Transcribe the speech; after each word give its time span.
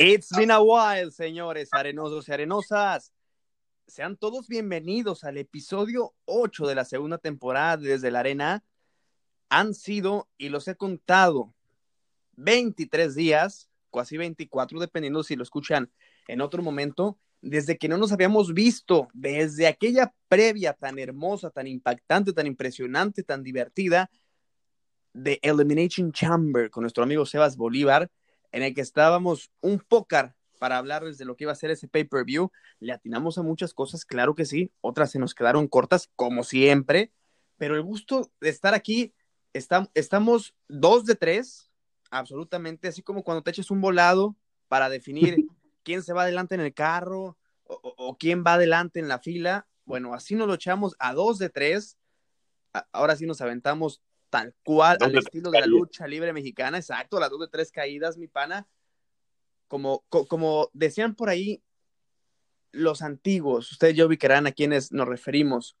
It's 0.00 0.30
been 0.30 0.52
a 0.52 0.60
while, 0.60 1.10
señores 1.10 1.70
arenosos 1.72 2.28
y 2.28 2.32
arenosas. 2.32 3.12
Sean 3.88 4.16
todos 4.16 4.46
bienvenidos 4.46 5.24
al 5.24 5.38
episodio 5.38 6.14
8 6.26 6.68
de 6.68 6.76
la 6.76 6.84
segunda 6.84 7.18
temporada 7.18 7.78
desde 7.78 8.12
la 8.12 8.20
arena. 8.20 8.62
Han 9.48 9.74
sido, 9.74 10.28
y 10.38 10.50
los 10.50 10.68
he 10.68 10.76
contado, 10.76 11.52
23 12.36 13.16
días, 13.16 13.70
casi 13.92 14.16
24, 14.16 14.78
dependiendo 14.78 15.24
si 15.24 15.34
lo 15.34 15.42
escuchan 15.42 15.90
en 16.28 16.42
otro 16.42 16.62
momento, 16.62 17.18
desde 17.40 17.76
que 17.76 17.88
no 17.88 17.98
nos 17.98 18.12
habíamos 18.12 18.54
visto, 18.54 19.08
desde 19.14 19.66
aquella 19.66 20.14
previa 20.28 20.74
tan 20.74 21.00
hermosa, 21.00 21.50
tan 21.50 21.66
impactante, 21.66 22.32
tan 22.32 22.46
impresionante, 22.46 23.24
tan 23.24 23.42
divertida 23.42 24.08
de 25.12 25.40
Elimination 25.42 26.12
Chamber 26.12 26.70
con 26.70 26.82
nuestro 26.82 27.02
amigo 27.02 27.26
Sebas 27.26 27.56
Bolívar, 27.56 28.08
en 28.52 28.62
el 28.62 28.74
que 28.74 28.80
estábamos 28.80 29.50
un 29.60 29.78
pócar 29.80 30.34
para 30.58 30.78
hablarles 30.78 31.18
de 31.18 31.24
lo 31.24 31.36
que 31.36 31.44
iba 31.44 31.52
a 31.52 31.56
ser 31.56 31.70
ese 31.70 31.88
pay-per-view. 31.88 32.50
Le 32.80 32.92
atinamos 32.92 33.38
a 33.38 33.42
muchas 33.42 33.72
cosas, 33.72 34.04
claro 34.04 34.34
que 34.34 34.44
sí, 34.44 34.72
otras 34.80 35.10
se 35.10 35.18
nos 35.18 35.34
quedaron 35.34 35.68
cortas, 35.68 36.10
como 36.16 36.42
siempre, 36.42 37.12
pero 37.56 37.74
el 37.74 37.82
gusto 37.82 38.30
de 38.40 38.48
estar 38.48 38.74
aquí, 38.74 39.14
estamos 39.52 40.54
dos 40.68 41.04
de 41.04 41.14
tres, 41.14 41.70
absolutamente, 42.10 42.88
así 42.88 43.02
como 43.02 43.22
cuando 43.22 43.42
te 43.42 43.50
eches 43.50 43.70
un 43.70 43.80
volado 43.80 44.36
para 44.68 44.88
definir 44.88 45.36
quién 45.82 46.02
se 46.02 46.12
va 46.12 46.22
adelante 46.22 46.54
en 46.54 46.60
el 46.60 46.74
carro 46.74 47.38
o, 47.64 47.94
o 47.96 48.16
quién 48.18 48.44
va 48.46 48.54
adelante 48.54 49.00
en 49.00 49.08
la 49.08 49.18
fila. 49.18 49.66
Bueno, 49.84 50.14
así 50.14 50.34
nos 50.34 50.46
lo 50.46 50.54
echamos 50.54 50.94
a 50.98 51.14
dos 51.14 51.38
de 51.38 51.48
tres. 51.48 51.98
Ahora 52.92 53.16
sí 53.16 53.26
nos 53.26 53.40
aventamos 53.40 54.02
tal 54.30 54.54
cual, 54.62 54.98
al 55.00 55.16
estilo 55.16 55.50
de 55.50 55.60
la 55.60 55.66
lucha 55.66 56.06
libre 56.06 56.32
mexicana, 56.32 56.78
exacto, 56.78 57.18
las 57.20 57.30
dos 57.30 57.40
de 57.40 57.48
tres 57.48 57.72
caídas, 57.72 58.16
mi 58.18 58.28
pana. 58.28 58.66
Como, 59.68 60.04
como 60.08 60.70
decían 60.72 61.14
por 61.14 61.28
ahí 61.28 61.62
los 62.72 63.02
antiguos, 63.02 63.70
ustedes 63.72 63.96
ya 63.96 64.06
ubicarán 64.06 64.46
a 64.46 64.52
quienes 64.52 64.92
nos 64.92 65.08
referimos. 65.08 65.76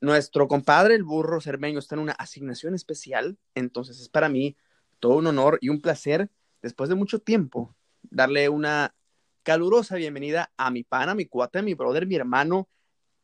Nuestro 0.00 0.48
compadre, 0.48 0.94
el 0.94 1.04
burro 1.04 1.40
cermeño, 1.40 1.78
está 1.78 1.94
en 1.94 2.02
una 2.02 2.12
asignación 2.12 2.74
especial, 2.74 3.36
entonces 3.54 4.00
es 4.00 4.08
para 4.08 4.28
mí 4.28 4.56
todo 4.98 5.16
un 5.16 5.26
honor 5.26 5.58
y 5.60 5.68
un 5.68 5.80
placer, 5.80 6.30
después 6.62 6.88
de 6.88 6.94
mucho 6.94 7.18
tiempo, 7.18 7.74
darle 8.02 8.48
una 8.48 8.94
calurosa 9.42 9.96
bienvenida 9.96 10.52
a 10.56 10.70
mi 10.70 10.84
pana, 10.84 11.14
mi 11.14 11.26
cuate, 11.26 11.62
mi 11.62 11.74
brother, 11.74 12.06
mi 12.06 12.14
hermano, 12.14 12.68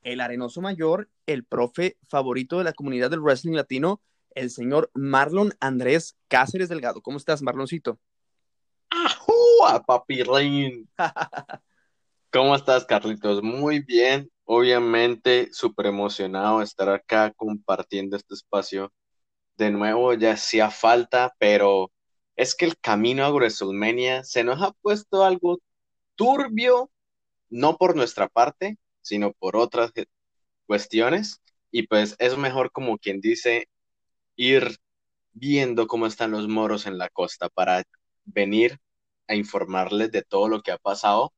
el 0.03 0.21
arenoso 0.21 0.61
mayor, 0.61 1.09
el 1.27 1.45
profe 1.45 1.97
favorito 2.09 2.59
de 2.59 2.65
la 2.65 2.73
comunidad 2.73 3.11
del 3.11 3.21
wrestling 3.21 3.55
latino, 3.55 4.01
el 4.37 4.51
señor 4.51 4.91
Marlon 4.95 5.53
Andrés 5.59 6.17
Cáceres 6.29 6.69
Delgado. 6.69 7.03
¿Cómo 7.03 7.17
estás, 7.17 7.43
Marloncito? 7.43 7.99
¡Ajúa, 8.91 9.83
papirrín! 9.85 10.89
¿Cómo 12.33 12.55
estás, 12.55 12.85
Carlitos? 12.85 13.43
Muy 13.43 13.81
bien. 13.81 14.31
Obviamente, 14.45 15.49
súper 15.53 15.87
emocionado 15.87 16.59
de 16.59 16.65
estar 16.65 16.89
acá 16.89 17.33
compartiendo 17.33 18.17
este 18.17 18.35
espacio. 18.35 18.93
De 19.57 19.71
nuevo, 19.71 20.13
ya 20.15 20.33
hacía 20.33 20.71
falta, 20.71 21.35
pero 21.39 21.91
es 22.37 22.55
que 22.55 22.67
el 22.67 22.79
camino 22.79 23.25
a 23.25 23.31
WrestleMania 23.31 24.23
se 24.23 24.45
nos 24.45 24.63
ha 24.63 24.73
puesto 24.73 25.25
algo 25.25 25.59
turbio, 26.15 26.91
no 27.49 27.77
por 27.79 27.97
nuestra 27.97 28.29
parte, 28.29 28.79
sino 29.01 29.33
por 29.33 29.57
otras 29.57 29.93
cuestiones. 30.67 31.41
Y 31.71 31.87
pues 31.87 32.17
es 32.19 32.37
mejor 32.37 32.71
como 32.73 32.99
quien 32.99 33.21
dice 33.21 33.69
ir 34.37 34.79
viendo 35.33 35.87
cómo 35.87 36.07
están 36.07 36.33
los 36.33 36.49
moros 36.49 36.87
en 36.87 36.99
la 36.99 37.09
costa 37.11 37.49
para 37.49 37.85
venir 38.25 38.79
a 39.29 39.35
informarles 39.35 40.13
de 40.13 40.23
todo 40.23 40.49
lo 40.49 40.63
que 40.63 40.73
ha 40.73 40.79
pasado 40.79 41.33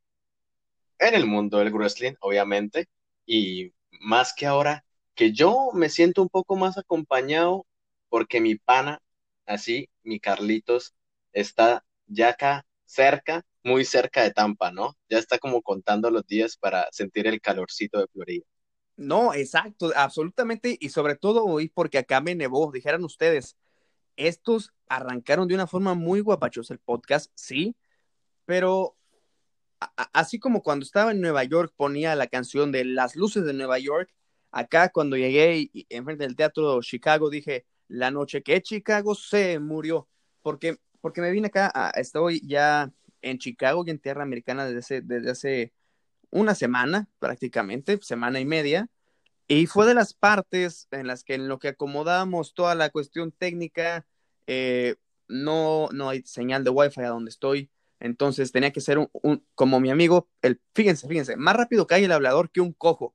en 0.98 1.14
el 1.14 1.26
mundo 1.26 1.58
del 1.58 1.72
wrestling, 1.72 2.14
obviamente, 2.20 2.86
y 3.26 3.72
más 4.00 4.34
que 4.34 4.46
ahora 4.46 4.84
que 5.14 5.32
yo 5.32 5.70
me 5.74 5.88
siento 5.88 6.22
un 6.22 6.28
poco 6.28 6.56
más 6.56 6.78
acompañado 6.78 7.66
porque 8.08 8.40
mi 8.40 8.56
pana, 8.56 9.00
así, 9.46 9.88
mi 10.02 10.20
Carlitos, 10.20 10.94
está 11.32 11.84
ya 12.06 12.30
acá 12.30 12.66
cerca, 12.84 13.44
muy 13.62 13.84
cerca 13.84 14.22
de 14.22 14.32
Tampa, 14.32 14.70
¿no? 14.72 14.96
Ya 15.08 15.18
está 15.18 15.38
como 15.38 15.62
contando 15.62 16.10
los 16.10 16.26
días 16.26 16.56
para 16.56 16.88
sentir 16.92 17.26
el 17.26 17.40
calorcito 17.40 18.00
de 18.00 18.06
Florida. 18.08 18.44
No, 18.98 19.32
exacto, 19.32 19.92
absolutamente, 19.94 20.76
y 20.80 20.88
sobre 20.88 21.14
todo 21.14 21.44
hoy 21.44 21.68
porque 21.68 21.98
acá 21.98 22.20
me 22.20 22.34
nevó, 22.34 22.72
dijeran 22.72 23.04
ustedes, 23.04 23.56
estos 24.16 24.74
arrancaron 24.88 25.46
de 25.46 25.54
una 25.54 25.68
forma 25.68 25.94
muy 25.94 26.18
guapachosa 26.18 26.74
el 26.74 26.80
podcast, 26.80 27.30
sí, 27.36 27.76
pero 28.44 28.96
así 30.12 30.40
como 30.40 30.64
cuando 30.64 30.84
estaba 30.84 31.12
en 31.12 31.20
Nueva 31.20 31.44
York 31.44 31.72
ponía 31.76 32.16
la 32.16 32.26
canción 32.26 32.72
de 32.72 32.84
Las 32.84 33.14
luces 33.14 33.44
de 33.44 33.52
Nueva 33.52 33.78
York, 33.78 34.10
acá 34.50 34.88
cuando 34.88 35.16
llegué 35.16 35.70
y, 35.72 35.86
enfrente 35.90 36.24
del 36.24 36.34
teatro 36.34 36.80
Chicago 36.82 37.30
dije, 37.30 37.66
la 37.86 38.10
noche 38.10 38.42
que 38.42 38.60
Chicago 38.62 39.14
se 39.14 39.60
murió, 39.60 40.08
porque, 40.42 40.78
porque 41.00 41.20
me 41.20 41.30
vine 41.30 41.46
acá, 41.48 41.92
estoy 41.94 42.44
ya 42.44 42.92
en 43.22 43.38
Chicago 43.38 43.84
y 43.86 43.90
en 43.90 44.00
tierra 44.00 44.24
americana 44.24 44.66
desde 44.66 45.02
desde 45.02 45.30
hace 45.30 45.72
una 46.30 46.54
semana 46.54 47.08
prácticamente, 47.18 47.98
semana 48.02 48.40
y 48.40 48.44
media, 48.44 48.88
y 49.46 49.66
fue 49.66 49.86
de 49.86 49.94
las 49.94 50.12
partes 50.12 50.88
en 50.90 51.06
las 51.06 51.24
que 51.24 51.34
en 51.34 51.48
lo 51.48 51.58
que 51.58 51.68
acomodamos 51.68 52.54
toda 52.54 52.74
la 52.74 52.90
cuestión 52.90 53.32
técnica, 53.32 54.06
eh, 54.46 54.96
no, 55.26 55.88
no 55.92 56.10
hay 56.10 56.22
señal 56.22 56.64
de 56.64 56.70
wifi 56.70 57.00
a 57.00 57.08
donde 57.08 57.30
estoy, 57.30 57.70
entonces 58.00 58.52
tenía 58.52 58.72
que 58.72 58.80
ser 58.80 58.98
un, 58.98 59.46
como 59.54 59.80
mi 59.80 59.90
amigo, 59.90 60.28
el, 60.42 60.60
fíjense, 60.74 61.08
fíjense, 61.08 61.36
más 61.36 61.56
rápido 61.56 61.86
cae 61.86 62.04
el 62.04 62.12
hablador 62.12 62.50
que 62.50 62.60
un 62.60 62.72
cojo, 62.72 63.14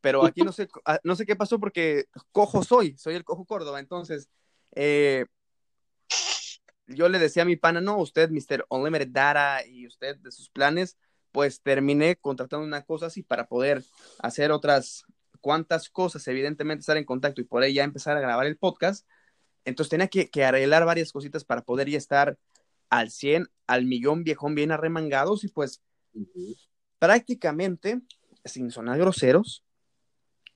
pero 0.00 0.24
aquí 0.24 0.42
no 0.42 0.52
sé, 0.52 0.68
ah, 0.84 0.98
no 1.04 1.14
sé 1.14 1.24
qué 1.24 1.36
pasó 1.36 1.60
porque 1.60 2.06
cojo 2.32 2.64
soy, 2.64 2.96
soy 2.98 3.14
el 3.14 3.24
cojo 3.24 3.44
Córdoba, 3.44 3.80
entonces 3.80 4.28
eh, 4.72 5.26
yo 6.86 7.08
le 7.08 7.18
decía 7.18 7.42
a 7.42 7.46
mi 7.46 7.56
pana, 7.56 7.80
no, 7.80 7.98
usted, 7.98 8.30
Mr. 8.30 8.66
Unlimited 8.68 9.08
Data 9.08 9.64
y 9.66 9.86
usted 9.86 10.16
de 10.16 10.32
sus 10.32 10.50
planes, 10.50 10.96
pues 11.32 11.60
terminé 11.62 12.16
contratando 12.16 12.64
una 12.66 12.82
cosa 12.82 13.06
así 13.06 13.22
para 13.22 13.46
poder 13.46 13.82
hacer 14.18 14.52
otras 14.52 15.04
cuantas 15.40 15.88
cosas, 15.88 16.26
evidentemente 16.28 16.80
estar 16.80 16.96
en 16.96 17.04
contacto 17.04 17.40
y 17.40 17.44
por 17.44 17.62
ahí 17.62 17.74
ya 17.74 17.84
empezar 17.84 18.16
a 18.16 18.20
grabar 18.20 18.46
el 18.46 18.56
podcast. 18.56 19.06
Entonces 19.64 19.90
tenía 19.90 20.08
que, 20.08 20.44
arreglar 20.44 20.84
varias 20.84 21.12
cositas 21.12 21.44
para 21.44 21.62
poder 21.62 21.88
ya 21.88 21.98
estar 21.98 22.38
al 22.88 23.10
100, 23.10 23.48
al 23.66 23.84
millón 23.84 24.24
viejón 24.24 24.54
bien 24.54 24.72
arremangados 24.72 25.44
y 25.44 25.48
pues 25.48 25.82
prácticamente, 26.98 28.00
sin 28.44 28.70
sonar 28.70 28.98
groseros, 28.98 29.64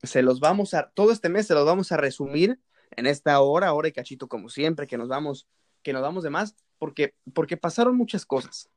se 0.03 0.21
los 0.21 0.39
vamos 0.39 0.73
a, 0.73 0.91
todo 0.93 1.11
este 1.11 1.29
mes 1.29 1.47
se 1.47 1.53
los 1.53 1.65
vamos 1.65 1.91
a 1.91 1.97
resumir 1.97 2.59
en 2.91 3.07
esta 3.07 3.39
hora, 3.39 3.73
hora 3.73 3.87
y 3.87 3.91
cachito 3.91 4.27
como 4.27 4.49
siempre, 4.49 4.87
que 4.87 4.97
nos 4.97 5.07
vamos, 5.07 5.47
que 5.81 5.93
nos 5.93 6.01
vamos 6.01 6.23
de 6.23 6.29
más, 6.29 6.55
porque, 6.77 7.15
porque 7.33 7.57
pasaron 7.57 7.95
muchas 7.95 8.25
cosas 8.25 8.69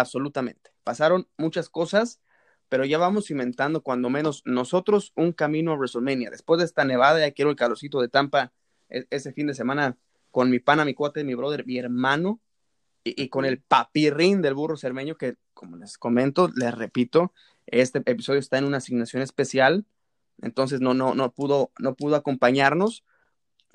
absolutamente. 0.00 0.70
Pasaron 0.84 1.28
muchas 1.36 1.68
cosas, 1.68 2.20
pero 2.68 2.84
ya 2.84 2.98
vamos 2.98 3.26
cimentando 3.26 3.82
cuando 3.82 4.10
menos 4.10 4.42
nosotros 4.44 5.12
un 5.16 5.32
camino 5.32 5.72
a 5.72 5.76
WrestleMania. 5.76 6.30
Después 6.30 6.58
de 6.58 6.64
esta 6.64 6.84
nevada, 6.84 7.20
ya 7.20 7.32
quiero 7.32 7.50
el 7.50 7.56
calorcito 7.56 8.00
de 8.00 8.08
Tampa 8.08 8.52
e-, 8.88 9.06
ese 9.10 9.32
fin 9.32 9.46
de 9.46 9.54
semana 9.54 9.96
con 10.30 10.50
mi 10.50 10.58
pana, 10.58 10.84
mi 10.84 10.94
cuate, 10.94 11.24
mi 11.24 11.34
brother, 11.34 11.66
mi 11.66 11.78
hermano, 11.78 12.40
y, 13.04 13.28
con 13.28 13.44
el 13.44 13.60
papirrín 13.60 14.42
del 14.42 14.54
burro 14.54 14.76
cermeño, 14.76 15.16
que 15.16 15.36
como 15.54 15.76
les 15.76 15.96
comento, 15.96 16.50
les 16.54 16.74
repito, 16.74 17.32
este 17.66 18.02
episodio 18.04 18.40
está 18.40 18.58
en 18.58 18.64
una 18.64 18.78
asignación 18.78 19.22
especial, 19.22 19.86
entonces 20.42 20.80
no, 20.80 20.92
no, 20.92 21.14
no 21.14 21.32
pudo, 21.32 21.72
no 21.78 21.94
pudo 21.94 22.16
acompañarnos, 22.16 23.04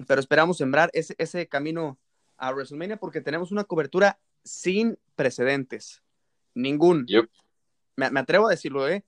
pero 0.07 0.19
esperamos 0.19 0.57
sembrar 0.57 0.91
ese, 0.93 1.15
ese 1.17 1.47
camino 1.47 1.97
a 2.37 2.51
WrestleMania 2.51 2.97
porque 2.97 3.21
tenemos 3.21 3.51
una 3.51 3.63
cobertura 3.63 4.19
sin 4.43 4.99
precedentes. 5.15 6.02
Ningún. 6.53 7.05
Me, 7.95 8.19
atrevo 8.19 8.47
a 8.47 8.51
decirlo, 8.51 8.87
¿eh? 8.87 9.05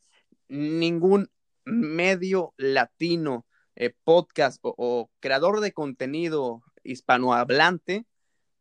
Ningún 0.48 1.30
medio 1.66 2.54
latino, 2.58 3.46
eh, 3.76 3.94
podcast 4.04 4.60
o, 4.62 5.10
creador 5.20 5.60
de 5.60 5.74
contenido 5.74 6.64
hispanohablante 6.84 8.06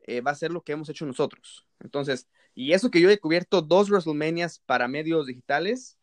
eh, 0.07 0.21
va 0.23 0.31
a 0.31 0.37
ser 0.37 0.51
lo 0.51 0.63
que 0.63 0.73
hemos 0.73 0.89
hecho 0.89 1.07
nosotros. 1.07 1.67
Entonces, 1.81 2.29
y 2.55 2.73
eso 2.73 2.91
que 2.91 3.01
yo 3.01 3.11
he 3.11 3.19
cubierto 3.19 3.63
dos 3.63 3.91
WrestleManias 3.91 4.61
para 4.61 4.89
medios 4.89 5.27
digitales 5.27 5.99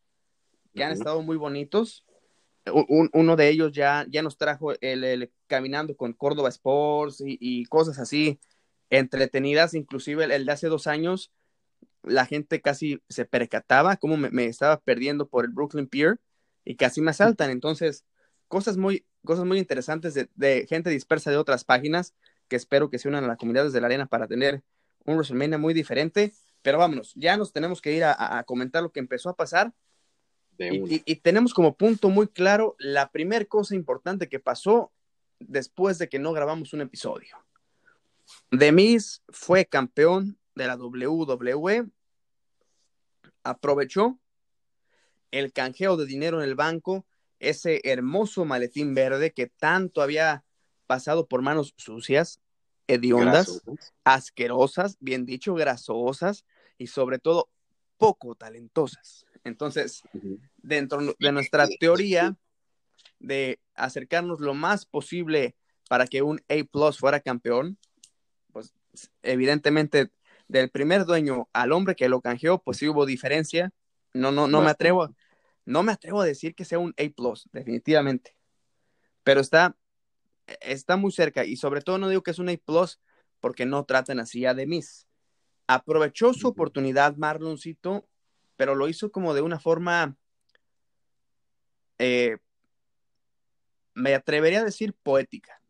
que 0.74 0.84
han 0.84 0.92
estado 0.92 1.22
muy 1.22 1.36
bonitos. 1.36 2.04
uno 2.64 3.36
de 3.36 3.48
ellos 3.48 3.72
ya, 3.72 4.06
ya 4.08 4.22
nos 4.22 4.36
trajo 4.38 4.72
el, 4.80 5.30
Caminando 5.46 5.96
con 5.96 6.12
Córdoba 6.12 6.48
Sports 6.48 7.22
y, 7.24 7.64
cosas 7.66 7.98
así 7.98 8.38
entretenidas, 8.90 9.74
inclusive 9.74 10.24
el, 10.24 10.46
de 10.46 10.52
hace 10.52 10.68
dos 10.68 10.86
años 10.86 11.32
la 12.02 12.26
gente 12.26 12.60
casi 12.60 13.00
se 13.08 13.24
percataba 13.24 13.96
cómo 13.96 14.16
me, 14.16 14.46
estaba 14.46 14.80
perdiendo 14.80 15.28
por 15.28 15.44
el 15.44 15.52
Brooklyn 15.52 15.86
Pier 15.86 16.20
y 16.64 16.76
casi 16.76 17.00
me 17.00 17.10
asaltan. 17.10 17.50
Entonces, 17.50 18.04
cosas 18.48 18.76
muy, 18.76 19.06
cosas 19.24 19.44
muy 19.44 19.58
interesantes 19.58 20.14
de, 20.14 20.66
gente 20.68 20.90
dispersa 20.90 21.30
de 21.30 21.36
otras 21.36 21.64
páginas 21.64 22.14
que 22.48 22.56
espero 22.56 22.90
que 22.90 22.98
se 22.98 23.08
unan 23.08 23.24
a 23.24 23.28
la 23.28 23.36
comunidad 23.36 23.64
desde 23.64 23.80
la 23.80 23.86
arena 23.86 24.06
para 24.06 24.26
tener 24.26 24.62
un 25.04 25.14
WrestleMania 25.14 25.58
muy 25.58 25.74
diferente. 25.74 26.32
Pero 26.62 26.78
vámonos, 26.78 27.12
ya 27.14 27.36
nos 27.36 27.52
tenemos 27.52 27.80
que 27.80 27.92
ir 27.92 28.04
a, 28.04 28.42
comentar 28.46 28.82
lo 28.82 28.92
que 28.92 29.00
empezó 29.00 29.30
a 29.30 29.36
pasar. 29.36 29.72
Y, 30.58 31.02
y, 31.10 31.16
tenemos 31.16 31.54
como 31.54 31.76
punto 31.76 32.08
muy 32.08 32.28
claro 32.28 32.76
la 32.78 33.10
primera 33.10 33.44
cosa 33.46 33.74
importante 33.74 34.28
que 34.28 34.38
pasó 34.38 34.92
después 35.40 35.98
de 35.98 36.08
que 36.08 36.20
no 36.20 36.32
grabamos 36.32 36.72
un 36.72 36.82
episodio. 36.82 37.36
Demis 38.50 39.22
fue 39.28 39.64
campeón 39.64 40.38
de 40.54 40.66
la 40.66 40.76
WWE, 40.76 41.88
aprovechó 43.42 44.18
el 45.30 45.52
canjeo 45.52 45.96
de 45.96 46.06
dinero 46.06 46.42
en 46.42 46.48
el 46.48 46.54
banco, 46.54 47.06
ese 47.38 47.80
hermoso 47.84 48.44
maletín 48.44 48.94
verde 48.94 49.32
que 49.32 49.46
tanto 49.46 50.02
había 50.02 50.44
pasado 50.86 51.26
por 51.26 51.42
manos 51.42 51.74
sucias, 51.76 52.40
hediondas, 52.86 53.62
asquerosas, 54.04 54.96
bien 55.00 55.24
dicho, 55.24 55.54
grasosas 55.54 56.44
y 56.78 56.88
sobre 56.88 57.18
todo 57.18 57.48
poco 57.96 58.34
talentosas. 58.34 59.26
Entonces, 59.44 60.02
dentro 60.58 61.14
de 61.18 61.32
nuestra 61.32 61.66
teoría 61.80 62.36
de 63.18 63.60
acercarnos 63.74 64.40
lo 64.40 64.54
más 64.54 64.86
posible 64.86 65.56
para 65.88 66.06
que 66.06 66.22
un 66.22 66.40
A 66.48 66.64
Plus 66.70 66.98
fuera 66.98 67.20
campeón, 67.20 67.78
pues 68.52 68.74
evidentemente 69.22 70.10
del 70.52 70.70
primer 70.70 71.06
dueño 71.06 71.48
al 71.54 71.72
hombre 71.72 71.96
que 71.96 72.10
lo 72.10 72.20
canjeó, 72.20 72.62
pues 72.62 72.76
sí 72.76 72.86
hubo 72.86 73.06
diferencia. 73.06 73.72
No, 74.12 74.30
no, 74.30 74.46
no 74.46 74.60
me 74.60 74.70
atrevo, 74.70 75.14
no 75.64 75.82
me 75.82 75.92
atrevo 75.92 76.20
a 76.20 76.26
decir 76.26 76.54
que 76.54 76.66
sea 76.66 76.78
un 76.78 76.94
A 76.98 77.08
plus, 77.16 77.48
definitivamente. 77.52 78.36
Pero 79.24 79.40
está, 79.40 79.76
está 80.60 80.96
muy 80.96 81.10
cerca. 81.10 81.46
Y 81.46 81.56
sobre 81.56 81.80
todo 81.80 81.96
no 81.96 82.08
digo 82.08 82.22
que 82.22 82.32
es 82.32 82.38
un 82.38 82.50
A 82.50 82.56
plus 82.62 83.00
porque 83.40 83.64
no 83.64 83.84
tratan 83.86 84.20
así 84.20 84.44
a 84.44 84.52
Demis. 84.52 85.06
Aprovechó 85.66 86.34
su 86.34 86.48
oportunidad 86.48 87.16
Marloncito, 87.16 88.06
pero 88.56 88.74
lo 88.74 88.88
hizo 88.88 89.10
como 89.10 89.32
de 89.32 89.40
una 89.40 89.58
forma, 89.58 90.18
eh, 91.98 92.36
me 93.94 94.14
atrevería 94.14 94.60
a 94.60 94.64
decir 94.64 94.94
poética. 95.02 95.62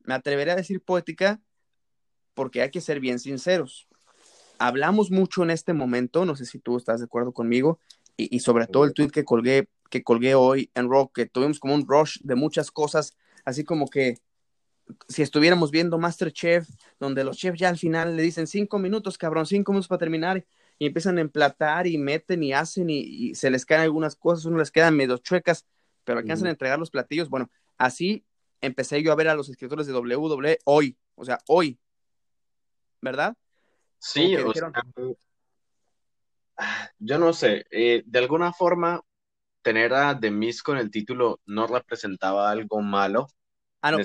Me 0.00 0.12
atrevería 0.12 0.52
a 0.52 0.56
decir 0.56 0.82
poética 0.82 1.40
porque 2.34 2.62
hay 2.62 2.70
que 2.70 2.80
ser 2.80 3.00
bien 3.00 3.18
sinceros. 3.18 3.88
Hablamos 4.58 5.10
mucho 5.10 5.42
en 5.42 5.50
este 5.50 5.72
momento, 5.72 6.24
no 6.24 6.36
sé 6.36 6.46
si 6.46 6.58
tú 6.58 6.76
estás 6.76 7.00
de 7.00 7.06
acuerdo 7.06 7.32
conmigo, 7.32 7.78
y, 8.16 8.40
sobre 8.40 8.66
todo 8.66 8.84
el 8.84 8.92
tweet 8.92 9.08
que 9.08 9.24
colgué, 9.24 9.68
que 9.90 10.02
colgué 10.02 10.34
hoy 10.34 10.70
en 10.74 10.88
Rock, 10.88 11.14
que 11.14 11.26
tuvimos 11.26 11.58
como 11.58 11.74
un 11.74 11.86
rush 11.86 12.18
de 12.22 12.34
muchas 12.34 12.70
cosas, 12.70 13.16
así 13.44 13.64
como 13.64 13.88
que 13.88 14.18
si 15.08 15.22
estuviéramos 15.22 15.70
viendo 15.70 15.98
Masterchef, 15.98 16.68
donde 17.00 17.24
los 17.24 17.36
chefs 17.36 17.58
ya 17.58 17.68
al 17.68 17.78
final 17.78 18.16
le 18.16 18.22
dicen 18.22 18.46
cinco 18.46 18.78
minutos, 18.78 19.18
cabrón, 19.18 19.46
cinco 19.46 19.72
minutos 19.72 19.88
para 19.88 19.98
terminar, 19.98 20.44
y 20.78 20.86
empiezan 20.86 21.18
a 21.18 21.20
emplatar 21.20 21.86
y 21.86 21.98
meten 21.98 22.42
y 22.42 22.52
hacen 22.52 22.90
y, 22.90 23.34
se 23.34 23.50
les 23.50 23.64
caen 23.64 23.82
algunas 23.82 24.16
cosas, 24.16 24.44
uno 24.44 24.58
les 24.58 24.70
quedan 24.70 24.96
medio 24.96 25.18
chuecas, 25.18 25.66
pero 26.04 26.18
alcanzan 26.18 26.48
a 26.48 26.50
entregar 26.50 26.78
los 26.78 26.90
platillos. 26.90 27.28
Bueno, 27.28 27.50
así 27.78 28.24
empecé 28.60 29.02
yo 29.02 29.12
a 29.12 29.16
ver 29.16 29.28
a 29.28 29.34
los 29.34 29.48
escritores 29.48 29.86
de 29.86 29.94
WWE 29.94 30.58
hoy, 30.64 30.96
o 31.14 31.24
sea, 31.24 31.38
hoy, 31.46 31.78
¿verdad? 33.02 33.36
Sí, 33.98 34.34
o 34.36 34.54
sea, 34.54 34.72
yo 36.98 37.18
no 37.18 37.32
sé, 37.32 37.66
eh, 37.70 38.02
de 38.06 38.18
alguna 38.18 38.52
forma 38.52 39.02
tener 39.60 39.92
a 39.92 40.14
Demis 40.14 40.62
con 40.62 40.78
el 40.78 40.90
título 40.90 41.40
no 41.44 41.66
representaba 41.66 42.50
algo 42.50 42.80
malo. 42.80 43.28
Ah, 43.82 43.90
no, 43.90 43.98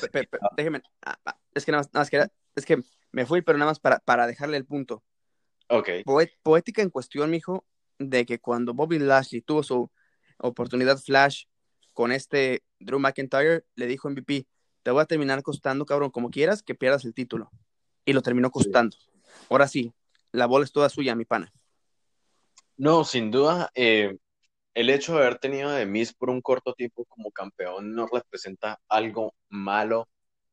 déjeme, 0.57 0.81
ah, 1.05 1.17
ah, 1.25 1.39
es 1.53 1.65
que 1.65 1.71
nada 1.71 1.87
más, 1.93 2.09
que, 2.09 2.25
es 2.55 2.65
que 2.65 2.81
me 3.11 3.25
fui, 3.25 3.41
pero 3.41 3.57
nada 3.57 3.71
más 3.71 3.79
para, 3.79 3.99
para 3.99 4.27
dejarle 4.27 4.57
el 4.57 4.65
punto. 4.65 5.03
Ok. 5.69 5.89
poética 6.43 6.81
en 6.81 6.89
cuestión, 6.89 7.29
mijo, 7.29 7.65
de 7.99 8.25
que 8.25 8.39
cuando 8.39 8.73
Bobby 8.73 8.99
Lashley 8.99 9.41
tuvo 9.41 9.63
su 9.63 9.91
oportunidad 10.37 10.97
flash 10.97 11.45
con 11.93 12.11
este 12.11 12.63
Drew 12.79 12.99
McIntyre, 12.99 13.65
le 13.75 13.87
dijo 13.87 14.09
MVP, 14.09 14.47
te 14.81 14.91
voy 14.91 15.01
a 15.01 15.05
terminar 15.05 15.43
costando, 15.43 15.85
cabrón, 15.85 16.09
como 16.09 16.29
quieras, 16.29 16.63
que 16.63 16.73
pierdas 16.73 17.05
el 17.05 17.13
título 17.13 17.51
y 18.07 18.13
lo 18.13 18.21
terminó 18.21 18.49
costando. 18.49 18.95
Ahora 19.49 19.67
sí, 19.67 19.93
la 20.31 20.45
bola 20.45 20.63
es 20.63 20.71
toda 20.71 20.87
suya, 20.87 21.13
mi 21.13 21.25
pana. 21.25 21.51
No, 22.77 23.03
sin 23.03 23.31
duda, 23.31 23.69
eh, 23.75 24.17
el 24.73 24.89
hecho 24.89 25.13
de 25.13 25.19
haber 25.19 25.39
tenido 25.39 25.69
a 25.69 25.75
Demis 25.75 26.13
por 26.13 26.29
un 26.29 26.41
corto 26.41 26.73
tiempo 26.73 27.03
como 27.05 27.31
campeón 27.31 27.93
no 27.93 28.07
representa 28.07 28.79
algo 28.87 29.35
malo 29.49 30.07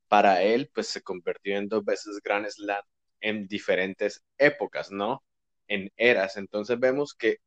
para 0.08 0.42
él, 0.42 0.68
pues 0.74 0.88
se 0.88 1.02
convirtió 1.02 1.56
en 1.56 1.68
dos 1.68 1.84
veces 1.84 2.20
Grand 2.24 2.48
Slam 2.48 2.82
en 3.20 3.46
diferentes 3.46 4.24
épocas, 4.36 4.90
¿no? 4.90 5.22
En 5.68 5.92
eras. 5.96 6.36
Entonces 6.36 6.80
vemos 6.80 7.14
que 7.14 7.38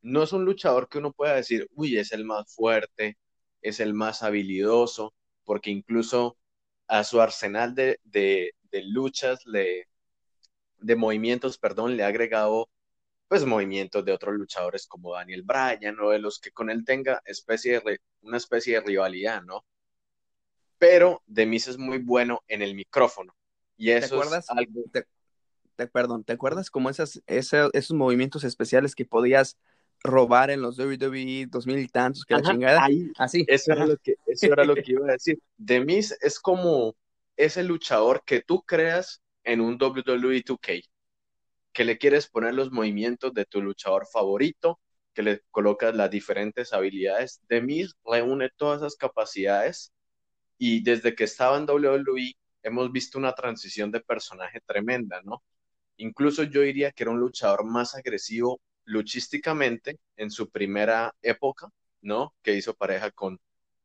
no 0.00 0.22
es 0.22 0.32
un 0.32 0.46
luchador 0.46 0.88
que 0.88 0.98
uno 0.98 1.12
pueda 1.12 1.34
decir, 1.34 1.68
uy, 1.74 1.98
es 1.98 2.12
el 2.12 2.24
más 2.24 2.54
fuerte, 2.54 3.18
es 3.60 3.78
el 3.78 3.92
más 3.92 4.22
habilidoso, 4.22 5.12
porque 5.44 5.70
incluso 5.70 6.38
a 6.90 7.04
su 7.04 7.20
arsenal 7.20 7.74
de, 7.76 8.00
de 8.02 8.82
luchas, 8.82 9.44
de 9.44 10.96
movimientos, 10.96 11.56
perdón, 11.56 11.96
le 11.96 12.02
ha 12.02 12.08
agregado 12.08 12.68
pues 13.28 13.46
movimientos 13.46 14.04
de 14.04 14.10
otros 14.10 14.34
luchadores 14.34 14.88
como 14.88 15.14
Daniel 15.14 15.44
Bryan 15.44 15.96
o 16.00 16.10
de 16.10 16.18
los 16.18 16.40
que 16.40 16.50
con 16.50 16.68
él 16.68 16.84
tenga 16.84 17.22
especie 17.24 17.78
de, 17.78 18.00
una 18.22 18.38
especie 18.38 18.74
de 18.74 18.80
rivalidad, 18.80 19.40
¿no? 19.44 19.64
Pero 20.78 21.22
Demis 21.26 21.68
es 21.68 21.78
muy 21.78 21.98
bueno 21.98 22.42
en 22.48 22.60
el 22.60 22.74
micrófono. 22.74 23.36
Y 23.76 23.90
eso 23.90 24.08
¿Te 24.08 24.14
acuerdas? 24.16 24.44
Es 24.46 24.50
algo... 24.50 24.82
te, 25.76 25.86
perdón, 25.86 26.24
¿te 26.24 26.32
acuerdas 26.32 26.70
como 26.70 26.90
esas, 26.90 27.22
esos 27.26 27.92
movimientos 27.92 28.42
especiales 28.42 28.96
que 28.96 29.04
podías 29.04 29.56
robar 30.02 30.50
en 30.50 30.62
los 30.62 30.78
WWE 30.78 31.46
2000 31.48 31.78
y 31.78 31.88
tantos, 31.88 32.24
que 32.24 32.34
la 32.34 32.42
chingada? 32.42 32.86
Así. 33.18 33.44
Eso 33.46 33.72
era, 33.72 33.86
lo 33.86 33.96
que, 33.98 34.16
eso 34.26 34.46
era 34.46 34.64
lo 34.64 34.74
que 34.74 34.92
iba 34.92 35.08
a 35.08 35.12
decir. 35.12 35.38
Demis 35.56 36.16
es 36.20 36.40
como 36.40 36.94
ese 37.36 37.62
luchador 37.62 38.22
que 38.24 38.42
tú 38.42 38.62
creas 38.62 39.22
en 39.44 39.60
un 39.60 39.74
WWE 39.80 40.44
2K, 40.44 40.82
que 41.72 41.84
le 41.84 41.98
quieres 41.98 42.28
poner 42.28 42.54
los 42.54 42.70
movimientos 42.70 43.32
de 43.32 43.44
tu 43.44 43.62
luchador 43.62 44.06
favorito, 44.06 44.80
que 45.14 45.22
le 45.22 45.42
colocas 45.50 45.94
las 45.94 46.10
diferentes 46.10 46.72
habilidades. 46.72 47.40
Demis 47.48 47.94
reúne 48.04 48.50
todas 48.56 48.80
esas 48.80 48.96
capacidades 48.96 49.92
y 50.58 50.82
desde 50.82 51.14
que 51.14 51.24
estaba 51.24 51.56
en 51.56 51.64
WWE 51.64 52.34
hemos 52.62 52.92
visto 52.92 53.18
una 53.18 53.34
transición 53.34 53.90
de 53.90 54.00
personaje 54.00 54.60
tremenda, 54.60 55.20
¿no? 55.22 55.42
Incluso 55.96 56.44
yo 56.44 56.62
diría 56.62 56.92
que 56.92 57.04
era 57.04 57.12
un 57.12 57.20
luchador 57.20 57.64
más 57.64 57.94
agresivo 57.94 58.60
luchísticamente 58.90 59.98
en 60.16 60.30
su 60.30 60.50
primera 60.50 61.14
época, 61.22 61.68
¿no? 62.02 62.34
Que 62.42 62.54
hizo 62.54 62.74
pareja 62.74 63.10
con, 63.12 63.40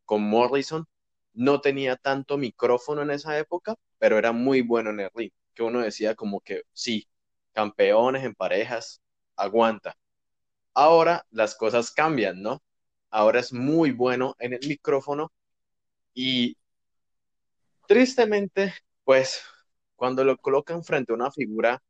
con 0.06 0.24
Morrison, 0.24 0.86
no 1.34 1.62
tenía 1.62 1.96
tanto 1.98 2.38
micrófono 2.38 3.02
en 3.04 3.12
esa 3.12 3.38
época, 3.38 3.76
pero 4.00 4.18
era 4.18 4.32
muy 4.32 4.62
bueno 4.62 4.90
en 4.92 5.02
el 5.02 5.10
ring, 5.14 5.32
que 5.54 5.64
uno 5.64 5.82
decía 5.82 6.16
como 6.16 6.42
que 6.42 6.64
sí, 6.74 7.08
campeones 7.54 8.24
en 8.24 8.36
parejas, 8.36 9.02
aguanta. 9.36 9.96
Ahora 10.74 11.26
las 11.32 11.56
cosas 11.56 11.92
cambian, 11.92 12.42
¿no? 12.42 12.62
Ahora 13.10 13.40
es 13.40 13.54
muy 13.54 13.92
bueno 13.92 14.36
en 14.40 14.54
el 14.54 14.68
micrófono 14.68 15.32
y 16.14 16.58
tristemente, 17.88 18.74
pues 19.04 19.44
cuando 19.96 20.24
lo 20.24 20.38
colocan 20.38 20.84
frente 20.84 21.12
a 21.14 21.16
una 21.16 21.32
figura, 21.32 21.82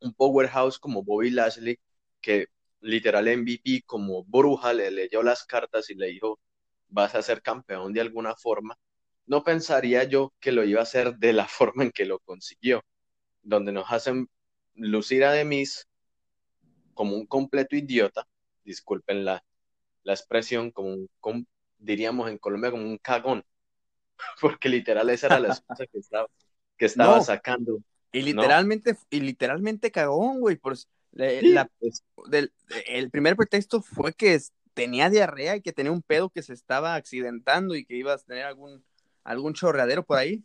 un 0.00 0.14
powerhouse 0.14 0.78
como 0.78 1.02
Bobby 1.04 1.30
Lashley, 1.30 1.78
que 2.22 2.46
literal 2.80 3.26
MVP 3.26 3.82
como 3.84 4.24
bruja 4.24 4.72
le 4.72 4.90
leyó 4.90 5.22
las 5.22 5.44
cartas 5.44 5.90
y 5.90 5.94
le 5.94 6.08
dijo, 6.08 6.40
vas 6.88 7.14
a 7.14 7.22
ser 7.22 7.42
campeón 7.42 7.92
de 7.92 8.00
alguna 8.00 8.34
forma, 8.34 8.78
no 9.26 9.44
pensaría 9.44 10.04
yo 10.04 10.32
que 10.40 10.52
lo 10.52 10.64
iba 10.64 10.80
a 10.80 10.84
hacer 10.84 11.16
de 11.16 11.32
la 11.32 11.46
forma 11.48 11.84
en 11.84 11.90
que 11.90 12.06
lo 12.06 12.18
consiguió, 12.20 12.84
donde 13.42 13.72
nos 13.72 13.90
hacen 13.90 14.28
lucir 14.74 15.24
a 15.24 15.32
Demis 15.32 15.88
como 16.94 17.16
un 17.16 17.26
completo 17.26 17.76
idiota, 17.76 18.26
disculpen 18.64 19.24
la, 19.24 19.42
expresión, 20.04 20.70
como 20.70 20.94
un, 20.94 21.46
diríamos 21.78 22.28
en 22.30 22.38
Colombia, 22.38 22.70
como 22.70 22.84
un 22.84 22.98
cagón, 22.98 23.44
porque 24.40 24.68
literal 24.68 25.08
esa 25.10 25.26
era 25.26 25.40
la 25.40 25.48
excusa 25.48 25.86
que 25.86 25.98
estaba, 25.98 26.26
que 26.76 26.86
estaba 26.86 27.20
sacando. 27.20 27.78
Y 28.12 28.20
literalmente, 28.22 28.96
y 29.08 29.20
literalmente 29.20 29.90
cagón, 29.90 30.40
güey, 30.40 30.56
el 31.14 33.10
primer 33.10 33.36
pretexto 33.36 33.82
fue 33.82 34.12
que 34.14 34.38
tenía 34.74 35.10
diarrea 35.10 35.56
y 35.56 35.62
que 35.62 35.72
tenía 35.72 35.92
un 35.92 36.02
pedo 36.02 36.30
que 36.30 36.42
se 36.42 36.52
estaba 36.54 36.94
accidentando 36.94 37.74
y 37.74 37.84
que 37.84 37.96
ibas 37.96 38.22
a 38.22 38.26
tener 38.26 38.44
algún, 38.44 38.84
algún 39.24 39.54
chorreadero 39.54 40.04
por 40.04 40.18
ahí. 40.18 40.42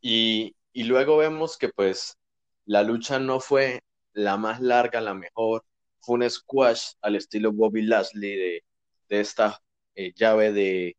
Y, 0.00 0.54
luego 0.74 1.16
vemos 1.16 1.58
que 1.58 1.68
pues 1.70 2.16
la 2.64 2.82
lucha 2.82 3.18
no 3.18 3.40
fue 3.40 3.82
la 4.12 4.36
más 4.36 4.60
larga, 4.60 5.00
la 5.00 5.14
mejor, 5.14 5.64
fue 6.00 6.16
un 6.16 6.30
squash 6.30 6.92
al 7.02 7.16
estilo 7.16 7.52
Bobby 7.52 7.82
Lashley 7.82 8.36
de, 8.36 8.64
de 9.08 9.20
esta 9.20 9.60
eh, 9.94 10.12
llave 10.14 10.52
de 10.52 10.96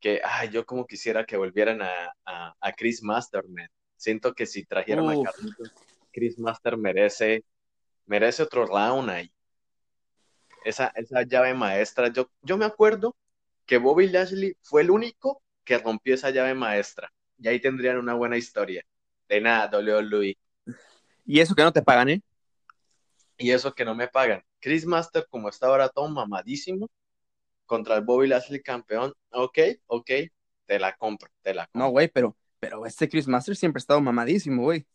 que, 0.00 0.20
ay, 0.24 0.50
yo 0.50 0.64
como 0.64 0.86
quisiera 0.86 1.26
que 1.26 1.36
volvieran 1.36 1.82
a, 1.82 2.54
a, 2.60 2.72
Chris 2.76 3.02
Masterman. 3.02 3.68
Siento 3.96 4.32
que 4.32 4.46
si 4.46 4.64
trajeran 4.64 5.08
a 5.08 5.22
Carlitos, 5.24 5.72
Chris 6.12 6.38
Master 6.38 6.76
merece, 6.76 7.44
merece 8.06 8.42
otro 8.42 8.66
round 8.66 9.10
ahí. 9.10 9.32
Esa, 10.64 10.88
esa 10.94 11.22
llave 11.22 11.54
maestra, 11.54 12.08
yo, 12.12 12.30
yo 12.42 12.58
me 12.58 12.64
acuerdo 12.64 13.16
que 13.66 13.78
Bobby 13.78 14.08
Lashley 14.08 14.56
fue 14.62 14.82
el 14.82 14.90
único 14.90 15.42
que 15.64 15.78
rompió 15.78 16.14
esa 16.14 16.30
llave 16.30 16.54
maestra. 16.54 17.12
Y 17.38 17.48
ahí 17.48 17.60
tendrían 17.60 17.98
una 17.98 18.14
buena 18.14 18.36
historia. 18.36 18.84
De 19.28 19.40
nada, 19.40 19.78
WWE. 19.78 20.36
Y 21.26 21.40
eso 21.40 21.54
que 21.54 21.62
no 21.62 21.72
te 21.72 21.82
pagan, 21.82 22.08
¿eh? 22.08 22.22
Y 23.36 23.50
eso 23.50 23.72
que 23.72 23.84
no 23.84 23.94
me 23.94 24.08
pagan. 24.08 24.42
Chris 24.60 24.86
Master, 24.86 25.26
como 25.30 25.48
está 25.48 25.66
ahora 25.66 25.88
todo 25.88 26.08
mamadísimo, 26.08 26.88
contra 27.66 27.96
el 27.96 28.04
Bobby 28.04 28.26
Lashley 28.26 28.62
campeón, 28.62 29.12
ok, 29.30 29.58
ok, 29.86 30.10
te 30.66 30.78
la 30.78 30.96
compro, 30.96 31.30
te 31.42 31.54
la 31.54 31.66
compro. 31.66 31.86
No, 31.86 31.90
güey, 31.90 32.08
pero, 32.08 32.36
pero 32.58 32.86
este 32.86 33.08
Chris 33.08 33.28
Master 33.28 33.54
siempre 33.54 33.78
ha 33.78 33.82
estado 33.82 34.00
mamadísimo, 34.00 34.62
güey. 34.62 34.86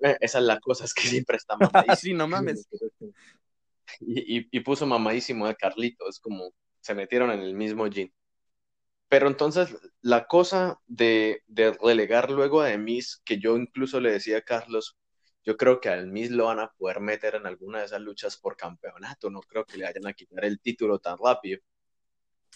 Eh, 0.00 0.16
esa 0.20 0.38
es 0.38 0.44
la 0.44 0.58
cosa, 0.60 0.84
es 0.84 0.94
que 0.94 1.02
siempre 1.24 1.36
está 1.36 1.56
mamadísimo. 1.56 1.96
sí, 1.96 2.14
no 2.14 2.28
mames. 2.28 2.68
Y, 4.00 4.38
y, 4.38 4.48
y, 4.50 4.60
puso 4.60 4.84
mamadísimo 4.84 5.46
de 5.46 5.54
Carlito, 5.54 6.08
es 6.08 6.18
como 6.18 6.52
se 6.80 6.92
metieron 6.92 7.30
en 7.30 7.40
el 7.40 7.54
mismo 7.54 7.86
jean. 7.86 8.12
Pero 9.08 9.28
entonces 9.28 9.76
la 10.02 10.26
cosa 10.26 10.80
de, 10.86 11.42
de 11.46 11.72
relegar 11.72 12.30
luego 12.30 12.60
a 12.60 12.66
Demis, 12.66 13.22
que 13.24 13.38
yo 13.38 13.56
incluso 13.56 14.00
le 14.00 14.10
decía 14.10 14.38
a 14.38 14.42
Carlos, 14.42 14.96
yo 15.44 15.56
creo 15.56 15.80
que 15.80 15.88
al 15.88 16.08
Miz 16.08 16.30
lo 16.30 16.46
van 16.46 16.58
a 16.60 16.72
poder 16.72 17.00
meter 17.00 17.36
en 17.36 17.46
alguna 17.46 17.78
de 17.78 17.86
esas 17.86 18.00
luchas 18.00 18.36
por 18.36 18.56
campeonato, 18.56 19.30
no 19.30 19.40
creo 19.40 19.64
que 19.64 19.78
le 19.78 19.84
vayan 19.84 20.06
a 20.06 20.12
quitar 20.12 20.44
el 20.44 20.60
título 20.60 20.98
tan 20.98 21.16
rápido. 21.18 21.60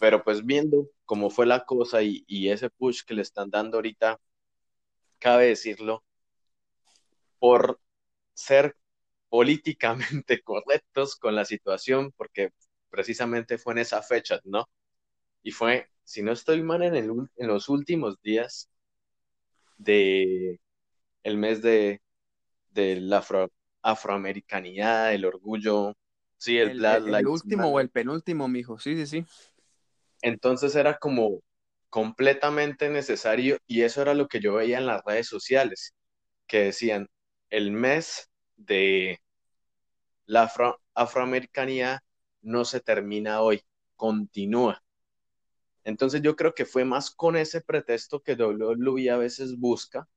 Pero 0.00 0.24
pues 0.24 0.44
viendo 0.44 0.88
cómo 1.04 1.30
fue 1.30 1.46
la 1.46 1.64
cosa 1.64 2.02
y, 2.02 2.24
y 2.26 2.48
ese 2.50 2.70
push 2.70 3.02
que 3.04 3.14
le 3.14 3.22
están 3.22 3.50
dando 3.50 3.78
ahorita, 3.78 4.20
cabe 5.18 5.46
decirlo, 5.46 6.04
por 7.40 7.80
ser 8.34 8.76
políticamente 9.30 10.42
correctos 10.44 11.16
con 11.16 11.36
la 11.36 11.46
situación, 11.46 12.12
porque 12.18 12.50
precisamente 12.90 13.58
fue 13.58 13.74
en 13.74 13.80
esa 13.80 14.02
fecha, 14.02 14.40
¿no? 14.44 14.66
Y 15.42 15.52
fue, 15.52 15.88
si 16.04 16.22
no 16.22 16.32
estoy 16.32 16.62
mal, 16.62 16.82
en, 16.84 16.96
el, 16.96 17.10
en 17.36 17.48
los 17.48 17.68
últimos 17.70 18.20
días 18.22 18.70
de 19.78 20.60
el 21.24 21.38
mes 21.38 21.62
de, 21.62 22.02
de 22.70 22.96
la 23.00 23.18
afro, 23.18 23.50
afroamericanidad, 23.82 25.14
el 25.14 25.24
orgullo, 25.26 25.94
sí, 26.38 26.58
el, 26.58 26.84
el, 26.86 27.14
el 27.14 27.26
último 27.28 27.70
o 27.72 27.80
el 27.80 27.90
penúltimo, 27.90 28.48
mijo, 28.48 28.78
sí, 28.78 28.96
sí, 28.96 29.06
sí. 29.06 29.26
Entonces 30.22 30.74
era 30.76 30.98
como 30.98 31.40
completamente 31.90 32.88
necesario 32.90 33.58
y 33.66 33.82
eso 33.82 34.02
era 34.02 34.14
lo 34.14 34.28
que 34.28 34.40
yo 34.40 34.54
veía 34.54 34.78
en 34.78 34.86
las 34.86 35.02
redes 35.04 35.28
sociales, 35.28 35.94
que 36.46 36.60
decían, 36.64 37.08
el 37.50 37.72
mes 37.72 38.30
de 38.56 39.20
la 40.26 40.44
afro, 40.44 40.80
afroamericanidad 40.94 42.00
no 42.42 42.64
se 42.64 42.80
termina 42.80 43.42
hoy, 43.42 43.62
continúa. 43.96 44.82
Entonces 45.84 46.22
yo 46.22 46.36
creo 46.36 46.54
que 46.54 46.64
fue 46.64 46.84
más 46.84 47.10
con 47.10 47.36
ese 47.36 47.60
pretexto 47.60 48.22
que 48.22 48.34
WWE 48.34 49.10
a 49.10 49.16
veces 49.16 49.58
busca 49.58 50.08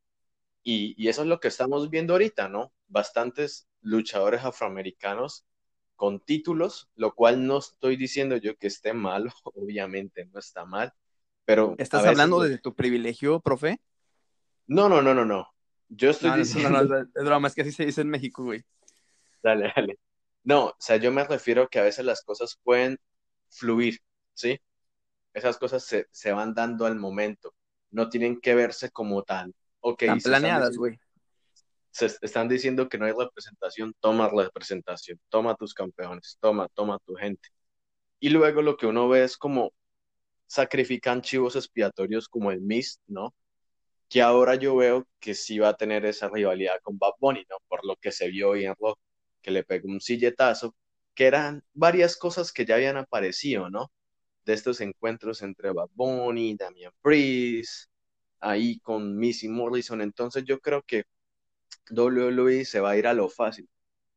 y, 0.62 0.94
y, 0.98 1.10
eso 1.10 1.24
es 1.24 1.28
lo 1.28 1.40
que 1.40 1.50
estamos 1.50 1.90
viendo 1.90 2.14
ahorita, 2.14 2.48
¿no? 2.48 2.72
Bastantes 2.88 3.68
luchadores 3.82 4.46
afroamericanos 4.46 5.46
con 5.96 6.20
títulos, 6.20 6.90
lo 6.96 7.14
cual 7.16 7.46
no 7.46 7.58
estoy 7.58 7.98
diciendo 7.98 8.38
yo 8.38 8.58
que 8.58 8.68
esté 8.68 8.94
mal, 8.94 9.32
obviamente 9.44 10.26
no 10.26 10.40
está 10.40 10.66
mal, 10.66 10.94
pero... 11.46 11.76
¿Estás 11.78 12.06
hablando 12.06 12.40
de 12.40 12.58
tu 12.58 12.74
privilegio, 12.76 13.40
profe? 13.40 13.80
No, 14.68 14.88
no, 14.88 15.02
no, 15.02 15.14
no, 15.14 15.26
no. 15.26 15.53
Yo 15.96 16.10
estoy 16.10 16.32
no, 16.32 16.38
diciendo... 16.38 16.70
No, 16.70 16.84
no, 16.84 17.00
es 17.00 17.24
broma, 17.24 17.48
es 17.48 17.56
que 17.56 17.62
así 17.62 17.72
se 17.72 17.86
dice 17.86 18.02
en 18.02 18.10
México, 18.10 18.44
güey. 18.44 18.64
Dale, 19.42 19.72
dale. 19.76 20.00
No, 20.44 20.66
o 20.68 20.76
sea, 20.80 20.98
yo 20.98 21.12
me 21.12 21.24
refiero 21.24 21.68
que 21.70 21.80
a 21.80 21.84
veces 21.84 22.06
las 22.06 22.24
cosas 22.24 22.60
pueden 22.64 22.98
fluir, 23.50 24.00
¿sí? 24.34 24.60
Esas 25.34 25.58
cosas 25.58 25.84
se, 25.84 26.08
se 26.12 26.32
van 26.32 26.54
dando 26.54 26.86
al 26.86 26.96
momento, 26.96 27.54
no 27.92 28.10
tienen 28.10 28.40
que 28.40 28.56
verse 28.56 28.92
como 28.92 29.24
tal. 29.24 29.54
Okay, 29.80 30.10
Están 30.10 30.22
planeadas, 30.22 30.78
güey. 30.78 31.00
Se, 31.92 32.10
se 32.10 32.18
están 32.22 32.50
diciendo 32.50 32.90
que 32.90 32.98
no 32.98 33.06
hay 33.06 33.14
representación, 33.14 33.94
toma 34.00 34.30
representación, 34.30 35.20
toma 35.30 35.56
tus 35.56 35.74
campeones, 35.74 36.38
toma, 36.40 36.68
toma 36.74 36.98
tu 37.06 37.14
gente. 37.16 37.50
Y 38.20 38.30
luego 38.30 38.62
lo 38.62 38.78
que 38.78 38.88
uno 38.88 39.08
ve 39.10 39.24
es 39.24 39.38
como 39.38 39.74
sacrifican 40.48 41.22
chivos 41.22 41.56
expiatorios 41.56 42.28
como 42.28 42.52
el 42.52 42.62
Mist, 42.62 43.02
¿no? 43.08 43.34
Que 44.10 44.22
ahora 44.22 44.56
yo 44.56 44.76
veo 44.76 45.08
que 45.20 45.34
sí 45.36 45.60
va 45.60 45.70
a 45.70 45.78
tener 45.78 46.06
esa 46.06 46.30
rivalidad 46.30 46.80
con 46.84 46.98
Bad 46.98 47.14
Bunny, 47.20 47.46
¿no? 47.50 47.58
Por 47.68 47.86
lo 47.86 47.96
que 47.98 48.12
se 48.12 48.30
vio 48.30 48.50
hoy 48.52 48.66
en 48.66 48.76
Rock 48.80 49.00
que 49.44 49.52
le 49.52 49.64
pegó 49.64 49.90
un 49.90 50.02
silletazo, 50.02 50.76
que 51.16 51.28
eran 51.28 51.64
varias 51.74 52.18
cosas 52.18 52.52
que 52.52 52.66
ya 52.66 52.76
habían 52.76 52.98
aparecido, 52.98 53.70
¿no? 53.70 53.92
De 54.46 54.54
estos 54.54 54.82
encuentros 54.82 55.42
entre 55.44 55.72
Bad 55.72 55.90
Bunny, 55.94 56.56
Damian 56.56 56.94
Priest, 57.02 57.90
ahí 58.40 58.80
con 58.80 59.18
Missy 59.18 59.50
Morrison. 59.50 60.02
Entonces 60.02 60.44
yo 60.46 60.60
creo 60.60 60.82
que 60.84 61.06
WWE 61.92 62.66
se 62.66 62.80
va 62.80 62.92
a 62.92 62.98
ir 62.98 63.08
a 63.08 63.14
lo 63.14 63.30
fácil. 63.30 63.70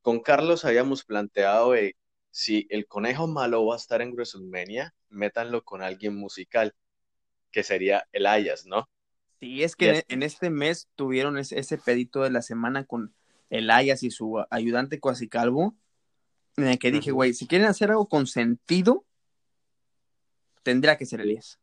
Con 0.03 0.21
Carlos 0.21 0.65
habíamos 0.65 1.05
planteado 1.05 1.75
eh, 1.75 1.97
si 2.31 2.67
el 2.71 2.87
conejo 2.87 3.27
malo 3.27 3.67
va 3.67 3.75
a 3.75 3.79
estar 3.79 4.03
en 4.03 4.13
WrestleMania, 4.13 4.95
métanlo 5.11 5.65
con 5.65 5.83
alguien 5.83 6.17
musical, 6.17 6.75
que 7.51 7.63
sería 7.63 8.07
el 8.13 8.27
Ayas, 8.27 8.67
¿no? 8.67 8.89
Sí, 9.41 9.63
es 9.63 9.77
que 9.77 10.05
en 10.09 10.23
este 10.23 10.51
mes 10.51 10.89
tuvieron 10.97 11.37
ese, 11.39 11.59
ese 11.59 11.77
pedito 11.79 12.23
de 12.23 12.31
la 12.31 12.43
semana 12.43 12.85
con 12.85 13.15
el 13.51 13.71
Ayas 13.71 14.03
y 14.03 14.11
su 14.11 14.43
ayudante 14.51 14.99
cuasi 14.99 15.29
calvo, 15.29 15.77
en 16.57 16.69
el 16.69 16.79
que 16.79 16.91
dije, 16.91 17.11
güey, 17.13 17.35
si 17.35 17.47
quieren 17.47 17.67
hacer 17.67 17.91
algo 17.91 18.09
con 18.09 18.27
sentido, 18.27 19.05
tendría 20.63 20.97
que 20.97 21.07
ser 21.07 21.21
Elías. 21.21 21.61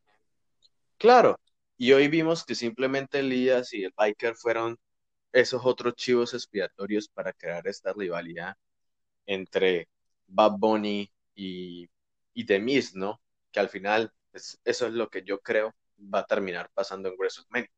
Claro, 0.97 1.39
y 1.77 1.91
hoy 1.93 2.07
vimos 2.07 2.45
que 2.45 2.55
simplemente 2.55 3.19
Elías 3.19 3.73
y 3.73 3.83
el 3.83 3.93
Biker 3.97 4.35
fueron 4.35 4.77
esos 5.31 5.65
otros 5.65 5.95
chivos 5.95 6.33
expiatorios 6.33 7.09
para 7.09 7.33
crear 7.33 7.67
esta 7.67 7.91
rivalidad 7.91 8.55
entre 9.25 9.89
Bad 10.27 10.53
Bunny 10.59 11.11
y, 11.33 11.89
y 12.33 12.45
The 12.45 12.59
Miz, 12.59 12.93
¿no? 12.95 13.19
Que 13.51 13.59
al 13.59 13.69
final 13.69 14.13
es, 14.31 14.59
eso 14.63 14.85
es 14.85 14.93
lo 14.93 15.09
que 15.09 15.23
yo 15.23 15.39
creo 15.41 15.73
va 15.97 16.19
a 16.19 16.25
terminar 16.25 16.69
pasando 16.73 17.09
en 17.09 17.15
WrestleMania. 17.15 17.71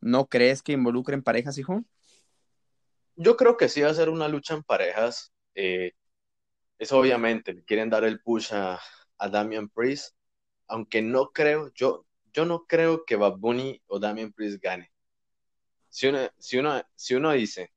¿No 0.00 0.26
crees 0.26 0.62
que 0.62 0.72
involucren 0.72 1.22
parejas, 1.22 1.58
hijo? 1.58 1.82
Yo 3.16 3.36
creo 3.36 3.56
que 3.56 3.68
sí 3.68 3.80
va 3.80 3.90
a 3.90 3.94
ser 3.94 4.08
una 4.08 4.28
lucha 4.28 4.54
en 4.54 4.62
parejas. 4.62 5.32
Eh, 5.54 5.92
es 6.78 6.92
obviamente, 6.92 7.54
le 7.54 7.64
quieren 7.64 7.90
dar 7.90 8.04
el 8.04 8.20
push 8.20 8.52
a, 8.52 8.78
a 9.18 9.28
Damian 9.28 9.68
Priest, 9.68 10.14
aunque 10.68 11.02
no 11.02 11.30
creo, 11.32 11.72
yo, 11.74 12.06
yo 12.32 12.44
no 12.44 12.66
creo 12.66 13.04
que 13.04 13.16
Bad 13.16 13.38
Bunny 13.38 13.82
o 13.86 13.98
Damian 13.98 14.32
Priest 14.32 14.62
gane. 14.62 14.92
Si 15.88 16.08
uno, 16.08 16.28
si 16.38 16.58
uno, 16.58 16.82
si 16.94 17.14
uno 17.14 17.32
dice, 17.32 17.72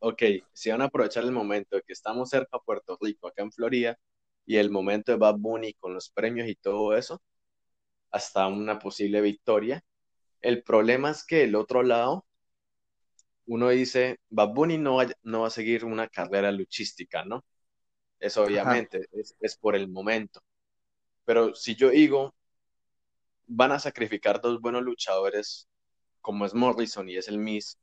ok, 0.00 0.22
si 0.52 0.70
van 0.70 0.82
a 0.82 0.86
aprovechar 0.86 1.24
el 1.24 1.32
momento 1.32 1.76
de 1.76 1.82
que 1.82 1.92
estamos 1.92 2.30
cerca 2.30 2.56
a 2.56 2.60
Puerto 2.60 2.98
Rico, 3.00 3.28
acá 3.28 3.42
en 3.42 3.52
Florida, 3.52 3.98
y 4.46 4.56
el 4.56 4.70
momento 4.70 5.12
de 5.12 5.18
Bad 5.18 5.36
Bunny 5.38 5.74
con 5.74 5.94
los 5.94 6.10
premios 6.10 6.48
y 6.48 6.56
todo 6.56 6.96
eso, 6.96 7.22
hasta 8.14 8.46
una 8.46 8.78
posible 8.78 9.20
victoria. 9.20 9.84
El 10.40 10.62
problema 10.62 11.10
es 11.10 11.24
que 11.26 11.42
el 11.42 11.56
otro 11.56 11.82
lado 11.82 12.24
uno 13.46 13.70
dice, 13.70 14.20
Bad 14.30 14.50
Bunny 14.54 14.78
no 14.78 14.96
va, 14.96 15.08
no 15.24 15.40
va 15.40 15.48
a 15.48 15.50
seguir 15.50 15.84
una 15.84 16.06
carrera 16.08 16.52
luchística, 16.52 17.24
¿no? 17.24 17.44
Es 18.20 18.36
obviamente, 18.36 19.08
es, 19.12 19.34
es, 19.40 19.56
por 19.56 19.74
el 19.74 19.88
momento. 19.88 20.40
Pero 21.24 21.56
si 21.56 21.74
yo 21.74 21.90
digo, 21.90 22.34
van 23.46 23.72
a 23.72 23.80
sacrificar 23.80 24.40
dos 24.40 24.60
buenos 24.60 24.82
luchadores, 24.82 25.68
como 26.20 26.46
es 26.46 26.54
Morrison 26.54 27.08
y 27.08 27.16
es 27.16 27.26
el 27.26 27.38
Miss, 27.38 27.78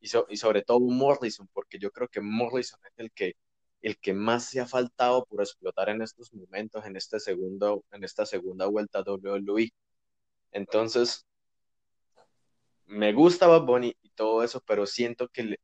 y, 0.00 0.08
so, 0.08 0.26
y 0.28 0.36
sobre 0.36 0.62
todo 0.62 0.80
Morrison, 0.80 1.48
porque 1.52 1.78
yo 1.78 1.92
creo 1.92 2.08
que 2.08 2.20
Morrison 2.20 2.80
es 2.86 2.92
el 2.96 3.12
que, 3.12 3.36
el 3.84 3.98
que 3.98 4.14
más 4.14 4.46
se 4.46 4.60
ha 4.60 4.66
faltado 4.66 5.26
por 5.26 5.42
explotar 5.42 5.90
en 5.90 6.02
estos 6.02 6.32
momentos, 6.32 6.86
en, 6.86 6.96
este 6.96 7.20
segundo, 7.20 7.84
en 7.92 8.04
esta 8.04 8.24
segunda 8.26 8.66
vuelta 8.66 9.02
WWE. 9.02 9.72
Entonces, 10.52 11.26
me 12.86 13.12
gusta 13.12 13.46
Bad 13.46 13.64
Bunny 13.66 13.94
y 14.02 14.10
todo 14.10 14.42
eso, 14.42 14.62
pero 14.66 14.86
siento 14.86 15.28
que, 15.28 15.42
le, 15.44 15.60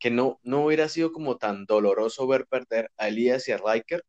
que 0.00 0.10
no, 0.10 0.40
no 0.42 0.64
hubiera 0.66 0.88
sido 0.88 1.12
como 1.12 1.36
tan 1.38 1.64
doloroso 1.66 2.26
ver 2.26 2.46
perder 2.46 2.90
a 2.96 3.08
Elías 3.08 3.46
y 3.48 3.52
a 3.52 3.58
Riker 3.58 4.04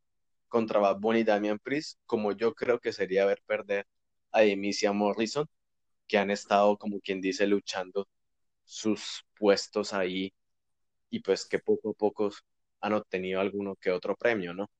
contra 0.48 0.80
Bad 0.80 0.98
Bunny 1.00 1.20
y 1.20 1.24
Damian 1.24 1.60
Priest, 1.60 2.00
como 2.06 2.32
yo 2.32 2.54
creo 2.54 2.80
que 2.80 2.92
sería 2.92 3.26
ver 3.26 3.42
perder 3.46 3.86
a 4.32 4.42
Emicia 4.44 4.92
Morrison, 4.92 5.46
que 6.08 6.18
han 6.18 6.30
estado, 6.32 6.76
como 6.78 7.00
quien 7.00 7.20
dice, 7.20 7.46
luchando 7.46 8.08
sus 8.64 9.24
puestos 9.38 9.92
ahí 9.94 10.34
y 11.10 11.20
pues 11.20 11.46
que 11.46 11.60
poco 11.60 11.90
a 11.90 11.94
poco 11.94 12.32
han 12.84 12.92
obtenido 12.92 13.40
alguno 13.40 13.76
que 13.76 13.90
otro 13.90 14.14
premio, 14.14 14.52
¿no? 14.52 14.70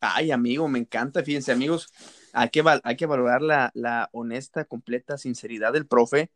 Ay, 0.00 0.30
amigo, 0.30 0.66
me 0.68 0.78
encanta. 0.78 1.22
Fíjense, 1.22 1.52
amigos, 1.52 1.88
hay 2.32 2.48
que, 2.48 2.64
hay 2.82 2.96
que 2.96 3.06
valorar 3.06 3.42
la, 3.42 3.70
la 3.74 4.08
honesta, 4.12 4.64
completa 4.64 5.18
sinceridad 5.18 5.72
del 5.72 5.86
profe 5.86 6.30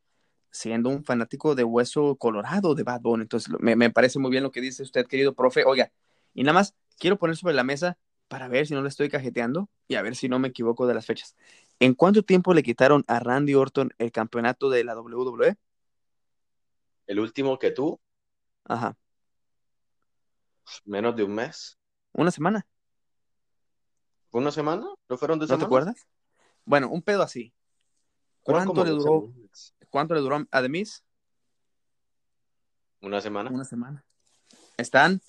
siendo 0.50 0.90
un 0.90 1.04
fanático 1.04 1.54
de 1.54 1.64
hueso 1.64 2.16
colorado 2.16 2.74
de 2.74 2.82
Bad 2.82 3.00
Bunny. 3.00 3.22
Entonces, 3.22 3.52
me, 3.58 3.76
me 3.76 3.90
parece 3.90 4.18
muy 4.18 4.30
bien 4.30 4.42
lo 4.42 4.50
que 4.50 4.60
dice 4.60 4.82
usted, 4.82 5.06
querido 5.06 5.34
profe. 5.34 5.64
Oiga, 5.64 5.90
y 6.34 6.42
nada 6.42 6.54
más 6.54 6.74
quiero 6.98 7.18
poner 7.18 7.36
sobre 7.36 7.54
la 7.54 7.64
mesa 7.64 7.98
para 8.28 8.48
ver 8.48 8.66
si 8.66 8.74
no 8.74 8.82
le 8.82 8.88
estoy 8.88 9.08
cajeteando 9.08 9.68
y 9.88 9.94
a 9.94 10.02
ver 10.02 10.16
si 10.16 10.28
no 10.28 10.38
me 10.38 10.48
equivoco 10.48 10.86
de 10.86 10.94
las 10.94 11.06
fechas. 11.06 11.34
¿En 11.80 11.94
cuánto 11.94 12.22
tiempo 12.22 12.54
le 12.54 12.62
quitaron 12.62 13.04
a 13.06 13.20
Randy 13.20 13.54
Orton 13.54 13.92
el 13.98 14.12
campeonato 14.12 14.68
de 14.70 14.84
la 14.84 14.94
WWE? 14.98 15.56
El 17.06 17.20
último 17.20 17.58
que 17.58 17.70
tú, 17.70 18.00
Ajá, 18.64 18.96
menos 20.84 21.16
de 21.16 21.24
un 21.24 21.34
mes. 21.34 21.78
una 22.12 22.30
semana, 22.30 22.66
¿Fue 24.30 24.40
una 24.40 24.50
semana? 24.50 24.84
¿No 25.08 25.16
fueron 25.16 25.38
dos 25.38 25.48
¿no 25.48 25.58
te 25.58 25.64
acuerdas? 25.64 26.06
Bueno, 26.64 26.88
un 26.90 27.02
pedo 27.02 27.22
así. 27.22 27.54
¿Cuánto 28.42 28.84
le 28.84 28.90
duró, 28.90 29.32
semanas. 29.32 29.74
cuánto 29.90 30.14
le 30.14 30.20
duró 30.20 30.46
a 30.50 30.62
The 30.62 30.68
Miz? 30.68 31.02
Una 33.00 33.20
semana. 33.20 33.50
Una 33.50 33.64
semana. 33.64 34.04
Están 34.76 35.20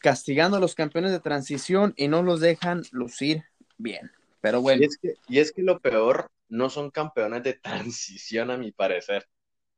castigando 0.00 0.56
a 0.56 0.60
los 0.60 0.74
campeones 0.74 1.12
de 1.12 1.20
transición 1.20 1.94
y 1.96 2.08
no 2.08 2.22
los 2.22 2.40
dejan 2.40 2.82
lucir 2.90 3.44
bien. 3.78 4.10
Pero 4.40 4.60
bueno, 4.60 4.82
Y 4.82 4.86
es 4.86 4.98
que, 4.98 5.14
y 5.28 5.38
es 5.38 5.52
que 5.52 5.62
lo 5.62 5.80
peor 5.80 6.30
no 6.48 6.70
son 6.70 6.90
campeones 6.90 7.42
de 7.42 7.54
transición, 7.90 8.50
a 8.50 8.56
mi 8.56 8.72
parecer. 8.72 9.28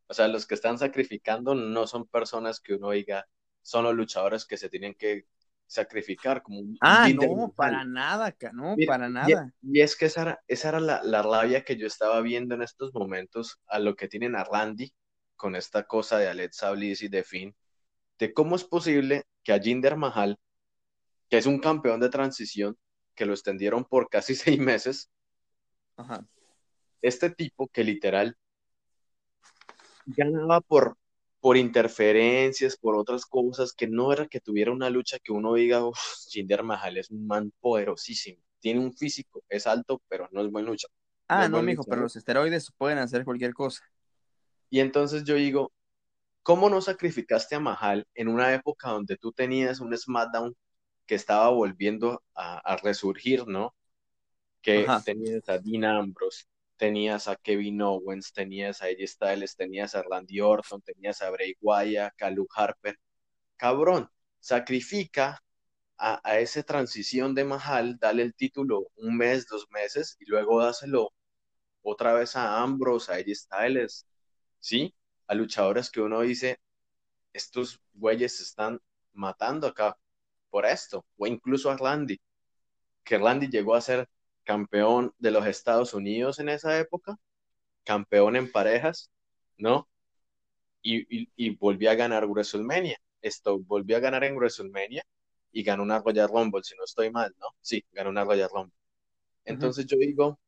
O 0.07 0.15
sea, 0.15 0.29
los 0.29 0.47
que 0.47 0.55
están 0.55 0.79
sacrificando 0.79 1.55
no 1.55 1.87
son 1.87 2.07
personas 2.07 2.61
que 2.61 2.75
uno 2.75 2.91
diga, 2.91 3.29
son 3.69 3.85
los 3.85 3.95
luchadores 3.95 4.47
que 4.47 4.57
se 4.57 4.71
tienen 4.71 4.95
que 4.95 5.27
sacrificar, 5.67 6.43
como 6.43 6.61
un 6.61 6.79
ah, 6.81 7.07
no, 7.13 7.53
para 7.55 7.85
nada, 7.85 8.35
no, 8.55 8.75
Mira, 8.77 8.93
para 8.95 9.09
y- 9.09 9.13
nada. 9.13 9.53
Y, 9.61 9.81
es 9.83 9.95
que 9.95 10.07
esa 10.07 10.23
era, 10.23 10.41
esa 10.49 10.71
era 10.71 10.81
la, 10.81 11.03
la 11.03 11.21
rabia 11.21 11.63
que 11.65 11.77
yo 11.77 11.87
estaba 11.87 12.23
viendo 12.23 12.55
en 12.55 12.63
estos 12.63 12.95
momentos 12.95 13.61
a 13.67 13.79
lo 13.79 13.95
que 13.95 14.09
tienen 14.09 14.37
a 14.37 14.45
Randy 14.45 14.91
con 15.37 15.55
esta 15.55 15.83
cosa 15.83 16.19
de 16.19 16.29
Alexa 16.29 16.71
Bliss 16.71 17.03
y 17.03 17.09
de 17.09 17.23
Finn, 17.23 17.55
de 18.19 18.33
cómo 18.33 18.57
es 18.57 18.65
posible 18.65 19.25
que 19.45 19.53
a 19.53 19.61
Jinder 19.61 19.97
Mahal, 19.97 20.39
que 21.29 21.37
es 21.37 21.45
un 21.45 21.59
campeón 21.59 22.01
de 22.01 22.09
transición, 22.09 22.79
que 23.15 23.27
lo 23.27 23.35
extendieron 23.35 23.85
por 23.85 24.09
casi 24.09 24.35
seis 24.35 24.59
meses, 24.59 25.11
Ajá. 25.99 26.27
este 27.03 27.29
tipo 27.29 27.69
que 27.69 27.85
literal 27.85 28.35
ganaba 30.07 30.63
por, 30.63 30.97
por 31.41 31.57
interferencias, 31.57 32.77
por 32.77 32.97
otras 32.97 33.27
cosas, 33.27 33.73
que 33.73 33.87
no 33.87 34.13
era 34.13 34.27
que 34.27 34.41
tuviera 34.41 34.73
una 34.73 34.91
lucha 34.91 35.19
que 35.19 35.33
uno 35.33 35.55
diga, 35.55 35.85
uff, 35.85 35.99
Jinder 36.29 36.63
Mahal 36.63 36.99
es 36.99 37.11
un 37.11 37.27
man 37.27 37.53
poderosísimo, 37.61 38.43
tiene 38.61 38.81
un 38.81 38.93
físico, 38.93 39.43
es 39.49 39.67
alto, 39.67 40.03
pero 40.09 40.29
no 40.33 40.43
es 40.43 40.51
buen 40.51 40.67
lucha. 40.67 40.89
Ah, 41.29 41.49
no, 41.49 41.59
buen 41.59 41.67
mijo, 41.67 41.85
pero 41.85 42.03
los 42.03 42.17
esteroides 42.17 42.73
pueden 42.77 42.99
hacer 42.99 43.25
cualquier 43.25 43.55
cosa. 43.55 43.83
Y 44.71 44.81
entonces 44.81 45.25
yo 45.25 45.35
digo, 45.35 45.73
¿cómo 46.43 46.71
no 46.71 46.81
sacrificaste 46.81 47.55
a 47.55 47.61
Mahal 47.61 48.07
en 48.15 48.29
una 48.29 48.53
época 48.55 48.91
donde 48.91 49.17
tú 49.17 49.33
tenías 49.33 49.81
un 49.81 49.97
SmackDown 49.97 50.57
que 51.07 51.15
estaba 51.15 51.49
volviendo 51.51 52.23
a, 52.35 52.59
a 52.59 52.77
resurgir, 52.77 53.47
¿no? 53.47 53.75
Que 54.61 54.85
Ajá. 54.85 55.03
tenías 55.05 55.49
a 55.49 55.59
Dean 55.59 55.85
Ambrose, 55.85 56.45
tenías 56.79 57.29
a 57.29 57.37
Kevin 57.37 57.83
Owens, 57.83 58.33
tenías 58.33 58.83
a 58.83 58.87
AJ 58.87 59.07
Styles, 59.09 59.57
tenías 59.57 59.95
a 59.95 60.03
Randy 60.03 60.41
Orton, 60.41 60.81
tenías 60.83 61.21
a 61.23 61.31
Bray 61.31 61.55
Wyatt, 61.61 62.15
a 62.23 62.31
Harper. 62.55 62.99
Cabrón, 63.57 64.11
sacrifica 64.41 65.43
a, 65.99 66.21
a 66.25 66.39
esa 66.41 66.63
transición 66.63 67.35
de 67.35 67.45
Mahal, 67.45 67.99
dale 67.99 68.23
el 68.23 68.35
título 68.35 68.91
un 68.97 69.17
mes, 69.17 69.47
dos 69.49 69.67
meses, 69.71 70.17
y 70.21 70.27
luego 70.27 70.63
dáselo 70.63 71.13
otra 71.83 72.15
vez 72.15 72.37
a 72.37 72.63
Ambrose, 72.63 73.13
a 73.13 73.17
AJ 73.17 73.35
Styles, 73.35 74.07
¿sí? 74.61 74.95
A 75.27 75.35
luchadores 75.35 75.91
que 75.91 76.01
uno 76.01 76.21
dice, 76.23 76.61
estos 77.33 77.81
güeyes 77.95 78.37
se 78.37 78.45
están 78.45 78.81
matando 79.13 79.67
acá 79.67 79.99
por 80.51 80.67
esto, 80.67 81.05
o 81.17 81.27
incluso 81.27 81.71
a 81.71 81.77
Randy, 81.77 82.21
que 83.05 83.19
Randy 83.19 83.49
llegó 83.49 83.75
a 83.75 83.81
ser 83.81 84.09
campeón 84.49 85.13
de 85.19 85.31
los 85.31 85.47
Estados 85.47 85.93
Unidos 85.93 86.39
en 86.39 86.49
esa 86.49 86.79
época, 86.79 87.19
campeón 87.85 88.35
en 88.35 88.51
parejas, 88.51 89.11
¿no? 89.59 89.87
Y, 90.81 91.01
y, 91.15 91.31
y 91.37 91.51
volvió 91.55 91.91
a 91.91 91.95
ganar 91.95 92.25
WrestleMania. 92.27 92.99
Esto 93.21 93.59
volvió 93.59 93.99
a 93.99 94.01
ganar 94.01 94.25
en 94.25 94.37
WrestleMania 94.37 95.05
y 95.53 95.63
ganó 95.63 95.83
una 95.83 95.99
Royal 95.99 96.31
Rumble, 96.31 96.63
si 96.63 96.75
no 96.77 96.85
estoy 96.85 97.11
mal, 97.11 97.35
¿no? 97.39 97.49
Sí, 97.61 97.85
ganó 97.93 98.09
una 98.09 98.25
Royal 98.25 98.49
Rumble. 98.51 98.75
Entonces 99.45 99.85
yo 99.85 99.99
digo, 99.99 100.41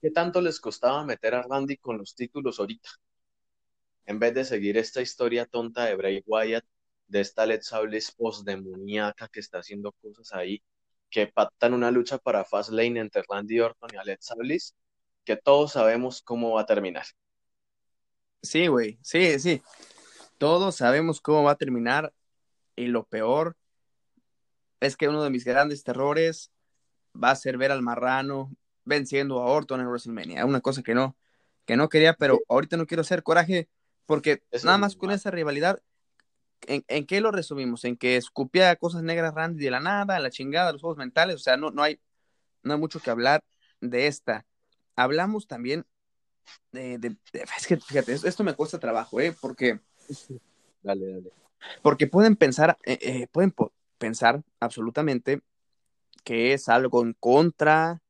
¿qué 0.00 0.12
tanto 0.12 0.40
les 0.40 0.60
costaba 0.60 1.04
meter 1.04 1.34
a 1.34 1.42
Randy 1.42 1.78
con 1.78 1.98
los 1.98 2.14
títulos 2.14 2.60
ahorita? 2.60 2.90
En 4.06 4.20
vez 4.20 4.34
de 4.34 4.44
seguir 4.44 4.78
esta 4.78 5.02
historia 5.02 5.46
tonta 5.46 5.86
de 5.86 5.96
Bray 5.96 6.22
Wyatt, 6.26 6.64
de 7.08 7.20
esta 7.20 7.42
Alexa 7.42 7.80
Bliss 7.80 8.12
post-demoníaca 8.12 9.26
que 9.26 9.40
está 9.40 9.58
haciendo 9.58 9.90
cosas 9.90 10.32
ahí, 10.32 10.62
que 11.14 11.28
pactan 11.28 11.74
una 11.74 11.92
lucha 11.92 12.18
para 12.18 12.44
Fastlane 12.44 12.98
entre 12.98 13.22
Randy 13.28 13.60
Orton 13.60 13.88
y 13.92 13.96
Alexa 13.96 14.34
Bliss, 14.34 14.74
que 15.24 15.36
todos 15.36 15.70
sabemos 15.70 16.20
cómo 16.20 16.54
va 16.54 16.62
a 16.62 16.66
terminar. 16.66 17.04
Sí, 18.42 18.66
güey, 18.66 18.98
sí, 19.00 19.38
sí. 19.38 19.62
Todos 20.38 20.74
sabemos 20.74 21.20
cómo 21.20 21.44
va 21.44 21.52
a 21.52 21.56
terminar 21.56 22.12
y 22.74 22.86
lo 22.86 23.04
peor 23.04 23.56
es 24.80 24.96
que 24.96 25.06
uno 25.06 25.22
de 25.22 25.30
mis 25.30 25.44
grandes 25.44 25.84
terrores 25.84 26.50
va 27.14 27.30
a 27.30 27.36
ser 27.36 27.58
ver 27.58 27.70
al 27.70 27.80
marrano 27.80 28.50
venciendo 28.84 29.40
a 29.40 29.46
Orton 29.46 29.82
en 29.82 29.86
WrestleMania. 29.86 30.44
Una 30.44 30.60
cosa 30.60 30.82
que 30.82 30.94
no, 30.94 31.16
que 31.64 31.76
no 31.76 31.88
quería, 31.88 32.14
pero 32.14 32.40
ahorita 32.48 32.76
no 32.76 32.88
quiero 32.88 33.02
hacer 33.02 33.22
coraje 33.22 33.68
porque 34.04 34.42
Eso 34.50 34.66
nada 34.66 34.78
más 34.78 34.96
con 34.96 35.12
esa 35.12 35.30
rivalidad, 35.30 35.80
¿en, 36.68 36.84
en 36.88 37.06
qué 37.06 37.20
lo 37.20 37.30
resumimos? 37.30 37.84
En 37.84 37.96
que 37.96 38.16
escupía 38.16 38.76
cosas 38.76 39.02
negras 39.02 39.34
Randy 39.34 39.64
de 39.64 39.70
la 39.70 39.80
nada, 39.80 40.18
la 40.18 40.30
chingada, 40.30 40.72
los 40.72 40.80
juegos 40.80 40.98
mentales, 40.98 41.36
o 41.36 41.38
sea, 41.38 41.56
no, 41.56 41.70
no 41.70 41.82
hay, 41.82 42.00
no 42.62 42.74
hay 42.74 42.80
mucho 42.80 43.00
que 43.00 43.10
hablar 43.10 43.42
de 43.80 44.06
esta. 44.06 44.46
Hablamos 44.96 45.46
también 45.46 45.86
de, 46.72 46.98
de- 46.98 47.16
de- 47.32 47.44
es 47.56 47.66
que 47.66 47.76
fíjate, 47.76 48.12
esto 48.12 48.28
esto 48.28 48.44
me 48.44 48.54
cuesta 48.54 48.78
trabajo, 48.78 49.20
¿eh? 49.20 49.34
Porque 49.40 49.80
Dale, 50.82 51.06
dale. 51.14 51.30
porque 51.82 52.06
pueden 52.06 52.36
pensar, 52.36 52.76
eh, 52.84 52.98
eh, 53.00 53.26
pueden 53.32 53.54
pensar 53.98 54.42
absolutamente 54.60 55.40
que 56.24 56.52
es 56.52 56.68
algo 56.68 57.02
en 57.02 57.14
contra, 57.14 58.02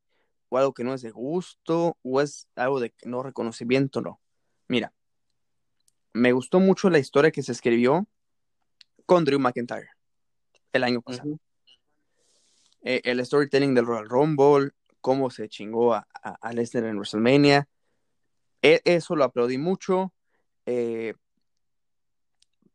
o 0.48 0.58
algo 0.58 0.72
que 0.74 0.84
no 0.84 0.94
es 0.94 1.02
de 1.02 1.10
gusto, 1.10 1.96
o 2.02 2.20
es 2.20 2.48
algo 2.54 2.80
de 2.80 2.94
no 3.04 3.22
reconocimiento, 3.22 4.00
no. 4.00 4.20
Mira, 4.68 4.92
me 6.12 6.32
gustó 6.32 6.60
mucho 6.60 6.90
la 6.90 6.98
historia 6.98 7.30
que 7.32 7.42
se 7.42 7.52
escribió 7.52 8.06
con 9.06 9.24
Drew 9.24 9.38
McIntyre 9.38 9.88
el 10.72 10.84
año 10.84 11.00
pasado. 11.02 11.38
Eh, 12.82 13.00
el 13.04 13.24
storytelling 13.24 13.74
del 13.74 13.86
Royal 13.86 14.08
Rumble, 14.08 14.72
cómo 15.00 15.30
se 15.30 15.48
chingó 15.48 15.94
a, 15.94 16.06
a, 16.22 16.30
a 16.40 16.52
Lesnar 16.52 16.84
en 16.84 16.96
WrestleMania, 16.96 17.68
E- 18.62 18.80
eso 18.84 19.14
lo 19.14 19.24
aplaudí 19.24 19.58
mucho, 19.58 20.12
eh, 20.66 21.14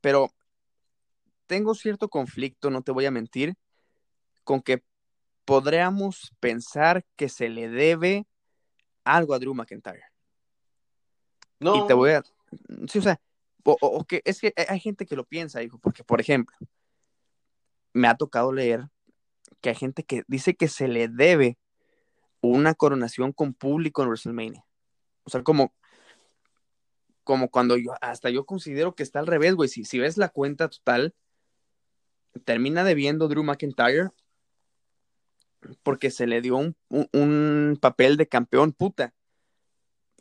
pero 0.02 0.32
tengo 1.48 1.74
cierto 1.74 2.10
conflicto, 2.10 2.70
no 2.70 2.84
te 2.84 2.92
voy 2.92 3.06
a 3.06 3.12
mentir, 3.12 3.56
con 4.44 4.62
que 4.62 4.84
podríamos 5.46 6.32
pensar 6.40 7.06
que 7.16 7.28
se 7.28 7.50
le 7.50 7.70
debe 7.70 8.28
algo 9.04 9.34
a 9.34 9.40
Drew 9.40 9.56
McIntyre. 9.56 10.04
No, 11.60 11.76
Y 11.76 11.88
te 11.88 11.94
voy 11.94 12.12
a... 12.12 12.24
Sí, 12.88 13.00
o 13.00 13.02
sea, 13.02 13.20
o, 13.64 13.78
o- 13.82 14.06
que 14.06 14.22
es 14.26 14.40
que 14.40 14.54
hay 14.56 14.80
gente 14.80 15.06
que 15.06 15.16
lo 15.16 15.26
piensa, 15.26 15.62
hijo, 15.64 15.78
porque, 15.80 16.04
por 16.04 16.22
ejemplo, 16.22 16.56
me 17.94 18.08
ha 18.08 18.16
tocado 18.16 18.52
leer 18.54 18.88
que 19.62 19.70
hay 19.70 19.76
gente 19.76 20.04
que 20.04 20.24
dice 20.28 20.56
que 20.56 20.68
se 20.68 20.88
le 20.88 21.08
debe 21.08 21.58
una 22.42 22.74
coronación 22.74 23.34
con 23.34 23.54
público 23.54 24.02
en 24.02 24.08
WrestleMania. 24.10 24.66
O 25.24 25.30
sea, 25.30 25.44
como, 25.44 25.74
como 27.24 27.50
cuando 27.50 27.78
yo, 27.78 27.92
hasta 28.02 28.30
yo 28.30 28.46
considero 28.46 28.96
que 28.96 29.04
está 29.04 29.20
al 29.20 29.28
revés, 29.28 29.56
güey. 29.56 29.70
Si, 29.70 29.84
si 29.86 30.00
ves 30.00 30.18
la 30.18 30.30
cuenta 30.30 30.70
total, 30.70 31.14
termina 32.46 32.84
debiendo 32.84 33.28
Drew 33.28 33.44
McIntyre 33.44 34.10
porque 35.84 36.10
se 36.10 36.26
le 36.26 36.42
dio 36.42 36.56
un, 36.56 36.76
un- 36.90 37.78
papel 37.82 38.18
de 38.18 38.28
campeón 38.28 38.72
puta. 38.72 39.14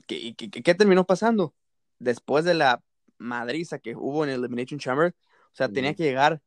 ¿Qué, 0.06 0.34
qué, 0.34 0.50
qué- 0.50 0.62
qué 0.62 0.74
terminó 0.74 1.06
pasando? 1.06 1.54
Después 1.98 2.44
de 2.44 2.54
la 2.54 2.82
madriza 3.18 3.78
que 3.78 3.94
hubo 3.94 4.24
en 4.24 4.30
el 4.30 4.40
Elimination 4.40 4.78
Chamber, 4.78 5.14
o 5.52 5.54
sea, 5.54 5.68
tenía 5.68 5.94
que 5.94 6.04
llegar 6.04 6.40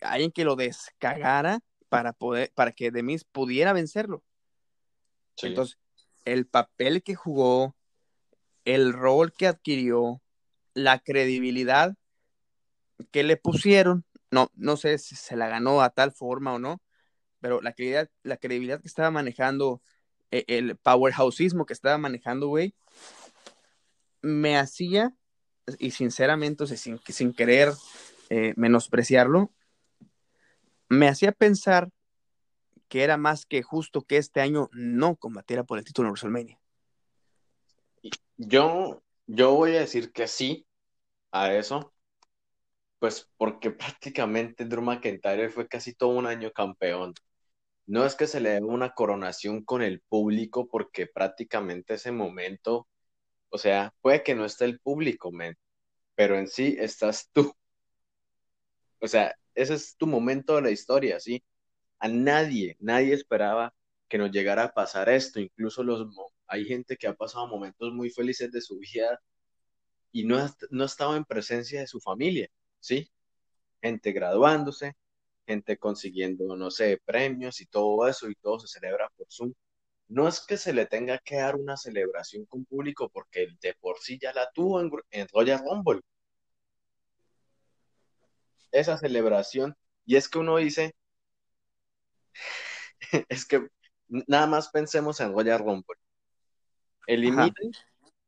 alguien 0.00 0.30
que 0.30 0.44
lo 0.44 0.56
descagara 0.56 1.60
para 1.88 2.12
poder, 2.12 2.52
para 2.54 2.72
que 2.72 2.90
Demis 2.90 3.24
pudiera 3.24 3.72
vencerlo. 3.72 4.22
sí. 5.36 5.48
Entonces, 5.48 5.78
el 6.24 6.46
papel 6.46 7.02
que 7.02 7.14
jugó, 7.14 7.74
el 8.64 8.92
rol 8.92 9.32
que 9.32 9.46
adquirió, 9.46 10.20
la 10.74 10.98
credibilidad 10.98 11.96
que 13.10 13.22
le 13.22 13.36
pusieron, 13.36 14.04
no, 14.30 14.50
no 14.54 14.76
sé 14.76 14.98
si 14.98 15.16
se 15.16 15.36
la 15.36 15.48
ganó 15.48 15.80
a 15.80 15.90
tal 15.90 16.12
forma 16.12 16.54
o 16.54 16.58
no, 16.58 16.82
pero 17.40 17.60
la 17.62 17.72
credibilidad, 17.72 18.10
la 18.22 18.36
credibilidad 18.36 18.80
que 18.80 18.88
estaba 18.88 19.10
manejando, 19.10 19.80
eh, 20.30 20.44
el 20.48 20.76
powerhouseismo 20.76 21.66
que 21.66 21.72
estaba 21.72 21.98
manejando, 21.98 22.48
güey, 22.48 22.74
me 24.20 24.58
hacía, 24.58 25.14
y 25.78 25.90
sinceramente, 25.90 26.64
o 26.64 26.66
sea, 26.66 26.76
sin, 26.76 26.98
sin 27.06 27.32
querer 27.32 27.72
eh, 28.30 28.54
menospreciarlo, 28.56 29.50
me 30.88 31.08
hacía 31.08 31.32
pensar 31.32 31.90
que 32.88 33.02
era 33.02 33.16
más 33.16 33.46
que 33.46 33.62
justo 33.62 34.02
que 34.02 34.16
este 34.16 34.40
año 34.40 34.70
no 34.72 35.16
combatiera 35.16 35.64
por 35.64 35.78
el 35.78 35.84
título 35.84 36.08
en 36.08 36.12
WrestleMania. 36.12 36.58
Yo, 38.36 39.02
yo 39.26 39.54
voy 39.54 39.76
a 39.76 39.80
decir 39.80 40.12
que 40.12 40.26
sí 40.26 40.66
a 41.30 41.52
eso, 41.52 41.92
pues 42.98 43.28
porque 43.36 43.70
prácticamente 43.70 44.64
Drew 44.64 44.82
McIntyre 44.82 45.50
fue 45.50 45.68
casi 45.68 45.94
todo 45.94 46.10
un 46.10 46.26
año 46.26 46.52
campeón. 46.52 47.14
No 47.86 48.04
es 48.04 48.14
que 48.14 48.26
se 48.26 48.40
le 48.40 48.50
dé 48.50 48.60
una 48.60 48.90
coronación 48.90 49.64
con 49.64 49.82
el 49.82 50.00
público, 50.00 50.68
porque 50.68 51.06
prácticamente 51.06 51.94
ese 51.94 52.12
momento, 52.12 52.86
o 53.50 53.58
sea, 53.58 53.94
puede 54.00 54.22
que 54.22 54.34
no 54.34 54.44
esté 54.44 54.64
el 54.66 54.80
público, 54.80 55.32
men, 55.32 55.56
pero 56.14 56.38
en 56.38 56.48
sí 56.48 56.76
estás 56.78 57.30
tú. 57.32 57.52
O 59.00 59.08
sea, 59.08 59.34
ese 59.54 59.74
es 59.74 59.96
tu 59.96 60.06
momento 60.06 60.56
de 60.56 60.62
la 60.62 60.70
historia, 60.70 61.20
¿sí? 61.20 61.42
A 62.00 62.08
nadie, 62.08 62.76
nadie 62.80 63.14
esperaba 63.14 63.74
que 64.08 64.18
nos 64.18 64.30
llegara 64.32 64.64
a 64.64 64.72
pasar 64.72 65.08
esto. 65.08 65.40
Incluso 65.40 65.82
los, 65.84 66.06
hay 66.46 66.64
gente 66.64 66.96
que 66.96 67.08
ha 67.08 67.14
pasado 67.14 67.46
momentos 67.48 67.92
muy 67.92 68.10
felices 68.10 68.50
de 68.52 68.60
su 68.60 68.78
vida 68.78 69.20
y 70.12 70.24
no, 70.24 70.38
no 70.70 70.84
estaba 70.84 71.16
en 71.16 71.24
presencia 71.24 71.80
de 71.80 71.86
su 71.86 72.00
familia, 72.00 72.48
¿sí? 72.80 73.10
Gente 73.82 74.12
graduándose, 74.12 74.94
gente 75.46 75.78
consiguiendo, 75.78 76.56
no 76.56 76.70
sé, 76.70 77.00
premios 77.04 77.60
y 77.60 77.66
todo 77.66 78.08
eso, 78.08 78.28
y 78.30 78.34
todo 78.36 78.58
se 78.60 78.68
celebra 78.68 79.10
por 79.16 79.26
Zoom. 79.30 79.52
No 80.08 80.26
es 80.26 80.40
que 80.44 80.56
se 80.56 80.72
le 80.72 80.86
tenga 80.86 81.18
que 81.18 81.36
dar 81.36 81.56
una 81.56 81.76
celebración 81.76 82.46
con 82.46 82.64
público, 82.64 83.10
porque 83.10 83.48
de 83.60 83.74
por 83.74 83.98
sí 83.98 84.18
ya 84.20 84.32
la 84.32 84.50
tuvo 84.52 84.80
en, 84.80 84.90
en 85.10 85.28
Royal 85.28 85.60
Rumble. 85.60 86.00
Esa 88.72 88.96
celebración, 88.96 89.76
y 90.04 90.16
es 90.16 90.28
que 90.28 90.38
uno 90.38 90.56
dice, 90.56 90.94
es 93.28 93.46
que 93.46 93.68
nada 94.08 94.46
más 94.46 94.70
pensemos 94.70 95.20
en 95.20 95.32
Royal 95.32 95.58
Rumble. 95.58 95.96
Eliminen 97.06 97.52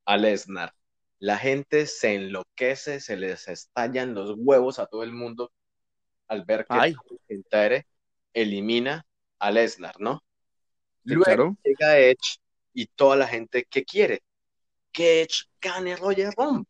a 0.05 0.17
Lesnar. 0.17 0.75
La 1.19 1.37
gente 1.37 1.87
se 1.87 2.15
enloquece, 2.15 3.01
se 3.01 3.17
les 3.17 3.49
estallan 3.49 4.15
los 4.15 4.35
huevos 4.39 4.79
a 4.79 4.87
todo 4.87 5.03
el 5.03 5.13
mundo 5.13 5.53
al 6.29 6.45
ver 6.45 6.67
que 6.67 6.97
Ere 7.51 7.87
elimina 8.33 9.07
a 9.39 9.51
Lesnar, 9.51 10.01
¿no? 10.01 10.23
Luego 11.05 11.57
llega 11.65 11.99
Edge 11.99 12.39
y 12.73 12.87
toda 12.87 13.17
la 13.17 13.27
gente 13.27 13.65
que 13.65 13.85
quiere 13.85 14.23
que 14.93 15.23
Edge 15.23 15.45
gane 15.61 15.97
Royal 15.97 16.33
Rumble. 16.37 16.67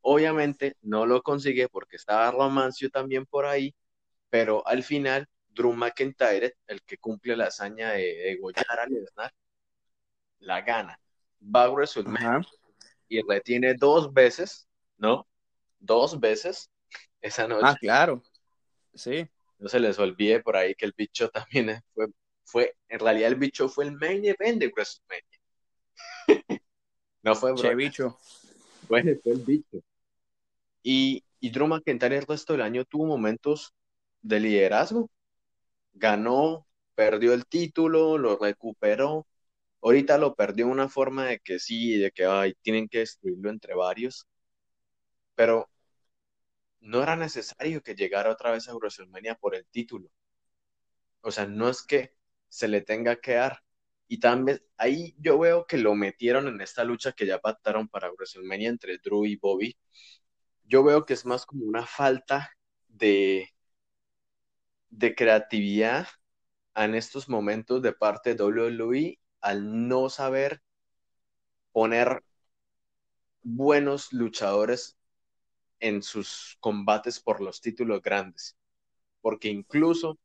Obviamente 0.00 0.76
no 0.82 1.06
lo 1.06 1.22
consigue 1.22 1.68
porque 1.68 1.96
estaba 1.96 2.30
Romancio 2.30 2.90
también 2.90 3.26
por 3.26 3.46
ahí, 3.46 3.74
pero 4.28 4.66
al 4.66 4.82
final 4.82 5.28
Drew 5.48 5.72
McIntyre, 5.72 6.56
el 6.66 6.82
que 6.82 6.98
cumple 6.98 7.36
la 7.36 7.46
hazaña 7.46 7.92
de 7.92 8.02
degollar 8.02 8.80
a 8.80 8.86
Lesnar, 8.86 9.32
la 10.40 10.60
gana. 10.60 11.00
Va 11.42 11.64
a 11.64 11.70
WrestleMania 11.70 12.40
y 13.08 13.22
retiene 13.22 13.74
dos 13.74 14.12
veces, 14.12 14.66
¿no? 14.98 15.26
Dos 15.78 16.18
veces 16.18 16.70
esa 17.20 17.46
noche. 17.46 17.66
Ah, 17.66 17.76
claro. 17.78 18.22
Sí. 18.94 19.26
No 19.58 19.68
se 19.68 19.80
les 19.80 19.98
olvide 19.98 20.40
por 20.40 20.56
ahí 20.56 20.74
que 20.74 20.84
el 20.84 20.94
bicho 20.96 21.28
también 21.30 21.80
fue, 21.94 22.08
fue 22.44 22.76
en 22.88 22.98
realidad 23.00 23.28
el 23.28 23.36
bicho 23.36 23.68
fue 23.68 23.84
el 23.84 23.92
main 23.92 24.24
event 24.24 24.60
de 24.60 24.68
WrestleMania. 24.68 25.40
no 27.22 27.34
fue 27.34 27.52
el 27.52 27.76
bicho. 27.76 28.18
Bueno, 28.88 29.12
fue 29.22 29.32
el 29.32 29.40
bicho. 29.40 29.82
Y, 30.82 31.24
y 31.40 31.50
Drew 31.50 31.66
McIntyre 31.66 32.18
el 32.18 32.26
resto 32.26 32.52
del 32.52 32.62
año 32.62 32.84
tuvo 32.84 33.06
momentos 33.06 33.74
de 34.20 34.40
liderazgo 34.40 35.10
ganó, 35.94 36.66
perdió 36.94 37.32
el 37.34 37.46
título, 37.46 38.18
lo 38.18 38.36
recuperó. 38.38 39.26
Ahorita 39.82 40.18
lo 40.18 40.34
perdió 40.34 40.66
de 40.66 40.72
una 40.72 40.88
forma 40.88 41.26
de 41.26 41.40
que 41.40 41.58
sí, 41.58 41.98
de 41.98 42.10
que 42.12 42.26
ay, 42.26 42.54
tienen 42.62 42.88
que 42.88 43.00
destruirlo 43.00 43.50
entre 43.50 43.74
varios. 43.74 44.26
Pero 45.36 45.68
no 46.80 47.02
era 47.02 47.16
necesario 47.16 47.82
que 47.82 47.94
llegara 47.94 48.30
otra 48.30 48.52
vez 48.52 48.68
a 48.68 48.74
WrestleMania 48.76 49.34
por 49.34 49.54
el 49.56 49.66
título. 49.66 50.08
O 51.22 51.30
sea, 51.32 51.46
no 51.46 51.68
es 51.68 51.82
que 51.82 52.14
se 52.54 52.68
le 52.68 52.82
tenga 52.82 53.16
que 53.16 53.34
dar. 53.34 53.58
Y 54.08 54.20
también 54.20 54.60
ahí 54.76 55.14
yo 55.18 55.38
veo 55.40 55.66
que 55.66 55.76
lo 55.78 55.94
metieron 55.96 56.46
en 56.48 56.60
esta 56.60 56.84
lucha 56.84 57.12
que 57.12 57.26
ya 57.26 57.40
pactaron 57.40 57.88
para 57.88 58.12
WrestleMania 58.12 58.68
entre 58.68 58.98
Drew 58.98 59.26
y 59.26 59.36
Bobby. 59.36 59.76
Yo 60.64 60.84
veo 60.84 61.04
que 61.06 61.14
es 61.14 61.26
más 61.26 61.46
como 61.46 61.64
una 61.66 61.86
falta 61.86 62.50
de, 62.88 63.50
de 64.90 65.14
creatividad 65.14 66.06
en 66.76 66.94
estos 66.94 67.28
momentos 67.28 67.82
de 67.82 67.92
parte 67.92 68.34
de 68.34 68.44
WWE 68.44 69.18
al 69.40 69.88
no 69.88 70.08
saber 70.08 70.62
poner 71.72 72.22
buenos 73.42 74.12
luchadores 74.12 74.96
en 75.80 76.02
sus 76.02 76.56
combates 76.60 77.20
por 77.20 77.40
los 77.40 77.60
títulos 77.60 78.02
grandes. 78.02 78.56
Porque 79.20 79.48
incluso 79.48 80.18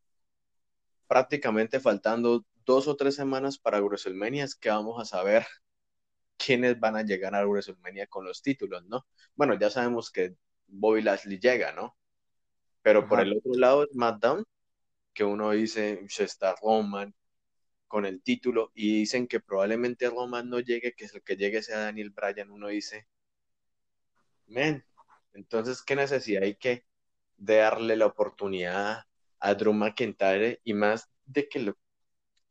prácticamente 1.10 1.80
faltando 1.80 2.46
dos 2.66 2.88
o 2.88 2.96
tres 2.96 3.16
semanas 3.16 3.58
para 3.58 3.82
WrestleMania 3.82 4.44
es 4.44 4.56
que 4.56 4.70
vamos 4.70 5.02
a 5.02 5.06
saber 5.06 5.46
quiénes 6.38 6.80
van 6.80 6.96
a 6.96 7.02
llegar 7.02 7.36
a 7.36 7.46
WrestleMania 7.46 8.08
con 8.08 8.26
los 8.26 8.44
títulos, 8.44 8.86
¿no? 8.86 9.08
Bueno, 9.36 9.60
ya 9.60 9.72
sabemos 9.72 10.12
que 10.12 10.36
Bobby 10.68 11.02
Lashley 11.02 11.40
llega, 11.40 11.74
¿no? 11.74 11.98
Pero 12.84 13.08
por 13.08 13.20
el 13.20 13.36
otro 13.36 13.54
lado, 13.56 13.88
SmackDown 13.92 14.46
que 15.14 15.24
uno 15.24 15.52
dice, 15.52 16.06
se 16.08 16.24
está 16.24 16.56
Roman 16.62 17.14
con 17.88 18.06
el 18.06 18.22
título 18.22 18.72
y 18.76 19.00
dicen 19.00 19.28
que 19.28 19.40
probablemente 19.40 20.10
Roman 20.10 20.48
no 20.50 20.60
llegue, 20.60 20.94
que 20.94 21.06
es 21.06 21.16
el 21.16 21.24
que 21.24 21.36
llegue 21.36 21.64
sea 21.64 21.80
Daniel 21.80 22.12
Bryan, 22.12 22.52
uno 22.52 22.68
dice, 22.68 23.08
men, 24.48 24.86
entonces, 25.34 25.82
¿qué 25.82 25.96
necesidad 25.96 26.44
hay 26.44 26.56
que 26.56 26.86
darle 27.38 27.98
la 27.98 28.06
oportunidad 28.06 29.09
a 29.40 29.54
Drew 29.54 29.74
McIntyre 29.74 30.60
y 30.64 30.74
más 30.74 31.10
de 31.26 31.48
que 31.48 31.74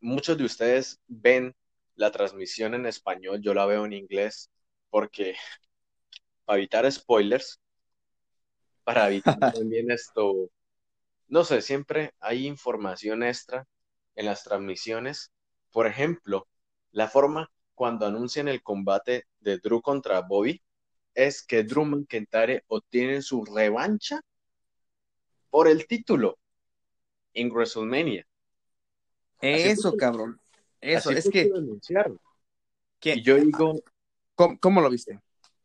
muchos 0.00 0.38
de 0.38 0.44
ustedes 0.44 1.00
ven 1.06 1.54
la 1.94 2.10
transmisión 2.10 2.74
en 2.74 2.86
español, 2.86 3.40
yo 3.42 3.54
la 3.54 3.66
veo 3.66 3.84
en 3.84 3.92
inglés, 3.92 4.50
porque 4.90 5.34
para 6.44 6.58
evitar 6.58 6.90
spoilers, 6.90 7.60
para 8.84 9.08
evitar 9.08 9.38
también 9.54 9.90
esto, 9.90 10.50
no 11.28 11.44
sé, 11.44 11.60
siempre 11.60 12.14
hay 12.20 12.46
información 12.46 13.22
extra 13.22 13.66
en 14.14 14.26
las 14.26 14.44
transmisiones. 14.44 15.32
Por 15.70 15.86
ejemplo, 15.86 16.48
la 16.92 17.08
forma 17.08 17.50
cuando 17.74 18.06
anuncian 18.06 18.48
el 18.48 18.62
combate 18.62 19.26
de 19.40 19.58
Drew 19.58 19.82
contra 19.82 20.22
Bobby 20.22 20.62
es 21.14 21.44
que 21.44 21.64
Drew 21.64 21.84
McIntyre 21.84 22.64
obtiene 22.68 23.22
su 23.22 23.44
revancha 23.44 24.20
por 25.50 25.68
el 25.68 25.86
título 25.86 26.38
en 27.40 27.50
WrestleMania. 27.50 28.26
Eso, 29.40 29.96
cabrón. 29.96 30.40
Eso, 30.80 31.10
es 31.10 31.28
que. 31.30 31.50
Y 33.02 33.22
yo 33.22 33.36
digo. 33.36 33.80
¿Cómo, 34.34 34.80
lo 34.80 34.90
viste? 34.90 35.20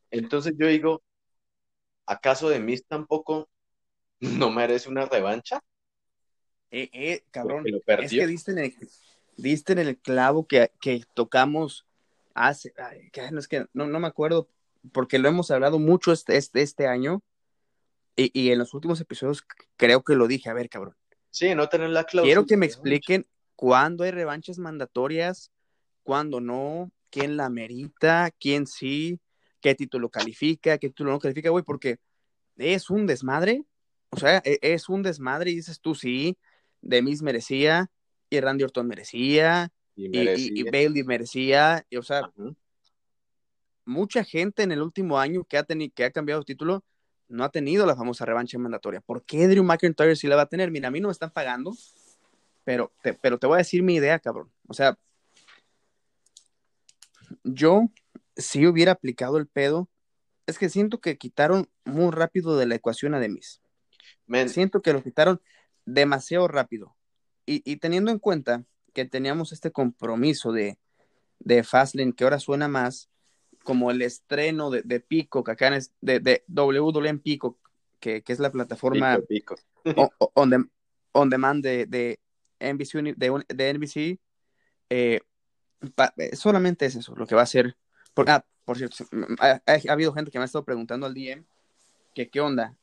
Entonces 0.10 0.56
yo 0.58 0.68
digo, 0.68 1.04
¿acaso 2.08 2.50
de 2.50 2.60
mí 2.60 2.76
tampoco 2.80 3.50
no 4.20 4.52
merece 4.52 4.90
una 4.90 5.06
revancha. 5.06 5.64
Eh, 6.72 6.90
eh, 6.92 7.24
cabrón, 7.30 7.66
es 7.68 8.10
que 8.10 8.26
diste 8.26 8.52
en 8.52 8.58
el, 8.58 8.76
diste 9.38 9.74
en 9.74 9.80
el 9.80 9.98
clavo 9.98 10.48
que, 10.48 10.72
tocamos 11.14 11.86
hace, 12.34 12.74
no, 13.32 13.40
es 13.40 13.48
que 13.48 13.68
no, 13.74 13.86
me 13.86 14.08
acuerdo, 14.08 14.50
porque 14.92 15.20
lo 15.20 15.30
hemos 15.30 15.52
hablado 15.52 15.78
mucho 15.78 16.12
este, 16.12 16.36
este, 16.38 16.64
este 16.64 16.88
año, 16.88 17.22
y, 18.16 18.50
en 18.50 18.58
los 18.58 18.74
últimos 18.74 19.00
episodios 19.02 19.46
creo 19.76 20.04
que 20.04 20.16
lo 20.16 20.28
dije, 20.28 20.50
a 20.50 20.54
ver, 20.54 20.68
cabrón. 20.70 20.96
Sí, 21.34 21.56
no 21.56 21.68
tener 21.68 21.90
la 21.90 22.04
cláusula. 22.04 22.28
Quiero 22.28 22.46
que 22.46 22.58
me 22.58 22.68
expliquen 22.68 23.26
cuándo 23.56 24.04
hay 24.04 24.12
revanchas 24.12 24.60
mandatorias, 24.60 25.52
cuándo 26.04 26.40
no, 26.40 26.92
quién 27.10 27.38
la 27.38 27.50
merita, 27.50 28.30
quién 28.40 28.68
sí, 28.68 29.20
qué 29.60 29.74
título 29.74 30.10
califica, 30.10 30.78
qué 30.78 30.90
título 30.90 31.12
no 31.12 31.18
califica, 31.20 31.50
güey, 31.50 31.64
porque 31.64 31.98
es 32.56 32.92
un 32.92 33.08
desmadre. 33.08 33.64
O 34.12 34.18
sea, 34.18 34.44
e, 34.46 34.60
es 34.62 34.90
un 34.90 35.02
desmadre 35.02 35.50
y 35.50 35.56
dices 35.56 35.82
tú, 35.82 35.96
sí, 35.96 36.38
Demis 36.82 37.24
merecía, 37.24 37.90
y 38.30 38.40
Randy 38.40 38.66
Orton 38.66 38.88
merecía, 38.88 39.72
y, 39.96 40.64
Bailey 40.70 41.04
merecía, 41.04 41.84
o 41.98 42.04
sea, 42.04 42.32
mucha 43.86 44.24
gente 44.24 44.62
en 44.62 44.72
el 44.72 44.84
último 44.84 45.18
año 45.18 45.46
que 45.46 45.58
ha, 45.58 45.64
tenido, 45.64 45.92
que 45.96 46.06
ha 46.06 46.12
cambiado 46.12 46.42
de 46.42 46.46
título 46.46 46.84
no 47.28 47.44
ha 47.44 47.50
tenido 47.50 47.86
la 47.86 47.96
famosa 47.96 48.26
revancha 48.26 48.58
mandatoria. 48.58 49.02
¿Por 49.02 49.24
qué 49.24 49.48
Drew 49.48 49.64
McIntyre 49.64 50.16
sí 50.16 50.28
la 50.28 50.36
va 50.36 50.44
a 50.44 50.50
tener? 50.50 50.72
Mira, 50.72 50.90
a 50.90 50.92
mí 50.92 51.00
no 51.00 51.08
me 51.08 51.14
están 51.14 51.32
pagando, 51.32 51.74
pero 52.64 52.94
te, 53.02 53.14
pero 53.14 53.38
te 53.38 53.48
voy 53.48 53.56
a 53.56 53.58
decir 53.58 53.84
mi 53.84 53.96
idea, 53.96 54.20
cabrón. 54.20 54.52
O 54.68 54.74
sea, 54.74 54.98
yo 57.44 57.90
si 58.36 58.66
hubiera 58.68 58.94
aplicado 58.94 59.38
el 59.38 59.48
pedo 59.48 59.90
es 60.46 60.58
que 60.58 60.70
siento 60.70 61.00
que 61.00 61.18
quitaron 61.18 61.70
muy 61.86 62.12
rápido 62.12 62.58
de 62.58 62.66
la 62.66 62.76
ecuación 62.76 63.14
a 63.14 63.20
Demis. 63.20 63.62
Siento 64.48 64.82
que 64.82 64.94
lo 64.94 65.04
quitaron 65.04 65.42
demasiado 65.86 66.48
rápido. 66.48 66.96
Y, 67.46 67.76
teniendo 67.78 68.10
en 68.10 68.20
cuenta 68.20 68.64
que 68.94 69.06
teníamos 69.06 69.52
este 69.52 69.72
compromiso 69.72 70.54
de, 70.54 70.80
de 71.40 71.64
Fastlane, 71.64 72.14
que 72.14 72.24
ahora 72.24 72.40
suena 72.40 72.68
más 72.68 73.10
como 73.64 73.92
el 73.92 74.02
estreno 74.02 74.70
de, 74.70 74.82
de 74.84 75.00
Pico, 75.00 75.44
que 75.44 75.52
acá 75.52 75.76
es 75.76 75.92
de, 76.02 76.20
de 76.20 76.44
WWE 76.48 77.18
Pico, 77.20 77.58
que, 78.00 78.22
que, 78.22 78.34
es 78.34 78.40
la 78.40 78.52
plataforma 78.52 79.20
Pico, 79.28 79.56
on, 80.34 81.30
demand 81.30 81.64
de, 81.64 81.86
de 81.86 82.20
NBC, 82.60 83.16
de, 83.16 83.74
NBC 83.74 84.20
eh, 84.90 85.22
eh, 86.18 86.36
solamente 86.36 86.86
es 86.86 86.96
eso, 86.96 87.16
lo 87.16 87.26
que 87.26 87.36
va 87.36 87.42
a 87.42 87.48
ser. 87.48 87.76
Por, 88.14 88.30
ah, 88.30 88.46
por 88.66 88.78
cierto, 88.78 89.06
ha, 89.40 89.62
habido 89.90 90.14
gente 90.14 90.32
que 90.32 90.38
me 90.38 90.44
ha 90.44 90.46
estado 90.46 90.66
preguntando 90.66 91.06
al 91.06 91.14
DM 91.14 91.46
que 92.14 92.30
qué 92.30 92.42
onda. 92.42 92.78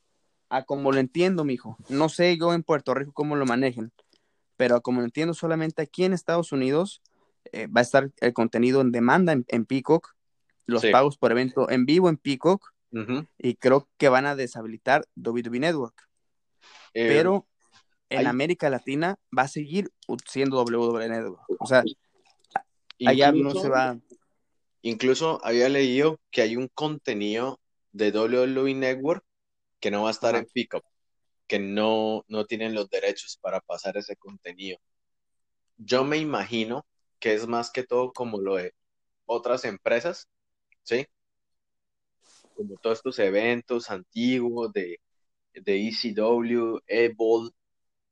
A 0.49 0.65
como 0.65 0.91
lo 0.91 0.99
entiendo, 0.99 1.45
mijo. 1.45 1.77
No 1.89 2.09
sé 2.09 2.37
yo 2.37 2.53
en 2.53 2.65
Puerto 2.65 2.93
Rico 2.93 3.13
cómo 3.13 3.37
lo 3.37 3.47
manejen, 3.47 3.93
pero 4.57 4.81
como 4.83 5.01
lo 5.01 5.05
entiendo, 5.05 5.33
solamente 5.33 5.83
aquí 5.83 6.05
en 6.05 6.13
Estados 6.13 6.51
Unidos 6.51 7.03
eh, 7.53 7.69
va 7.69 7.81
a 7.81 7.83
estar 7.83 8.11
el 8.21 8.33
contenido 8.33 8.81
en 8.81 8.91
demanda 8.91 9.33
en, 9.33 9.65
Peacock, 9.65 10.15
los 10.71 10.87
pagos 10.87 11.19
por 11.19 11.33
evento 11.33 11.69
en 11.71 11.85
vivo 11.87 12.09
en 12.09 12.17
Peacock, 12.17 12.73
y 13.39 13.55
creo 13.55 13.89
que 13.99 14.09
van 14.09 14.27
a 14.27 14.35
deshabilitar 14.35 15.05
WWE 15.17 15.61
Network. 15.61 16.09
pero 16.93 17.47
en 18.09 18.27
América 18.27 18.69
Latina 18.69 19.17
va 19.37 19.43
a 19.43 19.49
seguir 19.49 19.91
siendo 20.27 20.63
WWE 20.63 21.09
Network. 21.09 21.43
O 21.59 21.67
sea, 21.67 21.85
allá 23.07 23.33
no 23.33 23.53
se 23.53 23.69
va. 23.69 23.99
Incluso 24.83 25.45
había 25.45 25.69
leído 25.69 26.19
que 26.31 26.43
hay 26.43 26.57
un 26.57 26.69
contenido 26.69 27.61
de 27.93 28.11
WWE 28.11 28.75
Network 28.75 29.25
que 29.79 29.91
no 29.91 30.03
va 30.03 30.09
a 30.09 30.13
estar 30.13 30.35
en 30.35 30.47
Pickup, 30.47 30.83
que 31.47 31.59
no, 31.59 32.25
no 32.29 32.47
tienen 32.47 32.75
los 32.75 32.89
derechos 32.89 33.39
para 33.41 33.61
pasar 33.61 33.97
ese 33.97 34.17
contenido. 34.17 34.79
Yo 35.77 36.05
me 36.05 36.19
imagino 36.19 36.87
que 37.19 37.35
es 37.35 37.47
más 37.47 37.71
que 37.71 37.85
todo 37.85 38.13
como 38.13 38.41
lo 38.41 38.57
de 38.57 38.75
otras 39.27 39.65
empresas, 39.65 40.29
¿sí? 40.83 41.07
Como 42.55 42.77
todos 42.77 42.99
estos 42.99 43.19
eventos 43.19 43.91
antiguos 43.91 44.73
de, 44.73 45.01
de 45.55 45.89
ECW, 45.89 46.81
Evolve, 46.87 47.55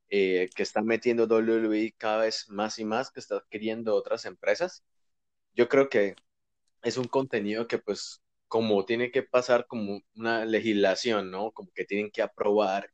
eh, 0.09 0.49
que 0.55 0.63
están 0.63 0.85
metiendo 0.85 1.27
WWE 1.27 1.93
cada 1.97 2.23
vez 2.23 2.49
más 2.49 2.79
y 2.79 2.85
más, 2.85 3.11
que 3.11 3.19
está 3.19 3.37
adquiriendo 3.37 3.95
otras 3.95 4.25
empresas. 4.25 4.83
Yo 5.53 5.69
creo 5.69 5.87
que 5.89 6.15
es 6.81 6.97
un 6.97 7.07
contenido 7.07 7.67
que 7.67 7.77
pues 7.77 8.21
como 8.47 8.83
tiene 8.85 9.11
que 9.11 9.21
pasar 9.21 9.67
como 9.67 10.01
una 10.15 10.45
legislación, 10.45 11.29
¿no? 11.29 11.51
Como 11.51 11.69
que 11.73 11.85
tienen 11.85 12.09
que 12.09 12.23
aprobar. 12.23 12.89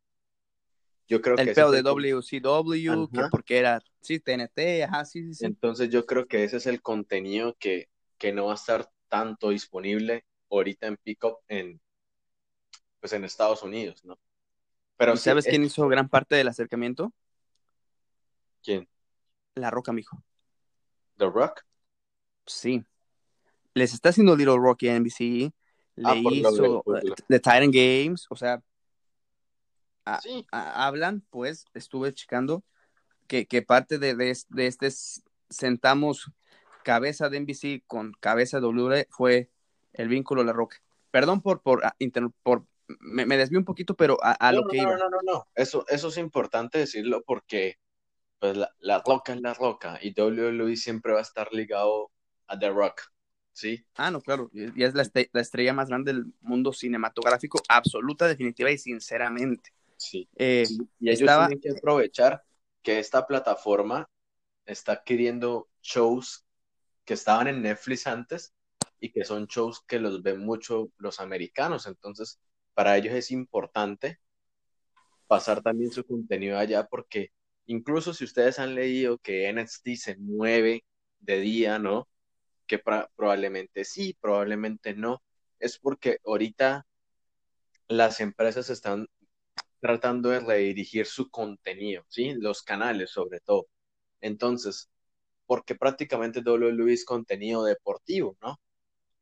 Yo 1.08 1.22
creo 1.22 1.38
el 1.38 1.54
que... 1.54 1.62
El 1.62 1.72
de 1.72 1.82
WCW, 1.84 3.10
que 3.12 3.22
porque 3.32 3.58
era, 3.60 3.82
sí, 4.02 4.20
TNT, 4.20 4.84
ajá, 4.84 5.06
sí, 5.06 5.34
sí, 5.34 5.46
Entonces 5.46 5.90
yo 5.90 6.06
creo 6.06 6.28
que 6.28 6.44
ese 6.44 6.58
es 6.58 6.66
el 6.66 6.82
contenido 6.82 7.56
que, 7.58 7.88
que 8.18 8.34
no 8.34 8.48
va 8.48 8.52
a 8.52 8.56
estar 8.56 8.90
tanto 9.16 9.52
disponible 9.52 10.26
ahorita 10.52 10.88
en 10.88 10.98
Pickup 10.98 11.38
en, 11.48 11.80
pues 13.00 13.14
en 13.14 13.24
Estados 13.24 13.64
Unidos, 13.64 14.04
¿no? 14.04 14.20
Pero 14.98 15.16
¿Sabes 15.16 15.46
quién 15.46 15.64
hizo 15.64 15.88
gran 15.88 16.10
parte 16.10 16.36
del 16.36 16.50
acercamiento? 16.50 17.14
¿Quién? 18.62 18.90
La 19.56 19.72
Roca, 19.72 19.94
mijo. 19.94 20.22
¿The 21.16 21.30
Rock? 21.30 21.62
Sí. 22.46 22.84
Les 23.74 23.94
está 23.94 24.10
haciendo 24.10 24.36
Little 24.36 24.58
Rocky 24.58 24.90
en 24.90 25.04
NBC. 25.04 25.54
Ah, 26.04 26.16
le 26.16 26.36
hizo 26.36 26.84
The 27.30 27.40
Titan 27.40 27.72
Games. 27.72 28.26
O 28.30 28.36
sea, 28.36 28.62
hablan, 30.52 31.22
pues, 31.30 31.64
estuve 31.74 32.14
checando 32.14 32.66
que, 33.28 33.46
parte 33.66 33.98
de, 33.98 34.14
de, 34.16 34.68
este 34.68 34.90
sentamos 35.50 36.30
cabeza 36.86 37.30
de 37.30 37.40
NBC 37.40 37.84
con 37.88 38.14
cabeza 38.20 38.58
de 38.58 38.62
W 38.62 39.08
fue 39.10 39.50
el 39.92 40.08
vínculo 40.08 40.44
La 40.44 40.54
Roca. 40.54 40.78
Perdón 41.10 41.42
por, 41.42 41.62
por, 41.62 41.84
ah, 41.84 41.96
por 42.44 42.68
me, 43.00 43.26
me 43.26 43.38
desvío 43.38 43.58
un 43.58 43.66
poquito, 43.66 43.96
pero 43.96 44.20
a, 44.22 44.52
lo 44.52 44.68
que 44.68 44.78
no, 44.78 44.84
iba. 44.84 44.98
No, 44.98 45.10
no, 45.10 45.18
no, 45.24 45.48
eso, 45.56 45.84
eso 45.90 46.10
es 46.10 46.18
importante 46.18 46.78
decirlo 46.78 47.24
porque 47.26 47.80
pues 48.40 48.56
la, 48.80 49.02
roca 49.04 49.34
es 49.34 49.42
la 49.42 49.56
roca 49.56 49.98
y 50.00 50.14
WWE 50.20 50.76
siempre 50.78 51.14
va 51.14 51.20
a 51.20 51.24
estar 51.24 51.52
ligado 51.52 52.12
a 52.46 52.60
The 52.60 52.70
Rock, 52.70 53.02
¿sí? 53.52 53.84
Ah, 53.96 54.12
no, 54.12 54.22
claro, 54.22 54.52
y 54.54 54.84
es 54.84 54.94
la, 54.94 55.10
estrella 55.42 55.74
más 55.74 55.90
grande 55.90 56.14
del 56.14 56.26
mundo 56.42 56.72
cinematográfico, 56.72 57.60
absoluta, 57.68 58.28
definitiva 58.28 58.70
y 58.70 58.78
sinceramente. 58.78 59.74
Sí, 59.98 60.30
eh, 60.36 60.68
y 61.00 61.10
ellos 61.10 61.20
tienen 61.20 61.60
que 61.60 61.72
aprovechar 61.72 62.44
que 62.84 63.00
esta 63.00 63.26
plataforma 63.26 64.08
está 64.66 64.92
adquiriendo 64.92 65.70
shows 65.82 66.45
que 67.06 67.14
estaban 67.14 67.48
en 67.48 67.62
Netflix 67.62 68.08
antes 68.08 68.54
y 69.00 69.12
que 69.12 69.24
son 69.26 69.48
shows 69.48 69.82
que 69.88 70.00
los 70.00 70.24
ven 70.24 70.40
mucho 70.46 70.92
los 70.98 71.20
americanos, 71.20 71.88
entonces 71.88 72.40
para 72.74 72.98
ellos 72.98 73.14
es 73.14 73.32
importante 73.32 74.20
pasar 75.28 75.62
también 75.62 75.92
su 75.92 76.06
contenido 76.06 76.58
allá 76.58 76.88
porque 76.88 77.32
incluso 77.66 78.14
si 78.14 78.26
ustedes 78.26 78.60
han 78.60 78.76
leído 78.76 79.18
que 79.20 79.52
NXT 79.52 79.88
se 79.96 80.18
mueve 80.18 80.86
de 81.20 81.40
día, 81.40 81.80
¿no? 81.80 82.08
Que 82.68 82.80
probablemente 82.80 83.86
sí, 83.86 84.18
probablemente 84.22 84.94
no, 84.94 85.24
es 85.60 85.80
porque 85.80 86.20
ahorita 86.26 86.86
las 87.88 88.20
empresas 88.20 88.70
están 88.70 89.08
tratando 89.80 90.30
de 90.30 90.40
redirigir 90.40 91.06
su 91.06 91.30
contenido, 91.30 92.06
¿sí? 92.10 92.34
Los 92.34 92.64
canales 92.64 93.12
sobre 93.12 93.40
todo. 93.40 93.68
Entonces, 94.22 94.90
porque 95.46 95.76
prácticamente 95.76 96.42
WWE 96.42 96.94
es 96.94 97.06
contenido 97.06 97.64
deportivo, 97.64 98.38
¿no? 98.42 98.60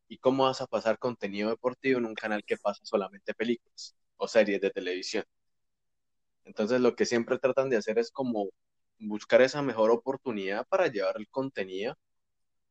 ¿Y 0.07 0.19
cómo 0.19 0.45
vas 0.45 0.61
a 0.61 0.67
pasar 0.67 0.99
contenido 0.99 1.49
deportivo 1.49 1.99
en 1.99 2.05
un 2.05 2.15
canal 2.15 2.43
que 2.45 2.57
pasa 2.57 2.81
solamente 2.85 3.33
películas 3.33 3.95
o 4.17 4.27
series 4.27 4.61
de 4.61 4.71
televisión? 4.71 5.25
Entonces 6.45 6.81
lo 6.81 6.95
que 6.95 7.05
siempre 7.05 7.39
tratan 7.39 7.69
de 7.69 7.77
hacer 7.77 7.99
es 7.99 8.11
como 8.11 8.49
buscar 8.99 9.41
esa 9.41 9.61
mejor 9.61 9.91
oportunidad 9.91 10.65
para 10.67 10.87
llevar 10.87 11.15
el 11.17 11.27
contenido 11.29 11.97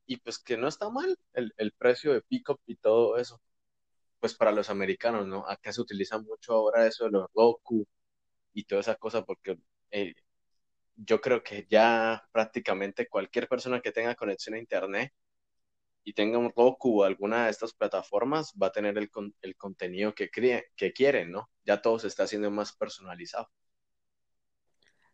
y 0.07 0.19
pues 0.19 0.39
que 0.39 0.57
no 0.57 0.69
está 0.69 0.91
mal 0.91 1.17
el, 1.35 1.73
precio 1.79 2.13
de 2.13 2.23
pick-up 2.23 2.61
y 2.67 2.77
todo 2.77 3.19
eso. 3.19 3.41
Pues 4.21 4.35
para 4.35 4.53
los 4.53 4.71
americanos, 4.71 5.27
¿no? 5.27 5.47
Acá 5.49 5.73
se 5.73 5.81
utiliza 5.83 6.19
mucho 6.19 6.53
ahora 6.55 6.87
eso 6.87 7.07
de 7.07 7.13
los 7.13 7.27
Roku 7.35 7.87
y 8.55 8.65
toda 8.65 8.83
esa 8.83 8.97
cosa 8.97 9.25
porque 9.25 9.59
eh, 9.91 10.15
yo 10.97 11.21
creo 11.21 11.43
que 11.43 11.67
ya 11.69 12.29
prácticamente 12.33 13.09
cualquier 13.09 13.49
persona 13.49 13.81
que 13.81 13.93
tenga 13.93 14.15
conexión 14.15 14.55
a 14.55 14.59
internet 14.59 15.13
y 16.05 16.13
tenga 16.15 16.39
un 16.39 16.53
Roku 16.55 17.03
o 17.03 17.05
alguna 17.05 17.45
de 17.45 17.51
estas 17.51 17.73
plataformas, 17.73 18.53
va 18.61 18.69
a 18.69 18.73
tener 18.73 18.99
el, 18.99 19.11
el 19.41 19.57
contenido 19.57 20.15
que, 20.15 20.31
que 20.31 20.93
quieren, 20.93 21.31
¿no? 21.31 21.51
Ya 21.65 21.81
todo 21.81 21.99
se 21.99 22.09
está 22.09 22.25
haciendo 22.25 22.51
más 22.51 22.73
personalizado. 22.73 23.49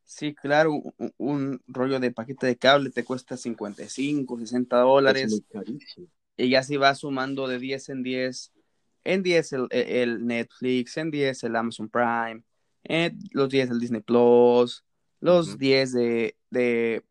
Sí, 0.09 0.35
claro, 0.35 0.81
un, 1.19 1.61
rollo 1.67 2.01
de 2.01 2.11
paquete 2.11 2.47
de 2.47 2.57
cable 2.57 2.88
te 2.88 3.05
cuesta 3.05 3.37
55, 3.37 4.38
60 4.38 4.79
dólares. 4.79 5.43
Y 6.35 6.49
ya 6.49 6.62
se 6.62 6.79
va 6.79 6.95
sumando 6.95 7.47
de 7.47 7.59
10 7.59 7.91
en 7.91 8.03
10. 8.03 8.53
En 9.05 9.23
10 9.23 9.53
el, 9.53 9.67
el 9.71 10.27
Netflix, 10.27 10.97
en 10.97 11.11
10 11.11 11.45
el 11.45 11.57
Amazon 11.57 11.91
Prime, 11.91 12.43
en 12.85 13.19
los 13.33 13.51
10 13.51 13.71
el 13.71 13.81
Disney 13.81 14.01
Plus, 14.01 14.83
los 15.20 15.59
10 15.59 15.92
de, 15.92 16.37
de 16.50 17.04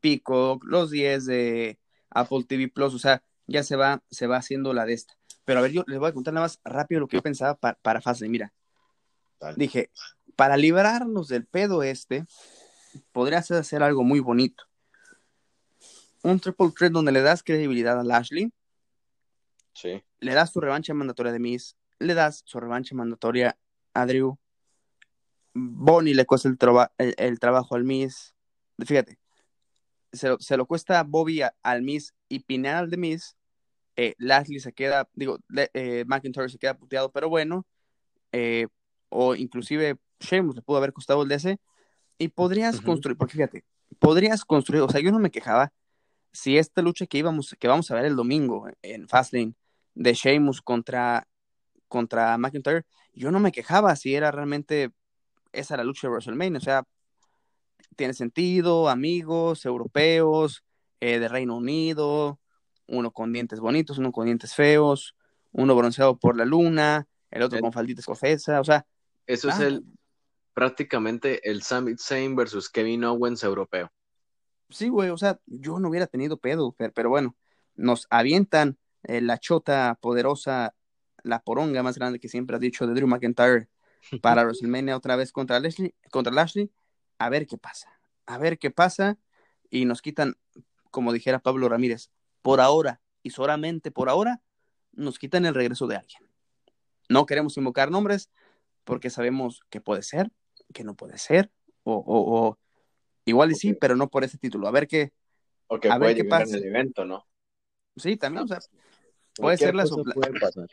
Peacock, 0.00 0.64
los 0.64 0.90
10 0.90 1.26
de 1.26 1.78
Apple 2.10 2.44
TV 2.46 2.68
Plus, 2.68 2.94
o 2.94 2.98
sea, 2.98 3.22
ya 3.46 3.62
se 3.62 3.76
va, 3.76 4.02
se 4.10 4.26
va 4.26 4.36
haciendo 4.36 4.72
la 4.72 4.84
de 4.84 4.94
esta. 4.94 5.14
Pero 5.44 5.58
a 5.58 5.62
ver, 5.62 5.72
yo 5.72 5.84
les 5.86 5.98
voy 5.98 6.08
a 6.08 6.14
contar 6.14 6.32
nada 6.34 6.46
más 6.46 6.60
rápido 6.64 7.00
lo 7.00 7.08
que 7.08 7.16
yo 7.16 7.22
pensaba 7.22 7.54
para, 7.54 7.78
para 7.80 8.00
Mira, 8.28 8.52
dije, 9.56 9.90
para 10.36 10.56
librarnos 10.56 11.28
del 11.28 11.46
pedo 11.46 11.82
este, 11.82 12.26
podrías 13.12 13.50
hacer 13.50 13.82
algo 13.82 14.02
muy 14.04 14.20
bonito. 14.20 14.64
Un 16.22 16.40
triple 16.40 16.70
threat 16.70 16.92
donde 16.92 17.12
le 17.12 17.20
das 17.20 17.42
credibilidad 17.42 18.00
a 18.00 18.04
Lashley. 18.04 18.50
Sí. 19.74 20.02
Le 20.20 20.34
das 20.34 20.52
su 20.52 20.60
revancha 20.60 20.94
mandatoria 20.94 21.32
de 21.32 21.38
Miss. 21.38 21.76
Le 21.98 22.14
das 22.14 22.42
su 22.46 22.58
revancha 22.58 22.94
mandatoria 22.94 23.58
a 23.92 24.06
Drew. 24.06 24.38
Bonnie 25.54 26.14
le 26.14 26.26
cuesta 26.26 26.48
el, 26.48 27.14
el 27.16 27.38
trabajo 27.38 27.76
al 27.76 27.84
Miss. 27.84 28.34
Fíjate, 28.84 29.18
se, 30.12 30.56
lo 30.56 30.66
cuesta 30.66 31.02
Bobby 31.02 31.42
al 31.62 31.82
Miss 31.82 32.14
y 32.28 32.40
Pinal 32.40 32.76
al 32.76 32.90
de 32.90 32.96
Miss. 32.96 33.36
Eh, 33.96 34.14
Lashley 34.18 34.58
se 34.58 34.72
queda, 34.72 35.08
digo, 35.14 35.38
eh, 35.72 36.04
McIntyre 36.06 36.48
se 36.48 36.58
queda 36.58 36.76
puteado, 36.76 37.10
pero 37.12 37.28
bueno. 37.28 37.66
Eh, 38.32 38.66
o 39.08 39.36
inclusive 39.36 39.96
Sheamus 40.18 40.56
le 40.56 40.62
pudo 40.62 40.78
haber 40.78 40.92
costado 40.92 41.22
el 41.22 41.28
DC. 41.28 41.58
Y 42.18 42.28
podrías 42.28 42.80
construir, 42.80 43.16
porque 43.16 43.34
fíjate, 43.34 43.64
podrías 43.98 44.44
construir, 44.44 44.82
o 44.82 44.88
sea, 44.88 45.00
yo 45.00 45.10
no 45.10 45.18
me 45.18 45.30
quejaba 45.30 45.72
si 46.32 46.58
esta 46.58 46.82
lucha 46.82 47.06
que 47.06 47.18
íbamos, 47.18 47.56
que 47.58 47.68
vamos 47.68 47.90
a 47.90 47.94
ver 47.94 48.04
el 48.04 48.16
domingo 48.16 48.68
en 48.82 49.08
Fastlane 49.08 49.54
de 49.94 50.14
Sheamus 50.14 50.62
contra 50.62 51.26
contra 51.88 52.36
McIntyre, 52.38 52.84
yo 53.12 53.30
no 53.30 53.38
me 53.38 53.52
quejaba 53.52 53.94
si 53.94 54.16
era 54.16 54.32
realmente 54.32 54.90
esa 55.54 55.76
la 55.76 55.84
lucha 55.84 56.06
de 56.06 56.12
WrestleMania, 56.12 56.58
o 56.58 56.60
sea, 56.60 56.84
tiene 57.96 58.14
sentido, 58.14 58.88
amigos, 58.88 59.64
europeos, 59.64 60.64
eh, 61.00 61.18
de 61.18 61.28
Reino 61.28 61.56
Unido, 61.56 62.40
uno 62.86 63.10
con 63.12 63.32
dientes 63.32 63.60
bonitos, 63.60 63.98
uno 63.98 64.12
con 64.12 64.26
dientes 64.26 64.54
feos, 64.54 65.14
uno 65.52 65.74
bronceado 65.74 66.18
por 66.18 66.36
la 66.36 66.44
luna, 66.44 67.06
el 67.30 67.42
otro 67.42 67.60
con 67.60 67.72
faldita 67.72 68.00
escocesa, 68.00 68.60
o 68.60 68.64
sea. 68.64 68.86
Eso 69.26 69.48
es 69.48 69.58
el 69.60 69.84
prácticamente 70.54 71.50
el 71.50 71.62
Summit 71.62 71.98
Zayn 71.98 72.36
versus 72.36 72.70
Kevin 72.70 73.04
Owens 73.04 73.42
europeo. 73.42 73.92
Sí, 74.70 74.88
güey, 74.88 75.10
o 75.10 75.18
sea, 75.18 75.40
yo 75.46 75.78
no 75.78 75.88
hubiera 75.88 76.06
tenido 76.06 76.38
pedo, 76.38 76.74
pero, 76.94 77.10
bueno, 77.10 77.36
nos 77.74 78.06
avientan 78.08 78.78
eh, 79.02 79.20
la 79.20 79.38
chota 79.38 79.98
poderosa, 80.00 80.74
la 81.22 81.40
poronga 81.40 81.82
más 81.82 81.98
grande 81.98 82.20
que 82.20 82.28
siempre 82.28 82.56
ha 82.56 82.60
dicho 82.60 82.86
de 82.86 82.94
Drew 82.94 83.08
McIntyre 83.08 83.68
para 84.20 84.42
WrestleMania 84.44 84.96
otra 84.96 85.16
vez 85.16 85.32
contra 85.32 85.60
Leslie, 85.60 85.94
contra 86.10 86.32
Lashley, 86.32 86.70
a 87.18 87.28
ver 87.28 87.46
qué 87.46 87.58
pasa, 87.58 87.98
a 88.26 88.38
ver 88.38 88.58
qué 88.58 88.70
pasa, 88.70 89.18
y 89.70 89.84
nos 89.84 90.02
quitan, 90.02 90.36
como 90.90 91.12
dijera 91.12 91.40
Pablo 91.40 91.68
Ramírez, 91.68 92.10
por 92.42 92.60
ahora 92.60 93.00
y 93.22 93.30
solamente 93.30 93.90
por 93.90 94.08
ahora, 94.08 94.42
nos 94.92 95.18
quitan 95.18 95.46
el 95.46 95.54
regreso 95.54 95.86
de 95.86 95.96
alguien. 95.96 96.22
No 97.08 97.26
queremos 97.26 97.56
invocar 97.56 97.90
nombres 97.90 98.30
porque 98.84 99.10
sabemos 99.10 99.62
que 99.70 99.80
puede 99.80 100.02
ser, 100.02 100.30
que 100.72 100.84
no 100.84 100.94
puede 100.94 101.18
ser, 101.18 101.50
o, 101.84 102.58
igual 103.24 103.52
y 103.52 103.54
sí, 103.54 103.74
pero 103.74 103.96
no 103.96 104.08
por 104.08 104.24
ese 104.24 104.38
título. 104.38 104.68
A 104.68 104.70
ver 104.70 104.86
qué, 104.86 105.12
a 105.68 105.98
ver 105.98 106.16
qué 106.16 106.24
pasa. 106.24 106.56
En 106.56 106.62
el 106.62 106.68
evento, 106.68 107.04
¿no? 107.04 107.26
Sí, 107.96 108.16
también, 108.16 108.44
o 108.44 108.48
sea, 108.48 108.60
puede 109.36 109.56
ser 109.56 109.74
la 109.74 109.86
sorpresa. 109.86 110.66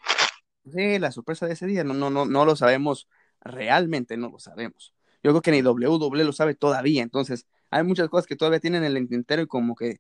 Sí, 0.72 1.00
la 1.00 1.12
sorpresa 1.12 1.48
de 1.48 1.54
ese 1.54 1.66
día, 1.66 1.84
no, 1.84 1.94
no, 1.94 2.10
no, 2.10 2.26
no 2.26 2.46
lo 2.46 2.56
sabemos, 2.56 3.08
realmente 3.42 4.18
no 4.18 4.30
lo 4.30 4.40
sabemos. 4.40 4.94
Yo 5.24 5.32
creo 5.32 5.42
que 5.42 5.52
ni 5.52 5.62
WWE 5.62 6.24
lo 6.24 6.34
sabe 6.34 6.56
todavía, 6.56 7.04
entonces 7.04 7.46
hay 7.70 7.84
muchas 7.84 8.10
cosas 8.10 8.28
que 8.28 8.36
todavía 8.36 8.60
tienen 8.60 8.84
el 8.84 8.98
entero 8.98 9.42
y 9.42 9.48
como 9.48 9.76
que 9.76 10.00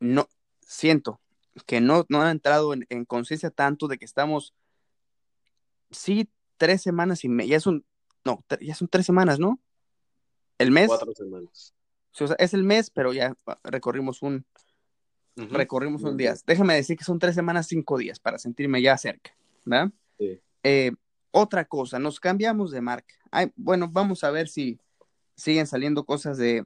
no, 0.00 0.28
siento 0.60 1.20
que 1.66 1.80
no, 1.80 2.04
no 2.08 2.22
han 2.22 2.30
entrado 2.30 2.74
en, 2.74 3.04
conciencia 3.04 3.50
tanto 3.50 3.86
de 3.86 3.98
que 3.98 4.04
estamos, 4.04 4.54
sí, 5.90 6.28
tres 6.56 6.82
semanas 6.82 7.24
y 7.24 7.28
media, 7.28 7.52
ya 7.52 7.60
son, 7.60 7.84
no, 8.24 8.44
ya 8.60 8.74
son 8.74 8.88
tres 8.88 9.06
semanas, 9.06 9.38
¿no? 9.38 9.60
El 10.58 10.70
mes. 10.70 10.88
Cuatro 10.88 11.14
semanas. 11.14 11.74
o 12.20 12.26
sea, 12.26 12.36
es 12.38 12.54
el 12.54 12.64
mes, 12.64 12.90
pero 12.90 13.12
ya 13.12 13.36
recorrimos 13.62 14.22
un, 14.22 14.44
recorrimos 15.36 16.02
un 16.02 16.16
día. 16.16 16.34
Déjame 16.46 16.74
decir 16.74 16.96
que 16.96 17.04
son 17.04 17.18
tres 17.18 17.34
semanas, 17.34 17.66
cinco 17.68 17.98
días 17.98 18.18
para 18.18 18.38
sentirme 18.38 18.82
ya 18.82 18.98
cerca, 18.98 19.36
¿verdad? 19.64 19.90
Sí. 20.18 20.40
Eh, 20.64 20.92
otra 21.34 21.64
cosa, 21.64 21.98
nos 21.98 22.20
cambiamos 22.20 22.70
de 22.70 22.80
marca. 22.80 23.16
bueno, 23.56 23.88
vamos 23.90 24.22
a 24.22 24.30
ver 24.30 24.48
si 24.48 24.78
siguen 25.34 25.66
saliendo 25.66 26.04
cosas 26.04 26.38
de, 26.38 26.64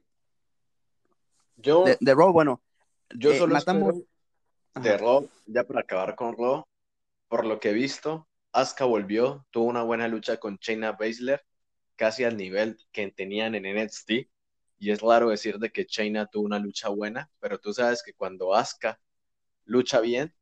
yo, 1.57 1.85
de, 1.85 1.97
de 1.99 2.13
Raw. 2.13 2.31
Bueno, 2.31 2.61
yo 3.15 3.31
eh, 3.31 3.37
solo 3.39 3.55
matamos 3.55 3.95
de 4.75 4.97
Raw, 4.97 5.27
ya 5.47 5.63
para 5.63 5.81
acabar 5.81 6.15
con 6.15 6.37
Raw, 6.37 6.63
por 7.27 7.47
lo 7.47 7.59
que 7.59 7.71
he 7.71 7.73
visto, 7.73 8.27
Asuka 8.51 8.85
volvió, 8.85 9.43
tuvo 9.49 9.65
una 9.65 9.81
buena 9.81 10.07
lucha 10.07 10.37
con 10.37 10.57
Shayna 10.57 10.91
Baszler, 10.91 11.43
casi 11.95 12.23
al 12.23 12.37
nivel 12.37 12.77
que 12.91 13.09
tenían 13.11 13.55
en 13.55 13.63
NXT. 13.75 14.11
Y 14.81 14.91
es 14.91 15.01
raro 15.01 15.29
decir 15.29 15.57
de 15.57 15.71
que 15.71 15.85
Shayna 15.89 16.27
tuvo 16.27 16.45
una 16.45 16.59
lucha 16.59 16.89
buena, 16.89 17.29
pero 17.39 17.59
tú 17.59 17.73
sabes 17.73 18.03
que 18.03 18.13
cuando 18.13 18.53
Asuka 18.53 18.99
lucha 19.65 19.99
bien 19.99 20.33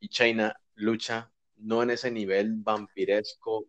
y 0.00 0.08
Shayna 0.08 0.60
lucha 0.74 1.32
no 1.56 1.82
en 1.82 1.90
ese 1.90 2.10
nivel 2.10 2.54
vampiresco, 2.54 3.66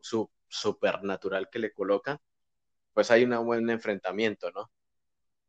supernatural 0.48 1.50
que 1.52 1.60
le 1.60 1.74
colocan, 1.74 2.18
pues 2.94 3.12
hay 3.12 3.24
un 3.24 3.46
buen 3.46 3.70
enfrentamiento, 3.70 4.52
¿no? 4.52 4.72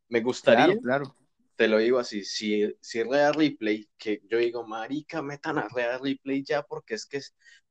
Me 0.08 0.20
gustaría, 0.20 0.78
claro, 0.78 1.14
te 1.58 1.66
lo 1.66 1.78
digo 1.78 1.98
así, 1.98 2.24
si, 2.24 2.72
si 2.80 3.02
Real 3.02 3.34
Replay, 3.34 3.90
que 3.98 4.22
yo 4.30 4.38
digo, 4.38 4.64
marica, 4.66 5.22
metan 5.22 5.58
a 5.58 5.68
Real 5.74 6.00
Replay 6.00 6.44
ya, 6.44 6.62
porque 6.62 6.94
es 6.94 7.04
que 7.04 7.20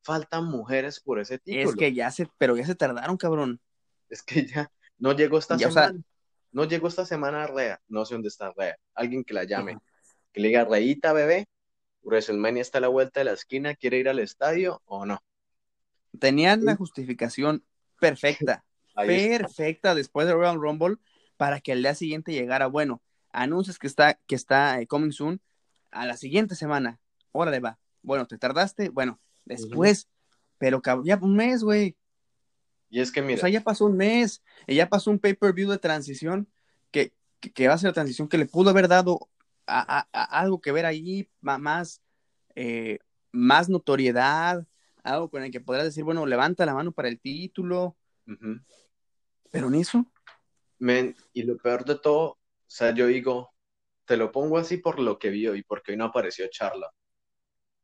faltan 0.02 0.46
mujeres 0.46 1.00
por 1.00 1.20
ese 1.20 1.40
título. 1.40 1.70
Es 1.70 1.76
que 1.76 1.94
ya 1.94 2.12
se, 2.12 2.28
pero 2.38 2.58
ya 2.58 2.66
se 2.66 2.76
tardaron, 2.76 3.16
cabrón. 3.16 3.62
Es 4.10 4.24
que 4.24 4.46
ya 4.46 4.70
no 4.98 5.14
llegó 5.14 5.38
esta 5.38 5.58
semana. 5.58 5.98
no 6.52 6.66
llegó 6.66 6.90
esta 6.90 7.06
semana 7.06 7.48
Rea, 7.48 7.82
no 7.88 8.04
sé 8.06 8.16
dónde 8.16 8.28
está 8.28 8.52
Rea. 8.56 8.78
Alguien 8.94 9.24
que 9.24 9.34
la 9.34 9.46
llame, 9.46 9.78
que 10.34 10.42
le 10.42 10.50
diga, 10.50 10.66
Reita, 10.66 11.14
bebé, 11.14 11.48
WrestleMania 12.08 12.62
está 12.62 12.78
a 12.78 12.82
la 12.82 12.88
vuelta 12.88 13.20
de 13.20 13.26
la 13.26 13.34
esquina, 13.34 13.76
¿quiere 13.76 13.98
ir 13.98 14.08
al 14.08 14.20
estadio 14.20 14.82
o 14.86 15.06
no? 15.06 15.22
Tenían 16.18 16.64
la 16.64 16.76
justificación 16.76 17.66
perfecta, 18.00 18.64
perfecta 18.96 19.94
después 19.94 20.26
de 20.26 20.34
Royal 20.34 20.56
Rumble 20.56 20.96
para 21.36 21.60
que 21.60 21.74
el 21.74 21.82
día 21.82 21.94
siguiente 21.94 22.32
llegara, 22.32 22.68
bueno, 22.68 23.02
anuncias 23.32 23.78
que 23.78 23.88
está, 23.88 24.16
que 24.26 24.36
está 24.36 24.80
eh, 24.80 24.88
coming 24.88 25.12
soon 25.12 25.42
a 25.92 26.06
la 26.06 26.16
siguiente 26.16 26.56
semana. 26.56 27.00
Órale, 27.34 27.60
va. 27.60 27.78
Bueno, 28.02 28.26
te 28.26 28.38
tardaste, 28.38 28.90
bueno, 28.90 29.20
después, 29.46 30.08
pero 30.58 30.82
ya 31.04 31.20
un 31.22 31.36
mes, 31.36 31.62
güey. 31.62 31.98
Y 32.90 33.02
es 33.02 33.12
que 33.12 33.22
mira. 33.22 33.36
O 33.36 33.42
sea, 33.42 33.50
ya 33.50 33.62
pasó 33.62 33.86
un 33.86 33.98
mes, 33.98 34.42
ya 34.66 34.88
pasó 34.88 35.12
un 35.12 35.20
pay-per-view 35.20 35.70
de 35.70 35.78
transición 35.78 36.48
que, 36.90 37.14
que, 37.42 37.68
va 37.68 37.74
a 37.74 37.78
ser 37.78 37.90
la 37.90 37.94
transición 37.94 38.30
que 38.30 38.38
le 38.38 38.46
pudo 38.46 38.70
haber 38.70 38.88
dado 38.88 39.30
a, 39.68 40.00
algo 40.12 40.62
que 40.62 40.72
ver 40.72 40.86
ahí, 40.86 41.30
más, 41.42 42.02
eh, 42.56 43.00
más 43.32 43.70
notoriedad, 43.70 44.66
algo 45.04 45.30
con 45.30 45.44
el 45.44 45.52
que 45.52 45.62
podrás 45.62 45.86
decir, 45.86 46.04
bueno, 46.04 46.26
levanta 46.26 46.66
la 46.66 46.74
mano 46.74 46.92
para 46.92 47.10
el 47.10 47.20
título. 47.20 47.96
Pero 49.52 49.70
ni 49.70 49.82
eso. 49.82 50.06
Men, 50.80 51.16
y 51.34 51.44
lo 51.44 51.58
peor 51.58 51.86
de 51.86 51.98
todo 51.98 52.38
o 52.68 52.70
sea, 52.70 52.94
yo 52.94 53.08
digo, 53.08 53.54
te 54.06 54.18
lo 54.18 54.30
pongo 54.32 54.58
así 54.58 54.78
por 54.78 55.00
lo 55.00 55.18
que 55.18 55.30
vio 55.30 55.56
y 55.56 55.64
porque 55.64 55.94
hoy 55.94 55.98
no 55.98 56.06
apareció 56.06 56.48
Charla. 56.50 56.92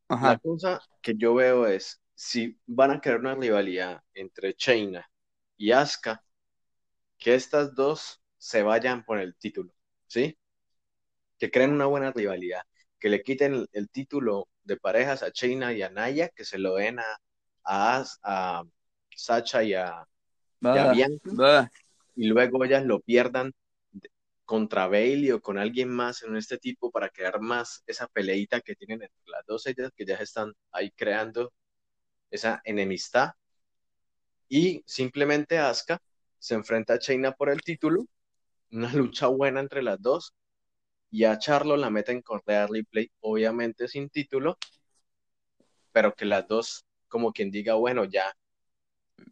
La 0.10 0.38
cosa 0.38 0.82
que 1.02 1.16
yo 1.18 1.34
veo 1.34 1.66
es, 1.66 2.04
si 2.14 2.60
van 2.68 2.92
a 2.92 3.02
crear 3.02 3.20
una 3.20 3.34
rivalidad 3.34 4.04
entre 4.14 4.54
Chaina 4.54 5.10
y 5.58 5.72
Asuka, 5.72 6.22
que 7.18 7.34
estas 7.34 7.74
dos 7.74 8.22
se 8.38 8.62
vayan 8.62 9.06
por 9.06 9.20
el 9.20 9.36
título, 9.38 9.74
¿sí? 10.06 10.38
Que 11.44 11.52
creen 11.52 11.74
una 11.74 11.88
buena 11.88 12.10
rivalidad, 12.14 12.62
que 12.98 13.10
le 13.10 13.22
quiten 13.22 13.68
el, 13.74 13.90
título 13.90 14.48
de 14.64 14.78
parejas 14.78 15.24
a 15.24 15.32
Chaina 15.34 15.74
y 15.74 15.82
a 15.82 15.90
Naya, 15.90 16.30
que 16.30 16.46
se 16.46 16.58
lo 16.58 16.76
den 16.76 17.00
a, 17.00 17.18
a, 17.66 18.06
a 18.24 18.64
Sacha 19.14 19.62
y 19.62 19.74
a, 19.74 20.08
Bianca, 20.62 21.70
y 22.16 22.28
luego 22.28 22.64
ellas 22.64 22.86
lo 22.86 23.02
pierdan 23.02 23.52
contra 24.46 24.88
Bailey 24.88 25.32
o 25.32 25.42
con 25.42 25.58
alguien 25.58 25.90
más 25.90 26.24
en 26.24 26.38
este 26.38 26.58
tipo 26.58 26.92
para 26.92 27.10
crear 27.10 27.42
más 27.42 27.84
esa 27.88 28.08
peleita 28.08 28.62
que 28.62 28.76
tienen 28.76 29.02
entre 29.02 29.30
las 29.30 29.46
dos 29.46 29.68
ellas 29.68 29.92
que 29.94 30.06
ya 30.06 30.16
están 30.16 30.54
ahí 30.72 30.92
creando 30.92 31.52
esa 32.32 32.62
enemistad. 32.64 33.32
Y 34.48 34.82
simplemente 34.86 35.60
Asuka 35.60 36.00
se 36.40 36.54
enfrenta 36.54 36.94
a 36.94 37.00
Chaina 37.00 37.34
por 37.34 37.50
el 37.50 37.62
título. 37.62 38.06
Una 38.72 38.94
lucha 38.94 39.28
buena 39.28 39.60
entre 39.60 39.84
las 39.84 40.02
dos 40.02 40.34
y 41.14 41.26
a 41.26 41.38
Charlo 41.38 41.78
la 41.78 41.90
meten 41.90 42.22
con 42.22 42.42
Real 42.46 42.70
Replay 42.70 43.10
obviamente 43.22 43.88
sin 43.88 44.10
título 44.10 44.58
pero 45.92 46.14
que 46.14 46.26
las 46.26 46.48
dos 46.48 46.86
como 47.08 47.32
quien 47.32 47.52
diga 47.52 47.76
bueno 47.76 48.04
ya 48.06 48.36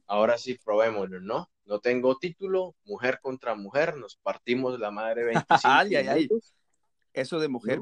ahora 0.05 0.37
sí 0.37 0.57
probémoslo 0.63 1.19
¿no? 1.19 1.51
no 1.71 1.79
tengo 1.79 2.17
título, 2.17 2.75
mujer 2.83 3.19
contra 3.21 3.55
mujer, 3.55 3.95
nos 3.95 4.17
partimos 4.17 4.77
la 4.77 4.91
madre 4.91 5.23
25 5.57 5.61
ay, 5.63 5.95
ay, 5.95 6.07
ay. 6.07 6.29
Eso 7.13 7.39
de 7.39 7.47
mujer 7.47 7.79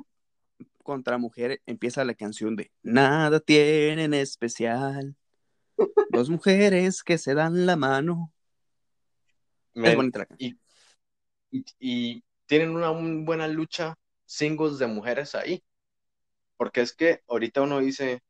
contra 0.83 1.17
mujer 1.17 1.61
empieza 1.65 2.05
la 2.05 2.13
canción 2.13 2.55
de 2.55 2.71
Nada 2.83 3.39
tienen 3.39 4.13
especial. 4.13 5.15
Dos 6.11 6.29
mujeres 6.29 7.03
que 7.03 7.17
se 7.17 7.33
dan 7.33 7.65
la 7.65 7.75
mano. 7.75 8.31
es 9.73 9.95
bonita 9.95 10.19
la 10.19 10.25
canción. 10.25 10.59
Y, 11.51 12.23
tienen 12.45 12.75
una 12.75 12.89
buena 12.89 13.47
lucha 13.47 13.95
singles 14.29 14.77
de 14.77 14.85
mujeres 14.85 15.33
ahí. 15.33 15.63
Porque 16.55 16.81
es 16.81 16.93
que 16.93 17.21
ahorita 17.27 17.61
uno 17.61 17.79
dice, 17.79 18.21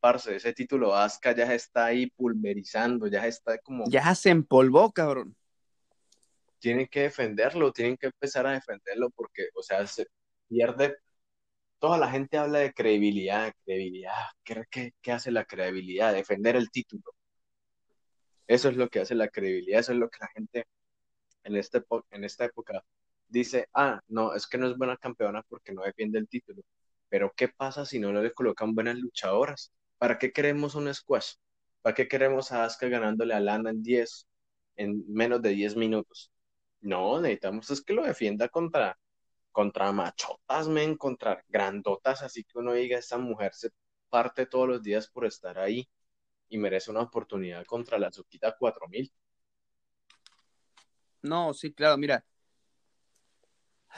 parce, 0.00 0.36
ese 0.36 0.52
título 0.54 0.94
Asuka 0.94 1.34
ya 1.34 1.52
está 1.52 1.86
ahí 1.86 2.06
pulverizando, 2.06 3.06
ya 3.08 3.26
está 3.26 3.58
como... 3.58 3.84
Ya 3.88 4.14
se 4.14 4.30
empolvó, 4.30 4.90
cabrón. 4.92 5.36
Tienen 6.58 6.86
que 6.86 7.02
defenderlo, 7.02 7.72
tienen 7.72 7.96
que 7.96 8.06
empezar 8.06 8.46
a 8.46 8.52
defenderlo 8.52 9.10
porque, 9.10 9.48
o 9.54 9.62
sea, 9.62 9.86
se 9.86 10.06
pierde... 10.48 10.96
Toda 11.78 11.98
la 11.98 12.08
gente 12.08 12.38
habla 12.38 12.60
de 12.60 12.72
credibilidad, 12.72 13.52
credibilidad. 13.64 14.14
¿Qué, 14.44 14.94
qué 15.02 15.12
hace 15.12 15.32
la 15.32 15.44
credibilidad? 15.44 16.14
Defender 16.14 16.54
el 16.54 16.70
título. 16.70 17.02
Eso 18.46 18.68
es 18.68 18.76
lo 18.76 18.88
que 18.88 19.00
hace 19.00 19.16
la 19.16 19.26
credibilidad, 19.26 19.80
eso 19.80 19.90
es 19.90 19.98
lo 19.98 20.08
que 20.08 20.18
la 20.20 20.28
gente 20.28 20.66
en, 21.42 21.56
este, 21.56 21.82
en 22.12 22.22
esta 22.22 22.44
época 22.44 22.84
dice, 23.32 23.68
ah, 23.74 24.00
no, 24.08 24.34
es 24.34 24.46
que 24.46 24.58
no 24.58 24.68
es 24.68 24.76
buena 24.76 24.96
campeona 24.96 25.42
porque 25.48 25.72
no 25.72 25.82
defiende 25.82 26.18
el 26.18 26.28
título. 26.28 26.62
Pero 27.08 27.32
¿qué 27.36 27.48
pasa 27.48 27.84
si 27.86 27.98
no 27.98 28.12
le 28.12 28.32
colocan 28.32 28.74
buenas 28.74 28.96
luchadoras? 28.98 29.72
¿Para 29.98 30.18
qué 30.18 30.32
queremos 30.32 30.74
un 30.74 30.92
squash? 30.94 31.34
¿Para 31.82 31.94
qué 31.94 32.08
queremos 32.08 32.52
a 32.52 32.64
Asuka 32.64 32.88
ganándole 32.88 33.34
a 33.34 33.40
Lana 33.40 33.70
en 33.70 33.82
10, 33.82 34.28
en 34.76 35.04
menos 35.12 35.42
de 35.42 35.50
10 35.50 35.76
minutos? 35.76 36.30
No, 36.80 37.20
necesitamos 37.20 37.70
es 37.70 37.82
que 37.82 37.94
lo 37.94 38.04
defienda 38.04 38.48
contra, 38.48 38.98
contra 39.50 39.92
machotas, 39.92 40.68
men, 40.68 40.96
contra 40.96 41.42
grandotas, 41.48 42.22
así 42.22 42.44
que 42.44 42.58
uno 42.58 42.72
diga, 42.72 42.98
esa 42.98 43.18
mujer 43.18 43.54
se 43.54 43.70
parte 44.10 44.46
todos 44.46 44.68
los 44.68 44.82
días 44.82 45.08
por 45.08 45.24
estar 45.26 45.58
ahí 45.58 45.88
y 46.48 46.58
merece 46.58 46.90
una 46.90 47.02
oportunidad 47.02 47.64
contra 47.66 47.98
la 47.98 48.12
Suquita 48.12 48.56
4000. 48.58 49.10
No, 51.22 51.54
sí, 51.54 51.72
claro, 51.72 51.96
mira. 51.96 52.24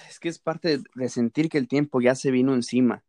Es 0.08 0.18
que 0.18 0.28
es 0.28 0.38
parte 0.38 0.80
de 0.94 1.08
sentir 1.08 1.48
que 1.48 1.58
el 1.58 1.68
tiempo 1.68 2.00
ya 2.00 2.14
se 2.14 2.30
vino 2.30 2.54
encima. 2.54 3.04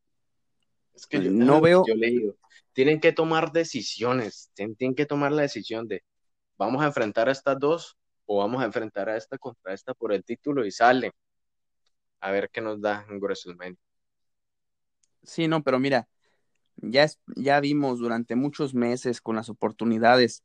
Es 0.94 1.06
que 1.08 1.22
yo 1.22 1.32
no 1.32 1.62
veo. 1.62 1.84
Yo 1.88 1.96
leído. 1.96 2.38
Tienen 2.74 3.00
que 3.00 3.12
tomar 3.12 3.52
decisiones. 3.52 4.52
Tienen, 4.54 4.96
que 4.96 5.06
tomar 5.06 5.32
la 5.32 5.42
decisión 5.42 5.88
de 5.88 6.04
vamos 6.58 6.84
a 6.84 6.88
enfrentar 6.88 7.30
a 7.30 7.32
estas 7.32 7.60
dos 7.60 7.98
o 8.26 8.40
vamos 8.40 8.62
a 8.62 8.66
enfrentar 8.66 9.10
a 9.10 9.18
esta 9.18 9.38
contra 9.38 9.74
esta 9.74 9.94
por 9.94 10.14
el 10.14 10.24
título 10.24 10.66
y 10.66 10.72
salen. 10.72 11.12
A 12.20 12.32
ver 12.32 12.50
qué 12.50 12.62
nos 12.62 12.82
da 12.82 13.06
en 13.10 13.20
WrestleMania. 13.20 13.78
Sí, 15.24 15.48
no, 15.48 15.64
pero 15.64 15.80
mira, 15.80 16.08
ya, 16.78 17.08
ya 17.36 17.60
vimos 17.60 18.00
durante 18.00 18.36
muchos 18.36 18.74
meses 18.74 19.22
con 19.22 19.36
las 19.36 19.50
oportunidades. 19.50 20.44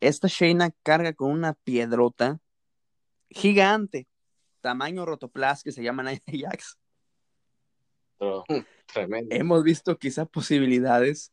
Esta 0.00 0.28
Shayna 0.28 0.72
carga 0.82 1.12
con 1.14 1.30
una 1.30 1.54
piedrota 1.54 2.40
gigante, 3.30 4.06
tamaño 4.66 5.06
rotoplas 5.06 5.62
que 5.62 5.70
se 5.70 5.80
llama 5.80 6.02
Nia 6.02 6.20
Jax. 6.26 6.76
Hemos 9.30 9.62
visto 9.62 9.96
quizá 9.96 10.24
posibilidades 10.24 11.32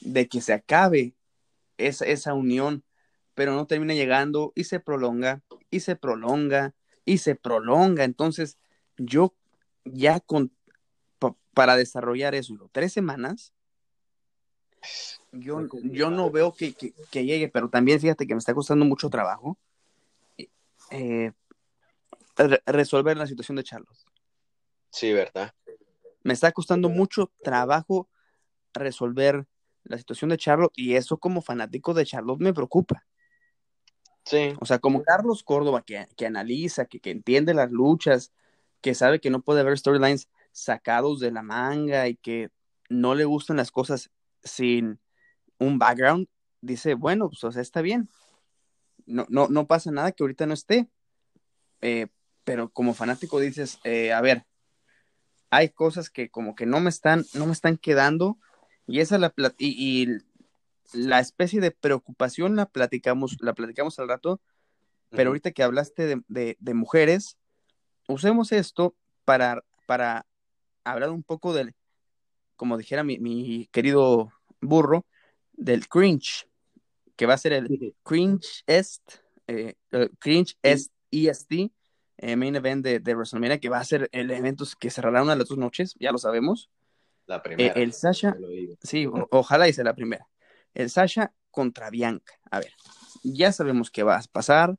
de 0.00 0.28
que 0.28 0.40
se 0.40 0.52
acabe 0.52 1.16
esa, 1.76 2.04
esa 2.04 2.34
unión, 2.34 2.84
pero 3.34 3.52
no 3.54 3.66
termina 3.66 3.94
llegando 3.94 4.52
y 4.54 4.62
se 4.62 4.78
prolonga 4.78 5.42
y 5.70 5.80
se 5.80 5.96
prolonga 5.96 6.72
y 7.04 7.18
se 7.18 7.34
prolonga. 7.34 8.04
Entonces, 8.04 8.58
yo 8.96 9.34
ya 9.84 10.20
con 10.20 10.52
para 11.54 11.76
desarrollar 11.76 12.36
eso, 12.36 12.70
tres 12.70 12.92
semanas, 12.92 13.52
yo, 15.32 15.66
yo 15.82 16.10
no 16.10 16.30
veo 16.30 16.54
que, 16.54 16.74
llegue, 17.12 17.48
pero 17.48 17.68
también 17.68 17.98
fíjate 17.98 18.24
que 18.24 18.34
me 18.34 18.38
está 18.38 18.54
costando 18.54 18.84
mucho 18.84 19.10
trabajo. 19.10 19.58
Eh, 20.90 21.32
resolver 22.66 23.16
la 23.16 23.26
situación 23.26 23.56
de 23.56 23.64
Charlotte. 23.64 23.98
Sí, 24.90 25.12
¿verdad? 25.12 25.54
Me 26.22 26.32
está 26.32 26.52
costando 26.52 26.88
mucho 26.88 27.32
trabajo 27.42 28.08
resolver 28.74 29.46
la 29.84 29.98
situación 29.98 30.30
de 30.30 30.38
Charlotte 30.38 30.72
y 30.76 30.94
eso 30.94 31.18
como 31.18 31.42
fanático 31.42 31.94
de 31.94 32.06
Charlotte 32.06 32.40
me 32.40 32.54
preocupa. 32.54 33.04
Sí. 34.24 34.54
O 34.60 34.66
sea, 34.66 34.78
como 34.78 35.02
Carlos 35.02 35.42
Córdoba 35.42 35.82
que, 35.84 36.26
analiza, 36.26 36.84
que, 36.84 37.00
que, 37.00 37.10
entiende 37.10 37.54
las 37.54 37.70
luchas, 37.70 38.32
que 38.80 38.94
sabe 38.94 39.20
que 39.20 39.30
no 39.30 39.42
puede 39.42 39.60
haber 39.60 39.76
storylines 39.76 40.28
sacados 40.52 41.18
de 41.18 41.32
la 41.32 41.42
manga 41.42 42.06
y 42.06 42.16
que 42.16 42.50
no 42.88 43.14
le 43.14 43.24
gustan 43.24 43.56
las 43.56 43.70
cosas 43.70 44.10
sin 44.44 45.00
un 45.58 45.78
background, 45.78 46.28
dice, 46.60 46.94
bueno, 46.94 47.28
pues 47.28 47.42
o 47.44 47.52
sea, 47.52 47.62
está 47.62 47.82
bien. 47.82 48.08
No, 49.06 49.26
no, 49.28 49.48
no 49.48 49.66
pasa 49.66 49.90
nada 49.90 50.12
que 50.12 50.22
ahorita 50.22 50.46
no 50.46 50.54
esté. 50.54 50.88
Eh, 51.80 52.08
pero 52.44 52.70
como 52.70 52.94
fanático 52.94 53.40
dices, 53.40 53.78
eh, 53.84 54.12
a 54.12 54.20
ver, 54.20 54.44
hay 55.50 55.68
cosas 55.68 56.10
que 56.10 56.30
como 56.30 56.54
que 56.54 56.66
no 56.66 56.80
me 56.80 56.90
están, 56.90 57.24
no 57.34 57.46
me 57.46 57.52
están 57.52 57.76
quedando, 57.76 58.38
y 58.86 59.00
esa 59.00 59.18
la 59.18 59.32
y, 59.58 60.02
y 60.02 60.18
la 60.92 61.20
especie 61.20 61.60
de 61.60 61.70
preocupación 61.70 62.56
la 62.56 62.66
platicamos, 62.66 63.36
la 63.40 63.54
platicamos 63.54 63.98
al 63.98 64.08
rato, 64.08 64.40
pero 65.10 65.30
ahorita 65.30 65.52
que 65.52 65.62
hablaste 65.62 66.22
de, 66.28 66.56
de, 66.58 66.74
mujeres, 66.74 67.36
usemos 68.08 68.50
esto 68.50 68.94
para, 69.24 69.62
para 69.86 70.26
hablar 70.84 71.10
un 71.10 71.22
poco 71.22 71.52
del, 71.52 71.74
como 72.56 72.78
dijera 72.78 73.04
mi, 73.04 73.18
mi 73.18 73.68
querido 73.72 74.32
burro, 74.60 75.04
del 75.52 75.86
cringe, 75.86 76.48
que 77.16 77.26
va 77.26 77.34
a 77.34 77.38
ser 77.38 77.52
el 77.52 77.94
cringe 78.02 78.64
est, 78.66 79.02
eh, 79.46 79.74
cringe 80.18 80.56
est 80.62 80.90
EST, 81.10 81.72
eh, 82.22 82.36
main 82.36 82.54
event 82.54 82.84
de, 82.84 83.00
de, 83.00 83.14
WrestleMania, 83.16 83.58
que 83.58 83.68
va 83.68 83.78
a 83.78 83.84
ser 83.84 84.08
el 84.12 84.30
evento 84.30 84.64
que 84.78 84.90
cerrará 84.90 85.22
una 85.22 85.32
de 85.32 85.40
las 85.40 85.48
dos 85.48 85.58
noches, 85.58 85.96
ya 85.98 86.12
lo 86.12 86.18
sabemos. 86.18 86.70
La 87.26 87.36
eh, 87.36 87.40
primera. 87.40 87.74
el 87.74 87.92
Sasha, 87.92 88.36
sí, 88.80 89.08
ojalá 89.30 89.68
hice 89.68 89.82
la 89.82 89.94
primera. 89.94 90.28
El 90.72 90.88
Sasha 90.88 91.32
contra 91.50 91.90
Bianca. 91.90 92.34
A 92.48 92.60
ver, 92.60 92.72
ya 93.24 93.50
sabemos 93.50 93.90
qué 93.90 94.04
va 94.04 94.18
a 94.18 94.22
pasar. 94.30 94.76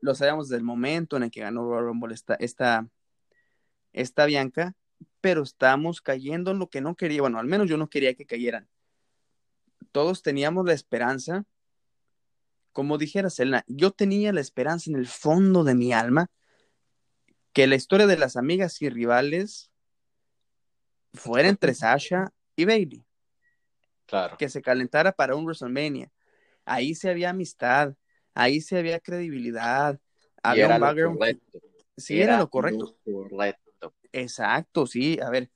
Lo 0.00 0.14
sabemos 0.16 0.48
desde 0.48 0.58
el 0.58 0.64
momento 0.64 1.16
en 1.16 1.22
el 1.22 1.30
que 1.30 1.40
ganó 1.40 1.62
Royal 1.62 1.84
Rumble 1.84 2.14
esta, 2.14 2.34
esta, 2.34 2.88
esta 3.92 4.26
Bianca, 4.26 4.74
pero 5.20 5.44
estamos 5.44 6.00
cayendo 6.00 6.50
en 6.50 6.58
lo 6.58 6.68
que 6.68 6.80
no 6.80 6.96
quería, 6.96 7.20
bueno, 7.20 7.38
al 7.38 7.46
menos 7.46 7.68
yo 7.68 7.76
no 7.76 7.88
quería 7.88 8.14
que 8.14 8.26
cayeran. 8.26 8.68
Todos 9.92 10.22
teníamos 10.22 10.66
la 10.66 10.72
esperanza, 10.72 11.44
como 12.76 12.98
dijera 12.98 13.30
Selena, 13.30 13.64
yo 13.68 13.90
tenía 13.90 14.34
la 14.34 14.42
esperanza 14.42 14.90
en 14.90 14.96
el 14.96 15.06
fondo 15.06 15.64
de 15.64 15.74
mi 15.74 15.94
alma 15.94 16.30
que 17.54 17.66
la 17.66 17.74
historia 17.74 18.06
de 18.06 18.18
las 18.18 18.36
amigas 18.36 18.82
y 18.82 18.90
rivales 18.90 19.70
fuera 21.14 21.48
entre 21.48 21.72
Sasha 21.72 22.34
y 22.54 22.66
Bailey. 22.66 23.06
Claro. 24.04 24.36
Que 24.36 24.50
se 24.50 24.60
calentara 24.60 25.12
para 25.12 25.36
un 25.36 25.46
WrestleMania. 25.46 26.12
Ahí 26.66 26.94
se 26.94 27.08
había 27.08 27.30
amistad, 27.30 27.94
ahí 28.34 28.60
se 28.60 28.76
había 28.76 29.00
credibilidad, 29.00 29.98
había 30.42 30.68
un 30.68 30.78
background. 30.78 31.40
Sí, 31.96 32.20
era, 32.20 32.36
lo 32.36 32.50
correcto. 32.50 32.98
Exacto, 34.12 34.86
sí. 34.86 35.18
A 35.22 35.30
ver, 35.30 35.50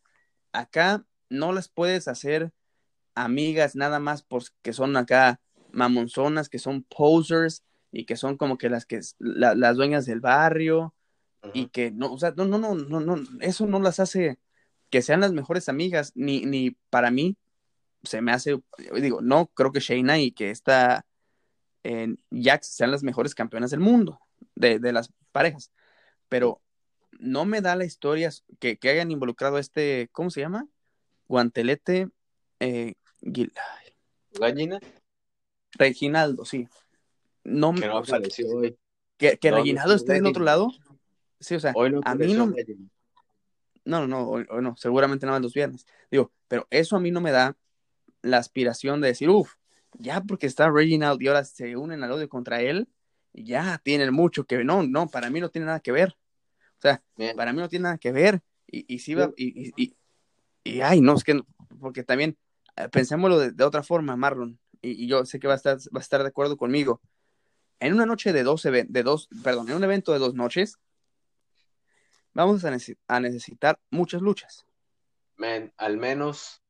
acá 0.53 1.05
no 1.29 1.53
las 1.53 1.68
puedes 1.68 2.09
hacer 2.09 2.51
amigas 3.14 3.77
nada 3.77 3.99
más 3.99 4.23
porque 4.23 4.73
son 4.73 4.97
acá 4.97 5.39
mamonzonas, 5.73 6.49
que 6.49 6.59
son 6.59 6.83
posers 6.85 7.64
y 7.93 8.05
que 8.05 8.16
son 8.16 8.37
como 8.37 8.59
que 8.59 8.71
las 8.71 8.87
que 8.87 9.01
las 9.18 9.77
dueñas 9.77 10.07
del 10.07 10.21
barrio 10.21 10.95
y 11.55 11.68
que 11.68 11.91
no, 11.91 12.12
o 12.12 12.18
sea, 12.18 12.33
no, 12.37 12.45
no, 12.45 12.59
no, 12.59 12.75
no, 12.75 13.01
no, 13.01 13.16
eso 13.41 13.66
no 13.66 13.81
las 13.81 14.01
hace 14.01 14.39
que 14.91 15.03
sean 15.03 15.21
las 15.21 15.33
mejores 15.33 15.68
amigas, 15.68 16.12
ni, 16.14 16.45
ni 16.45 16.73
para 16.91 17.11
mí 17.11 17.37
se 18.03 18.21
me 18.23 18.33
hace, 18.33 18.61
digo, 19.01 19.21
no 19.21 19.47
creo 19.47 19.73
que 19.73 19.81
Shayna 19.81 20.18
y 20.18 20.33
que 20.33 20.51
esta 20.51 21.07
en 21.83 22.18
Jax 22.31 22.66
sean 22.66 22.91
las 22.91 23.03
mejores 23.03 23.35
campeonas 23.35 23.71
del 23.71 23.81
mundo 23.81 24.21
de, 24.55 24.79
de 24.79 24.93
las 24.93 25.12
parejas, 25.33 25.71
pero 26.29 26.61
no 27.18 27.45
me 27.45 27.61
da 27.61 27.77
la 27.77 27.85
historia 27.85 28.31
que, 28.59 28.79
que 28.79 28.91
hayan 28.91 29.11
involucrado 29.11 29.57
a 29.57 29.61
este, 29.61 30.09
¿cómo 30.12 30.31
se 30.31 30.41
llama? 30.41 30.66
Guantelete 31.29 32.09
eh, 32.61 32.95
¿Gallina? 33.23 33.62
Reginaldo, 35.73 36.45
sí. 36.45 36.68
No, 37.45 37.75
que 37.75 37.87
no 37.87 37.99
apareció 37.99 38.49
hoy. 38.49 38.77
Que, 39.16 39.39
que 39.39 39.51
Reginaldo 39.51 39.95
esté 39.95 40.16
en 40.16 40.27
otro 40.27 40.45
lado. 40.45 40.71
Sí, 41.39 41.55
o 41.55 41.61
sea, 41.61 41.73
a 42.05 42.14
mí 42.14 42.35
no. 42.35 42.53
No, 43.85 44.01
no, 44.01 44.07
no, 44.07 44.29
hoy, 44.29 44.47
no, 44.61 44.77
seguramente 44.77 45.27
nada 45.27 45.39
más 45.39 45.43
los 45.43 45.55
viernes. 45.55 45.87
Digo, 46.11 46.33
pero 46.49 46.66
eso 46.71 46.97
a 46.97 47.01
mí 47.01 47.11
no 47.11 47.21
me 47.21 47.33
da 47.33 47.57
la 48.23 48.37
aspiración 48.37 49.01
de 49.01 49.09
decir, 49.09 49.31
uff, 49.31 49.55
ya 49.99 50.21
porque 50.21 50.47
está 50.47 50.71
Reginald 50.71 51.21
y 51.23 51.29
ahora 51.29 51.45
se 51.45 51.77
unen 51.77 52.05
al 52.05 52.12
odio 52.12 52.29
contra 52.29 52.61
él, 52.61 52.89
ya 53.33 53.81
tienen 53.83 54.12
mucho 54.12 54.45
que 54.45 54.59
ver. 54.59 54.66
No, 54.66 54.83
no, 54.83 55.09
para 55.09 55.31
mí 55.31 55.41
no 55.41 55.49
tiene 55.49 55.66
nada 55.66 55.81
que 55.81 55.93
ver. 55.93 56.16
O 56.79 56.81
sea, 56.81 57.03
para 57.37 57.53
mí 57.53 57.61
no 57.61 57.68
tiene 57.68 57.85
nada 57.85 57.99
que 57.99 58.12
ver. 58.12 58.43
Y, 58.66 58.85
y 58.95 58.99
sí 59.01 59.14
va, 59.14 59.31
y, 59.37 59.73
y, 59.77 59.97
y, 60.62 60.81
ay, 60.81 61.01
no, 61.01 61.14
es 61.14 61.25
que, 61.25 61.41
porque 61.81 62.05
también, 62.05 62.37
eh, 62.77 62.89
pensémoslo 62.89 63.39
de, 63.39 63.64
otra 63.64 63.83
forma, 63.83 64.16
Marlon, 64.16 64.59
y, 64.83 65.07
yo 65.07 65.24
sé 65.24 65.39
que 65.39 65.47
va 65.47 65.55
a, 65.55 65.57
estar, 65.57 65.78
va 65.78 65.99
a 65.99 66.01
estar 66.01 66.22
de 66.22 66.28
acuerdo 66.28 66.57
conmigo. 66.57 67.01
En 67.78 67.95
una 67.95 68.07
noche 68.07 68.33
de 68.33 68.43
dos, 68.43 68.62
de 68.62 69.03
dos, 69.03 69.28
perdón, 69.43 69.70
en 69.70 69.76
un 69.76 69.85
evento 69.85 70.12
de 70.12 70.18
dos 70.18 70.35
noches, 70.35 70.76
vamos 72.33 72.64
a, 72.64 72.76
a 73.09 73.20
necesitar 73.20 73.78
muchas 73.91 74.20
luchas. 74.22 74.66
Men, 75.37 75.72
al 75.76 75.97
menos 75.97 76.62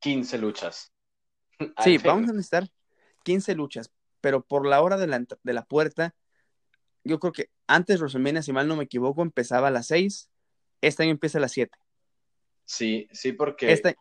15 0.00 0.38
luchas. 0.38 0.92
sí, 1.84 1.98
vamos 1.98 2.30
a 2.30 2.32
necesitar 2.32 2.68
15 3.24 3.54
luchas, 3.54 3.92
pero 4.20 4.42
por 4.42 4.66
la 4.66 4.80
hora 4.80 4.96
de 4.96 5.06
la, 5.06 5.24
de 5.42 5.52
la 5.52 5.64
puerta, 5.64 6.14
yo 7.04 7.18
creo 7.20 7.32
que 7.32 7.50
antes 7.66 8.00
WrestleMania, 8.00 8.42
si 8.42 8.52
mal 8.52 8.68
no 8.68 8.76
me 8.76 8.84
equivoco, 8.84 9.22
empezaba 9.22 9.68
a 9.68 9.70
las 9.70 9.86
6. 9.88 10.30
Este 10.80 11.02
año 11.02 11.12
empieza 11.12 11.38
a 11.38 11.40
las 11.40 11.52
7. 11.52 11.76
Sí, 12.64 13.08
sí, 13.12 13.32
porque 13.32 13.72
este... 13.72 13.96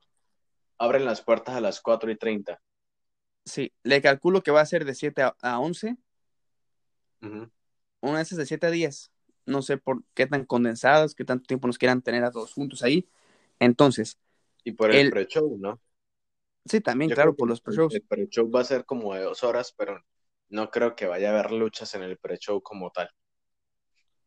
abren 0.78 1.06
las 1.06 1.22
puertas 1.22 1.56
a 1.56 1.62
las 1.62 1.82
4 1.82 2.12
y 2.12 2.18
30. 2.18 2.60
Sí, 3.46 3.72
le 3.84 4.02
calculo 4.02 4.42
que 4.42 4.52
va 4.52 4.62
a 4.62 4.66
ser 4.66 4.86
de 4.86 4.96
7 4.96 5.22
a, 5.22 5.60
11. 5.60 5.98
Una 8.02 8.18
vez 8.18 8.36
de 8.36 8.46
7 8.46 8.68
a 8.68 8.72
10. 8.72 9.12
No 9.46 9.62
sé 9.62 9.78
por 9.78 10.04
qué 10.16 10.26
tan 10.26 10.46
condensadas, 10.46 11.14
qué 11.14 11.24
tanto 11.24 11.46
tiempo 11.46 11.68
nos 11.68 11.78
quieran 11.78 12.02
tener 12.02 12.24
a 12.24 12.32
todos 12.32 12.54
juntos 12.54 12.82
ahí. 12.82 13.08
Entonces. 13.60 14.18
Y 14.64 14.72
por 14.72 14.92
el, 14.92 15.12
pre-show, 15.12 15.58
¿no? 15.60 15.80
Sí, 16.66 16.82
también, 16.82 17.12
claro, 17.12 17.36
por 17.36 17.48
los 17.48 17.62
pre-shows. 17.62 17.94
El 17.94 18.02
pre-show 18.02 18.50
va 18.50 18.62
a 18.62 18.66
ser 18.66 18.86
como 18.86 19.14
de 19.14 19.22
dos 19.22 19.44
horas, 19.44 19.74
pero 19.78 20.04
no 20.50 20.72
creo 20.72 20.96
que 20.96 21.06
vaya 21.06 21.30
a 21.30 21.34
haber 21.34 21.52
luchas 21.52 21.94
en 21.94 22.02
el 22.02 22.18
pre-show 22.18 22.62
como 22.64 22.90
tal. 22.90 23.10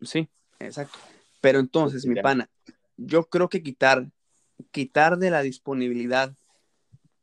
Sí, 0.01 0.29
exacto. 0.61 0.97
Pero 1.41 1.59
entonces, 1.59 2.07
mi 2.07 2.21
pana, 2.21 2.49
yo 2.97 3.25
creo 3.25 3.49
que 3.49 3.65
quitar, 3.65 4.09
quitar 4.71 5.19
de 5.19 5.31
la 5.31 5.43
disponibilidad 5.43 6.37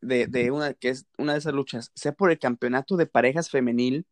de, 0.05 0.27
de, 0.27 0.51
una, 0.51 0.73
que 0.73 0.89
es 0.89 1.05
una 1.17 1.33
de 1.33 1.39
esas 1.39 1.53
luchas, 1.53 1.91
sea 1.95 2.13
por 2.13 2.31
el 2.31 2.39
campeonato 2.39 2.97
de 2.97 3.05
parejas 3.05 3.49
femenil, 3.49 4.05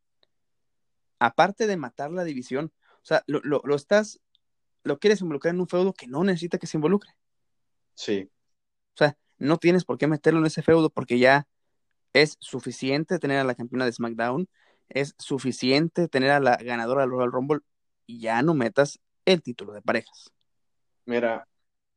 aparte 1.19 1.67
de 1.67 1.77
matar 1.77 2.11
la 2.11 2.23
división, 2.23 2.71
o 2.95 3.05
sea, 3.05 3.23
lo, 3.27 3.41
lo, 3.43 3.61
lo 3.63 3.75
estás, 3.75 4.19
lo 4.83 4.99
quieres 4.99 5.21
involucrar 5.21 5.53
en 5.53 5.61
un 5.61 5.67
feudo 5.67 5.93
que 5.93 6.07
no 6.07 6.23
necesita 6.23 6.57
que 6.57 6.67
se 6.67 6.77
involucre. 6.77 7.11
Sí. 7.95 8.29
O 8.95 8.97
sea, 8.97 9.17
no 9.37 9.57
tienes 9.57 9.85
por 9.85 9.97
qué 9.97 10.07
meterlo 10.07 10.39
en 10.39 10.45
ese 10.45 10.61
feudo 10.61 10.89
porque 10.89 11.19
ya 11.19 11.47
es 12.13 12.37
suficiente 12.39 13.19
tener 13.19 13.39
a 13.39 13.43
la 13.43 13.55
campeona 13.55 13.85
de 13.85 13.91
SmackDown, 13.91 14.47
es 14.89 15.15
suficiente 15.17 16.07
tener 16.07 16.31
a 16.31 16.39
la 16.39 16.57
ganadora 16.57 17.01
del 17.01 17.11
Royal 17.11 17.31
Rumble 17.31 17.59
y 18.05 18.19
ya 18.19 18.41
no 18.41 18.53
metas 18.53 18.99
el 19.25 19.41
título 19.41 19.73
de 19.73 19.81
parejas. 19.81 20.31
Mira, 21.05 21.47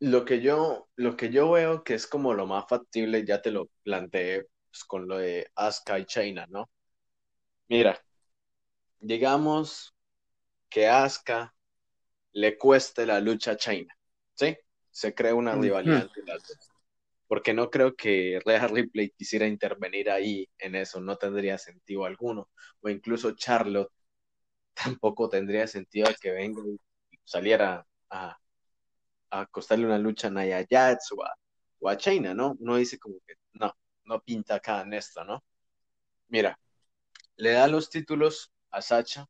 lo 0.01 0.24
que 0.24 0.40
yo, 0.40 0.88
lo 0.97 1.16
que 1.16 1.30
yo 1.30 1.51
veo 1.51 1.82
que 1.82 1.94
es 1.94 2.07
como 2.07 2.34
lo 2.34 2.47
más 2.47 2.66
factible, 2.68 3.24
ya 3.24 3.40
te 3.40 3.51
lo 3.51 3.68
planteé 3.82 4.47
pues, 4.70 4.84
con 4.84 5.09
lo 5.09 5.18
de 5.18 5.51
Asuka 5.55 5.99
y 5.99 6.07
China, 6.07 6.47
¿no? 6.49 6.70
Mira, 7.68 8.01
digamos 9.01 9.94
que 10.68 10.88
Asuka 10.88 11.55
le 12.32 12.59
cueste 12.59 13.07
la 13.07 13.20
lucha 13.20 13.53
a 13.53 13.57
China, 13.57 13.97
¿sí? 14.34 14.57
Se 14.90 15.14
crea 15.14 15.34
una 15.34 15.55
rivalidad 15.55 16.03
entre 16.03 16.24
las 16.24 16.42
dos. 16.47 16.70
Porque 17.28 17.53
no 17.55 17.70
creo 17.70 17.97
que 17.97 18.38
Rhea 18.44 18.68
Ripley 18.68 19.11
quisiera 19.11 19.47
intervenir 19.47 20.11
ahí 20.11 20.49
en 20.59 20.76
eso, 20.76 21.01
no 21.01 21.16
tendría 21.16 21.59
sentido 21.59 22.05
alguno. 22.05 22.51
O 22.80 22.88
incluso 22.88 23.32
Charlotte 23.32 23.90
tampoco 24.74 25.28
tendría 25.28 25.66
sentido 25.66 26.09
que 26.20 26.30
venga 26.30 26.62
y 26.66 26.78
saliera 27.24 27.84
a, 28.11 28.38
a 29.31 29.47
costarle 29.47 29.87
una 29.87 29.99
lucha 29.99 30.29
a 30.29 30.31
Nia 30.31 30.66
Jax 30.68 31.12
o 31.81 31.89
a, 31.89 31.97
China, 31.97 32.35
¿no? 32.35 32.57
Uno 32.59 32.77
dice 32.77 32.99
como 32.99 33.16
que 33.27 33.35
no, 33.53 33.72
no 34.05 34.20
pinta 34.20 34.57
acá 34.57 34.83
en 34.83 34.95
esto, 34.95 35.24
¿no? 35.24 35.45
Mira, 36.29 36.59
le 37.37 37.53
da 37.53 37.68
los 37.68 37.91
títulos 37.91 38.53
a 38.70 38.83
Sacha 38.83 39.27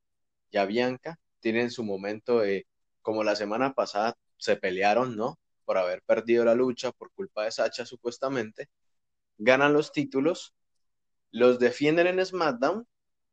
y 0.51 0.57
a 0.59 0.64
Bianca, 0.64 1.18
tienen 1.40 1.70
su 1.70 1.84
momento 1.84 2.40
de, 2.40 2.66
como 3.03 3.24
la 3.24 3.36
semana 3.36 3.74
pasada 3.74 4.16
se 4.38 4.57
pelearon, 4.57 5.16
¿no? 5.16 5.38
Por 5.64 5.78
haber 5.78 6.03
perdido 6.03 6.44
la 6.44 6.55
lucha 6.55 6.92
por 6.92 7.11
culpa 7.12 7.44
de 7.44 7.53
Sacha 7.53 7.84
supuestamente, 7.84 8.68
ganan 9.38 9.72
los 9.72 9.92
títulos, 9.92 10.55
los 11.30 11.59
defienden 11.59 12.07
en 12.07 12.24
SmackDown 12.24 12.86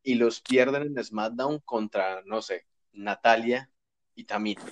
y 0.03 0.15
los 0.15 0.41
pierden 0.41 0.83
en 0.83 1.03
SmackDown 1.03 1.59
contra, 1.59 2.21
no 2.25 2.41
sé, 2.41 2.67
Natalia 2.91 3.69
y 4.15 4.25
Tamina. 4.25 4.63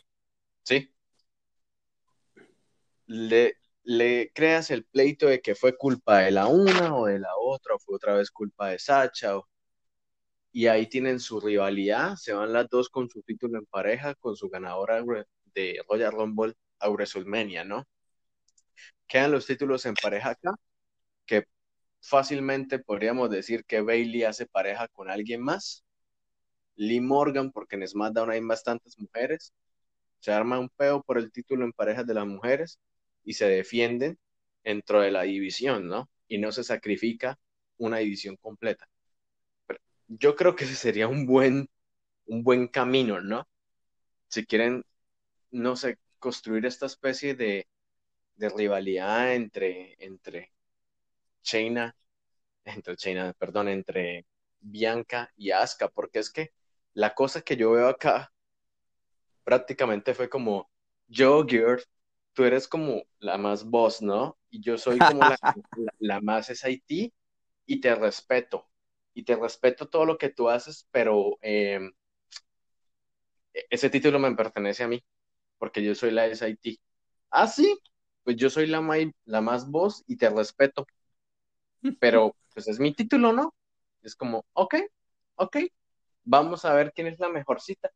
¿Sí? 0.64 0.94
Le, 3.12 3.58
le 3.84 4.32
creas 4.34 4.72
el 4.72 4.86
pleito 4.86 5.28
de 5.28 5.42
que 5.42 5.54
fue 5.56 5.78
culpa 5.78 6.20
de 6.20 6.32
la 6.32 6.48
una 6.48 6.96
o 6.96 7.08
de 7.08 7.20
la 7.20 7.36
otra, 7.38 7.76
o 7.76 7.80
fue 7.80 7.96
otra 7.96 8.16
vez 8.16 8.32
culpa 8.32 8.70
de 8.70 8.80
Sacha, 8.80 9.38
o... 9.38 9.50
y 10.54 10.68
ahí 10.68 10.88
tienen 10.88 11.20
su 11.20 11.40
rivalidad, 11.42 12.16
se 12.16 12.34
van 12.34 12.54
las 12.54 12.70
dos 12.70 12.90
con 12.90 13.10
su 13.10 13.22
título 13.24 13.60
en 13.60 13.66
pareja, 13.66 14.16
con 14.16 14.36
su 14.38 14.50
ganadora 14.50 15.04
de 15.54 15.82
Royal 15.90 16.12
Rumble 16.14 16.54
a 16.80 16.90
WrestleMania, 16.90 17.66
¿no? 17.66 17.86
Quedan 19.08 19.32
los 19.32 19.46
títulos 19.46 19.86
en 19.86 19.96
pareja 19.96 20.32
acá, 20.32 20.52
que 21.26 21.46
fácilmente 22.02 22.80
podríamos 22.80 23.30
decir 23.30 23.66
que 23.66 23.82
Bailey 23.82 24.24
hace 24.24 24.46
pareja 24.48 24.88
con 24.90 25.10
alguien 25.10 25.42
más. 25.42 25.86
Lee 26.76 27.02
Morgan, 27.02 27.52
porque 27.52 27.76
en 27.76 27.88
SmackDown 27.88 28.32
hay 28.32 28.42
bastantes 28.42 28.98
mujeres. 29.00 29.54
Se 30.20 30.32
arma 30.32 30.60
un 30.60 30.70
peo 30.70 31.04
por 31.04 31.18
el 31.18 31.32
título 31.32 31.66
en 31.66 31.74
parejas 31.74 32.08
de 32.08 32.14
las 32.14 32.26
mujeres 32.26 32.80
y 33.24 33.34
se 33.34 33.48
defienden 33.48 34.20
dentro 34.64 35.02
de 35.02 35.12
la 35.12 35.24
división, 35.24 35.88
¿no? 35.88 36.10
Y 36.28 36.38
no 36.38 36.52
se 36.52 36.64
sacrifica 36.64 37.40
una 37.78 37.98
división 37.98 38.38
completa. 38.38 38.88
Yo 40.08 40.36
creo 40.36 40.56
que 40.56 40.66
sería 40.66 41.08
un 41.08 41.26
buen, 41.26 41.70
un 42.26 42.44
buen 42.44 42.68
camino, 42.68 43.22
¿no? 43.22 43.48
Si 44.28 44.46
quieren, 44.46 44.84
no 45.52 45.76
sé, 45.76 45.98
construir 46.20 46.66
esta 46.66 46.86
especie 46.86 47.36
de, 47.36 47.68
de 48.36 48.50
rivalidad 48.50 49.34
entre, 49.36 49.96
entre 50.04 50.52
Chaina, 51.44 51.96
entre 52.66 52.96
Chaina, 52.98 53.34
perdón, 53.34 53.70
entre 53.70 54.26
Bianca 54.60 55.32
y 55.36 55.52
Asuka, 55.52 55.90
porque 55.90 56.20
es 56.20 56.30
que 56.32 56.54
la 56.94 57.14
cosa 57.14 57.42
que 57.42 57.56
yo 57.58 57.72
veo 57.72 57.88
acá 57.88 58.34
prácticamente 59.44 60.14
fue 60.14 60.30
como, 60.30 60.70
Gear, 61.10 61.82
tú 62.34 62.44
eres 62.44 62.68
como 62.68 63.04
la 63.20 63.38
más 63.38 63.66
boss, 63.66 64.02
¿no? 64.02 64.38
Y 64.50 64.62
yo 64.62 64.78
soy 64.78 65.00
como 65.00 65.22
la, 65.22 65.38
la, 65.42 65.94
la 66.00 66.22
más 66.22 66.50
SIT 66.50 67.14
y 67.66 67.82
te 67.82 67.96
respeto. 67.96 68.68
Y 69.14 69.24
te 69.24 69.36
respeto 69.36 69.90
todo 69.90 70.06
lo 70.06 70.18
que 70.18 70.30
tú 70.30 70.50
haces, 70.50 70.88
pero 70.92 71.38
eh, 71.42 71.80
ese 73.70 73.90
título 73.90 74.20
me 74.20 74.36
pertenece 74.36 74.84
a 74.84 74.88
mí, 74.88 75.04
porque 75.58 75.84
yo 75.84 75.96
soy 75.96 76.12
la 76.12 76.26
SIT. 76.28 76.80
Ah, 77.30 77.48
sí, 77.48 77.78
pues 78.24 78.38
yo 78.38 78.50
soy 78.50 78.68
la, 78.68 78.82
la 79.26 79.42
más 79.42 79.70
voz 79.70 80.04
y 80.08 80.18
te 80.18 80.30
respeto. 80.30 80.86
Pero, 82.00 82.36
pues 82.54 82.68
es 82.68 82.80
mi 82.80 82.94
título, 82.94 83.34
¿no? 83.34 83.54
Es 84.02 84.16
como, 84.16 84.46
ok, 84.54 84.76
ok, 85.36 85.58
vamos 86.24 86.66
a 86.66 86.74
ver 86.74 86.92
quién 86.94 87.08
es 87.08 87.20
la 87.20 87.30
mejorcita. 87.30 87.92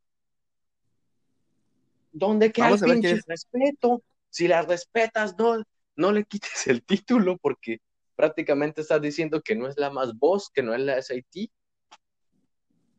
¿Dónde 2.12 2.52
queda 2.52 2.70
el 2.70 2.82
pinche 2.82 3.12
es... 3.12 3.26
respeto? 3.28 4.02
Si 4.36 4.50
la 4.50 4.64
respetas, 4.64 5.38
no, 5.38 5.64
no 5.96 6.12
le 6.12 6.26
quites 6.26 6.68
el 6.68 6.84
título 6.84 7.38
porque 7.38 7.80
prácticamente 8.18 8.82
estás 8.82 9.02
diciendo 9.02 9.42
que 9.42 9.56
no 9.56 9.66
es 9.70 9.78
la 9.78 9.90
más 9.92 10.14
voz, 10.20 10.50
que 10.54 10.62
no 10.62 10.76
es 10.76 10.82
la 10.82 10.98
SIT. 11.02 11.50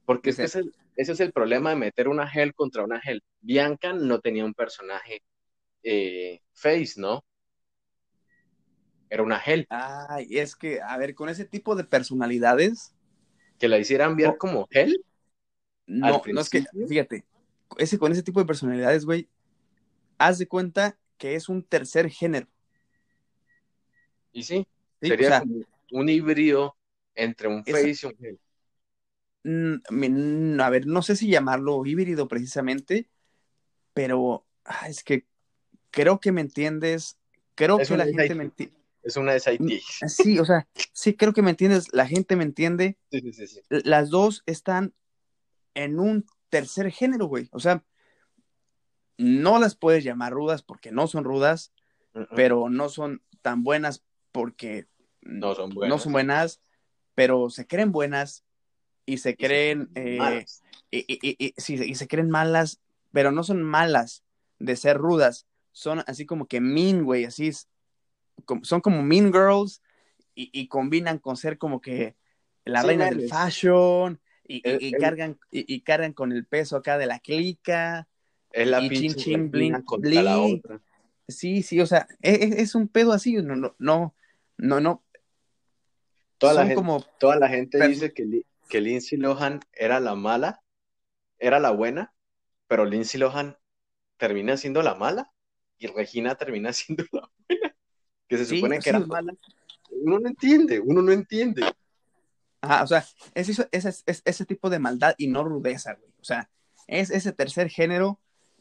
Porque 0.06 0.30
es 0.30 0.36
que 0.36 0.44
ese, 0.44 0.62
ese, 0.96 1.12
es 1.12 1.20
el 1.20 1.32
problema 1.32 1.68
de 1.68 1.76
meter 1.76 2.08
una 2.08 2.26
Hell 2.26 2.54
contra 2.54 2.84
una 2.84 3.02
Hell. 3.04 3.22
Bianca 3.42 3.92
no 3.92 4.20
tenía 4.20 4.46
un 4.46 4.54
personaje 4.54 5.22
eh, 5.82 6.40
face, 6.54 6.94
¿no? 6.96 7.22
Era 9.10 9.22
una 9.22 9.38
Hell. 9.38 9.66
Ay, 9.68 10.38
es 10.38 10.56
que, 10.56 10.80
a 10.80 10.96
ver, 10.96 11.14
con 11.14 11.28
ese 11.28 11.44
tipo 11.44 11.76
de 11.76 11.84
personalidades. 11.84 12.94
Que 13.58 13.68
la 13.68 13.76
hicieran 13.76 14.16
ver 14.16 14.38
como 14.38 14.66
Hell. 14.70 15.04
No, 15.84 16.22
no 16.32 16.40
es 16.40 16.48
que, 16.48 16.64
fíjate, 16.88 17.26
ese, 17.76 17.98
con 17.98 18.10
ese 18.10 18.22
tipo 18.22 18.40
de 18.40 18.46
personalidades, 18.46 19.04
güey, 19.04 19.28
haz 20.16 20.38
de 20.38 20.48
cuenta 20.48 20.98
que 21.18 21.34
es 21.34 21.48
un 21.48 21.62
tercer 21.62 22.10
género. 22.10 22.46
Y 24.32 24.42
sí, 24.42 24.66
sí 25.00 25.08
sería 25.08 25.26
o 25.26 25.30
sea, 25.30 25.40
como 25.40 25.64
un 25.92 26.08
híbrido 26.08 26.76
entre 27.14 27.48
un 27.48 27.64
face 27.64 27.94
y 28.02 28.06
un 28.06 28.16
Hell. 28.20 28.38
A 30.60 30.70
ver, 30.70 30.86
no 30.86 31.02
sé 31.02 31.16
si 31.16 31.28
llamarlo 31.28 31.84
híbrido 31.86 32.28
precisamente, 32.28 33.08
pero 33.94 34.44
ah, 34.64 34.88
es 34.88 35.04
que 35.04 35.26
creo 35.90 36.20
que 36.20 36.32
me 36.32 36.40
entiendes. 36.40 37.18
Creo 37.54 37.80
es 37.80 37.88
que 37.88 37.96
la 37.96 38.04
gente 38.04 38.34
me 38.34 38.44
entiende. 38.44 38.76
Es 39.02 39.16
una 39.16 39.38
SIT. 39.38 39.80
Sí, 40.08 40.38
o 40.40 40.44
sea, 40.44 40.66
sí, 40.92 41.14
creo 41.14 41.32
que 41.32 41.42
me 41.42 41.50
entiendes. 41.50 41.86
La 41.92 42.06
gente 42.06 42.34
me 42.34 42.42
entiende. 42.42 42.98
Sí, 43.12 43.20
sí, 43.20 43.32
sí, 43.32 43.46
sí. 43.46 43.60
Las 43.68 44.10
dos 44.10 44.42
están 44.46 44.94
en 45.74 46.00
un 46.00 46.26
tercer 46.48 46.90
género, 46.90 47.26
güey. 47.26 47.48
O 47.52 47.60
sea, 47.60 47.84
no 49.18 49.58
las 49.58 49.76
puedes 49.76 50.04
llamar 50.04 50.32
rudas 50.32 50.62
porque 50.62 50.92
no 50.92 51.06
son 51.06 51.24
rudas, 51.24 51.72
uh 52.14 52.20
-uh. 52.20 52.28
pero 52.34 52.68
no 52.68 52.88
son 52.88 53.22
tan 53.42 53.62
buenas 53.62 54.02
porque 54.32 54.86
no 55.22 55.54
son 55.54 55.70
buenas. 55.70 55.96
No 55.96 55.98
son 56.02 56.12
buenas, 56.12 56.60
pero 57.14 57.50
se 57.50 57.66
creen 57.66 57.92
buenas 57.92 58.44
y 59.06 59.18
se 59.18 59.36
creen 59.36 59.88
y 59.94 60.00
eh, 60.00 60.44
y, 60.90 60.98
y, 61.08 61.46
y, 61.46 61.54
sí, 61.56 61.74
y, 61.74 61.94
se 61.94 62.08
creen 62.08 62.30
malas, 62.30 62.80
pero 63.12 63.32
no 63.32 63.42
son 63.42 63.62
malas 63.62 64.22
de 64.58 64.76
ser 64.76 64.96
rudas, 64.96 65.46
son 65.72 66.02
así 66.06 66.26
como 66.26 66.46
que 66.46 66.60
mean, 66.60 67.04
güey, 67.04 67.24
así 67.24 67.48
es, 67.48 67.68
como, 68.44 68.64
son 68.64 68.80
como 68.80 69.02
mean 69.02 69.32
girls 69.32 69.82
y, 70.34 70.68
combinan 70.68 71.18
con 71.18 71.36
ser 71.36 71.56
como 71.56 71.80
que 71.80 72.14
la 72.64 72.82
sí, 72.82 72.88
reina 72.88 73.06
del 73.10 73.28
fashion 73.28 74.20
y, 74.46 74.60
el, 74.68 74.84
el, 74.84 75.00
cargan 75.00 75.38
y, 75.50 75.80
cargan 75.80 76.12
con 76.12 76.30
el 76.30 76.44
peso 76.44 76.76
acá 76.76 76.98
de 76.98 77.06
la 77.06 77.20
clica 77.20 78.06
es 78.56 78.68
la 78.68 78.82
y 78.82 78.88
chin 78.88 79.14
chin 79.14 79.50
bling, 79.50 79.84
bling. 79.98 80.62
Sí, 81.28 81.62
sí, 81.62 81.78
o 81.80 81.86
sea, 81.86 82.06
es, 82.22 82.52
es, 82.56 82.74
un 82.74 82.88
pedo 82.88 83.12
así, 83.12 83.34
no, 83.34 83.54
no, 83.54 83.74
no, 83.78 84.14
no, 84.56 84.80
no. 84.80 85.04
Toda, 86.38 86.54
la 86.54 86.60
gente, 86.62 86.74
como... 86.74 87.04
toda 87.18 87.36
la 87.36 87.48
gente 87.48 87.86
dice 87.86 88.14
que, 88.14 88.44
que 88.68 88.80
Lindsay 88.80 89.18
Lohan 89.18 89.60
era 89.72 90.00
la 90.00 90.14
mala, 90.14 90.62
era 91.38 91.60
la 91.60 91.70
buena, 91.70 92.14
pero 92.66 92.86
Lindsay 92.86 93.20
Lohan 93.20 93.58
termina 94.16 94.56
siendo 94.56 94.82
la 94.82 94.94
mala 94.94 95.32
y 95.76 95.88
Regina 95.88 96.36
termina 96.36 96.72
siendo 96.72 97.04
la 97.12 97.30
buena. 97.48 97.76
Que 98.26 98.38
se 98.38 98.46
supone 98.46 98.76
sí, 98.76 98.84
que 98.84 98.88
era 98.88 99.00
mala. 99.00 99.34
uno 99.90 100.18
no 100.18 100.28
entiende, 100.28 100.80
uno 100.80 101.02
no 101.02 101.12
entiende. 101.12 101.62
Ajá, 102.62 102.84
o 102.84 102.86
sea, 102.86 103.04
es, 103.34 103.48
es, 103.70 104.02
es- 104.06 104.22
ese 104.24 104.46
tipo 104.46 104.70
de 104.70 104.78
maldad 104.78 105.14
y 105.18 105.26
no 105.26 105.44
rudeza, 105.44 105.92
güey. 105.94 106.10
O 106.20 106.24
sea, 106.24 106.48
es 106.86 107.10
ese 107.10 107.32
tercer 107.32 107.68
género 107.68 108.18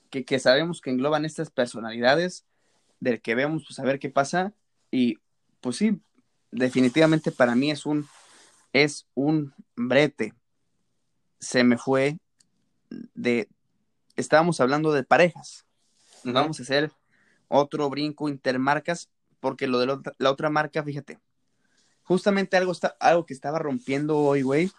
que, 0.09 0.25
que 0.25 0.39
sabemos 0.39 0.81
que 0.81 0.89
engloban 0.89 1.25
estas 1.25 1.49
personalidades, 1.49 2.45
del 2.99 3.21
que 3.21 3.35
vemos, 3.35 3.63
pues 3.67 3.79
a 3.79 3.83
ver 3.83 3.99
qué 3.99 4.09
pasa. 4.09 4.53
Y 4.91 5.19
pues 5.61 5.77
sí, 5.77 5.99
definitivamente 6.51 7.31
para 7.31 7.55
mí 7.55 7.71
es 7.71 7.85
un, 7.85 8.07
es 8.73 9.07
un 9.13 9.53
brete. 9.75 10.33
Se 11.39 11.63
me 11.63 11.77
fue 11.77 12.17
de, 13.13 13.47
estábamos 14.15 14.59
hablando 14.59 14.91
de 14.91 15.03
parejas. 15.03 15.65
Vamos 16.23 16.59
a 16.59 16.63
hacer 16.63 16.91
otro 17.47 17.89
brinco 17.89 18.29
intermarcas, 18.29 19.09
porque 19.39 19.67
lo 19.67 19.79
de 19.79 19.85
la 19.85 19.93
otra, 19.93 20.13
la 20.17 20.31
otra 20.31 20.49
marca, 20.49 20.81
fíjate, 20.83 21.19
justamente 22.03 22.57
algo, 22.57 22.71
está, 22.71 22.95
algo 22.99 23.25
que 23.27 23.33
estaba 23.33 23.59
rompiendo 23.59 24.17
hoy, 24.17 24.41
güey, 24.41 24.71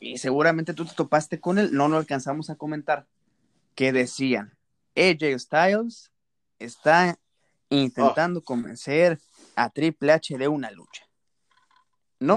y 0.00 0.18
seguramente 0.18 0.74
tú 0.74 0.84
te 0.86 0.94
topaste 0.94 1.40
con 1.40 1.58
él, 1.58 1.70
no 1.72 1.86
lo 1.88 1.98
alcanzamos 1.98 2.50
a 2.50 2.56
comentar, 2.56 3.06
que 3.74 3.92
decían, 3.92 4.56
AJ 4.96 5.38
Styles 5.38 6.12
está 6.58 7.18
intentando 7.68 8.42
convencer 8.42 9.18
a 9.56 9.70
Triple 9.70 10.12
H 10.12 10.36
de 10.36 10.48
una 10.48 10.70
lucha. 10.70 11.06
¿No? 12.18 12.36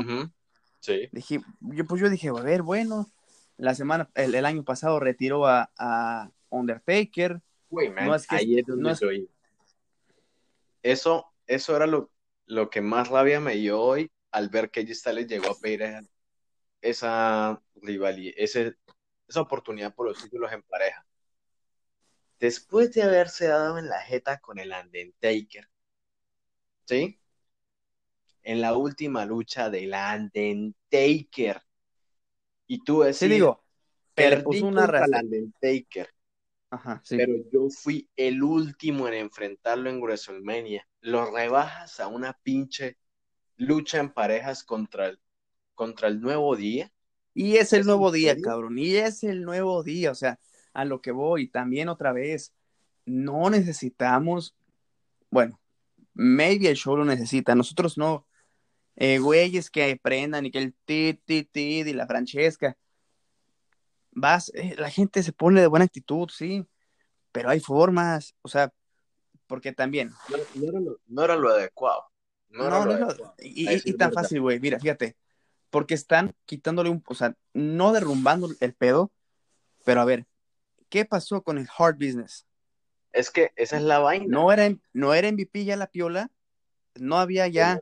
Sí. 0.80 1.10
Dije, 1.12 1.42
yo, 1.60 1.86
pues 1.86 2.02
yo 2.02 2.10
dije, 2.10 2.30
a 2.30 2.34
ver, 2.34 2.62
bueno, 2.62 3.10
la 3.58 3.76
semana, 3.76 4.10
el, 4.16 4.36
el 4.36 4.46
año 4.46 4.64
pasado 4.64 5.00
retiró 5.00 5.46
a, 5.48 5.72
a 5.78 6.32
Undertaker, 6.50 7.42
Güey, 7.70 7.90
man, 7.90 8.06
No 8.08 8.16
es 8.16 8.28
que- 8.28 8.36
ahí 8.36 8.60
es 8.60 8.66
donde 8.66 8.84
no 8.84 8.90
es- 8.92 9.02
iba. 9.02 9.30
Eso, 10.84 11.32
eso 11.48 11.76
era 11.76 11.88
lo, 11.88 12.12
lo 12.46 12.70
que 12.70 12.82
más 12.82 13.08
rabia 13.10 13.40
me 13.40 13.56
dio 13.56 13.82
hoy 13.82 14.12
al 14.32 14.50
ver 14.50 14.70
que 14.70 14.82
AJ 14.82 14.94
Styles 14.96 15.28
llegó 15.28 15.52
a 15.52 15.60
pedir 15.60 15.82
esa, 15.82 16.04
esa 16.82 17.62
rivalidad, 17.76 18.34
ese, 18.38 18.76
esa 19.28 19.42
oportunidad 19.42 19.94
por 19.96 20.08
los 20.08 20.22
títulos 20.22 20.52
en 20.52 20.62
pareja. 20.64 21.06
Después 22.44 22.92
de 22.94 23.02
haberse 23.02 23.48
dado 23.48 23.80
en 23.80 23.88
la 23.88 24.00
jeta 24.02 24.38
con 24.40 24.60
el 24.60 24.72
Undertaker, 24.72 25.68
¿sí? 26.86 27.20
En 28.44 28.62
la 28.62 28.78
última 28.78 29.26
lucha 29.26 29.70
del 29.72 29.92
Undertaker. 29.94 31.62
Y 32.68 32.84
tú 32.84 33.02
decís, 33.02 33.20
sí 33.20 33.28
digo, 33.30 33.64
perdí 34.14 34.62
una 34.62 34.86
contra 34.86 35.06
el. 35.06 35.24
Undertaker. 35.24 36.10
Ajá, 36.72 37.02
sí. 37.06 37.18
pero 37.18 37.34
yo 37.52 37.70
fui 37.70 38.10
el 38.16 38.44
último 38.44 39.08
en 39.08 39.14
enfrentarlo 39.16 39.90
en 39.90 40.02
WrestleMania. 40.02 40.88
Lo 41.02 41.32
rebajas 41.32 42.00
a 42.00 42.08
una 42.08 42.34
pinche 42.44 42.98
lucha 43.58 44.00
en 44.00 44.12
parejas 44.14 44.64
contra 44.64 45.08
el, 45.08 45.20
contra 45.76 46.08
el 46.08 46.22
nuevo 46.22 46.56
día. 46.56 46.92
Y 47.34 47.58
es 47.58 47.74
el 47.74 47.80
¿Es 47.82 47.86
nuevo 47.86 48.12
día, 48.12 48.36
serio? 48.36 48.42
cabrón. 48.42 48.78
Y 48.78 48.96
es 48.96 49.24
el 49.24 49.44
nuevo 49.44 49.84
día. 49.84 50.12
O 50.12 50.16
sea, 50.16 50.40
a 50.74 50.86
lo 50.86 51.02
que 51.02 51.12
voy. 51.12 51.48
También 51.48 51.90
otra 51.90 52.12
vez, 52.12 52.54
no 53.06 53.50
necesitamos, 53.50 54.56
bueno, 55.30 55.60
maybe 56.14 56.70
el 56.70 56.76
show 56.76 56.98
lo 56.98 57.06
necesita. 57.06 57.56
Nosotros 57.56 57.98
no. 57.98 58.28
Eh, 58.96 59.18
güeyes 59.18 59.72
que 59.72 59.92
aprendan 59.92 60.46
y 60.46 60.52
que 60.52 60.60
el 60.60 60.76
ti, 60.86 61.20
ti, 61.26 61.44
ti 61.46 61.80
y 61.80 61.94
la 61.94 62.06
Francesca. 62.06 62.78
Vas, 64.12 64.52
eh, 64.54 64.76
la 64.78 64.92
gente 64.92 65.24
se 65.24 65.34
pone 65.34 65.62
de 65.62 65.68
buena 65.68 65.86
actitud, 65.86 66.30
sí. 66.30 66.66
Pero 67.32 67.50
hay 67.50 67.60
formas. 67.60 68.36
O 68.44 68.48
sea, 68.48 68.72
porque 69.48 69.72
también. 69.74 70.12
No, 70.30 70.38
no 70.56 70.70
era, 70.70 70.80
lo, 70.80 71.00
no 71.08 71.24
era 71.24 71.36
lo 71.36 71.50
adecuado. 71.50 72.04
No, 72.50 72.60
No, 72.60 72.68
era 72.68 72.86
lo 72.86 72.92
adecuado. 72.92 73.36
y, 73.40 73.66
tan 73.94 74.10
verdad. 74.10 74.22
fácil, 74.22 74.42
güey. 74.42 74.60
Mira, 74.60 74.80
fíjate. 74.80 75.18
Porque 75.72 75.96
están 75.96 76.36
quitándole 76.46 76.92
un, 76.92 77.04
o 77.08 77.16
sea, 77.16 77.36
no 77.54 77.94
derrumbando 77.94 78.48
el 78.60 78.76
pedo, 78.76 79.12
pero 79.84 80.02
a 80.02 80.06
ver, 80.06 80.28
¿qué 80.94 81.06
pasó 81.06 81.42
con 81.42 81.58
el 81.58 81.68
hard 81.76 81.96
business? 81.96 82.46
Es 83.14 83.32
que 83.32 83.52
esa 83.56 83.78
es 83.78 83.82
la 83.82 83.98
vaina. 83.98 84.28
No 84.30 84.52
era, 84.52 84.72
no 84.94 85.16
era 85.16 85.28
MVP 85.28 85.66
ya 85.66 85.76
la 85.76 85.88
piola, 85.88 86.30
no 86.94 87.18
había 87.18 87.48
ya 87.48 87.82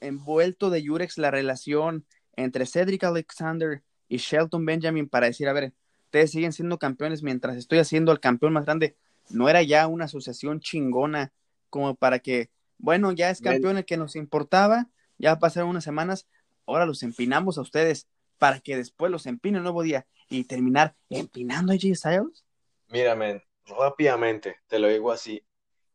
envuelto 0.00 0.68
de 0.68 0.82
Yurex 0.82 1.16
la 1.16 1.30
relación 1.30 2.04
entre 2.34 2.66
Cedric 2.66 3.02
Alexander 3.04 3.82
y 4.10 4.18
Shelton 4.18 4.66
Benjamin 4.66 5.08
para 5.08 5.24
decir, 5.24 5.48
a 5.48 5.54
ver, 5.54 5.72
ustedes 6.04 6.32
siguen 6.32 6.52
siendo 6.52 6.78
campeones 6.78 7.22
mientras 7.22 7.56
estoy 7.56 7.78
haciendo 7.78 8.12
el 8.12 8.20
campeón 8.20 8.52
más 8.52 8.66
grande. 8.66 8.94
No 9.30 9.48
era 9.48 9.62
ya 9.62 9.86
una 9.86 10.04
asociación 10.04 10.60
chingona 10.60 11.32
como 11.70 11.94
para 11.94 12.18
que, 12.18 12.50
bueno, 12.76 13.10
ya 13.12 13.30
es 13.30 13.40
campeón 13.40 13.78
el 13.78 13.86
que 13.86 13.96
nos 13.96 14.16
importaba, 14.16 14.90
ya 15.16 15.38
pasaron 15.38 15.70
unas 15.70 15.84
semanas, 15.84 16.26
ahora 16.66 16.84
los 16.84 17.02
empinamos 17.02 17.56
a 17.56 17.62
ustedes 17.62 18.06
para 18.36 18.60
que 18.60 18.76
después 18.76 19.10
los 19.10 19.24
empine 19.24 19.56
el 19.56 19.64
nuevo 19.64 19.82
día 19.82 20.06
y 20.28 20.44
terminar 20.44 20.94
empinando 21.08 21.72
a 21.72 21.76
J 21.76 21.94
Styles. 21.94 22.44
Mira, 22.88 23.14
men, 23.14 23.42
rápidamente, 23.66 24.56
te 24.66 24.78
lo 24.78 24.88
digo 24.88 25.10
así. 25.12 25.44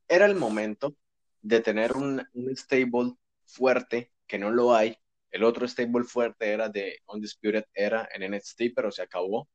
Era 0.08 0.26
el 0.26 0.36
momento 0.36 0.96
de 1.42 1.62
tener 1.62 1.94
un, 1.94 2.22
un 2.34 2.56
stable 2.56 3.14
fuerte, 3.46 4.12
que 4.28 4.38
no 4.38 4.52
lo 4.52 4.74
hay. 4.74 4.98
El 5.32 5.44
otro 5.44 5.68
stable 5.68 6.04
fuerte 6.04 6.52
era 6.52 6.70
de 6.70 7.00
Undisputed 7.08 7.66
Era 7.74 8.08
en 8.14 8.34
NXT, 8.34 8.74
pero 8.76 8.92
se 8.92 9.02
acabó. 9.02 9.48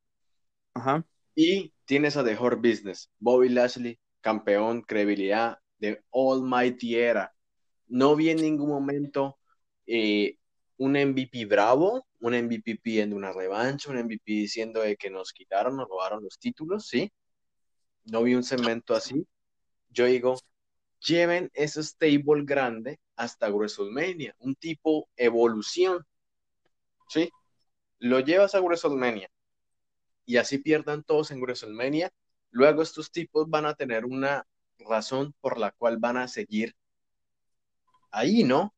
Ajá. 0.75 1.05
Y 1.35 1.75
tienes 1.85 2.17
a 2.17 2.25
The 2.25 2.37
Hurt 2.37 2.59
Business, 2.59 3.11
Bobby 3.19 3.51
Lashley, 3.51 3.99
campeón, 4.21 4.83
credibilidad 4.83 5.59
de 5.79 6.03
Almighty 6.13 6.97
Era. 6.97 7.35
No 7.87 8.17
vi 8.17 8.31
en 8.31 8.39
ningún 8.39 8.71
momento 8.71 9.39
eh, 9.87 10.39
un 10.79 10.93
MVP 10.97 11.45
bravo, 11.45 12.06
un 12.21 12.35
MVP 12.35 12.77
pidiendo 12.83 13.17
una 13.17 13.33
revancha, 13.33 13.91
un 13.91 13.99
MVP 13.99 14.33
diciendo 14.33 14.81
de 14.81 14.97
que 14.97 15.11
nos 15.11 15.33
quitaron, 15.33 15.77
nos 15.77 15.89
robaron 15.89 16.23
los 16.23 16.39
títulos, 16.39 16.87
¿sí? 16.87 17.13
No 18.05 18.23
vi 18.23 18.35
un 18.35 18.45
segmento 18.45 18.95
así. 18.95 19.27
Yo 19.91 20.07
digo, 20.07 20.37
lleven 21.01 21.51
ese 21.55 21.83
stable 21.83 22.45
grande 22.45 22.99
hasta 23.17 23.51
WrestleMania, 23.51 24.35
un 24.39 24.55
tipo 24.55 25.09
evolución, 25.17 26.05
¿sí? 27.09 27.31
Lo 27.99 28.21
llevas 28.21 28.55
a 28.55 28.61
WrestleMania 28.61 29.29
y 30.27 30.37
así 30.37 30.59
pierdan 30.59 31.03
todos 31.05 31.31
en 31.31 31.41
WrestleMania. 31.41 32.11
Luego 32.51 32.83
estos 32.83 33.11
tipos 33.11 33.49
van 33.49 33.67
a 33.67 33.75
tener 33.75 34.05
una 34.05 34.47
razón 34.79 35.35
por 35.41 35.59
la 35.59 35.73
cual 35.73 35.99
van 35.99 36.19
a 36.19 36.29
seguir 36.29 36.75
ahí, 38.11 38.45
¿no? 38.45 38.76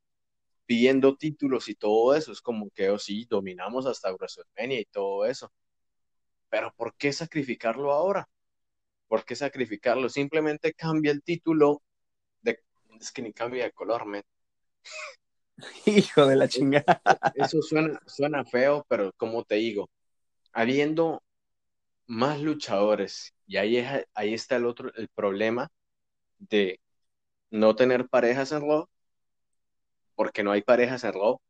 Pidiendo 0.69 1.17
títulos 1.19 1.69
y 1.71 1.77
todo 1.77 2.15
eso. 2.17 2.33
Es 2.33 2.43
como 2.43 2.71
que, 2.73 2.91
oh, 2.91 3.01
sí, 3.01 3.27
dominamos 3.31 3.87
hasta 3.87 4.13
WrestleMania 4.15 4.81
y 4.83 4.87
todo 4.87 5.27
eso. 5.27 5.53
Pero 6.51 6.73
¿por 6.77 6.95
qué 6.97 7.13
sacrificarlo 7.13 7.93
ahora? 7.93 8.29
¿Por 9.09 9.25
qué 9.25 9.37
sacrificarlo? 9.37 10.09
Simplemente 10.11 10.75
cambia 10.75 11.13
el 11.13 11.23
título 11.23 11.83
de... 12.43 12.61
Es 13.01 13.13
que 13.13 13.23
ni 13.23 13.33
cambia 13.35 13.65
de 13.65 13.73
color, 13.73 14.07
men. 14.07 14.25
Hijo 15.87 16.27
de 16.27 16.37
la 16.37 16.49
chingada. 16.49 17.03
Eso 17.35 17.63
suena, 17.63 18.01
suena 18.07 18.45
feo, 18.45 18.85
pero 18.89 19.13
como 19.17 19.45
te 19.45 19.57
digo, 19.57 19.91
habiendo 20.53 21.23
más 22.07 22.41
luchadores, 22.43 23.35
y 23.47 23.59
ahí, 23.59 23.79
es- 23.79 24.07
ahí 24.15 24.35
está 24.35 24.57
el 24.57 24.67
otro, 24.67 24.93
el 24.97 25.09
problema 25.11 25.69
de 26.39 26.81
no 27.51 27.77
tener 27.77 28.09
parejas 28.09 28.53
en 28.53 28.63
Raw, 28.63 28.87
porque 30.19 30.43
no 30.43 30.51
hay 30.51 30.63
parejas 30.63 31.05
en 31.05 31.13
Raw, 31.13 31.41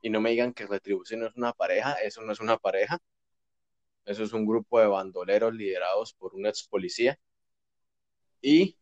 y 0.00 0.08
no 0.08 0.22
me 0.22 0.30
digan 0.30 0.54
que 0.54 0.66
Retribución 0.66 1.24
es 1.24 1.36
una 1.36 1.52
pareja, 1.52 1.92
eso 1.96 2.22
no 2.22 2.32
es 2.32 2.40
una 2.40 2.56
pareja, 2.56 2.96
eso 4.06 4.24
es 4.24 4.32
un 4.32 4.46
grupo 4.46 4.80
de 4.80 4.86
bandoleros 4.86 5.52
liderados 5.52 6.14
por 6.14 6.34
un 6.34 6.46
ex 6.46 6.66
policía, 6.66 7.20
y 8.40 8.78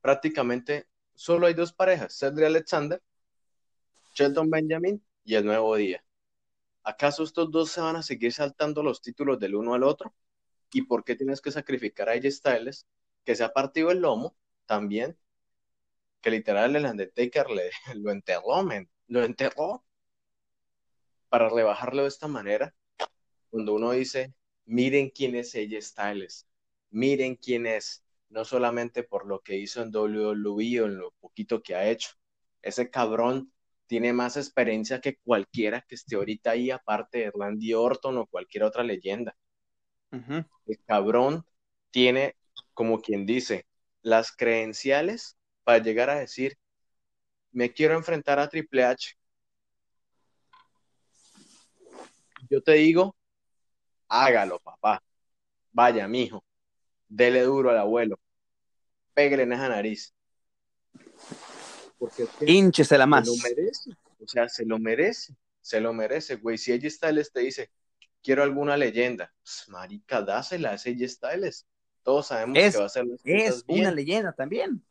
prácticamente 0.00 0.88
solo 1.14 1.46
hay 1.46 1.52
dos 1.52 1.74
parejas, 1.74 2.18
Cedric 2.18 2.46
Alexander, 2.46 3.02
Shelton 4.14 4.48
Benjamin 4.48 5.04
y 5.22 5.34
el 5.34 5.44
Nuevo 5.44 5.76
Día. 5.76 6.02
¿Acaso 6.84 7.22
estos 7.22 7.50
dos 7.50 7.70
se 7.70 7.82
van 7.82 7.96
a 7.96 8.02
seguir 8.02 8.32
saltando 8.32 8.82
los 8.82 9.02
títulos 9.02 9.38
del 9.38 9.56
uno 9.56 9.74
al 9.74 9.82
otro? 9.82 10.14
¿Y 10.72 10.82
por 10.86 11.04
qué 11.04 11.16
tienes 11.16 11.42
que 11.42 11.50
sacrificar 11.50 12.08
a 12.08 12.12
AJ 12.12 12.30
Styles, 12.30 12.86
que 13.26 13.34
se 13.36 13.44
ha 13.44 13.52
partido 13.52 13.90
el 13.90 13.98
lomo 13.98 14.34
también? 14.64 15.18
Que 16.24 16.30
literal 16.30 16.74
el 16.74 16.86
Undertaker 16.86 17.50
le, 17.50 17.70
lo 17.96 18.10
enterró, 18.10 18.62
men. 18.62 18.88
Lo 19.08 19.22
enterró 19.22 19.84
para 21.28 21.50
rebajarlo 21.50 22.00
de 22.02 22.08
esta 22.08 22.28
manera. 22.28 22.74
Cuando 23.50 23.74
uno 23.74 23.90
dice, 23.90 24.32
miren 24.64 25.10
quién 25.10 25.34
es 25.34 25.54
AJ 25.54 25.82
Styles, 25.82 26.48
miren 26.88 27.36
quién 27.36 27.66
es, 27.66 28.06
no 28.30 28.46
solamente 28.46 29.02
por 29.02 29.26
lo 29.26 29.42
que 29.42 29.58
hizo 29.58 29.82
en 29.82 29.94
WWE 29.94 30.80
o 30.80 30.86
en 30.86 30.96
lo 30.96 31.10
poquito 31.20 31.62
que 31.62 31.74
ha 31.74 31.90
hecho. 31.90 32.12
Ese 32.62 32.88
cabrón 32.88 33.52
tiene 33.86 34.14
más 34.14 34.38
experiencia 34.38 35.02
que 35.02 35.18
cualquiera 35.18 35.84
que 35.86 35.94
esté 35.94 36.16
ahorita 36.16 36.52
ahí, 36.52 36.70
aparte 36.70 37.18
de 37.18 37.32
Randy 37.34 37.74
Orton 37.74 38.16
o 38.16 38.26
cualquier 38.26 38.64
otra 38.64 38.82
leyenda. 38.82 39.36
Ujú. 40.10 40.42
El 40.64 40.78
cabrón 40.86 41.44
tiene, 41.90 42.34
como 42.72 43.02
quien 43.02 43.26
dice, 43.26 43.66
las 44.00 44.34
credenciales 44.34 45.36
para 45.64 45.78
llegar 45.78 46.10
a 46.10 46.20
decir, 46.20 46.56
me 47.50 47.72
quiero 47.72 47.94
enfrentar 47.94 48.38
a 48.38 48.48
Triple 48.48 48.84
H, 48.84 49.16
yo 52.50 52.62
te 52.62 52.72
digo, 52.72 53.16
hágalo, 54.08 54.60
papá. 54.60 55.02
Vaya, 55.72 56.06
mijo, 56.06 56.44
dele 57.08 57.42
duro 57.42 57.70
al 57.70 57.78
abuelo, 57.78 58.18
pégale 59.12 59.42
en 59.42 59.52
esa 59.52 59.68
nariz. 59.68 60.14
Porque 61.98 62.26
Hínchese 62.46 62.98
la 62.98 63.06
más. 63.06 63.26
Se 63.26 63.32
lo 63.32 63.42
merece, 63.42 63.90
o 64.20 64.28
sea, 64.28 64.48
se 64.48 64.64
lo 64.64 64.78
merece, 64.78 65.34
se 65.60 65.80
lo 65.80 65.92
merece, 65.92 66.36
güey. 66.36 66.58
Si 66.58 66.72
ella 66.72 66.88
Styles 66.90 67.32
te 67.32 67.40
dice, 67.40 67.70
quiero 68.22 68.42
alguna 68.42 68.76
leyenda, 68.76 69.32
pues, 69.42 69.68
marica, 69.68 70.22
dásela 70.22 70.72
a 70.72 70.78
ella 70.84 71.08
Styles. 71.08 71.66
Todos 72.02 72.26
sabemos 72.26 72.58
que 72.58 72.78
va 72.78 72.84
a 72.84 72.88
ser 72.88 73.06
Es 73.24 73.64
una 73.66 73.90
leyenda 73.90 74.32
también. 74.32 74.84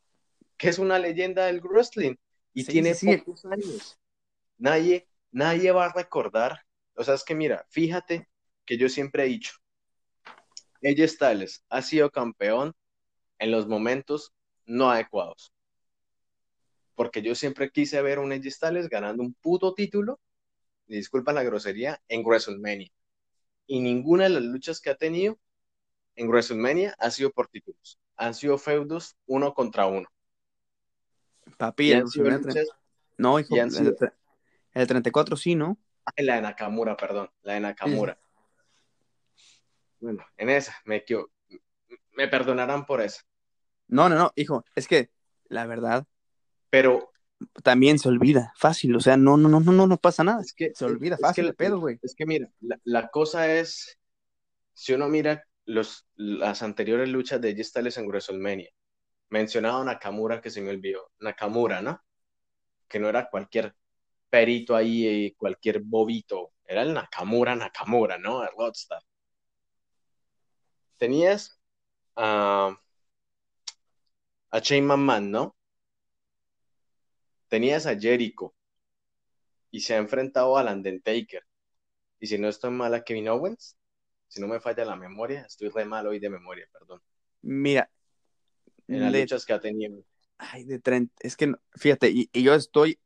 Que 0.56 0.68
es 0.68 0.78
una 0.78 0.98
leyenda 0.98 1.46
del 1.46 1.60
wrestling 1.60 2.16
y 2.52 2.64
tiene 2.64 2.94
pocos 2.94 3.44
años. 3.46 3.98
Nadie, 4.58 5.08
nadie 5.30 5.72
va 5.72 5.86
a 5.86 5.92
recordar. 5.92 6.60
O 6.94 7.02
sea, 7.02 7.14
es 7.14 7.24
que 7.24 7.34
mira, 7.34 7.66
fíjate 7.70 8.28
que 8.64 8.78
yo 8.78 8.88
siempre 8.88 9.24
he 9.24 9.28
dicho, 9.28 9.54
ella 10.80 11.08
Styles 11.08 11.64
ha 11.68 11.82
sido 11.82 12.10
campeón 12.10 12.74
en 13.38 13.50
los 13.50 13.66
momentos 13.66 14.32
no 14.66 14.90
adecuados. 14.90 15.52
Porque 16.94 17.22
yo 17.22 17.34
siempre 17.34 17.70
quise 17.70 18.00
ver 18.02 18.18
a 18.18 18.20
un 18.20 18.32
Edge 18.32 18.50
Styles 18.50 18.88
ganando 18.88 19.22
un 19.22 19.34
puto 19.34 19.74
título, 19.74 20.20
disculpa 20.86 21.32
la 21.32 21.42
grosería, 21.42 22.00
en 22.08 22.22
WrestleMania. 22.22 22.92
Y 23.66 23.80
ninguna 23.80 24.24
de 24.24 24.30
las 24.30 24.42
luchas 24.42 24.80
que 24.80 24.90
ha 24.90 24.94
tenido 24.94 25.38
en 26.16 26.28
WrestleMania 26.28 26.94
ha 26.98 27.10
sido 27.10 27.30
por 27.30 27.48
títulos. 27.48 27.98
Han 28.16 28.34
sido 28.34 28.58
feudos 28.58 29.16
uno 29.26 29.54
contra 29.54 29.86
uno. 29.86 30.08
Papi, 31.56 31.92
el 31.92 32.04
no, 33.16 33.38
hijo, 33.38 33.54
el, 33.56 34.86
34 34.86 35.36
sí, 35.36 35.54
¿no? 35.54 35.78
la 36.16 36.36
de 36.36 36.42
Nakamura, 36.42 36.96
perdón, 36.96 37.30
la 37.42 37.54
de 37.54 37.60
Nakamura. 37.60 38.18
Bueno, 40.00 40.26
en 40.36 40.50
esa, 40.50 40.76
me, 40.84 41.04
me 42.12 42.28
perdonarán 42.28 42.84
por 42.84 43.00
eso. 43.00 43.22
No, 43.88 44.08
no, 44.08 44.16
no, 44.16 44.32
hijo, 44.36 44.64
es 44.74 44.88
que 44.88 45.10
la 45.48 45.66
verdad. 45.66 46.06
Pero. 46.70 47.10
También 47.62 47.98
se 47.98 48.08
olvida, 48.08 48.52
fácil, 48.56 48.94
o 48.96 49.00
sea, 49.00 49.16
no, 49.16 49.36
no, 49.36 49.48
no, 49.48 49.60
no, 49.60 49.86
no 49.86 49.96
pasa 49.98 50.24
nada. 50.24 50.40
Es 50.40 50.54
que 50.54 50.72
se 50.74 50.84
olvida 50.84 51.18
fácil 51.18 51.46
el 51.46 51.54
pedo, 51.54 51.78
güey. 51.78 51.98
Es 52.00 52.14
que 52.14 52.24
mira, 52.24 52.48
la, 52.84 53.08
cosa 53.08 53.52
es, 53.52 53.98
si 54.72 54.94
uno 54.94 55.08
mira 55.08 55.44
los, 55.66 56.06
las 56.14 56.62
anteriores 56.62 57.08
luchas 57.08 57.40
de 57.40 57.54
G 57.54 57.64
Styles 57.64 57.98
en 57.98 58.06
WrestleMania, 58.06 58.70
mencionado 59.28 59.84
Nakamura 59.84 60.40
que 60.40 60.50
se 60.50 60.60
me 60.60 60.70
olvidó, 60.70 61.10
Nakamura, 61.20 61.82
¿no? 61.82 62.00
Que 62.88 62.98
no 62.98 63.08
era 63.08 63.28
cualquier 63.30 63.74
perito 64.30 64.76
ahí, 64.76 65.06
eh, 65.06 65.34
cualquier 65.36 65.80
bobito, 65.80 66.52
era 66.64 66.82
el 66.82 66.94
Nakamura, 66.94 67.54
Nakamura, 67.56 68.18
¿no? 68.18 68.42
El 68.42 68.50
Rodstar. 68.56 69.02
Tenías 70.98 71.60
a, 72.16 72.76
Shane 74.52 74.82
McMahon, 74.82 75.30
¿no? 75.30 75.56
Tenías 77.48 77.86
a 77.86 77.98
Jericho 77.98 78.54
y 79.70 79.80
se 79.80 79.94
ha 79.94 79.98
enfrentado 79.98 80.56
al 80.56 80.68
Undertaker. 80.68 81.44
Y 82.20 82.26
si 82.26 82.38
no 82.38 82.48
estoy 82.48 82.70
mal 82.70 82.94
a 82.94 83.04
Kevin 83.04 83.28
Owens, 83.28 83.76
si 84.28 84.40
no 84.40 84.48
me 84.48 84.60
falla 84.60 84.84
la 84.84 84.96
memoria, 84.96 85.42
estoy 85.42 85.68
re 85.68 85.84
mal 85.84 86.06
hoy 86.06 86.18
de 86.18 86.30
memoria, 86.30 86.66
perdón. 86.72 87.02
Mira, 87.42 87.90
en 88.88 89.00
las 89.00 89.12
luchas 89.12 89.44
que 89.46 89.52
ha 89.52 89.60
tenido. 89.60 90.02
Ay, 90.38 90.64
de 90.64 90.78
30, 90.78 91.14
es 91.20 91.36
que 91.36 91.54
fíjate, 91.74 92.10
y, 92.10 92.28
yo 92.32 92.54
estoy 92.54 92.98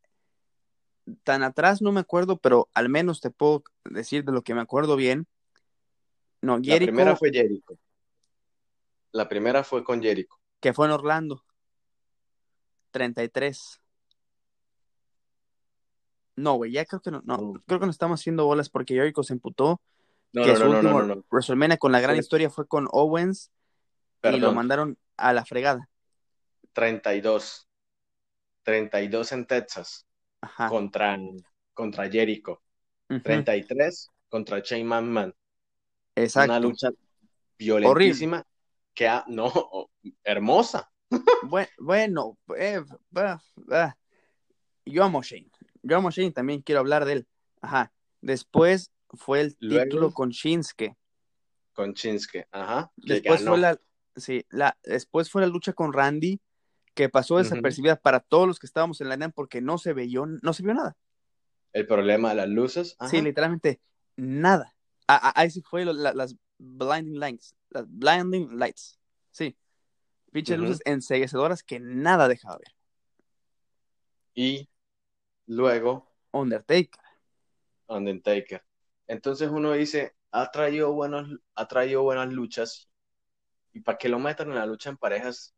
tan 1.25 1.43
atrás, 1.43 1.83
no 1.83 1.93
me 1.93 2.01
acuerdo, 2.01 2.37
pero 2.37 2.69
al 2.75 2.89
menos 2.89 3.21
te 3.21 3.31
puedo 3.31 3.65
decir 3.85 4.25
de 4.25 4.33
lo 4.33 4.43
que 4.43 4.55
me 4.55 4.61
acuerdo 4.61 4.97
bien. 4.97 5.27
No, 6.41 6.57
Jericho. 6.57 6.81
La 6.81 6.87
primera 6.87 7.17
fue 7.17 7.31
Jericho. 7.33 7.79
La 9.13 9.29
primera 9.29 9.65
fue 9.65 9.85
con 9.85 10.03
Jericho. 10.03 10.35
Que 10.61 10.73
fue 10.73 10.87
en 10.87 10.93
Orlando. 10.93 11.45
33. 12.91 13.81
No, 16.37 16.55
güey, 16.55 16.71
ya 16.71 16.85
creo 16.85 17.01
que 17.01 17.11
no, 17.11 17.21
no, 17.25 17.55
creo 17.67 17.81
que 17.81 17.87
nos 17.87 17.97
estamos 17.97 18.21
haciendo 18.21 18.47
bolas 18.47 18.71
porque 18.71 18.95
Jericho 18.95 19.23
se 19.23 19.33
emputó. 19.33 19.81
No, 20.33 20.45
que 20.45 20.53
no, 20.53 20.57
su 20.57 20.65
no, 20.65 20.71
último 20.71 21.03
no, 21.03 21.25
WrestleMania 21.31 21.79
con 21.79 21.91
la 21.91 22.01
gran 22.01 22.17
historia 22.17 22.51
fue 22.51 22.67
con 22.67 22.87
Owens 22.93 23.51
y 24.23 24.37
lo 24.37 24.53
mandaron 24.53 24.99
a 25.19 25.33
la 25.33 25.45
fregada. 25.45 25.89
32. 26.73 27.69
32 28.63 29.33
en 29.33 29.47
Texas 29.47 30.07
contra 30.69 31.19
contra 31.75 32.09
Jericho. 32.11 32.63
33 33.23 34.09
contra 34.29 34.61
Shane 34.61 34.85
McMahon. 34.85 35.35
Exacto. 36.15 36.53
Una 36.53 36.61
lucha 36.61 36.91
violentísima 37.59 38.45
que 38.95 39.09
ha, 39.09 39.25
no, 39.29 39.53
hermosa. 40.25 40.91
bueno, 41.79 42.39
eh, 42.57 42.83
yo 44.85 45.05
amo 45.05 45.23
Shane. 45.23 45.51
Yo 45.83 45.97
amo 45.97 46.11
Shane, 46.11 46.33
también 46.33 46.63
quiero 46.63 46.81
hablar 46.81 47.05
de 47.05 47.13
él. 47.13 47.29
Ajá. 47.61 47.93
Después 48.21 48.93
fue 49.11 49.41
el 49.41 49.57
título 49.57 50.13
con 50.13 50.31
Shinsuke. 50.31 50.97
Con 51.73 51.93
Shinsuke, 51.93 52.49
ajá. 52.51 52.91
Después 52.97 53.45
fue 53.45 53.59
la, 53.59 53.81
sí, 54.21 54.47
la, 54.51 54.79
después 54.85 55.31
fue 55.31 55.43
la 55.43 55.49
lucha 55.49 55.73
con 55.73 55.93
Randy, 55.93 56.41
que 56.95 57.09
pasó 57.09 57.39
desapercibida 57.39 57.97
para 57.97 58.21
todos 58.21 58.49
los 58.49 58.59
que 58.59 58.67
estábamos 58.67 59.01
en 59.01 59.09
la 59.09 59.17
NAM 59.17 59.33
porque 59.33 59.61
no 59.61 59.79
se 59.79 59.93
vio, 59.93 60.27
no 60.27 60.53
se 60.53 60.63
vio 60.63 60.75
nada. 60.75 60.97
El 61.73 61.87
problema 61.87 62.31
de 62.31 62.35
las 62.35 62.49
luces. 62.49 62.97
Sí, 63.09 63.21
literalmente 63.23 63.81
nada. 64.17 64.75
Ahí 65.07 65.51
sí 65.51 65.63
fue 65.63 65.85
las 65.85 66.35
blinding 66.59 67.21
lights, 67.21 67.55
las 67.71 67.85
blinding 67.89 68.59
lights. 68.59 68.99
Sí. 69.31 69.57
Pinches 70.33 70.59
luces 70.59 70.83
enseguecedoras 70.85 71.63
que 71.63 71.79
nada 71.79 72.27
dejaba 72.27 72.59
ver. 72.59 72.75
Y 74.35 74.69
luego. 75.47 76.11
Undertaker. 76.33 77.01
Undertaker. 77.87 78.63
Entonces 79.07 79.49
uno 79.49 79.73
dice, 79.73 80.17
ha 80.33 80.51
traído, 80.51 80.93
buenos, 80.93 81.29
ha 81.55 81.69
traído 81.69 82.03
buenas 82.03 82.33
luchas. 82.33 82.91
Y 83.79 83.81
para 83.81 83.97
que 83.97 84.09
lo 84.09 84.19
metan 84.19 84.49
en 84.49 84.57
la 84.57 84.67
lucha 84.67 84.91
en 84.91 84.97
parejas, 84.97 85.55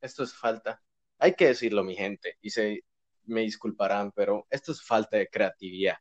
esto 0.00 0.24
es 0.24 0.34
falta. 0.34 0.82
Hay 1.18 1.34
que 1.36 1.46
decirlo, 1.46 1.84
mi 1.84 1.94
gente, 1.94 2.36
y 2.40 2.50
se 2.50 2.84
me 3.26 3.42
disculparán, 3.42 4.10
pero 4.10 4.48
esto 4.50 4.72
es 4.72 4.82
falta 4.82 5.18
de 5.18 5.28
creatividad. 5.28 5.98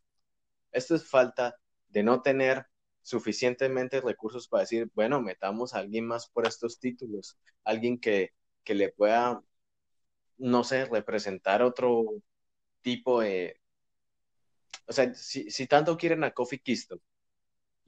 Esto 0.72 0.95
es 0.95 1.07
falta 1.07 1.55
de 1.89 2.01
no 2.01 2.24
tener 2.24 2.65
suficientemente 3.03 4.01
recursos 4.01 4.47
para 4.47 4.61
decir, 4.61 4.89
bueno, 4.95 5.22
metamos 5.22 5.76
a 5.76 5.80
alguien 5.80 6.07
más 6.07 6.28
por 6.30 6.47
estos 6.47 6.80
títulos, 6.80 7.38
alguien 7.63 7.99
que, 7.99 8.34
que 8.63 8.74
le 8.74 8.89
pueda, 8.89 9.39
no 10.38 10.63
sé, 10.63 10.86
representar 10.86 11.61
otro 11.61 12.24
tipo 12.82 13.22
de... 13.22 13.61
O 14.88 14.93
sea, 14.93 15.13
si, 15.13 15.51
si 15.51 15.67
tanto 15.67 15.97
quieren 15.97 16.24
a 16.24 16.32
Kofi 16.32 16.57
Kingston 16.57 16.99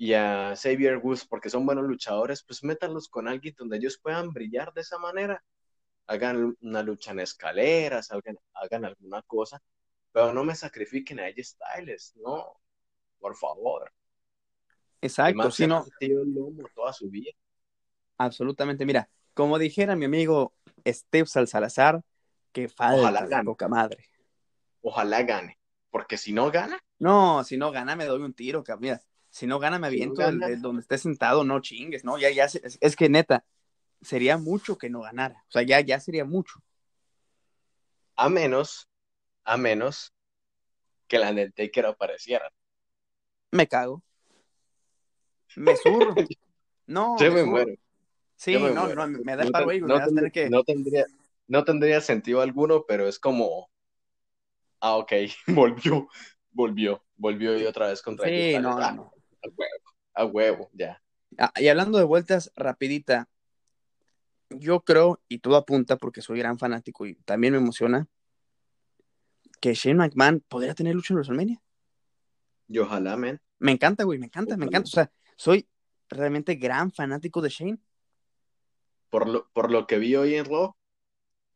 y 0.01 0.15
a 0.15 0.55
Xavier 0.55 0.97
Woods 0.97 1.27
porque 1.27 1.51
son 1.51 1.63
buenos 1.63 1.83
luchadores, 1.83 2.43
pues 2.43 2.63
métanlos 2.63 3.07
con 3.07 3.27
alguien 3.27 3.53
donde 3.55 3.77
ellos 3.77 3.99
puedan 4.01 4.33
brillar 4.33 4.73
de 4.73 4.81
esa 4.81 4.97
manera. 4.97 5.43
Hagan 6.07 6.57
una 6.59 6.81
lucha 6.81 7.11
en 7.11 7.19
escaleras, 7.19 8.11
hagan, 8.11 8.35
hagan 8.55 8.85
alguna 8.85 9.21
cosa, 9.21 9.61
pero 10.11 10.33
no 10.33 10.43
me 10.43 10.55
sacrifiquen 10.55 11.19
a 11.19 11.27
ella 11.27 11.43
Styles, 11.43 12.15
no, 12.15 12.51
por 13.19 13.35
favor. 13.35 13.93
Exacto, 15.01 15.51
si 15.51 15.67
no. 15.67 15.85
toda 16.73 16.93
su 16.93 17.07
vida. 17.07 17.29
Absolutamente, 18.17 18.87
mira, 18.87 19.07
como 19.35 19.59
dijera 19.59 19.95
mi 19.95 20.05
amigo 20.05 20.55
Steve 20.83 21.27
Salazar, 21.27 22.01
que 22.51 22.69
falta 22.69 23.01
Ojalá 23.01 23.25
gane. 23.27 23.45
poca 23.45 23.67
madre. 23.67 24.03
Ojalá 24.81 25.21
gane, 25.21 25.59
porque 25.91 26.17
si 26.17 26.33
no 26.33 26.49
gana. 26.49 26.79
No, 26.97 27.43
si 27.43 27.55
no 27.55 27.71
gana 27.71 27.95
me 27.95 28.05
doy 28.05 28.23
un 28.23 28.33
tiro, 28.33 28.63
mira, 28.79 28.99
si 29.31 29.47
no 29.47 29.59
gana 29.59 29.79
me 29.79 29.87
aviento 29.87 30.21
donde 30.21 30.81
esté 30.81 30.97
sentado, 30.97 31.43
no 31.43 31.61
chingues, 31.61 32.03
no, 32.03 32.17
ya, 32.19 32.29
ya, 32.29 32.45
es, 32.45 32.95
que 32.95 33.09
neta, 33.09 33.45
sería 34.01 34.37
mucho 34.37 34.77
que 34.77 34.89
no 34.89 35.01
ganara, 35.01 35.43
o 35.47 35.51
sea, 35.51 35.63
ya, 35.63 35.79
ya 35.79 35.99
sería 35.99 36.25
mucho. 36.25 36.61
A 38.15 38.29
menos, 38.29 38.89
a 39.45 39.57
menos 39.57 40.13
que 41.07 41.17
la 41.17 41.29
Undertaker 41.29 41.85
apareciera. 41.87 42.51
Me 43.51 43.67
cago. 43.67 44.03
Me 45.55 45.75
surro. 45.75 46.13
No. 46.87 47.15
Yo 47.17 47.31
me, 47.31 47.45
muero. 47.45 47.71
Sí, 48.35 48.53
no, 48.53 48.93
no, 48.93 49.07
me 49.07 49.35
da 49.37 49.45
paro 49.49 49.69
ahí, 49.69 49.79
no, 49.79 49.95
que... 50.33 50.49
no, 50.49 50.63
tendría, 50.63 51.05
no 51.47 51.63
tendría 51.63 52.01
sentido 52.01 52.41
alguno, 52.41 52.83
pero 52.85 53.07
es 53.07 53.17
como. 53.17 53.69
Ah, 54.81 54.97
ok, 54.97 55.13
volvió, 55.47 56.09
volvió, 56.51 57.05
volvió 57.15 57.57
y 57.57 57.65
otra 57.65 57.87
vez 57.87 58.01
contra 58.01 58.27
Sí, 58.27 58.59
no, 58.59 58.77
no, 58.77 58.91
no. 58.91 59.20
A 59.43 59.47
huevo, 59.47 59.83
a 60.13 60.25
huevo, 60.25 60.69
ya. 60.73 61.01
Ah, 61.37 61.51
y 61.55 61.67
hablando 61.67 61.97
de 61.97 62.03
vueltas, 62.03 62.51
rapidita, 62.55 63.29
yo 64.49 64.81
creo, 64.81 65.21
y 65.27 65.39
todo 65.39 65.55
apunta 65.55 65.97
porque 65.97 66.21
soy 66.21 66.39
gran 66.39 66.57
fanático 66.57 67.05
y 67.05 67.15
también 67.15 67.53
me 67.53 67.59
emociona, 67.59 68.07
que 69.59 69.73
Shane 69.73 69.95
McMahon 69.95 70.43
podría 70.47 70.73
tener 70.73 70.95
lucha 70.95 71.13
en 71.13 71.17
WrestleMania. 71.17 71.61
Y 72.67 72.79
ojalá, 72.79 73.15
men. 73.15 73.39
Me 73.59 73.71
encanta, 73.71 74.03
güey, 74.03 74.17
me 74.17 74.25
encanta, 74.25 74.57
me 74.57 74.65
encanta. 74.65 74.87
O 74.87 74.91
sea, 74.91 75.11
soy 75.35 75.67
realmente 76.09 76.55
gran 76.55 76.91
fanático 76.91 77.41
de 77.41 77.49
Shane. 77.49 77.79
Por 79.09 79.27
lo, 79.27 79.49
por 79.51 79.71
lo 79.71 79.85
que 79.87 79.99
vi 79.99 80.15
hoy 80.15 80.35
en 80.35 80.45
Raw, 80.45 80.75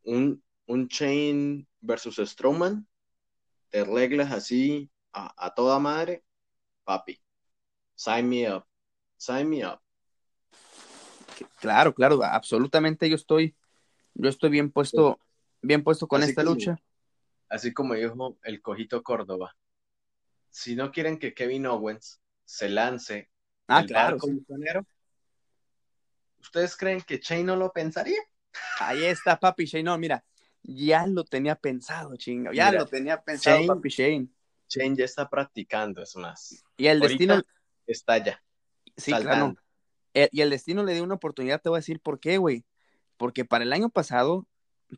un, 0.03 0.43
un 0.67 0.88
Chain 0.88 1.67
versus 1.81 2.17
Strowman, 2.17 2.88
de 3.71 3.83
reglas 3.83 4.31
así 4.31 4.91
a, 5.13 5.33
a 5.43 5.53
toda 5.55 5.79
madre, 5.79 6.23
papi. 6.83 7.19
Sign 7.95 8.29
me 8.29 8.51
up. 8.51 8.65
Sign 9.17 9.49
me 9.49 9.65
up. 9.65 9.79
Claro, 11.59 11.93
claro, 11.93 12.23
absolutamente 12.23 13.09
yo 13.09 13.15
estoy, 13.15 13.55
yo 14.13 14.29
estoy 14.29 14.49
bien 14.49 14.71
puesto, 14.71 15.19
bien 15.61 15.83
puesto 15.83 16.07
con 16.07 16.21
Así 16.21 16.29
esta 16.31 16.43
como- 16.43 16.53
lucha. 16.55 16.79
Así 17.49 17.73
como 17.73 17.93
dijo 17.93 18.37
el 18.43 18.61
cojito 18.61 19.03
Córdoba. 19.03 19.55
Si 20.49 20.75
no 20.75 20.91
quieren 20.91 21.19
que 21.19 21.33
Kevin 21.33 21.65
Owens 21.67 22.21
se 22.43 22.69
lance 22.69 23.29
Ah, 23.67 23.81
el 23.81 23.87
claro. 23.87 24.17
barco 24.17 24.27
sí. 24.27 24.45
¿ustedes 26.39 26.75
creen 26.77 27.01
que 27.01 27.19
Chain 27.19 27.45
no 27.45 27.55
lo 27.55 27.71
pensaría? 27.71 28.19
Ahí 28.79 29.03
está, 29.03 29.39
papi 29.39 29.65
Shane. 29.65 29.83
No, 29.83 29.97
mira, 29.97 30.23
ya 30.63 31.05
lo 31.07 31.23
tenía 31.25 31.55
pensado, 31.55 32.15
chingo. 32.15 32.51
Ya 32.51 32.69
Mira, 32.69 32.81
lo 32.83 32.87
tenía 32.87 33.21
pensado, 33.21 33.57
Shane- 33.57 33.67
papi 33.67 33.89
Shane. 33.89 34.27
Chain 34.67 34.95
ya 34.95 35.05
está 35.05 35.29
practicando, 35.29 36.01
es 36.01 36.15
más. 36.15 36.63
Y 36.77 36.87
el 36.87 37.01
Ahorita 37.01 37.07
destino, 37.35 37.43
está 37.88 38.17
ya. 38.23 38.41
sí, 38.97 39.11
saltando. 39.11 39.53
claro. 39.53 39.61
Eh, 40.13 40.29
y 40.31 40.41
el 40.41 40.49
destino 40.49 40.83
le 40.83 40.93
dio 40.93 41.03
una 41.03 41.15
oportunidad, 41.15 41.61
te 41.61 41.69
voy 41.69 41.77
a 41.77 41.79
decir 41.79 41.99
por 41.99 42.19
qué, 42.19 42.38
güey. 42.38 42.63
Porque 43.17 43.43
para 43.43 43.63
el 43.63 43.73
año 43.73 43.89
pasado, 43.89 44.47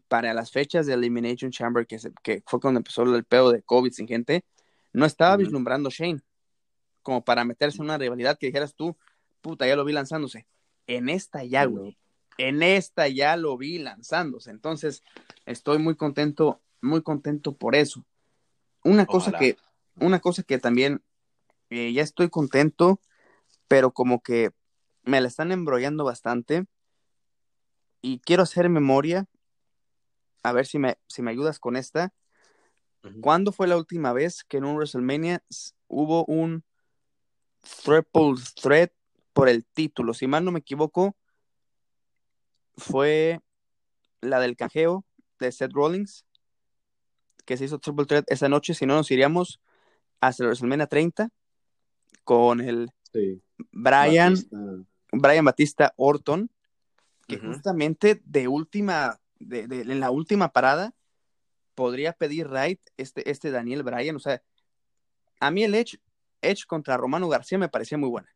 para 0.07 0.33
las 0.33 0.51
fechas 0.51 0.85
de 0.85 0.93
Elimination 0.93 1.49
Chamber, 1.51 1.87
que, 1.87 1.97
se- 1.97 2.11
que 2.21 2.43
fue 2.45 2.59
cuando 2.59 2.79
empezó 2.79 3.03
el 3.03 3.23
pedo 3.23 3.51
de 3.51 3.63
COVID 3.63 3.91
sin 3.91 4.07
gente, 4.07 4.43
no 4.93 5.05
estaba 5.05 5.37
vislumbrando 5.37 5.89
Shane 5.89 6.21
como 7.01 7.23
para 7.23 7.45
meterse 7.45 7.77
en 7.77 7.85
una 7.85 7.97
rivalidad 7.97 8.37
que 8.37 8.47
dijeras 8.47 8.75
tú, 8.75 8.97
puta, 9.41 9.65
ya 9.65 9.75
lo 9.75 9.85
vi 9.85 9.93
lanzándose. 9.93 10.45
En 10.87 11.09
esta 11.09 11.43
ya, 11.43 11.65
güey. 11.65 11.97
En 12.37 12.61
esta 12.61 13.07
ya 13.07 13.37
lo 13.37 13.57
vi 13.57 13.79
lanzándose. 13.79 14.51
Entonces, 14.51 15.03
estoy 15.45 15.79
muy 15.79 15.95
contento, 15.95 16.61
muy 16.81 17.01
contento 17.01 17.55
por 17.55 17.75
eso. 17.75 18.05
Una 18.83 19.05
cosa 19.05 19.31
que, 19.31 19.57
una 19.95 20.19
cosa 20.19 20.43
que 20.43 20.57
también 20.59 21.01
eh, 21.69 21.91
ya 21.93 22.01
estoy 22.01 22.29
contento, 22.29 23.01
pero 23.67 23.91
como 23.91 24.21
que 24.21 24.51
me 25.03 25.21
la 25.21 25.27
están 25.27 25.51
embrollando 25.51 26.03
bastante. 26.03 26.65
Y 28.01 28.19
quiero 28.19 28.43
hacer 28.43 28.69
memoria, 28.69 29.27
a 30.43 30.53
ver 30.53 30.65
si 30.65 30.79
me, 30.79 30.97
si 31.07 31.21
me 31.21 31.31
ayudas 31.31 31.59
con 31.59 31.75
esta. 31.75 32.13
¿Cuándo 33.21 33.51
fue 33.51 33.67
la 33.67 33.77
última 33.77 34.11
vez 34.11 34.43
que 34.43 34.57
en 34.57 34.65
un 34.65 34.75
WrestleMania 34.75 35.41
hubo 35.87 36.25
un 36.25 36.63
triple 37.83 38.35
threat 38.61 38.91
por 39.33 39.49
el 39.49 39.65
título? 39.65 40.13
Si 40.13 40.27
mal 40.27 40.43
no 40.43 40.51
me 40.51 40.59
equivoco, 40.59 41.15
fue 42.75 43.39
la 44.21 44.39
del 44.39 44.57
cajeo 44.57 45.05
de 45.39 45.51
Seth 45.51 45.71
Rollins, 45.71 46.25
que 47.45 47.55
se 47.55 47.65
hizo 47.65 47.79
triple 47.79 48.05
threat 48.05 48.25
esa 48.29 48.49
noche. 48.49 48.73
Si 48.73 48.85
no, 48.85 48.95
nos 48.95 49.09
iríamos 49.09 49.61
hasta 50.19 50.43
el 50.43 50.47
WrestleMania 50.47 50.87
30 50.87 51.29
con 52.27 52.59
el 52.59 52.91
Sí. 53.13 53.41
Brian, 53.71 54.33
Batista. 54.33 54.57
Brian 55.13 55.45
Batista 55.45 55.93
Orton, 55.95 56.51
que 57.25 57.39
justamente 57.39 58.21
de 58.25 58.49
última, 58.49 59.17
de, 59.39 59.65
de- 59.65 59.81
en 59.81 60.01
la 60.01 60.11
última 60.11 60.51
parada, 60.51 60.93
podría 61.73 62.11
pedir 62.11 62.49
right 62.49 62.81
este, 62.97 63.31
este 63.31 63.49
Daniel 63.49 63.83
Bryan. 63.83 64.17
O 64.17 64.19
sea, 64.19 64.43
a 65.39 65.51
mí 65.51 65.63
el 65.63 65.73
Edge, 65.73 65.99
Edge 66.41 66.65
contra 66.67 66.97
Romano 66.97 67.29
García 67.29 67.57
me 67.57 67.69
parecía 67.69 67.97
muy 67.97 68.09
buena. 68.09 68.27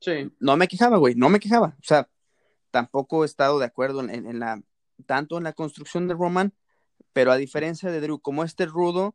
Sí. 0.00 0.32
No 0.40 0.56
me 0.56 0.66
quejaba, 0.66 0.96
güey, 0.96 1.14
no 1.14 1.28
me 1.28 1.38
quejaba. 1.40 1.76
O 1.78 1.84
sea, 1.84 2.08
tampoco 2.70 3.22
he 3.22 3.26
estado 3.26 3.58
de 3.58 3.66
acuerdo 3.66 4.00
en, 4.00 4.08
en- 4.10 4.26
en 4.26 4.38
la, 4.38 4.62
tanto 5.04 5.36
en 5.36 5.44
la 5.44 5.52
construcción 5.52 6.08
de 6.08 6.14
Roman, 6.14 6.54
pero 7.12 7.32
a 7.32 7.36
diferencia 7.36 7.90
de 7.90 8.00
Drew, 8.00 8.18
como 8.18 8.44
este 8.44 8.64
rudo, 8.64 9.14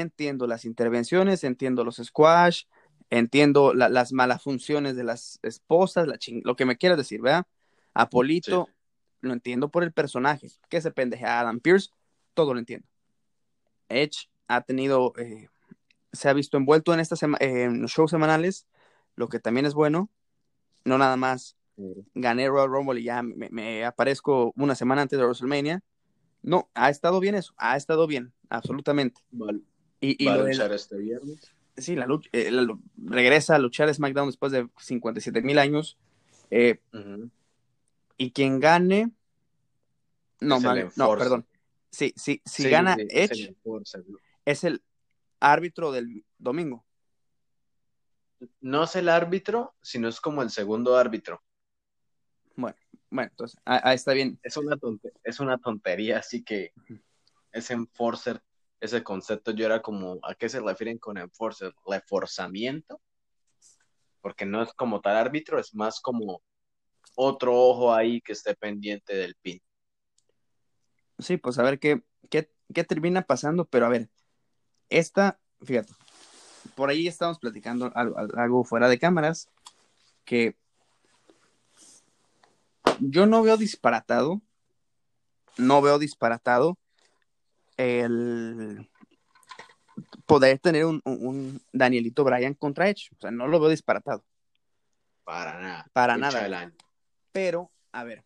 entiendo 0.00 0.46
las 0.46 0.64
intervenciones, 0.64 1.44
entiendo 1.44 1.84
los 1.84 1.96
squash, 1.96 2.64
entiendo 3.10 3.74
la- 3.74 3.88
las 3.88 4.12
malas 4.12 4.42
funciones 4.42 4.96
de 4.96 5.04
las 5.04 5.38
esposas, 5.42 6.06
la 6.06 6.16
ching- 6.16 6.42
lo 6.44 6.56
que 6.56 6.64
me 6.64 6.76
quieras 6.76 6.98
decir, 6.98 7.20
¿verdad? 7.20 7.46
Apolito, 7.94 8.68
lo 9.20 9.32
entiendo 9.32 9.70
por 9.70 9.82
el 9.84 9.92
personaje, 9.92 10.48
que 10.68 10.80
se 10.80 10.90
pendeje 10.90 11.24
a 11.24 11.40
Adam 11.40 11.60
Pierce, 11.60 11.90
todo 12.34 12.52
lo 12.54 12.58
entiendo. 12.60 12.86
Edge 13.88 14.28
ha 14.48 14.62
tenido, 14.62 15.12
eh, 15.16 15.48
se 16.12 16.28
ha 16.28 16.32
visto 16.32 16.56
envuelto 16.56 16.92
en, 16.92 17.00
estas 17.00 17.22
eh, 17.22 17.28
en 17.40 17.82
los 17.82 17.92
shows 17.92 18.10
semanales, 18.10 18.66
lo 19.16 19.28
que 19.28 19.38
también 19.38 19.66
es 19.66 19.74
bueno, 19.74 20.10
no 20.84 20.98
nada 20.98 21.16
más 21.16 21.56
gané 22.14 22.48
Royal 22.48 22.68
Rumble 22.68 23.00
y 23.00 23.04
ya 23.04 23.22
me, 23.22 23.48
me 23.50 23.84
aparezco 23.84 24.52
una 24.56 24.74
semana 24.74 25.02
antes 25.02 25.18
de 25.18 25.24
WrestleMania. 25.24 25.82
No, 26.42 26.68
ha 26.74 26.90
estado 26.90 27.20
bien 27.20 27.34
eso, 27.34 27.54
ha 27.56 27.76
estado 27.76 28.06
bien, 28.06 28.32
absolutamente. 28.50 29.22
Y, 30.04 30.16
y 30.22 30.26
va 30.26 30.34
a 30.34 30.36
la- 30.38 30.44
luchar 30.44 30.72
este 30.72 30.96
viernes. 30.98 31.38
sí, 31.76 31.96
la 31.96 32.06
lucha, 32.06 32.28
eh, 32.32 32.50
la- 32.50 32.78
regresa 33.04 33.54
a 33.56 33.58
luchar 33.58 33.92
SmackDown 33.92 34.28
después 34.28 34.52
de 34.52 34.68
57 34.78 35.42
mil 35.42 35.58
años. 35.58 35.96
eh, 36.50 36.78
y 38.16 38.30
quien 38.30 38.60
gane, 38.60 39.10
no, 40.40 40.60
no, 40.96 41.16
perdón. 41.18 41.46
Sí, 41.90 42.12
sí, 42.16 42.40
si 42.44 42.64
Sí, 42.64 42.68
gana 42.70 42.96
sí, 42.96 43.06
Edge, 43.10 43.54
es 44.44 44.64
el 44.64 44.82
árbitro 45.40 45.90
del 45.90 46.24
domingo. 46.38 46.84
No 48.60 48.84
es 48.84 48.94
el 48.96 49.08
árbitro, 49.08 49.74
sino 49.80 50.08
es 50.08 50.20
como 50.20 50.42
el 50.42 50.50
segundo 50.50 50.96
árbitro. 50.96 51.42
Bueno, 52.56 52.76
entonces, 53.10 53.58
ah, 53.64 53.80
ah, 53.84 53.94
está 53.94 54.12
bien. 54.12 54.38
Es 54.42 54.56
una, 54.56 54.76
tonte- 54.76 55.12
es 55.22 55.40
una 55.40 55.58
tontería, 55.58 56.18
así 56.18 56.42
que 56.42 56.72
ese 57.52 57.74
enforcer, 57.74 58.42
ese 58.84 59.02
concepto 59.02 59.52
yo 59.52 59.64
era 59.64 59.80
como, 59.80 60.18
¿a 60.22 60.34
qué 60.34 60.48
se 60.48 60.60
refieren 60.60 60.98
con 60.98 61.16
enforcer? 61.16 61.74
¿Reforzamiento? 61.86 63.00
Porque 64.20 64.44
no 64.44 64.62
es 64.62 64.72
como 64.74 65.00
tal 65.00 65.16
árbitro, 65.16 65.58
es 65.58 65.74
más 65.74 66.00
como 66.00 66.42
otro 67.16 67.54
ojo 67.54 67.94
ahí 67.94 68.20
que 68.20 68.32
esté 68.32 68.54
pendiente 68.54 69.16
del 69.16 69.34
pin. 69.36 69.60
Sí, 71.18 71.38
pues 71.38 71.58
a 71.58 71.62
ver 71.62 71.78
qué, 71.78 72.02
qué, 72.28 72.50
qué 72.74 72.84
termina 72.84 73.22
pasando, 73.22 73.64
pero 73.64 73.86
a 73.86 73.88
ver, 73.88 74.10
esta, 74.90 75.40
fíjate, 75.62 75.92
por 76.74 76.90
ahí 76.90 77.08
estamos 77.08 77.38
platicando 77.38 77.90
algo, 77.94 78.16
algo 78.36 78.64
fuera 78.64 78.88
de 78.88 78.98
cámaras, 78.98 79.48
que 80.24 80.56
yo 83.00 83.24
no 83.26 83.42
veo 83.42 83.56
disparatado, 83.56 84.42
no 85.56 85.80
veo 85.80 85.98
disparatado 85.98 86.76
el 87.76 88.88
poder 90.26 90.58
tener 90.58 90.84
un, 90.86 91.00
un- 91.04 91.62
Danielito 91.72 92.24
Bryan 92.24 92.54
contra 92.54 92.88
Edge, 92.88 93.10
o 93.16 93.20
sea, 93.20 93.30
no 93.30 93.46
lo 93.46 93.60
veo 93.60 93.68
disparatado, 93.70 94.24
Para 95.24 95.60
nada. 95.60 95.86
Para 95.92 96.16
nada. 96.16 96.72
pero, 97.32 97.70
a 97.92 98.04
ver, 98.04 98.24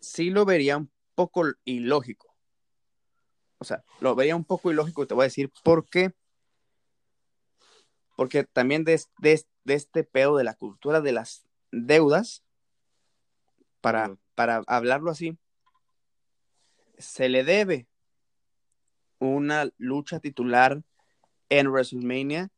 sí 0.00 0.30
lo 0.30 0.44
vería 0.44 0.76
un 0.76 0.90
poco 1.14 1.44
ilógico. 1.64 2.34
O 3.58 3.64
sea, 3.64 3.84
lo 4.00 4.14
vería 4.14 4.36
un 4.36 4.44
poco 4.44 4.70
ilógico 4.70 5.02
y 5.02 5.06
te 5.06 5.14
voy 5.14 5.24
a 5.24 5.24
decir 5.24 5.50
por 5.62 5.84
qué. 5.88 6.12
Porque 8.16 8.44
también 8.44 8.84
de, 8.84 9.00
de 9.18 9.44
de 9.64 9.74
este 9.74 10.04
pedo 10.04 10.36
de 10.36 10.44
la 10.44 10.54
cultura 10.54 11.00
de 11.02 11.12
las 11.12 11.44
deudas, 11.70 12.42
para, 13.82 14.16
para 14.34 14.62
hablarlo 14.66 15.10
así, 15.10 15.38
se 16.98 17.28
le 17.28 17.44
debe 17.44 17.86
una 19.20 19.68
lucha 19.78 20.18
titular 20.18 20.82
en 21.48 21.68
WrestleMania 21.68 22.50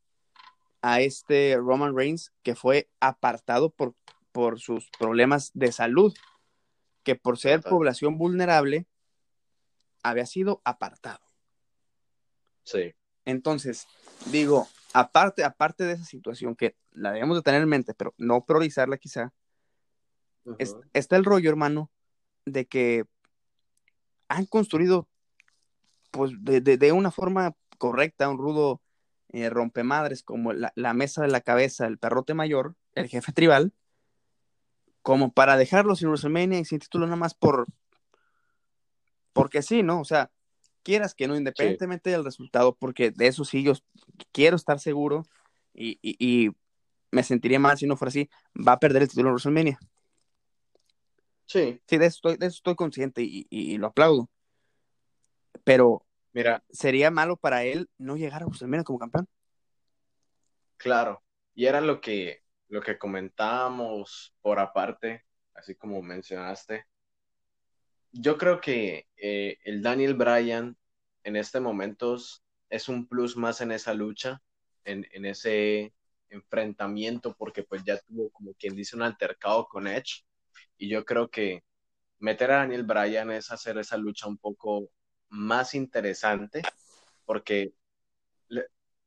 a 0.80 1.00
este 1.00 1.56
Roman 1.58 1.94
Reigns 1.96 2.32
que 2.42 2.54
fue 2.54 2.88
apartado 3.00 3.70
por, 3.70 3.94
por 4.32 4.58
sus 4.60 4.88
problemas 4.98 5.50
de 5.54 5.70
salud, 5.72 6.14
que 7.02 7.14
por 7.16 7.38
ser 7.38 7.60
población 7.70 8.16
vulnerable 8.16 8.86
había 10.02 10.26
sido 10.26 10.60
apartado. 10.64 11.20
Sí. 12.64 12.94
Entonces, 13.24 13.86
digo, 14.30 14.68
aparte, 14.94 15.44
aparte 15.44 15.84
de 15.84 15.92
esa 15.94 16.04
situación 16.04 16.54
que 16.56 16.76
la 16.92 17.12
debemos 17.12 17.36
de 17.36 17.42
tener 17.42 17.62
en 17.62 17.68
mente, 17.68 17.94
pero 17.94 18.14
no 18.18 18.44
priorizarla 18.44 18.98
quizá, 18.98 19.32
es- 20.58 20.76
está 20.92 21.16
el 21.16 21.24
rollo, 21.24 21.50
hermano, 21.50 21.90
de 22.44 22.66
que 22.66 23.04
han 24.28 24.46
construido, 24.46 25.08
pues, 26.12 26.32
de, 26.38 26.60
de- 26.60 26.76
de 26.76 26.92
una 26.92 27.10
forma 27.10 27.54
correcta, 27.78 28.28
un 28.28 28.38
rudo 28.38 28.80
eh, 29.30 29.50
rompemadres 29.50 30.22
como 30.22 30.52
la, 30.52 30.72
la 30.76 30.94
mesa 30.94 31.22
de 31.22 31.28
la 31.28 31.40
cabeza, 31.40 31.86
el 31.86 31.98
perrote 31.98 32.34
mayor, 32.34 32.76
el 32.94 33.08
jefe 33.08 33.32
tribal, 33.32 33.72
como 35.02 35.32
para 35.32 35.56
dejarlo 35.56 35.96
sin 35.96 36.08
WrestleMania 36.08 36.60
y 36.60 36.64
sin 36.64 36.78
título 36.78 37.06
nada 37.06 37.16
más 37.16 37.34
por, 37.34 37.66
porque 39.32 39.62
sí, 39.62 39.82
¿no? 39.82 40.00
O 40.00 40.04
sea, 40.04 40.30
quieras 40.82 41.14
que 41.14 41.26
no, 41.26 41.36
independientemente 41.36 42.10
del 42.10 42.24
resultado, 42.24 42.76
porque 42.76 43.10
de 43.10 43.26
eso 43.26 43.44
sí 43.44 43.62
yo 43.62 43.72
quiero 44.32 44.56
estar 44.56 44.78
seguro 44.78 45.24
y, 45.74 45.98
y, 46.02 46.50
me 47.10 47.22
sentiría 47.22 47.58
mal 47.58 47.76
si 47.76 47.86
no 47.86 47.96
fuera 47.96 48.08
así, 48.08 48.30
va 48.56 48.72
a 48.72 48.78
perder 48.78 49.02
el 49.02 49.08
título 49.08 49.28
en 49.28 49.34
WrestleMania. 49.34 49.78
Sí. 51.44 51.80
Sí, 51.86 51.98
de 51.98 52.06
eso 52.06 52.16
estoy, 52.16 52.36
de 52.38 52.46
eso 52.46 52.56
estoy 52.56 52.74
consciente 52.74 53.22
y, 53.22 53.46
y, 53.50 53.76
lo 53.76 53.88
aplaudo. 53.88 54.30
Pero, 55.64 56.04
mira, 56.32 56.62
sería 56.70 57.10
malo 57.10 57.36
para 57.36 57.64
él 57.64 57.88
no 57.98 58.16
llegar 58.16 58.42
a 58.42 58.46
WrestleMania 58.46 58.84
como 58.84 58.98
campeón. 58.98 59.28
Claro, 60.76 61.22
y 61.54 61.66
era 61.66 61.80
lo 61.80 62.00
que, 62.00 62.42
lo 62.68 62.80
que 62.80 62.98
comentábamos 62.98 64.34
por 64.40 64.58
aparte, 64.58 65.24
así 65.54 65.74
como 65.74 66.02
mencionaste. 66.02 66.86
Yo 68.10 68.36
creo 68.36 68.60
que 68.60 69.06
eh, 69.16 69.58
el 69.64 69.80
Daniel 69.82 70.14
Bryan 70.14 70.76
en 71.24 71.36
este 71.36 71.60
momento 71.60 72.16
es 72.68 72.88
un 72.88 73.06
plus 73.06 73.36
más 73.36 73.60
en 73.60 73.72
esa 73.72 73.94
lucha, 73.94 74.42
en, 74.84 75.06
en 75.12 75.24
ese 75.24 75.94
enfrentamiento, 76.30 77.34
porque 77.36 77.62
pues 77.62 77.84
ya 77.84 77.98
tuvo 78.00 78.30
como 78.30 78.54
quien 78.54 78.74
dice 78.74 78.96
un 78.96 79.02
altercado 79.02 79.68
con 79.68 79.86
Edge, 79.86 80.24
y 80.76 80.88
yo 80.88 81.04
creo 81.04 81.30
que 81.30 81.62
meter 82.18 82.50
a 82.50 82.58
Daniel 82.58 82.82
Bryan 82.82 83.30
es 83.30 83.50
hacer 83.50 83.78
esa 83.78 83.96
lucha 83.96 84.26
un 84.26 84.38
poco 84.38 84.90
más 85.32 85.74
interesante, 85.74 86.62
porque 87.24 87.72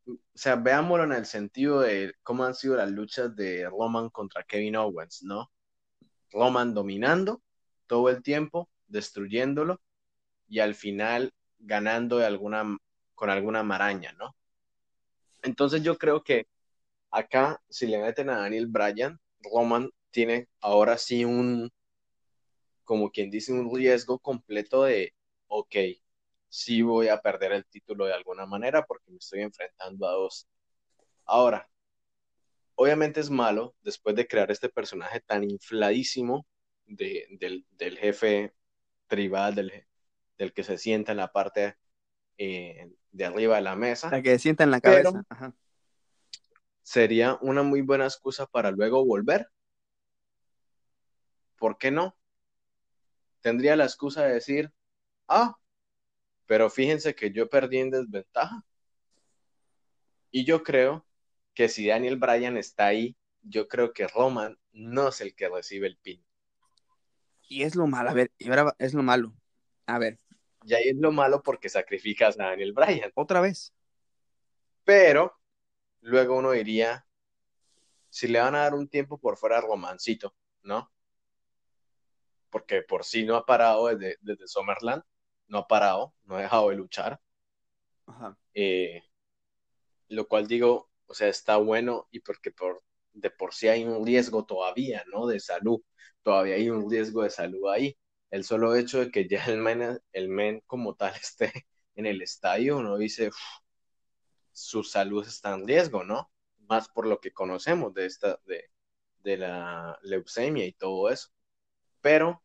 o 0.07 0.13
sea, 0.33 0.55
veámoslo 0.55 1.05
en 1.05 1.13
el 1.13 1.25
sentido 1.25 1.81
de 1.81 2.13
cómo 2.23 2.43
han 2.43 2.53
sido 2.53 2.75
las 2.75 2.91
luchas 2.91 3.35
de 3.35 3.67
Roman 3.69 4.09
contra 4.09 4.43
Kevin 4.43 4.75
Owens, 4.75 5.23
¿no? 5.23 5.51
Roman 6.31 6.73
dominando 6.73 7.41
todo 7.87 8.09
el 8.09 8.21
tiempo, 8.21 8.69
destruyéndolo 8.87 9.81
y 10.47 10.59
al 10.59 10.75
final 10.75 11.33
ganando 11.59 12.19
con 13.15 13.29
alguna 13.29 13.63
maraña, 13.63 14.13
¿no? 14.13 14.35
Entonces 15.41 15.83
yo 15.83 15.97
creo 15.97 16.23
que 16.23 16.47
acá, 17.11 17.61
si 17.69 17.87
le 17.87 17.99
meten 17.99 18.29
a 18.29 18.39
Daniel 18.39 18.67
Bryan, 18.67 19.19
Roman 19.39 19.89
tiene 20.11 20.49
ahora 20.59 20.97
sí 20.97 21.23
un, 21.23 21.71
como 22.83 23.09
quien 23.11 23.31
dice, 23.31 23.53
un 23.53 23.73
riesgo 23.73 24.19
completo 24.19 24.83
de, 24.83 25.13
ok, 25.47 25.75
sí 26.55 26.81
voy 26.81 27.09
a 27.09 27.19
perder 27.19 27.51
el 27.51 27.65
título 27.65 28.05
de 28.05 28.13
alguna 28.13 28.45
manera 28.45 28.85
porque 28.85 29.11
me 29.11 29.17
estoy 29.17 29.41
enfrentando 29.41 30.07
a 30.07 30.13
dos. 30.13 30.47
Ahora, 31.25 31.69
obviamente 32.75 33.19
es 33.19 33.29
malo 33.29 33.75
después 33.81 34.15
de 34.15 34.25
crear 34.25 34.49
este 34.51 34.69
personaje 34.69 35.19
tan 35.19 35.43
infladísimo 35.43 36.47
del, 36.85 37.65
jefe 37.99 38.53
tribal, 39.07 39.55
del, 39.55 39.85
del, 40.37 40.53
que 40.53 40.63
se 40.63 40.77
sienta 40.77 41.11
en 41.11 41.17
la 41.17 41.31
parte 41.33 41.75
eh, 42.37 42.89
de 43.11 43.25
arriba 43.25 43.57
de 43.57 43.61
la 43.61 43.75
mesa. 43.75 44.09
La 44.09 44.21
que 44.21 44.29
se 44.31 44.39
sienta 44.39 44.63
en 44.63 44.71
la 44.71 44.79
cabeza. 44.79 45.23
Sería 46.83 47.37
una 47.41 47.63
muy 47.63 47.81
buena 47.81 48.05
excusa 48.05 48.45
para 48.45 48.71
luego 48.71 49.03
volver. 49.03 49.49
¿Por 51.57 51.77
qué 51.77 51.91
no? 51.91 52.15
Tendría 53.41 53.75
la 53.75 53.83
excusa 53.83 54.23
de 54.23 54.35
decir, 54.35 54.71
ah, 55.27 55.57
pero 56.45 56.69
fíjense 56.69 57.15
que 57.15 57.31
yo 57.31 57.49
perdí 57.49 57.79
en 57.79 57.91
desventaja. 57.91 58.63
Y 60.31 60.45
yo 60.45 60.63
creo 60.63 61.05
que 61.53 61.69
si 61.69 61.87
Daniel 61.87 62.17
Bryan 62.17 62.57
está 62.57 62.87
ahí, 62.87 63.15
yo 63.41 63.67
creo 63.67 63.93
que 63.93 64.07
Roman 64.07 64.59
no 64.71 65.07
es 65.07 65.21
el 65.21 65.35
que 65.35 65.49
recibe 65.49 65.87
el 65.87 65.97
pin. 65.97 66.23
Y 67.47 67.63
es 67.63 67.75
lo 67.75 67.87
malo, 67.87 68.09
a 68.09 68.13
ver, 68.13 68.31
y 68.37 68.49
ahora 68.49 68.75
es 68.79 68.93
lo 68.93 69.03
malo. 69.03 69.33
A 69.85 69.99
ver. 69.99 70.19
Y 70.63 70.73
ahí 70.73 70.89
es 70.89 70.97
lo 70.97 71.11
malo 71.11 71.43
porque 71.43 71.69
sacrificas 71.69 72.39
a 72.39 72.47
Daniel 72.47 72.73
Bryan. 72.73 73.11
Otra 73.15 73.39
vez. 73.39 73.73
Pero 74.83 75.39
luego 76.01 76.37
uno 76.37 76.51
diría, 76.51 77.07
si 78.09 78.27
le 78.27 78.39
van 78.39 78.55
a 78.55 78.59
dar 78.59 78.73
un 78.73 78.87
tiempo 78.87 79.19
por 79.19 79.37
fuera 79.37 79.61
Romancito, 79.61 80.35
¿no? 80.63 80.91
Porque 82.49 82.81
por 82.81 83.03
sí 83.03 83.25
no 83.25 83.35
ha 83.35 83.45
parado 83.45 83.87
desde, 83.87 84.17
desde 84.21 84.47
Summerland 84.47 85.03
no 85.47 85.59
ha 85.59 85.67
parado, 85.67 86.13
no 86.25 86.35
ha 86.35 86.41
dejado 86.41 86.69
de 86.69 86.75
luchar. 86.75 87.19
Eh, 88.53 89.03
lo 90.09 90.27
cual 90.27 90.47
digo, 90.47 90.89
o 91.07 91.13
sea, 91.13 91.27
está 91.27 91.57
bueno 91.57 92.07
y 92.11 92.19
porque 92.19 92.51
por, 92.51 92.83
de 93.13 93.29
por 93.31 93.53
sí 93.53 93.67
hay 93.67 93.83
un 93.85 94.05
riesgo 94.05 94.45
todavía, 94.45 95.03
¿no? 95.11 95.27
De 95.27 95.39
salud, 95.39 95.81
todavía 96.23 96.55
hay 96.55 96.69
un 96.69 96.89
riesgo 96.89 97.23
de 97.23 97.29
salud 97.29 97.69
ahí. 97.69 97.97
El 98.31 98.43
solo 98.43 98.75
hecho 98.75 98.99
de 98.99 99.11
que 99.11 99.27
ya 99.27 99.45
el 99.45 99.57
men, 99.57 99.99
el 100.11 100.29
men 100.29 100.61
como 100.67 100.95
tal 100.95 101.13
esté 101.21 101.51
en 101.95 102.05
el 102.05 102.21
estadio, 102.21 102.77
uno 102.77 102.97
dice, 102.97 103.31
su 104.51 104.83
salud 104.83 105.27
está 105.27 105.53
en 105.53 105.67
riesgo, 105.67 106.03
¿no? 106.03 106.31
Más 106.67 106.89
por 106.89 107.05
lo 107.07 107.19
que 107.19 107.31
conocemos 107.33 107.93
de 107.93 108.05
esta, 108.05 108.39
de, 108.45 108.71
de 109.23 109.37
la 109.37 109.99
leucemia 110.03 110.65
y 110.65 110.73
todo 110.73 111.09
eso. 111.09 111.29
Pero 112.01 112.43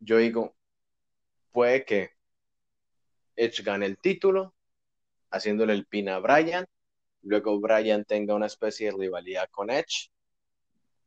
yo 0.00 0.18
digo, 0.18 0.56
puede 1.52 1.84
que 1.84 2.11
Edge 3.36 3.62
gane 3.62 3.86
el 3.86 3.98
título, 3.98 4.54
haciéndole 5.30 5.72
el 5.72 5.86
pin 5.86 6.08
a 6.08 6.18
Bryan. 6.18 6.66
Luego 7.22 7.60
Bryan 7.60 8.04
tenga 8.04 8.34
una 8.34 8.46
especie 8.46 8.90
de 8.90 8.98
rivalidad 8.98 9.48
con 9.50 9.70
Edge. 9.70 10.10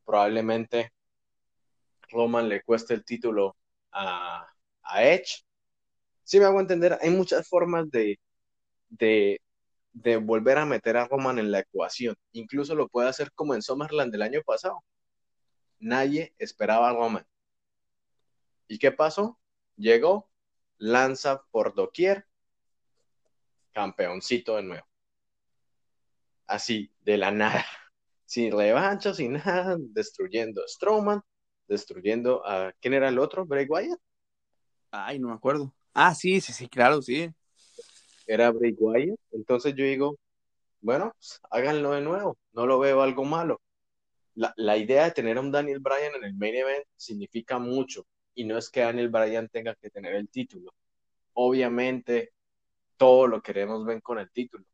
Probablemente 0.05 0.93
Roman 2.09 2.49
le 2.49 2.61
cueste 2.63 2.93
el 2.93 3.03
título 3.05 3.55
a, 3.91 4.47
Edge. 4.97 5.43
Si 6.23 6.39
me 6.39 6.45
hago 6.45 6.59
entender, 6.59 6.97
hay 7.01 7.09
muchas 7.09 7.47
formas 7.47 7.89
de, 7.91 8.19
de, 8.89 9.41
de 9.93 10.17
volver 10.17 10.57
a 10.57 10.65
meter 10.65 10.97
a 10.97 11.07
Roman 11.07 11.39
en 11.39 11.51
la 11.51 11.59
ecuación. 11.59 12.15
Incluso 12.33 12.75
lo 12.75 12.87
puede 12.87 13.09
hacer 13.09 13.31
como 13.33 13.55
en 13.55 13.61
Summerland 13.61 14.11
del 14.11 14.21
año 14.21 14.41
pasado. 14.45 14.83
Nadie 15.79 16.33
esperaba 16.37 16.89
a 16.89 16.93
Roman. 16.93 17.25
¿Y 18.67 18.79
qué 18.79 18.91
pasó? 18.91 19.39
Llegó, 19.77 20.29
lanza 20.77 21.43
por 21.51 21.73
doquier, 21.73 22.25
campeoncito 23.71 24.55
de 24.55 24.63
nuevo. 24.63 24.87
Así, 26.47 26.91
de 27.01 27.17
la 27.17 27.31
nada, 27.31 27.65
sin 28.25 28.51
revancha, 28.51 29.13
sin 29.13 29.33
nada, 29.33 29.77
destruyendo 29.79 30.61
a 30.63 30.67
Strowman, 30.67 31.21
destruyendo 31.67 32.45
a. 32.45 32.73
¿Quién 32.79 32.93
era 32.93 33.09
el 33.09 33.19
otro? 33.19 33.45
¿Bray 33.45 33.65
Wyatt? 33.67 33.99
Ay, 34.91 35.19
no 35.19 35.29
me 35.29 35.33
acuerdo. 35.33 35.73
Ah, 35.93 36.13
sí, 36.13 36.39
sí, 36.41 36.53
sí, 36.53 36.67
claro, 36.67 37.01
sí. 37.01 37.29
Era 38.27 38.51
Bray 38.51 38.75
Wyatt. 38.77 39.19
Entonces 39.31 39.73
yo 39.75 39.83
digo, 39.83 40.17
bueno, 40.81 41.11
pues, 41.13 41.41
háganlo 41.49 41.91
de 41.91 42.01
nuevo. 42.01 42.37
No 42.53 42.65
lo 42.65 42.79
veo 42.79 43.01
algo 43.01 43.25
malo. 43.25 43.61
La, 44.35 44.53
la, 44.57 44.77
idea 44.77 45.05
de 45.05 45.11
tener 45.11 45.37
a 45.37 45.41
un 45.41 45.51
Daniel 45.51 45.79
Bryan 45.79 46.15
en 46.15 46.25
el 46.25 46.33
main 46.35 46.55
event 46.55 46.85
significa 46.97 47.57
mucho 47.57 48.05
y 48.35 48.43
no 48.43 48.57
es 48.57 48.69
que 48.69 48.81
Daniel 48.81 49.09
Bryan 49.09 49.49
tenga 49.49 49.73
que 49.75 49.89
tener 49.89 50.13
el 50.13 50.29
título. 50.29 50.73
Obviamente, 51.33 52.33
todo 52.97 53.27
lo 53.27 53.41
queremos 53.41 53.85
ver 53.85 54.01
con 54.01 54.19
el 54.19 54.29
título, 54.29 54.65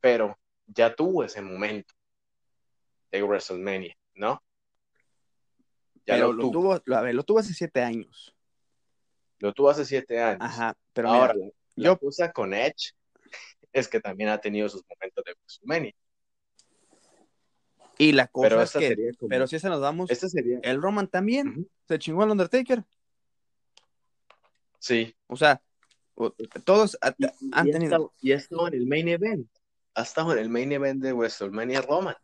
pero 0.00 0.38
ya 0.66 0.94
tuvo 0.94 1.24
ese 1.24 1.42
momento 1.42 1.94
de 3.10 3.22
WrestleMania, 3.22 3.96
¿no? 4.14 4.42
Ya 6.06 6.18
lo, 6.18 6.36
tuvo. 6.36 6.74
a 6.74 7.00
ver, 7.00 7.14
lo 7.14 7.22
tuvo 7.24 7.38
hace 7.38 7.54
siete 7.54 7.82
años. 7.82 8.34
Lo 9.38 9.52
tuvo 9.52 9.70
hace 9.70 9.84
siete 9.84 10.20
años. 10.20 10.40
Ajá, 10.40 10.76
pero 10.92 11.08
ahora, 11.08 11.34
yo 11.76 11.96
puse 11.96 12.30
con 12.32 12.52
Edge 12.52 12.92
es 13.72 13.88
que 13.88 14.00
también 14.00 14.30
ha 14.30 14.38
tenido 14.38 14.68
sus 14.68 14.82
momentos 14.88 15.24
de 15.24 15.32
WrestleMania. 15.32 15.94
Y 18.00 18.12
la 18.12 18.28
cosa 18.28 18.48
pero 18.48 18.62
es 18.62 18.72
que, 18.72 19.12
pero 19.28 19.46
si 19.46 19.56
ese 19.56 19.68
nos 19.68 19.82
damos, 19.82 20.10
este 20.10 20.30
sería... 20.30 20.58
el 20.62 20.80
Roman 20.80 21.06
también 21.06 21.68
se 21.86 21.98
chingó 21.98 22.22
al 22.22 22.30
Undertaker. 22.30 22.82
Sí. 24.78 25.14
O 25.26 25.36
sea, 25.36 25.60
todos 26.64 26.96
han 27.52 27.70
tenido. 27.70 28.14
y 28.22 28.32
ha 28.32 28.36
estado 28.36 28.68
en 28.68 28.74
el 28.74 28.86
main 28.86 29.06
event. 29.06 29.50
Ha 29.94 30.00
estado 30.00 30.32
en 30.32 30.38
el 30.38 30.48
main 30.48 30.72
event 30.72 31.02
de 31.02 31.12
WrestleMania 31.12 31.82
Roman. 31.82 32.16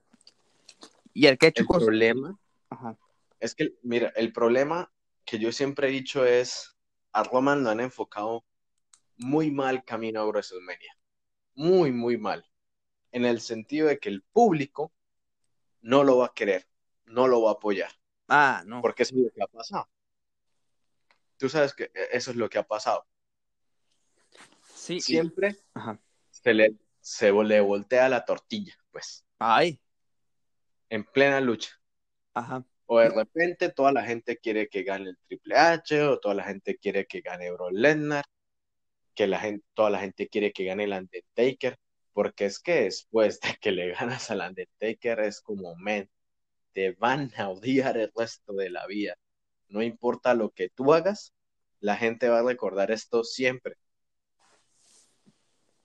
Y 1.12 1.26
el 1.26 1.36
que 1.36 1.52
El 1.54 1.66
problema 1.66 2.38
es 3.38 3.54
que, 3.54 3.74
mira, 3.82 4.14
el 4.16 4.32
problema 4.32 4.90
que 5.26 5.38
yo 5.38 5.52
siempre 5.52 5.88
he 5.88 5.90
dicho 5.90 6.24
es: 6.24 6.74
a 7.12 7.22
Roman 7.22 7.62
lo 7.62 7.68
han 7.68 7.80
enfocado 7.80 8.46
muy 9.18 9.50
mal 9.50 9.84
camino 9.84 10.22
a 10.22 10.26
WrestleMania. 10.26 10.96
Muy, 11.54 11.92
muy 11.92 12.16
mal. 12.16 12.46
En 13.12 13.26
el 13.26 13.42
sentido 13.42 13.88
de 13.88 13.98
que 13.98 14.08
el 14.08 14.22
público 14.22 14.90
no 15.86 16.02
lo 16.02 16.18
va 16.18 16.26
a 16.26 16.34
querer, 16.34 16.66
no 17.04 17.28
lo 17.28 17.42
va 17.42 17.50
a 17.50 17.54
apoyar. 17.54 17.90
Ah, 18.26 18.64
no. 18.66 18.82
Porque 18.82 19.04
eso 19.04 19.14
es 19.14 19.22
lo 19.22 19.30
que 19.30 19.42
ha 19.42 19.46
pasado. 19.46 19.88
Tú 21.36 21.48
sabes 21.48 21.74
que 21.74 21.90
eso 22.12 22.32
es 22.32 22.36
lo 22.36 22.50
que 22.50 22.58
ha 22.58 22.64
pasado. 22.64 23.06
Sí. 24.74 25.00
Siempre 25.00 25.56
se, 26.30 26.54
le, 26.54 26.74
se 27.00 27.30
le 27.30 27.60
voltea 27.60 28.08
la 28.08 28.24
tortilla, 28.24 28.74
pues. 28.90 29.24
Ay. 29.38 29.80
En 30.90 31.04
plena 31.04 31.40
lucha. 31.40 31.70
Ajá. 32.34 32.64
O 32.86 32.98
de 32.98 33.08
repente 33.08 33.70
toda 33.70 33.92
la 33.92 34.02
gente 34.02 34.38
quiere 34.38 34.68
que 34.68 34.82
gane 34.82 35.10
el 35.10 35.18
Triple 35.28 35.56
H, 35.56 36.02
o 36.02 36.18
toda 36.18 36.34
la 36.34 36.44
gente 36.44 36.78
quiere 36.78 37.06
que 37.06 37.20
gane 37.20 37.52
Bro 37.52 37.70
Lesnar. 37.70 38.24
que 39.14 39.28
la 39.28 39.38
gente, 39.38 39.64
toda 39.74 39.90
la 39.90 40.00
gente 40.00 40.28
quiere 40.28 40.52
que 40.52 40.64
gane 40.64 40.84
el 40.84 40.92
Undertaker, 40.92 41.78
porque 42.16 42.46
es 42.46 42.58
que 42.58 42.84
después 42.84 43.40
de 43.40 43.58
que 43.60 43.72
le 43.72 43.92
ganas 43.92 44.30
al 44.30 44.40
Undertaker 44.40 45.20
es 45.20 45.42
como, 45.42 45.76
men, 45.76 46.10
te 46.72 46.92
van 46.92 47.30
a 47.36 47.50
odiar 47.50 47.98
el 47.98 48.10
resto 48.16 48.54
de 48.54 48.70
la 48.70 48.86
vida. 48.86 49.18
No 49.68 49.82
importa 49.82 50.32
lo 50.32 50.48
que 50.48 50.70
tú 50.70 50.94
hagas, 50.94 51.34
la 51.78 51.94
gente 51.94 52.30
va 52.30 52.38
a 52.38 52.42
recordar 52.42 52.90
esto 52.90 53.22
siempre. 53.22 53.76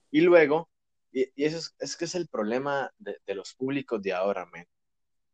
Y 0.10 0.22
luego, 0.22 0.70
y, 1.12 1.30
eso 1.36 1.70
es, 1.80 1.98
que 1.98 2.06
es 2.06 2.16
el 2.16 2.30
problema 2.30 2.94
de, 2.98 3.20
los 3.36 3.54
públicos 3.54 4.02
de 4.02 4.14
ahora, 4.14 4.46
men. 4.46 4.66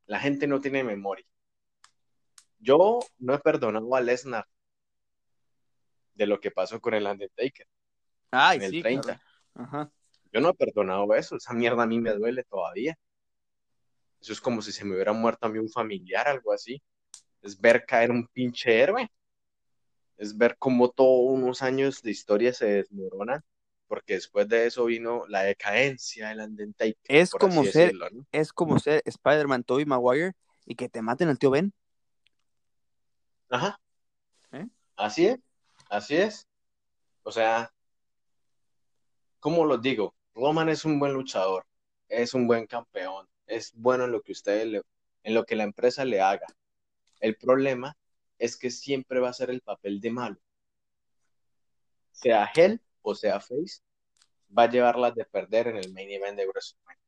La 0.08 0.20
gente 0.20 0.48
no 0.48 0.62
tiene 0.62 0.84
memoria. 0.84 1.28
Yo 2.58 2.98
no 3.20 3.36
he 3.36 3.40
perdonado 3.40 3.96
a 3.96 4.02
Lesnar 4.02 4.48
de 6.16 6.26
lo 6.26 6.40
que 6.40 6.50
pasó 6.50 6.82
con 6.82 6.96
el 6.96 7.06
Undertaker. 7.06 7.68
Ay, 8.32 8.58
en 8.58 8.64
el 8.64 8.72
sí, 8.72 8.82
30. 8.82 9.22
Yo 10.32 10.42
no 10.42 10.50
he 10.50 10.54
perdonado 10.54 11.14
eso. 11.16 11.36
Esa 11.36 11.54
mierda 11.54 11.84
a 11.84 11.88
mí 11.88 12.00
me 12.00 12.14
duele 12.14 12.44
todavía. 12.44 12.98
Eso 14.20 14.34
es 14.34 14.42
como 14.42 14.62
si 14.62 14.72
se 14.72 14.84
me 14.84 14.96
hubiera 14.96 15.14
muerto 15.14 15.48
a 15.48 15.50
mí 15.50 15.60
un 15.60 15.70
familiar, 15.70 16.28
algo 16.28 16.54
así. 16.54 16.82
Es 17.42 17.60
ver 17.60 17.86
caer 17.86 18.12
un 18.12 18.28
pinche 18.28 18.82
héroe. 18.82 19.10
Es 20.18 20.36
ver 20.38 20.58
cómo 20.58 20.90
todos 20.90 21.32
unos 21.32 21.62
años 21.62 22.02
de 22.02 22.12
historia 22.12 22.54
se 22.54 22.66
desmoronan 22.66 23.44
porque 23.88 24.14
después 24.14 24.48
de 24.48 24.68
eso 24.68 24.86
vino 24.86 25.24
la 25.28 25.44
decadencia 25.44 26.30
del 26.30 26.42
Undertaker. 26.42 26.96
Es 27.06 27.32
como 27.32 27.64
ser, 27.64 27.94
es 28.32 28.54
como 28.54 28.80
ser 28.80 29.02
Spider-Man 29.06 29.64
Tobey 29.64 29.86
Maguire 29.86 30.34
y 30.66 30.76
que 30.76 30.90
te 30.90 31.02
maten 31.02 31.30
al 31.30 31.40
tío 31.40 31.50
Ben. 31.50 31.74
Ajá. 33.50 33.80
¿Eh? 34.52 34.68
Así 34.98 35.28
es, 35.28 35.40
así 35.90 36.18
es. 36.18 36.48
O 37.24 37.32
sea, 37.32 37.72
¿cómo 39.40 39.66
lo 39.66 39.78
digo? 39.78 40.14
Roman 40.38 40.70
es 40.70 40.86
un 40.86 41.00
buen 41.00 41.14
luchador, 41.14 41.66
es 42.08 42.36
un 42.36 42.46
buen 42.46 42.68
campeón, 42.68 43.28
es 43.48 43.74
bueno 43.74 44.06
en 44.06 44.12
lo 44.12 44.22
que 44.22 44.34
ustedes 44.34 44.68
le, 44.68 44.82
en 45.24 45.34
lo 45.34 45.46
que 45.46 45.56
la 45.56 45.64
empresa 45.64 46.06
le 46.06 46.22
haga. 46.22 46.46
El 47.20 47.36
problema 47.36 47.98
es 48.38 48.56
que 48.56 48.70
siempre 48.70 49.20
va 49.20 49.30
a 49.30 49.34
ser 49.34 49.50
el 49.50 49.62
papel 49.62 50.00
de 50.00 50.12
malo. 50.12 50.38
Sea 52.12 52.52
Hell 52.54 52.80
o 53.02 53.16
sea 53.16 53.40
Face, 53.40 53.82
va 54.56 54.64
a 54.64 54.70
llevarlas 54.70 55.16
de 55.16 55.26
perder 55.26 55.70
en 55.70 55.78
el 55.78 55.92
main 55.92 56.12
event 56.12 56.38
de 56.38 56.46
WrestleMania. 56.46 57.02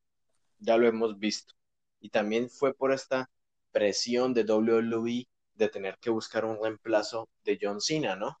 Ya 0.58 0.76
lo 0.76 0.88
hemos 0.88 1.16
visto. 1.18 1.54
Y 2.00 2.10
también 2.10 2.50
fue 2.50 2.74
por 2.74 2.92
esta 2.92 3.30
presión 3.70 4.34
de 4.34 4.42
WWE 4.42 5.28
de 5.54 5.68
tener 5.68 5.98
que 5.98 6.10
buscar 6.10 6.44
un 6.44 6.58
reemplazo 6.60 7.28
de 7.44 7.58
John 7.60 7.80
Cena, 7.80 8.16
¿no? 8.16 8.40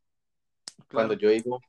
Cuando 0.90 1.14
yo 1.14 1.28
digo, 1.28 1.60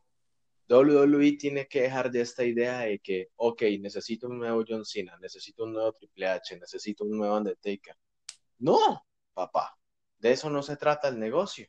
WWE 0.72 1.34
tiene 1.34 1.68
que 1.68 1.82
dejar 1.82 2.10
de 2.10 2.22
esta 2.22 2.46
idea 2.46 2.80
de 2.80 3.00
que, 3.00 3.30
ok, 3.36 3.64
necesito 3.82 4.28
un 4.28 4.40
nuevo 4.40 4.64
John 4.66 4.86
Cena, 4.86 5.18
necesito 5.20 5.66
un 5.66 5.74
nuevo 5.74 5.92
Triple 5.92 6.28
H, 6.28 6.58
necesito 6.58 7.04
un 7.04 7.18
nuevo 7.18 7.36
Undertaker. 7.36 7.98
No, 8.60 9.06
papá, 9.34 9.78
de 10.18 10.32
eso 10.32 10.50
no 10.50 10.64
se 10.64 10.78
trata 10.78 11.10
el 11.10 11.20
negocio. 11.20 11.68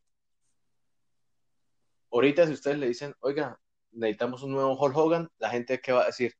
Ahorita 2.12 2.46
si 2.46 2.53
ustedes 2.53 2.78
le 2.78 2.86
dicen, 2.86 3.14
oiga, 3.20 3.59
necesitamos 3.90 4.42
un 4.44 4.53
nuevo 4.53 4.78
Hulk 4.78 4.96
Hogan, 4.96 5.30
la 5.38 5.50
gente 5.50 5.80
que 5.80 5.92
va 5.92 6.03
a 6.03 6.07
decir, 6.07 6.34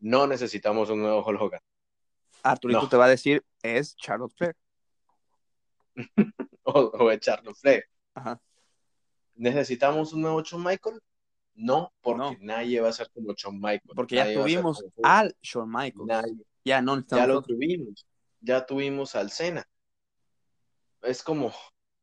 no 0.00 0.26
necesitamos 0.26 0.90
un 0.90 1.00
nuevo 1.00 1.24
Hulk 1.24 1.40
Hogan. 1.40 1.60
Arturito 2.42 2.88
te 2.88 2.96
va 2.96 3.06
a 3.06 3.10
decir, 3.10 3.42
es 3.62 3.96
Charlotte 3.96 4.34
Flair. 4.36 4.56
o, 6.64 7.10
es 7.10 7.20
Charlotte 7.20 7.56
Flair. 7.56 7.84
Ajá. 8.14 8.40
¿Necesitamos 9.34 10.12
un 10.12 10.22
nuevo 10.22 10.42
Shawn 10.42 10.62
Michael? 10.62 11.00
No, 11.54 11.92
porque 12.00 12.38
nadie 12.40 12.80
va 12.80 12.88
a 12.88 12.92
ser 12.92 13.10
como 13.12 13.34
Shawn 13.34 13.60
Michael. 13.60 13.92
Porque 13.94 14.16
ya 14.16 14.32
tuvimos 14.32 14.84
al 15.02 15.36
Shawn 15.42 15.70
Michael. 15.70 16.34
Ya 16.64 16.80
no 16.80 17.04
Ya 17.06 17.26
lo 17.26 17.42
tuvimos. 17.42 18.06
Ya 18.40 18.64
tuvimos 18.66 19.14
al 19.14 19.30
Cena. 19.30 19.68
Es 21.02 21.22
como, 21.22 21.52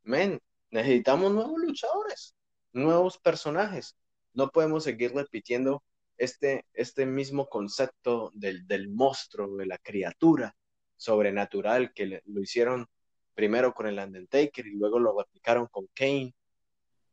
men, 0.04 0.40
necesitamos 0.70 1.32
nuevos 1.32 1.58
luchadores, 1.60 2.36
nuevos 2.74 3.18
personajes 3.18 3.96
no 4.34 4.50
podemos 4.50 4.84
seguir 4.84 5.14
repitiendo 5.14 5.84
este, 6.18 6.66
este 6.74 7.06
mismo 7.06 7.48
concepto 7.48 8.32
del, 8.34 8.68
del 8.68 8.90
monstruo, 8.90 9.58
de 9.58 9.66
la 9.66 9.78
criatura 9.78 10.56
sobrenatural 10.96 11.94
que 11.94 12.22
lo 12.26 12.42
hicieron 12.42 12.88
primero 13.34 13.74
con 13.74 13.88
el 13.88 14.00
Undertaker 14.00 14.66
y 14.68 14.76
luego 14.76 15.00
lo 15.00 15.18
replicaron 15.18 15.68
con 15.68 15.88
Kane 15.94 16.34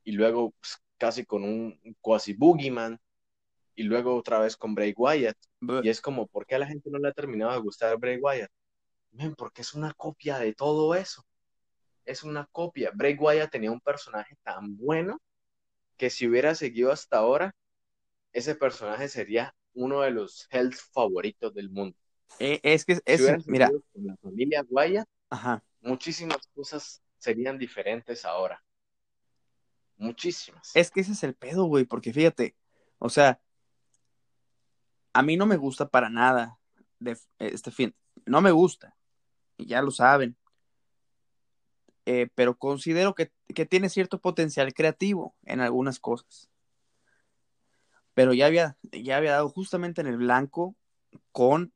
y 0.03 0.13
luego 0.13 0.53
pues, 0.53 0.79
casi 0.99 1.25
con 1.25 1.45
un 1.45 1.97
quasi 2.01 2.33
boogeyman 2.33 2.99
y 3.75 3.83
luego 3.83 4.17
otra 4.17 4.39
vez 4.39 4.57
con 4.57 4.75
Bray 4.75 4.95
Wyatt. 4.97 5.37
y 5.83 5.89
es 5.89 6.01
como, 6.01 6.27
¿por 6.27 6.47
qué 6.47 6.55
a 6.55 6.59
la 6.59 6.67
gente 6.67 6.91
no 6.91 6.99
le 6.99 7.09
ha 7.09 7.13
terminado 7.13 7.53
de 7.53 7.59
gustar 7.59 7.97
Bray 7.99 8.19
Wyatt? 8.19 8.51
porque 9.37 9.63
es 9.63 9.75
una 9.75 9.95
copia 9.95 10.39
de 10.39 10.53
todo 10.53 10.95
eso. 10.95 11.25
Es 12.05 12.23
una 12.23 12.47
copia. 12.53 12.91
Bray 12.95 13.17
Wyatt 13.19 13.51
tenía 13.51 13.73
un 13.73 13.81
personaje 13.81 14.37
tan 14.43 14.77
bueno 14.77 15.21
que 15.97 16.11
si 16.11 16.29
hubiera 16.29 16.55
seguido 16.55 16.93
hasta 16.93 17.19
ahora, 17.19 17.55
ese 18.33 18.55
personaje 18.55 19.09
sería 19.09 19.55
uno 19.75 20.03
de 20.03 20.11
los 20.11 20.47
health 20.51 20.77
favoritos 20.93 21.55
del 21.55 21.71
mundo. 21.71 21.97
Eh, 22.39 22.61
es 22.63 22.85
que, 22.85 22.99
es, 23.05 23.47
mira, 23.47 23.71
con 23.93 24.07
la 24.07 24.17
familia 24.17 24.63
Guaya, 24.63 25.05
muchísimas 25.81 26.47
cosas 26.55 27.03
serían 27.19 27.59
diferentes 27.59 28.25
ahora. 28.25 28.63
Muchísimas. 29.97 30.75
Es 30.75 30.91
que 30.91 31.01
ese 31.01 31.13
es 31.13 31.23
el 31.23 31.35
pedo, 31.35 31.65
güey, 31.65 31.85
porque 31.85 32.13
fíjate, 32.13 32.55
o 32.99 33.09
sea, 33.09 33.41
a 35.13 35.23
mí 35.23 35.37
no 35.37 35.47
me 35.47 35.57
gusta 35.57 35.89
para 35.89 36.11
nada 36.11 36.59
de 36.99 37.17
este 37.39 37.71
fin, 37.71 37.95
no 38.27 38.41
me 38.41 38.51
gusta, 38.51 38.97
y 39.57 39.67
ya 39.67 39.81
lo 39.83 39.91
saben, 39.91 40.37
eh, 42.07 42.29
pero 42.37 42.57
considero 42.57 43.15
que, 43.17 43.33
tiene 43.69 43.89
cierto 43.89 44.21
potencial 44.21 44.73
creativo 44.73 45.35
en 45.45 45.61
algunas 45.61 45.99
cosas. 45.99 46.49
Pero 48.15 48.33
ya 48.33 48.47
había, 48.47 48.79
ya 48.93 49.17
había 49.17 49.33
dado 49.33 49.49
justamente 49.49 50.01
en 50.01 50.07
el 50.07 50.17
blanco 50.17 50.77
con 51.33 51.73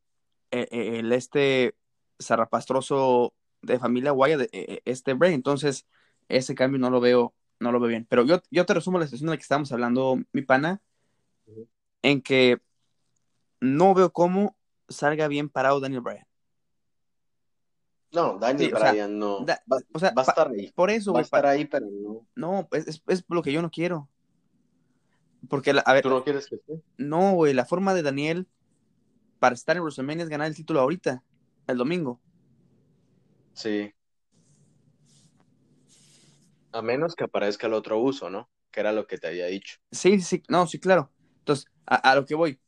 eh, 0.53 0.69
eh, 0.70 0.99
el, 1.01 1.12
este 1.12 1.74
zarrapastroso 2.23 3.35
de 3.62 3.78
familia 3.78 4.12
Guaya, 4.12 4.36
de 4.39 4.82
este 4.85 5.15
Bray. 5.15 5.35
Entonces, 5.35 5.86
ese 6.28 6.55
cambio 6.55 6.78
no 6.78 6.90
lo 6.90 7.01
veo, 7.01 7.35
no 7.61 7.70
lo 7.70 7.78
veo 7.78 7.89
bien. 7.89 8.07
Pero 8.09 8.24
yo, 8.24 8.43
yo 8.51 8.66
te 8.66 8.74
resumo 8.74 8.99
la 8.99 9.07
situación 9.07 9.28
de 9.28 9.32
la 9.35 9.37
que 9.37 9.43
estamos 9.43 9.70
hablando, 9.70 10.19
mi 10.32 10.43
pana, 10.43 10.82
en 12.03 12.23
que 12.23 12.61
no 13.61 13.95
veo 13.95 14.12
cómo 14.12 14.57
salga 14.89 15.28
bien 15.28 15.49
parado 15.49 15.78
Daniel 15.78 16.01
Bryan. 16.01 16.27
No, 18.12 18.39
Daniel 18.39 18.73
Bryan 18.73 19.19
no. 19.19 19.47
va, 19.47 19.61
o 19.93 19.99
sea, 19.99 20.12
va, 20.12 20.23
a 20.23 20.24
estar 20.24 20.51
ahí. 20.51 20.73
Por 20.73 20.91
eso, 20.91 21.12
Va 21.12 21.20
a 21.20 21.23
estar 21.23 21.47
ahí, 21.47 21.66
pero 21.66 21.87
no. 21.91 22.27
No, 22.35 22.69
es, 22.73 23.03
es, 23.07 23.24
lo 23.28 23.43
que 23.43 23.53
yo 23.53 23.62
no 23.62 23.70
quiero. 23.70 24.09
Porque, 25.49 25.73
a 25.85 25.93
ver. 25.93 26.03
¿Tú 26.03 26.11
no 26.11 26.24
quieres 26.24 26.49
que 26.49 26.57
esté? 26.57 26.82
No, 26.97 27.35
güey, 27.35 27.55
la 27.55 27.66
forma 27.66 27.95
de 27.95 28.03
Daniel 28.03 28.49
para 29.39 29.55
estar 29.55 29.77
en 29.77 29.82
WrestleMania 29.82 30.24
es 30.24 30.28
ganar 30.28 30.49
el 30.49 30.57
título 30.57 30.81
ahorita, 30.81 31.23
el 31.66 31.78
domingo. 31.78 32.20
Sí. 33.53 33.93
A 36.72 36.82
menos 36.82 37.14
que 37.14 37.24
aparezca 37.24 37.66
el 37.66 37.74
otro 37.74 37.98
uso, 37.98 38.30
¿no? 38.30 38.48
Que 38.70 38.80
era 38.80 38.92
lo 38.92 39.06
que 39.06 39.18
te 39.18 39.28
había 39.28 39.47
dicho. 39.47 39.78
Sí, 39.90 40.20
sí, 40.20 40.42
no, 40.48 40.66
sí, 40.66 40.78
claro. 40.78 41.10
Entonces, 41.38 41.66
a, 41.86 41.97
a 41.97 42.14
lo 42.14 42.24
que 42.24 42.34
voy. 42.34 42.60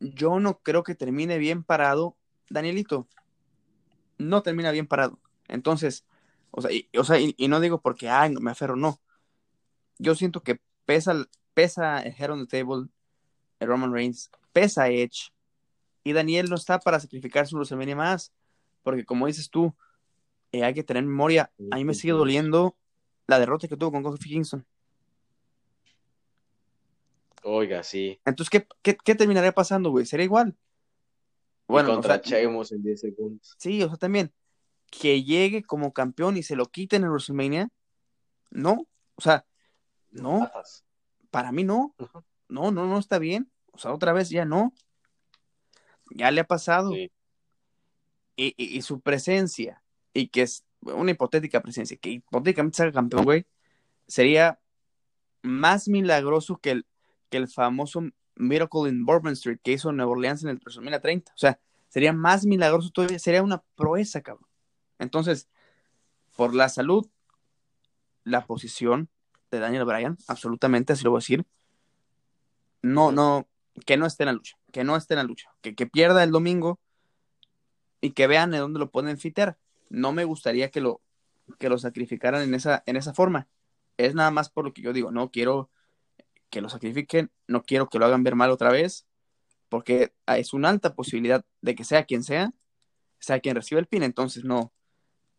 Yo 0.00 0.40
no 0.40 0.60
creo 0.60 0.82
que 0.82 0.94
termine 0.94 1.36
bien 1.36 1.62
parado 1.62 2.16
Danielito 2.50 3.08
no 4.18 4.42
termina 4.42 4.70
bien 4.70 4.86
parado. 4.86 5.18
Entonces, 5.48 6.04
o 6.50 6.60
sea, 6.60 6.70
y, 6.70 6.88
o 6.96 7.04
sea, 7.04 7.18
y, 7.18 7.34
no 7.48 7.60
digo 7.60 7.80
porque, 7.80 8.08
ay, 8.08 8.34
me 8.38 8.50
aferro, 8.50 8.76
no. 8.76 9.00
Yo 9.98 10.14
siento 10.14 10.42
que 10.42 10.60
pesa, 10.84 11.14
pesa 11.54 12.00
el 12.02 12.14
Head 12.18 12.32
on 12.32 12.46
the 12.46 12.58
Table, 12.58 12.88
el 13.60 13.68
Roman 13.68 13.92
Reigns, 13.92 14.30
pesa 14.52 14.88
Edge, 14.88 15.32
y 16.04 16.12
Daniel 16.12 16.50
no 16.50 16.56
está 16.56 16.78
para 16.80 17.00
sacrificar 17.00 17.46
su 17.46 17.56
WrestleMania 17.56 17.96
más, 17.96 18.32
porque 18.82 19.04
como 19.04 19.26
dices 19.26 19.48
tú, 19.48 19.74
eh, 20.52 20.64
hay 20.64 20.74
que 20.74 20.84
tener 20.84 21.04
memoria. 21.04 21.52
A 21.70 21.76
mí 21.76 21.84
me 21.84 21.94
sigue 21.94 22.12
doliendo 22.12 22.76
la 23.30 23.38
derrota 23.38 23.68
que 23.68 23.76
tuvo 23.76 23.92
con 23.92 24.02
Kofi 24.02 24.28
Kingston. 24.28 24.66
Oiga, 27.44 27.82
sí. 27.82 28.20
Entonces, 28.26 28.50
¿qué, 28.50 28.66
qué, 28.82 28.96
qué 29.02 29.14
terminaría 29.14 29.52
pasando, 29.52 29.90
güey? 29.90 30.04
¿Sería 30.04 30.24
igual? 30.24 30.56
Bueno, 31.66 31.92
contra 31.92 32.16
en 32.16 32.82
10 32.82 33.00
segundos. 33.00 33.54
Sí, 33.56 33.82
o 33.82 33.88
sea, 33.88 33.96
también 33.96 34.32
que 34.90 35.22
llegue 35.22 35.62
como 35.62 35.92
campeón 35.92 36.36
y 36.36 36.42
se 36.42 36.56
lo 36.56 36.66
quiten 36.66 37.04
en 37.04 37.10
WrestleMania, 37.10 37.68
no, 38.50 38.88
o 39.14 39.20
sea, 39.20 39.46
no, 40.10 40.50
para 41.30 41.52
mí 41.52 41.62
no, 41.62 41.94
no, 42.48 42.72
no, 42.72 42.86
no 42.86 42.98
está 42.98 43.20
bien, 43.20 43.48
o 43.70 43.78
sea, 43.78 43.94
otra 43.94 44.12
vez 44.12 44.30
ya 44.30 44.44
no, 44.44 44.74
ya 46.10 46.32
le 46.32 46.40
ha 46.40 46.46
pasado. 46.46 46.92
Y, 48.42 48.80
su 48.80 49.00
presencia, 49.00 49.82
y 50.14 50.28
que 50.28 50.42
es 50.42 50.64
una 50.82 51.10
hipotética 51.10 51.60
presencia, 51.60 51.96
que 51.96 52.10
hipotéticamente 52.10 52.76
sea 52.76 52.92
campeón, 52.92 53.24
güey, 53.24 53.46
sería 54.06 54.60
más 55.42 55.88
milagroso 55.88 56.58
que 56.58 56.70
el, 56.72 56.86
que 57.28 57.38
el 57.38 57.48
famoso 57.48 58.02
Miracle 58.36 58.88
in 58.88 59.04
Bourbon 59.04 59.32
Street 59.32 59.58
que 59.62 59.72
hizo 59.72 59.92
Nueva 59.92 60.12
Orleans 60.12 60.42
en 60.44 60.50
el 60.50 61.00
30. 61.00 61.32
O 61.32 61.38
sea, 61.38 61.60
sería 61.88 62.12
más 62.12 62.46
milagroso 62.46 62.90
todavía, 62.90 63.18
sería 63.18 63.42
una 63.42 63.62
proeza, 63.76 64.22
cabrón. 64.22 64.48
Entonces, 64.98 65.48
por 66.36 66.54
la 66.54 66.68
salud, 66.68 67.08
la 68.24 68.46
posición 68.46 69.08
de 69.50 69.58
Daniel 69.58 69.84
Bryan, 69.84 70.16
absolutamente, 70.26 70.92
así 70.92 71.04
lo 71.04 71.10
voy 71.10 71.18
a 71.18 71.20
decir. 71.20 71.46
No, 72.82 73.12
no, 73.12 73.48
que 73.84 73.96
no 73.96 74.06
esté 74.06 74.22
en 74.22 74.28
la 74.28 74.32
lucha, 74.32 74.56
que 74.72 74.84
no 74.84 74.96
esté 74.96 75.14
en 75.14 75.18
la 75.18 75.24
lucha, 75.24 75.50
que, 75.60 75.74
que 75.74 75.86
pierda 75.86 76.22
el 76.24 76.30
domingo 76.30 76.80
y 78.00 78.12
que 78.12 78.26
vean 78.26 78.50
de 78.50 78.58
dónde 78.58 78.78
lo 78.78 78.90
pueden 78.90 79.18
fitear. 79.18 79.58
No 79.90 80.12
me 80.12 80.24
gustaría 80.24 80.70
que 80.70 80.80
lo, 80.80 81.02
que 81.58 81.68
lo 81.68 81.78
sacrificaran 81.78 82.42
en 82.42 82.54
esa, 82.54 82.82
en 82.86 82.96
esa 82.96 83.12
forma. 83.12 83.48
Es 83.98 84.14
nada 84.14 84.30
más 84.30 84.48
por 84.48 84.64
lo 84.64 84.72
que 84.72 84.82
yo 84.82 84.92
digo, 84.92 85.10
no 85.10 85.30
quiero 85.30 85.70
que 86.48 86.60
lo 86.60 86.68
sacrifiquen, 86.68 87.30
no 87.46 87.62
quiero 87.62 87.88
que 87.88 87.98
lo 87.98 88.06
hagan 88.06 88.24
ver 88.24 88.34
mal 88.34 88.50
otra 88.50 88.70
vez, 88.70 89.06
porque 89.68 90.12
es 90.26 90.52
una 90.52 90.68
alta 90.68 90.94
posibilidad 90.94 91.44
de 91.60 91.74
que 91.74 91.84
sea 91.84 92.04
quien 92.04 92.24
sea, 92.24 92.52
sea 93.18 93.40
quien 93.40 93.54
reciba 93.54 93.80
el 93.80 93.86
pin, 93.86 94.02
entonces 94.02 94.44
no, 94.44 94.72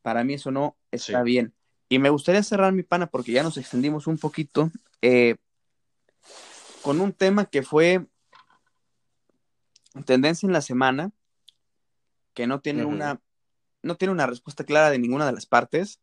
para 0.02 0.24
mí 0.24 0.36
eso 0.36 0.52
no 0.52 0.78
está 0.92 1.24
bien. 1.24 1.54
Y 1.90 2.00
me 2.00 2.10
gustaría 2.10 2.44
cerrar 2.44 2.72
mi 2.72 2.84
pana 2.84 3.08
porque 3.08 3.34
ya 3.34 3.44
nos 3.44 3.58
extendimos 3.58 4.08
un 4.08 4.18
poquito 4.18 4.72
eh, 5.02 5.36
con 6.82 7.02
un 7.02 7.12
tema 7.12 7.46
que 7.46 7.64
fue 7.64 8.06
tendencia 10.06 10.48
en 10.48 10.54
la 10.54 10.62
semana, 10.62 11.12
que 12.34 12.48
no 12.48 12.62
tiene 12.62 12.86
una 12.86 13.20
no 13.84 13.96
tiene 13.96 14.12
una 14.12 14.28
respuesta 14.28 14.64
clara 14.64 14.90
de 14.90 15.00
ninguna 15.00 15.26
de 15.26 15.34
las 15.34 15.46
partes. 15.46 16.00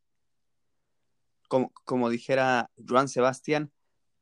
Como, 1.48 1.72
como 1.84 2.10
dijera 2.10 2.70
Joan 2.86 3.08
Sebastián, 3.08 3.72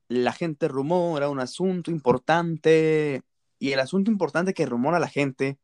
la 0.07 0.31
gente 0.31 0.67
rumora 0.67 1.29
un 1.29 1.39
asunto 1.39 1.91
importante 1.91 3.23
y 3.59 3.71
el 3.71 3.79
asunto 3.79 4.11
importante 4.11 4.53
que 4.53 4.65
rumora 4.65 4.99
la 4.99 5.09
gente 5.09 5.57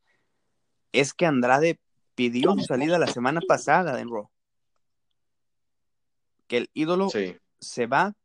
es 0.91 1.14
que 1.14 1.26
Andrade 1.26 1.80
pidió 2.15 2.53
su 2.53 2.64
salida 2.64 2.99
la 2.99 3.07
semana 3.07 3.41
pasada 3.48 3.95
de 3.95 4.03
Raw. 4.03 4.30
Que 6.48 6.57
el 6.57 6.70
ídolo 6.74 7.10
se 7.60 7.88
va 7.88 8.15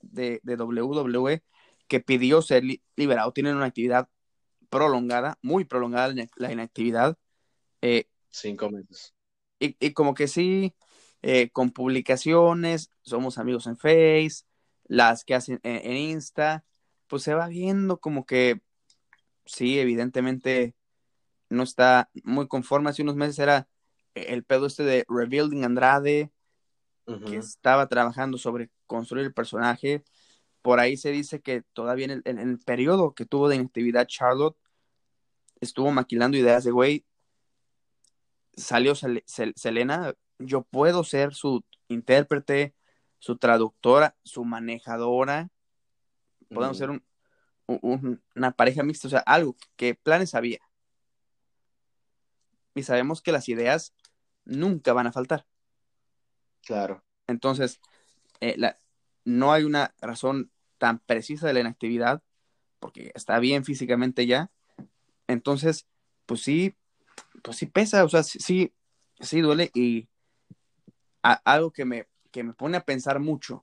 de, 0.00 0.40
de, 0.42 0.56
WWE, 0.56 1.42
que 1.86 2.00
pidió 2.00 2.42
ser 2.42 2.64
liberado. 2.96 3.32
Tienen 3.32 3.56
una 3.56 3.66
actividad 3.66 4.08
prolongada, 4.68 5.38
muy 5.42 5.64
prolongada 5.64 6.12
la 6.36 6.52
inactividad. 6.52 7.16
Eh, 7.80 8.06
Cinco 8.32 8.70
meses. 8.70 9.14
Y, 9.60 9.92
como 9.92 10.14
que 10.14 10.26
sí, 10.26 10.74
eh, 11.22 11.50
con 11.50 11.70
publicaciones, 11.70 12.90
somos 13.02 13.38
amigos 13.38 13.68
en 13.68 13.76
Face, 13.76 14.44
las 14.84 15.24
que 15.24 15.36
hacen 15.36 15.60
en, 15.62 15.96
Insta, 15.96 16.64
pues 17.06 17.22
se 17.22 17.34
va 17.34 17.46
viendo 17.46 18.00
como 18.00 18.26
que 18.26 18.60
sí, 19.44 19.78
evidentemente 19.78 20.74
no 21.48 21.62
está 21.62 22.10
muy 22.24 22.48
conforme. 22.48 22.90
Hace 22.90 23.02
unos 23.02 23.14
meses 23.14 23.38
era 23.38 23.68
el 24.14 24.42
pedo 24.42 24.66
este 24.66 24.82
de 24.82 25.04
Rebuilding 25.08 25.64
Andrade, 25.64 26.32
que 27.26 27.36
estaba 27.36 27.86
trabajando 27.88 28.38
sobre 28.38 28.70
construir 28.86 29.26
el 29.26 29.34
personaje. 29.34 30.02
Por 30.60 30.80
ahí 30.80 30.96
se 30.96 31.12
dice 31.12 31.40
que 31.40 31.62
todavía 31.72 32.06
en 32.06 32.10
el, 32.10 32.22
en 32.24 32.38
el 32.38 32.58
periodo 32.58 33.14
que 33.14 33.26
tuvo 33.26 33.48
de 33.48 33.56
inactividad 33.56 34.06
Charlotte, 34.06 34.56
estuvo 35.60 35.92
maquilando 35.92 36.36
ideas 36.36 36.64
de, 36.64 36.72
güey, 36.72 37.04
salió 38.56 38.94
Selena, 38.94 40.14
yo 40.38 40.62
puedo 40.62 41.04
ser 41.04 41.34
su 41.34 41.64
intérprete, 41.88 42.74
su 43.18 43.36
traductora, 43.36 44.16
su 44.24 44.44
manejadora, 44.44 45.50
podemos 46.48 46.76
ser 46.76 47.02
una 47.66 48.50
pareja 48.52 48.82
mixta, 48.82 49.08
o 49.08 49.10
sea, 49.10 49.20
algo 49.20 49.56
que 49.76 49.94
planes 49.94 50.34
había. 50.34 50.60
Y 52.74 52.82
sabemos 52.82 53.22
que 53.22 53.32
las 53.32 53.48
ideas 53.48 53.94
nunca 54.44 54.92
van 54.92 55.06
a 55.06 55.12
faltar. 55.12 55.46
Claro. 56.64 57.04
Entonces, 57.26 57.80
eh, 58.40 58.56
no 59.24 59.52
hay 59.52 59.64
una 59.64 59.94
razón 60.00 60.50
tan 60.78 60.98
precisa 60.98 61.46
de 61.46 61.52
la 61.52 61.60
inactividad, 61.60 62.22
porque 62.80 63.12
está 63.14 63.38
bien 63.38 63.64
físicamente 63.64 64.26
ya. 64.26 64.50
Entonces, 65.28 65.86
pues 66.26 66.42
sí, 66.42 66.76
pues 67.42 67.56
sí 67.56 67.66
pesa, 67.66 68.04
o 68.04 68.08
sea, 68.08 68.22
sí, 68.22 68.72
sí 69.20 69.40
duele 69.40 69.70
y 69.74 70.08
algo 71.22 71.72
que 71.72 71.84
me 71.84 72.08
que 72.32 72.42
me 72.42 72.54
pone 72.54 72.78
a 72.78 72.84
pensar 72.84 73.20
mucho, 73.20 73.62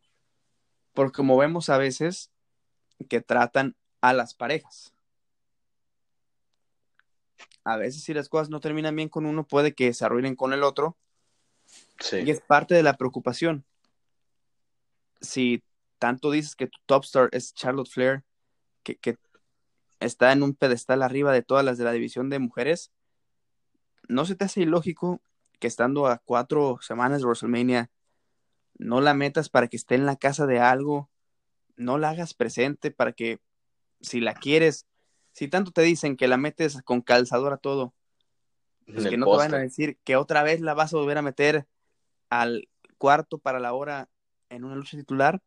porque 0.93 1.17
como 1.17 1.37
vemos 1.37 1.69
a 1.69 1.77
veces 1.77 2.31
que 3.09 3.19
tratan 3.19 3.75
a 3.99 4.13
las 4.13 4.33
parejas. 4.35 4.93
A 7.63 7.77
veces 7.77 8.03
si 8.03 8.13
las 8.13 8.29
cosas 8.29 8.49
no 8.49 8.59
terminan 8.59 8.95
bien 8.95 9.09
con 9.09 9.25
uno, 9.25 9.45
puede 9.45 9.73
que 9.73 9.93
se 9.93 10.05
arruinen 10.05 10.35
con 10.35 10.53
el 10.53 10.63
otro. 10.63 10.97
Y 12.11 12.29
es 12.29 12.41
parte 12.41 12.75
de 12.75 12.83
la 12.83 12.95
preocupación. 12.95 13.65
Si 15.19 15.63
tanto 15.97 16.31
dices 16.31 16.55
que 16.55 16.67
tu 16.67 16.79
top 16.85 17.03
star 17.03 17.29
es 17.31 17.53
Charlotte 17.53 17.89
Flair, 17.89 18.23
que, 18.83 18.95
que 18.95 19.17
está 19.99 20.31
en 20.31 20.43
un 20.43 20.55
pedestal 20.55 21.03
arriba 21.03 21.33
de 21.33 21.41
todas 21.41 21.65
las 21.65 21.77
de 21.77 21.83
la 21.83 21.91
división 21.91 22.29
de 22.29 22.39
mujeres, 22.39 22.91
¿no 24.09 24.25
se 24.25 24.35
te 24.35 24.43
hace 24.43 24.61
ilógico 24.61 25.21
que 25.59 25.67
estando 25.67 26.07
a 26.07 26.17
cuatro 26.17 26.79
semanas 26.81 27.19
de 27.19 27.25
WrestleMania 27.25 27.89
no 28.77 29.01
la 29.01 29.13
metas 29.13 29.49
para 29.49 29.67
que 29.67 29.77
esté 29.77 29.95
en 29.95 30.05
la 30.05 30.15
casa 30.15 30.45
de 30.45 30.59
algo, 30.59 31.09
no 31.75 31.97
la 31.97 32.09
hagas 32.09 32.33
presente 32.33 32.91
para 32.91 33.13
que 33.13 33.39
si 34.01 34.19
la 34.19 34.33
quieres, 34.33 34.85
si 35.33 35.47
tanto 35.47 35.71
te 35.71 35.81
dicen 35.81 36.17
que 36.17 36.27
la 36.27 36.37
metes 36.37 36.81
con 36.83 37.01
calzador 37.01 37.53
a 37.53 37.57
todo, 37.57 37.93
pues 38.85 39.07
que 39.07 39.17
no 39.17 39.29
te 39.29 39.37
van 39.37 39.53
a 39.53 39.59
decir 39.59 39.97
que 40.03 40.15
otra 40.15 40.43
vez 40.43 40.61
la 40.61 40.73
vas 40.73 40.93
a 40.93 40.97
volver 40.97 41.17
a 41.17 41.21
meter 41.21 41.67
al 42.29 42.67
cuarto 42.97 43.37
para 43.37 43.59
la 43.59 43.73
hora 43.73 44.09
en 44.49 44.63
una 44.63 44.75
lucha 44.75 44.97
titular. 44.97 45.41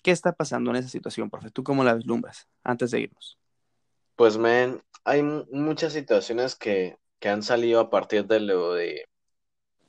¿Qué 0.00 0.10
está 0.10 0.32
pasando 0.32 0.70
en 0.70 0.76
esa 0.76 0.88
situación, 0.88 1.30
profe? 1.30 1.50
¿Tú 1.50 1.64
cómo 1.64 1.84
la 1.84 1.94
vislumbras 1.94 2.48
antes 2.62 2.90
de 2.90 3.00
irnos? 3.00 3.38
Pues, 4.16 4.38
men, 4.38 4.82
hay 5.04 5.22
muchas 5.22 5.92
situaciones 5.92 6.54
que, 6.54 6.98
que 7.20 7.28
han 7.28 7.42
salido 7.42 7.80
a 7.80 7.90
partir 7.90 8.26
de 8.26 8.40
lo 8.40 8.74
de 8.74 9.06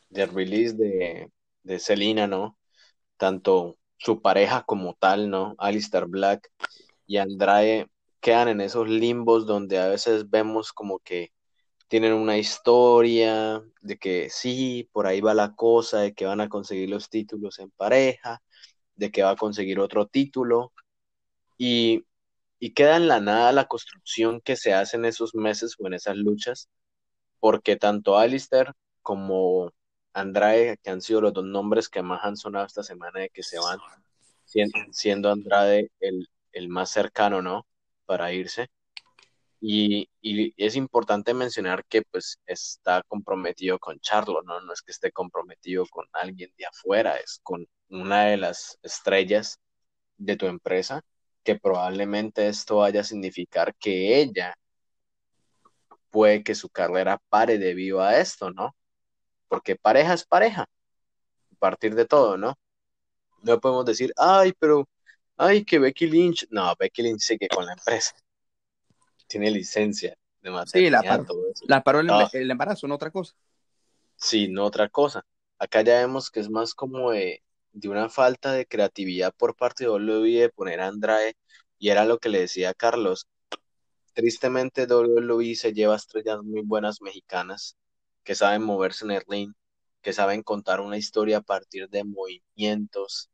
del 0.09 0.29
release 0.29 0.75
de, 0.75 1.31
de 1.63 1.79
Selena, 1.79 2.27
¿no? 2.27 2.57
Tanto 3.17 3.77
su 3.97 4.21
pareja 4.21 4.63
como 4.63 4.95
tal, 4.95 5.29
¿no? 5.29 5.55
Alistair 5.57 6.05
Black 6.07 6.51
y 7.07 7.17
Andrade 7.17 7.89
quedan 8.21 8.47
en 8.49 8.61
esos 8.61 8.89
limbos 8.89 9.45
donde 9.45 9.79
a 9.79 9.87
veces 9.87 10.29
vemos 10.29 10.73
como 10.73 10.99
que 10.99 11.31
tienen 11.87 12.13
una 12.13 12.37
historia 12.37 13.63
de 13.81 13.97
que 13.97 14.29
sí, 14.29 14.89
por 14.91 15.07
ahí 15.07 15.21
va 15.21 15.33
la 15.33 15.55
cosa, 15.55 15.99
de 16.01 16.13
que 16.13 16.25
van 16.25 16.41
a 16.41 16.49
conseguir 16.49 16.89
los 16.89 17.09
títulos 17.09 17.59
en 17.59 17.71
pareja, 17.71 18.41
de 18.95 19.11
que 19.11 19.23
va 19.23 19.31
a 19.31 19.35
conseguir 19.35 19.79
otro 19.79 20.07
título, 20.07 20.73
y, 21.57 22.05
y 22.59 22.73
queda 22.73 22.97
en 22.97 23.07
la 23.07 23.19
nada 23.21 23.51
la 23.51 23.65
construcción 23.65 24.41
que 24.41 24.55
se 24.55 24.73
hace 24.73 24.97
en 24.97 25.05
esos 25.05 25.35
meses 25.35 25.75
o 25.79 25.87
en 25.87 25.93
esas 25.95 26.17
luchas, 26.17 26.69
porque 27.45 27.75
tanto 27.75 28.17
Alistair 28.17 28.71
como 29.03 29.71
Andrade, 30.13 30.79
que 30.81 30.89
han 30.89 30.99
sido 30.99 31.21
los 31.21 31.31
dos 31.31 31.45
nombres 31.45 31.89
que 31.89 32.01
más 32.01 32.21
han 32.23 32.37
sonado 32.37 32.65
esta 32.65 32.81
semana 32.81 33.19
de 33.19 33.29
que 33.29 33.43
se 33.43 33.59
van, 33.59 33.77
siendo 34.89 35.29
Andrade 35.29 35.91
el, 35.99 36.69
más 36.69 36.89
cercano, 36.89 37.43
¿no? 37.43 37.67
Para 38.07 38.33
irse. 38.33 38.67
Y, 39.61 40.09
es 40.57 40.75
importante 40.75 41.35
mencionar 41.35 41.85
que 41.85 42.01
pues 42.01 42.39
está 42.47 43.03
comprometido 43.07 43.77
con 43.77 43.99
Charlo, 43.99 44.41
¿no? 44.41 44.59
No 44.61 44.73
es 44.73 44.81
que 44.81 44.91
esté 44.91 45.11
comprometido 45.11 45.85
con 45.85 46.07
alguien 46.13 46.51
de 46.57 46.65
afuera, 46.65 47.17
es 47.17 47.41
con 47.43 47.67
una 47.89 48.25
de 48.25 48.37
las 48.37 48.79
estrellas 48.81 49.59
de 50.17 50.35
tu 50.35 50.47
empresa, 50.47 51.03
que 51.43 51.59
probablemente 51.59 52.47
esto 52.47 52.77
vaya 52.77 53.01
a 53.01 53.03
significar 53.03 53.75
que 53.75 54.19
ella 54.19 54.57
puede 56.15 56.43
que 56.43 56.55
su 56.55 56.69
carrera 56.69 57.19
pare 57.29 57.57
debido 57.57 58.01
a 58.01 58.17
esto, 58.19 58.51
¿no? 58.51 58.73
porque 59.47 59.75
pareja 59.75 60.13
es 60.13 60.25
pareja, 60.25 60.63
a 60.63 61.55
partir 61.59 61.95
de 61.95 62.05
todo, 62.05 62.37
¿no? 62.37 62.57
No 63.41 63.59
podemos 63.59 63.85
decir, 63.85 64.11
ay, 64.17 64.53
pero, 64.59 64.87
ay, 65.37 65.63
que 65.63 65.79
Becky 65.79 66.07
Lynch, 66.07 66.47
no, 66.49 66.73
Becky 66.77 67.03
Lynch 67.03 67.21
sigue 67.21 67.47
con 67.47 67.65
la 67.65 67.73
empresa, 67.73 68.15
tiene 69.27 69.51
licencia 69.51 70.17
de 70.41 70.51
maternidad, 70.51 71.01
sí, 71.01 71.07
la 71.07 71.17
paró, 71.17 71.35
la 71.67 71.83
paró 71.83 71.99
el, 72.33 72.51
embarazo, 72.51 72.87
no 72.87 72.95
otra 72.95 73.11
cosa. 73.11 73.33
Sí, 74.17 74.47
no 74.47 74.65
otra 74.65 74.89
cosa. 74.89 75.25
Acá 75.57 75.81
ya 75.81 75.99
vemos 75.99 76.31
que 76.31 76.39
es 76.39 76.49
más 76.49 76.73
como 76.73 77.11
de, 77.11 77.43
una 77.85 78.09
falta 78.09 78.53
de 78.53 78.65
creatividad 78.65 79.33
por 79.35 79.55
parte 79.55 79.83
de 79.83 79.89
WWE 79.89 80.41
de 80.41 80.49
poner 80.49 80.81
a 80.81 80.87
Andrade, 80.87 81.37
y 81.77 81.89
era 81.89 82.05
lo 82.05 82.17
que 82.19 82.29
le 82.29 82.39
decía 82.39 82.71
a 82.71 82.73
Carlos, 82.73 83.27
tristemente 84.15 84.87
WWE 84.87 85.55
se 85.55 85.73
lleva 85.73 85.95
estrellas 85.97 86.39
muy 86.43 86.63
buenas 86.63 87.01
mexicanas 87.01 87.77
que 88.23 88.35
saben 88.35 88.63
moverse 88.63 89.05
en 89.05 89.11
el 89.11 89.23
ring, 89.27 89.53
que 90.01 90.13
saben 90.13 90.43
contar 90.43 90.81
una 90.81 90.97
historia 90.97 91.39
a 91.39 91.41
partir 91.41 91.89
de 91.89 92.03
movimientos, 92.05 93.29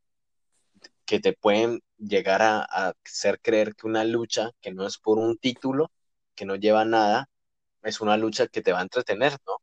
que 1.05 1.19
te 1.19 1.33
pueden 1.33 1.81
llegar 1.97 2.41
a, 2.41 2.61
a 2.63 2.93
hacer 3.05 3.39
creer 3.41 3.75
que 3.75 3.87
una 3.87 4.03
lucha 4.05 4.51
que 4.61 4.73
no 4.73 4.87
es 4.87 4.97
por 4.97 5.17
un 5.19 5.37
título, 5.37 5.91
que 6.35 6.45
no 6.45 6.55
lleva 6.55 6.85
nada, 6.85 7.29
es 7.83 8.01
una 8.01 8.17
lucha 8.17 8.47
que 8.47 8.61
te 8.61 8.73
va 8.73 8.79
a 8.79 8.83
entretener, 8.83 9.33
¿no? 9.47 9.57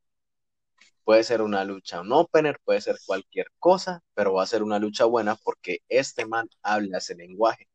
Puede 1.05 1.25
ser 1.25 1.43
una 1.43 1.65
lucha 1.65 2.01
un 2.03 2.13
opener, 2.13 2.61
puede 2.65 2.81
ser 2.81 2.97
cualquier 3.07 3.49
cosa, 3.59 4.03
pero 4.15 4.35
va 4.35 4.45
a 4.45 4.47
ser 4.47 4.63
una 4.63 4.79
lucha 4.79 5.07
buena 5.07 5.35
porque 5.37 5.79
este 5.89 6.27
man 6.27 6.49
habla 6.63 6.99
ese 6.99 7.17
lenguaje. 7.17 7.67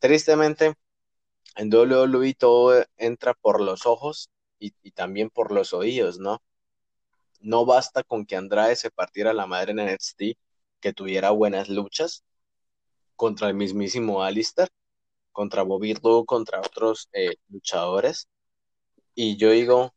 Tristemente, 0.00 0.74
en 1.58 1.74
WWE 1.74 2.34
todo 2.34 2.84
entra 2.96 3.34
por 3.34 3.60
los 3.60 3.84
ojos 3.84 4.30
y, 4.60 4.70
también 4.92 5.28
por 5.28 5.52
los 5.52 5.72
oídos, 5.74 6.18
¿no? 6.20 6.40
No 7.40 7.66
basta 7.66 8.04
con 8.04 8.26
que 8.26 8.36
Andrade 8.36 8.76
se 8.76 8.92
partiera 8.92 9.32
la 9.32 9.46
madre 9.46 9.72
en 9.72 9.80
NXT, 9.80 10.38
que 10.80 10.92
tuviera 10.92 11.30
buenas 11.32 11.68
luchas 11.68 12.24
contra 13.16 13.48
el 13.48 13.54
mismísimo 13.54 14.22
Alistair, 14.22 14.68
contra 15.32 15.62
Bobby 15.64 15.94
Roode, 15.94 16.26
contra 16.26 16.60
otros 16.60 17.08
eh, 17.12 17.36
luchadores. 17.48 18.28
Y 19.16 19.36
yo 19.36 19.50
digo, 19.50 19.94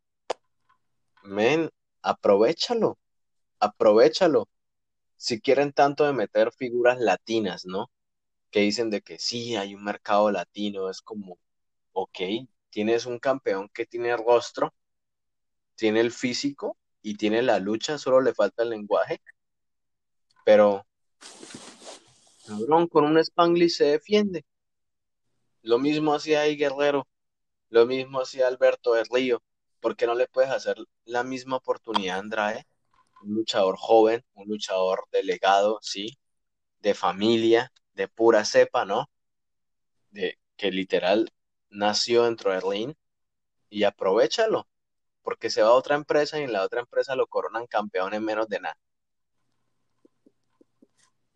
men, 1.23 1.69
aprovechalo, 2.01 2.97
aprovechalo. 3.59 4.49
Si 5.17 5.41
quieren 5.41 5.73
tanto 5.73 6.05
de 6.05 6.13
meter 6.13 6.51
figuras 6.53 6.99
latinas, 6.99 7.65
¿no? 7.65 7.91
Que 8.51 8.61
dicen 8.61 8.89
de 8.89 9.01
que 9.01 9.19
sí, 9.19 9.55
hay 9.55 9.75
un 9.75 9.83
mercado 9.83 10.31
latino, 10.31 10.89
es 10.89 11.01
como, 11.01 11.38
ok, 11.93 12.19
tienes 12.69 13.05
un 13.05 13.19
campeón 13.19 13.69
que 13.69 13.85
tiene 13.85 14.15
rostro, 14.18 14.73
tiene 15.76 15.99
el 15.99 16.11
físico 16.11 16.77
y 17.01 17.15
tiene 17.15 17.41
la 17.41 17.59
lucha, 17.59 17.97
solo 17.97 18.22
le 18.22 18.34
falta 18.34 18.63
el 18.63 18.69
lenguaje, 18.69 19.22
pero, 20.45 20.85
cabrón, 22.45 22.88
con 22.88 23.05
un 23.05 23.18
Spanglish 23.18 23.76
se 23.76 23.85
defiende. 23.85 24.45
Lo 25.61 25.77
mismo 25.77 26.13
hacía 26.13 26.41
ahí 26.41 26.55
Guerrero, 26.55 27.07
lo 27.69 27.85
mismo 27.85 28.22
hacía 28.22 28.47
Alberto 28.47 28.93
de 28.93 29.03
Río. 29.03 29.41
¿Por 29.80 29.95
qué 29.95 30.05
no 30.05 30.15
le 30.15 30.27
puedes 30.27 30.51
hacer 30.51 30.77
la 31.05 31.23
misma 31.23 31.57
oportunidad 31.57 32.19
Andrade? 32.19 32.68
Un 33.23 33.35
luchador 33.35 33.77
joven, 33.77 34.23
un 34.34 34.47
luchador 34.47 35.05
delegado, 35.11 35.80
sí, 35.81 36.18
de 36.80 36.93
familia, 36.93 37.72
de 37.93 38.07
pura 38.07 38.45
cepa, 38.45 38.85
¿no? 38.85 39.09
De 40.09 40.39
que 40.57 40.72
literal 40.72 41.31
nació 41.72 42.26
dentro 42.26 42.52
de 42.52 42.60
ring 42.61 42.93
y 43.69 43.84
aprovechalo, 43.84 44.68
porque 45.23 45.49
se 45.49 45.64
va 45.64 45.69
a 45.69 45.73
otra 45.73 45.95
empresa 45.95 46.39
y 46.39 46.43
en 46.43 46.53
la 46.53 46.64
otra 46.64 46.81
empresa 46.81 47.15
lo 47.15 47.27
coronan 47.27 47.65
campeón 47.68 48.14
en 48.14 48.23
menos 48.23 48.48
de 48.48 48.60
nada. 48.60 48.77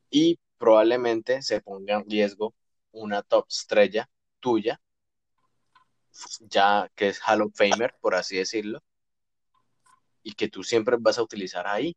Y 0.09 0.39
probablemente 0.57 1.41
se 1.41 1.61
ponga 1.61 1.95
en 1.95 2.09
riesgo 2.09 2.53
una 2.91 3.21
top 3.23 3.45
estrella 3.49 4.09
tuya, 4.39 4.79
ya 6.39 6.89
que 6.95 7.09
es 7.09 7.19
Hall 7.27 7.41
of 7.41 7.53
Famer, 7.55 7.95
por 7.99 8.15
así 8.15 8.37
decirlo, 8.37 8.81
y 10.23 10.33
que 10.33 10.47
tú 10.49 10.63
siempre 10.63 10.97
vas 10.99 11.17
a 11.17 11.23
utilizar 11.23 11.67
ahí. 11.67 11.95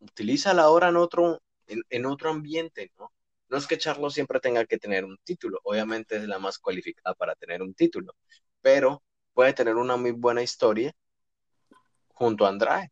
Utilízala 0.00 0.62
ahora 0.64 0.88
en 0.88 0.96
otro, 0.96 1.40
en, 1.66 1.82
en 1.90 2.06
otro 2.06 2.30
ambiente, 2.30 2.92
¿no? 2.98 3.13
No 3.54 3.58
es 3.58 3.68
que 3.68 3.78
Charlo 3.78 4.10
siempre 4.10 4.40
tenga 4.40 4.66
que 4.66 4.78
tener 4.78 5.04
un 5.04 5.16
título, 5.18 5.60
obviamente 5.62 6.16
es 6.16 6.26
la 6.26 6.40
más 6.40 6.58
cualificada 6.58 7.14
para 7.14 7.36
tener 7.36 7.62
un 7.62 7.72
título, 7.72 8.16
pero 8.60 9.04
puede 9.32 9.52
tener 9.52 9.76
una 9.76 9.96
muy 9.96 10.10
buena 10.10 10.42
historia 10.42 10.92
junto 12.08 12.46
a 12.46 12.48
Andrade, 12.48 12.90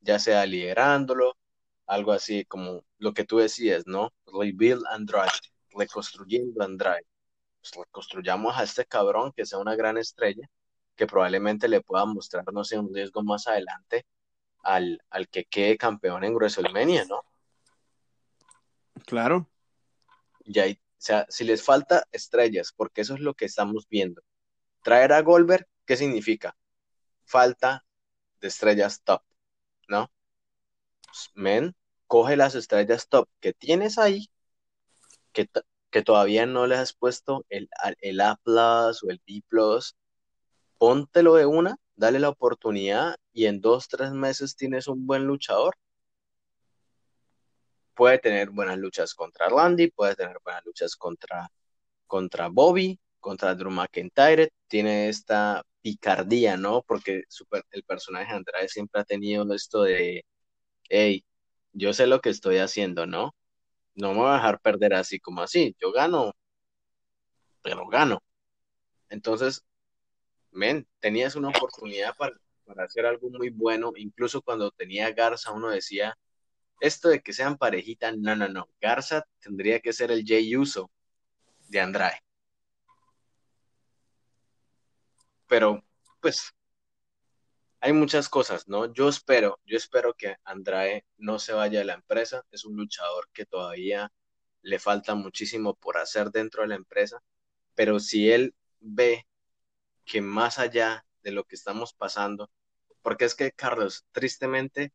ya 0.00 0.18
sea 0.18 0.44
liderándolo, 0.46 1.36
algo 1.86 2.10
así 2.10 2.44
como 2.44 2.84
lo 2.98 3.14
que 3.14 3.24
tú 3.24 3.38
decías, 3.38 3.86
¿no? 3.86 4.12
Rebuild 4.26 4.82
Andrade, 4.90 5.30
reconstruyendo 5.70 6.64
Andrade. 6.64 7.06
Pues 7.60 7.72
reconstruyamos 7.86 8.58
a 8.58 8.64
este 8.64 8.86
cabrón 8.86 9.30
que 9.30 9.46
sea 9.46 9.60
una 9.60 9.76
gran 9.76 9.96
estrella, 9.96 10.50
que 10.96 11.06
probablemente 11.06 11.68
le 11.68 11.82
pueda 11.82 12.04
mostrar, 12.04 12.52
no 12.52 12.64
sé, 12.64 12.76
un 12.80 12.92
riesgo 12.92 13.22
más 13.22 13.46
adelante 13.46 14.04
al, 14.64 15.00
al 15.08 15.28
que 15.28 15.44
quede 15.44 15.78
campeón 15.78 16.24
en 16.24 16.34
WrestleMania, 16.34 17.04
¿no? 17.04 17.22
Claro. 19.06 19.48
Y 20.52 20.58
ahí, 20.58 20.72
o 20.72 20.94
sea, 20.98 21.26
si 21.28 21.44
les 21.44 21.62
falta 21.62 22.06
estrellas, 22.10 22.72
porque 22.76 23.02
eso 23.02 23.14
es 23.14 23.20
lo 23.20 23.34
que 23.34 23.44
estamos 23.44 23.86
viendo. 23.88 24.22
Traer 24.82 25.12
a 25.12 25.22
Goldberg, 25.22 25.66
¿qué 25.86 25.96
significa? 25.96 26.56
Falta 27.24 27.84
de 28.40 28.48
estrellas 28.48 29.02
top, 29.04 29.22
¿no? 29.88 30.10
Pues, 31.06 31.30
men, 31.34 31.76
coge 32.08 32.36
las 32.36 32.54
estrellas 32.56 33.08
top 33.08 33.28
que 33.40 33.52
tienes 33.52 33.98
ahí, 33.98 34.28
que, 35.32 35.48
que 35.90 36.02
todavía 36.02 36.46
no 36.46 36.66
les 36.66 36.78
has 36.80 36.92
puesto 36.94 37.46
el, 37.48 37.68
el 38.00 38.20
A 38.20 38.36
plus 38.42 39.04
o 39.04 39.10
el 39.10 39.22
B 39.26 39.42
plus, 39.48 39.96
póntelo 40.78 41.34
de 41.34 41.46
una, 41.46 41.76
dale 41.94 42.18
la 42.18 42.30
oportunidad 42.30 43.16
y 43.32 43.46
en 43.46 43.60
dos, 43.60 43.88
tres 43.88 44.12
meses 44.12 44.56
tienes 44.56 44.88
un 44.88 45.06
buen 45.06 45.26
luchador. 45.26 45.76
Puede 48.00 48.18
tener 48.18 48.48
buenas 48.48 48.78
luchas 48.78 49.14
contra 49.14 49.50
Randy, 49.50 49.90
puede 49.90 50.16
tener 50.16 50.38
buenas 50.42 50.64
luchas 50.64 50.96
contra, 50.96 51.50
contra 52.06 52.48
Bobby, 52.48 52.98
contra 53.18 53.54
Drew 53.54 53.70
McIntyre, 53.70 54.54
tiene 54.68 55.10
esta 55.10 55.62
picardía, 55.82 56.56
¿no? 56.56 56.80
Porque 56.80 57.24
el 57.72 57.84
personaje 57.84 58.30
de 58.32 58.38
Andrade 58.38 58.68
siempre 58.68 59.02
ha 59.02 59.04
tenido 59.04 59.52
esto 59.52 59.82
de, 59.82 60.24
hey, 60.88 61.26
yo 61.74 61.92
sé 61.92 62.06
lo 62.06 62.22
que 62.22 62.30
estoy 62.30 62.56
haciendo, 62.56 63.06
¿no? 63.06 63.34
No 63.94 64.14
me 64.14 64.20
voy 64.20 64.30
a 64.30 64.36
dejar 64.36 64.60
perder 64.60 64.94
así 64.94 65.20
como 65.20 65.42
así, 65.42 65.76
yo 65.78 65.92
gano, 65.92 66.32
pero 67.60 67.86
gano. 67.86 68.22
Entonces, 69.10 69.62
men, 70.52 70.88
tenías 71.00 71.36
una 71.36 71.50
oportunidad 71.50 72.16
para, 72.16 72.34
para 72.64 72.84
hacer 72.84 73.04
algo 73.04 73.28
muy 73.28 73.50
bueno, 73.50 73.92
incluso 73.94 74.40
cuando 74.40 74.70
tenía 74.70 75.12
Garza 75.12 75.52
uno 75.52 75.68
decía, 75.68 76.16
esto 76.80 77.08
de 77.08 77.20
que 77.20 77.32
sean 77.32 77.58
parejita, 77.58 78.12
no, 78.12 78.36
no, 78.36 78.48
no, 78.48 78.68
Garza 78.80 79.24
tendría 79.40 79.80
que 79.80 79.92
ser 79.92 80.10
el 80.10 80.24
Jay 80.26 80.56
Uso 80.56 80.90
de 81.68 81.80
Andrade. 81.80 82.22
Pero, 85.46 85.84
pues, 86.20 86.52
hay 87.80 87.92
muchas 87.92 88.28
cosas, 88.28 88.68
¿no? 88.68 88.92
Yo 88.92 89.08
espero, 89.08 89.58
yo 89.64 89.76
espero 89.76 90.14
que 90.14 90.36
Andrade 90.44 91.06
no 91.16 91.38
se 91.38 91.52
vaya 91.52 91.78
de 91.80 91.84
la 91.86 91.94
empresa. 91.94 92.44
Es 92.50 92.64
un 92.64 92.76
luchador 92.76 93.28
que 93.32 93.46
todavía 93.46 94.12
le 94.62 94.78
falta 94.78 95.14
muchísimo 95.14 95.74
por 95.74 95.96
hacer 95.98 96.30
dentro 96.30 96.62
de 96.62 96.68
la 96.68 96.74
empresa, 96.76 97.22
pero 97.74 97.98
si 97.98 98.30
él 98.30 98.54
ve 98.80 99.26
que 100.04 100.20
más 100.20 100.58
allá 100.58 101.06
de 101.22 101.32
lo 101.32 101.44
que 101.44 101.56
estamos 101.56 101.94
pasando, 101.94 102.50
porque 103.02 103.24
es 103.24 103.34
que, 103.34 103.52
Carlos, 103.52 104.04
tristemente, 104.12 104.92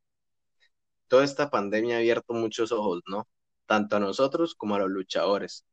toda 1.07 1.23
esta 1.23 1.49
pandemia 1.49 1.95
ha 1.95 1.99
abierto 1.99 2.33
muchos 2.33 2.71
ojos, 2.71 3.01
¿no? 3.07 3.27
Tanto 3.65 3.97
a 3.97 3.99
nosotros 3.99 4.55
como 4.55 4.75
a 4.75 4.79
los 4.79 4.89
luchadores. 4.89 5.65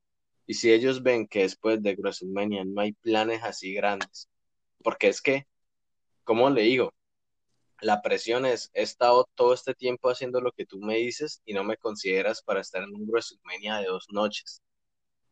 Y 0.46 0.54
si 0.54 0.72
ellos 0.72 1.02
ven 1.02 1.26
que 1.28 1.42
después 1.42 1.82
de 1.82 1.94
WrestleMania 1.94 2.64
no 2.64 2.80
hay 2.80 2.92
planes 2.94 3.42
así 3.42 3.74
grandes, 3.74 4.28
porque 4.82 5.08
es 5.08 5.22
que, 5.22 5.46
como 6.24 6.50
le 6.50 6.62
digo, 6.62 6.92
la 7.80 8.02
presión 8.02 8.46
es, 8.46 8.70
he 8.74 8.82
estado 8.82 9.28
todo 9.34 9.54
este 9.54 9.74
tiempo 9.74 10.08
haciendo 10.10 10.40
lo 10.40 10.52
que 10.52 10.66
tú 10.66 10.78
me 10.78 10.96
dices 10.96 11.42
y 11.44 11.52
no 11.54 11.64
me 11.64 11.76
consideras 11.76 12.42
para 12.42 12.60
estar 12.60 12.82
en 12.82 12.94
un 12.94 13.08
WrestleMania 13.08 13.78
de 13.78 13.86
dos 13.86 14.06
noches, 14.10 14.62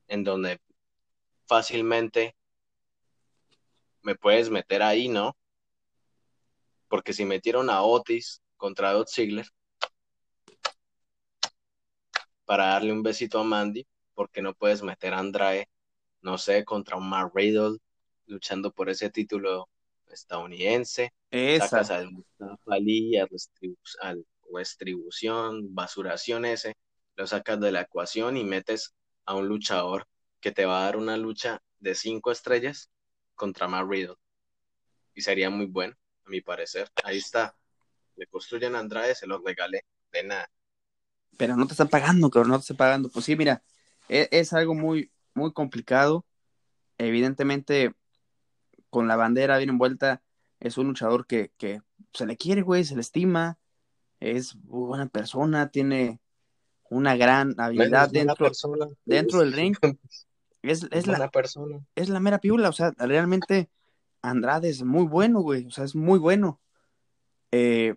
en 0.08 0.24
donde 0.24 0.60
fácilmente 1.46 2.36
me 4.02 4.14
puedes 4.14 4.50
meter 4.50 4.82
ahí, 4.82 5.08
¿no? 5.08 5.36
Porque 6.88 7.12
si 7.12 7.24
metieron 7.24 7.70
a 7.70 7.82
Otis 7.82 8.42
contra 8.56 8.92
Dot 8.92 9.08
Ziggler 9.08 9.46
para 12.50 12.66
darle 12.66 12.90
un 12.90 13.04
besito 13.04 13.38
a 13.38 13.44
Mandy, 13.44 13.86
porque 14.12 14.42
no 14.42 14.54
puedes 14.54 14.82
meter 14.82 15.14
a 15.14 15.20
Andrade, 15.20 15.68
no 16.20 16.36
sé, 16.36 16.64
contra 16.64 16.96
un 16.96 17.08
Mark 17.08 17.30
Riddle 17.32 17.78
luchando 18.26 18.72
por 18.72 18.90
ese 18.90 19.08
título 19.08 19.68
estadounidense, 20.10 21.12
Esa. 21.30 21.68
sacas 21.68 21.92
al 21.92 22.10
Mustafa 22.10 22.56
Ali, 22.66 23.16
al 23.16 23.28
basuración 25.70 26.44
ese, 26.44 26.76
lo 27.14 27.24
sacas 27.28 27.60
de 27.60 27.70
la 27.70 27.82
ecuación 27.82 28.36
y 28.36 28.42
metes 28.42 28.96
a 29.26 29.36
un 29.36 29.46
luchador 29.46 30.08
que 30.40 30.50
te 30.50 30.66
va 30.66 30.80
a 30.80 30.84
dar 30.86 30.96
una 30.96 31.16
lucha 31.16 31.62
de 31.78 31.94
cinco 31.94 32.32
estrellas 32.32 32.90
contra 33.36 33.68
Matt 33.68 33.88
Riddle. 33.88 34.16
Y 35.14 35.20
sería 35.20 35.50
muy 35.50 35.66
bueno, 35.66 35.94
a 36.26 36.30
mi 36.30 36.40
parecer. 36.40 36.90
Ahí 37.04 37.18
está. 37.18 37.54
Le 38.16 38.26
construyen 38.26 38.74
a 38.74 38.80
Andrade, 38.80 39.14
se 39.14 39.28
los 39.28 39.40
regalé. 39.40 39.84
De 40.10 40.24
nada. 40.24 40.50
Pero 41.36 41.56
no 41.56 41.66
te 41.66 41.72
están 41.72 41.88
pagando, 41.88 42.30
cabrón, 42.30 42.50
no 42.50 42.58
te 42.58 42.62
están 42.62 42.76
pagando. 42.76 43.08
Pues 43.08 43.24
sí, 43.24 43.36
mira, 43.36 43.62
es, 44.08 44.28
es 44.30 44.52
algo 44.52 44.74
muy, 44.74 45.10
muy 45.34 45.52
complicado. 45.52 46.26
Evidentemente, 46.98 47.94
con 48.90 49.08
la 49.08 49.16
bandera 49.16 49.58
bien 49.58 49.70
envuelta, 49.70 50.22
es 50.60 50.76
un 50.76 50.88
luchador 50.88 51.26
que, 51.26 51.52
que 51.56 51.80
se 52.12 52.26
le 52.26 52.36
quiere, 52.36 52.62
güey, 52.62 52.84
se 52.84 52.94
le 52.94 53.00
estima, 53.00 53.58
es 54.20 54.54
muy 54.56 54.86
buena 54.86 55.06
persona, 55.06 55.70
tiene 55.70 56.20
una 56.90 57.16
gran 57.16 57.54
habilidad 57.58 58.10
dentro, 58.10 58.50
dentro 59.04 59.40
del 59.40 59.52
ring. 59.52 59.76
Es, 60.62 60.86
es, 60.90 61.06
la, 61.06 61.30
persona. 61.30 61.80
es 61.94 62.10
la 62.10 62.20
mera 62.20 62.38
piula, 62.38 62.68
o 62.68 62.72
sea, 62.72 62.92
realmente 62.98 63.70
Andrade 64.20 64.68
es 64.68 64.82
muy 64.82 65.06
bueno, 65.06 65.40
güey, 65.40 65.64
o 65.64 65.70
sea, 65.70 65.84
es 65.84 65.94
muy 65.94 66.18
bueno. 66.18 66.60
Eh, 67.50 67.94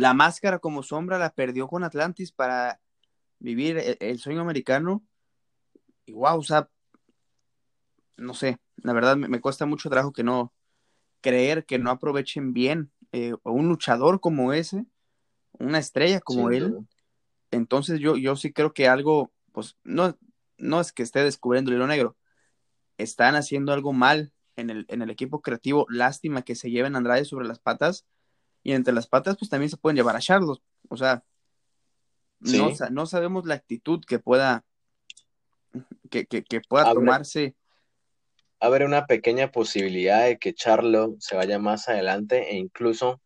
la 0.00 0.14
máscara 0.14 0.58
como 0.58 0.82
sombra 0.82 1.18
la 1.18 1.34
perdió 1.34 1.68
con 1.68 1.84
Atlantis 1.84 2.32
para 2.32 2.80
vivir 3.38 3.76
el, 3.76 3.96
el 4.00 4.18
sueño 4.18 4.40
americano. 4.40 5.04
Y 6.06 6.12
wow, 6.12 6.38
o 6.38 6.42
sea, 6.42 6.70
no 8.16 8.32
sé, 8.32 8.58
la 8.76 8.94
verdad 8.94 9.16
me, 9.16 9.40
cuesta 9.40 9.66
mucho 9.66 9.90
trabajo 9.90 10.12
que 10.12 10.24
no 10.24 10.54
creer 11.20 11.66
que 11.66 11.78
no 11.78 11.90
aprovechen 11.90 12.54
bien 12.54 12.90
eh, 13.12 13.34
un 13.42 13.68
luchador 13.68 14.20
como 14.20 14.54
ese, 14.54 14.86
una 15.58 15.78
estrella 15.78 16.20
como 16.20 16.50
él. 16.50 16.78
Entonces 17.50 18.00
yo, 18.00 18.16
yo 18.16 18.36
sí 18.36 18.54
creo 18.54 18.72
que 18.72 18.88
algo, 18.88 19.30
pues 19.52 19.76
no, 19.84 20.16
no 20.56 20.80
es 20.80 20.92
que 20.92 21.02
esté 21.02 21.22
descubriendo 21.22 21.70
el 21.70 21.76
hilo 21.76 21.86
negro, 21.86 22.16
están 22.96 23.34
haciendo 23.34 23.74
algo 23.74 23.92
mal 23.92 24.32
en 24.56 24.70
el, 24.70 24.86
en 24.88 25.02
el 25.02 25.10
equipo 25.10 25.42
creativo. 25.42 25.84
Lástima 25.90 26.40
que 26.40 26.54
se 26.54 26.70
lleven 26.70 26.94
a 26.94 26.98
Andrade 26.98 27.26
sobre 27.26 27.46
las 27.46 27.58
patas 27.58 28.06
y 28.62 28.72
entre 28.72 28.94
las 28.94 29.06
patas 29.06 29.36
pues 29.38 29.50
también 29.50 29.70
se 29.70 29.76
pueden 29.76 29.96
llevar 29.96 30.16
a 30.16 30.20
Charlotte. 30.20 30.62
O 30.88 30.96
sea, 30.96 31.24
no, 32.40 32.70
no, 32.90 33.06
sabemos 33.06 33.46
la 33.46 33.54
actitud 33.54 34.02
que 34.06 34.18
pueda 34.18 34.64
que, 36.10 36.26
que, 36.26 36.60
pueda 36.68 36.92
tomarse. 36.92 37.54
Haber 38.58 38.84
una 38.84 39.06
pequeña 39.06 39.50
posibilidad 39.52 40.24
de 40.24 40.38
que 40.38 40.54
Charlo 40.54 41.16
se 41.18 41.36
vaya 41.36 41.58
más 41.58 41.88
adelante 41.88 42.50
e 42.50 42.56
incluso, 42.56 43.20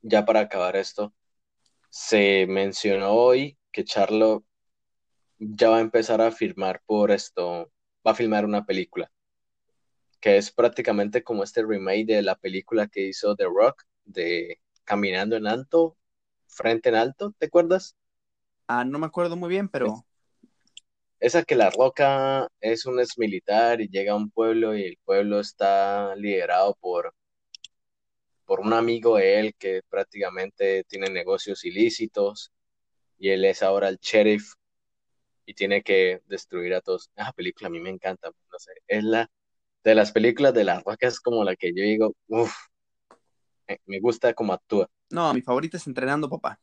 ya 0.00 0.24
para 0.24 0.40
acabar 0.40 0.76
esto, 0.76 1.12
se 1.90 2.46
mencionó 2.46 3.12
hoy 3.12 3.58
que 3.72 3.84
Charlo 3.84 4.44
ya 5.38 5.70
va 5.70 5.78
a 5.78 5.82
empezar 5.82 6.20
a 6.20 6.30
filmar 6.30 6.82
por 6.86 7.10
esto, 7.10 7.70
va 8.06 8.12
a 8.12 8.14
filmar 8.14 8.44
una 8.44 8.64
película, 8.64 9.10
que 10.20 10.36
es 10.36 10.50
prácticamente 10.52 11.22
como 11.22 11.42
este 11.42 11.62
remake 11.62 12.06
de 12.06 12.22
la 12.22 12.36
película 12.36 12.86
que 12.86 13.08
hizo 13.08 13.34
The 13.36 13.44
Rock, 13.44 13.84
de 14.12 14.60
Caminando 14.84 15.36
en 15.36 15.46
Alto, 15.46 15.96
Frente 16.46 16.88
en 16.88 16.96
Alto, 16.96 17.32
¿te 17.38 17.46
acuerdas? 17.46 17.96
Ah, 18.66 18.84
no 18.84 18.98
me 18.98 19.06
acuerdo 19.06 19.36
muy 19.36 19.48
bien, 19.48 19.68
pero 19.68 20.04
esa 21.20 21.44
que 21.44 21.54
la 21.54 21.70
roca 21.70 22.48
es 22.60 22.86
un 22.86 22.98
ex 22.98 23.18
militar 23.18 23.80
y 23.80 23.88
llega 23.88 24.12
a 24.12 24.16
un 24.16 24.30
pueblo 24.30 24.76
y 24.76 24.84
el 24.84 24.98
pueblo 25.04 25.40
está 25.40 26.14
liderado 26.16 26.76
por, 26.80 27.14
por 28.46 28.60
un 28.60 28.72
amigo 28.72 29.16
de 29.16 29.38
él 29.38 29.54
que 29.58 29.82
prácticamente 29.88 30.84
tiene 30.84 31.10
negocios 31.10 31.64
ilícitos 31.64 32.50
y 33.18 33.30
él 33.30 33.44
es 33.44 33.62
ahora 33.62 33.88
el 33.88 33.98
sheriff 33.98 34.54
y 35.44 35.54
tiene 35.54 35.82
que 35.82 36.22
destruir 36.26 36.74
a 36.74 36.80
todos. 36.80 37.10
Esa 37.16 37.32
película 37.32 37.68
a 37.68 37.70
mí 37.70 37.80
me 37.80 37.90
encanta, 37.90 38.28
no 38.28 38.58
sé, 38.58 38.72
es 38.88 39.04
la 39.04 39.30
de 39.84 39.94
las 39.94 40.12
películas 40.12 40.54
de 40.54 40.64
la 40.64 40.80
roca 40.80 41.06
es 41.06 41.20
como 41.20 41.44
la 41.44 41.56
que 41.56 41.72
yo 41.74 41.82
digo, 41.82 42.14
uff, 42.28 42.54
me 43.86 44.00
gusta 44.00 44.34
cómo 44.34 44.52
actúa. 44.52 44.88
No, 45.10 45.32
mi 45.34 45.42
favorita 45.42 45.76
es 45.76 45.86
Entrenando 45.86 46.28
Papá. 46.28 46.60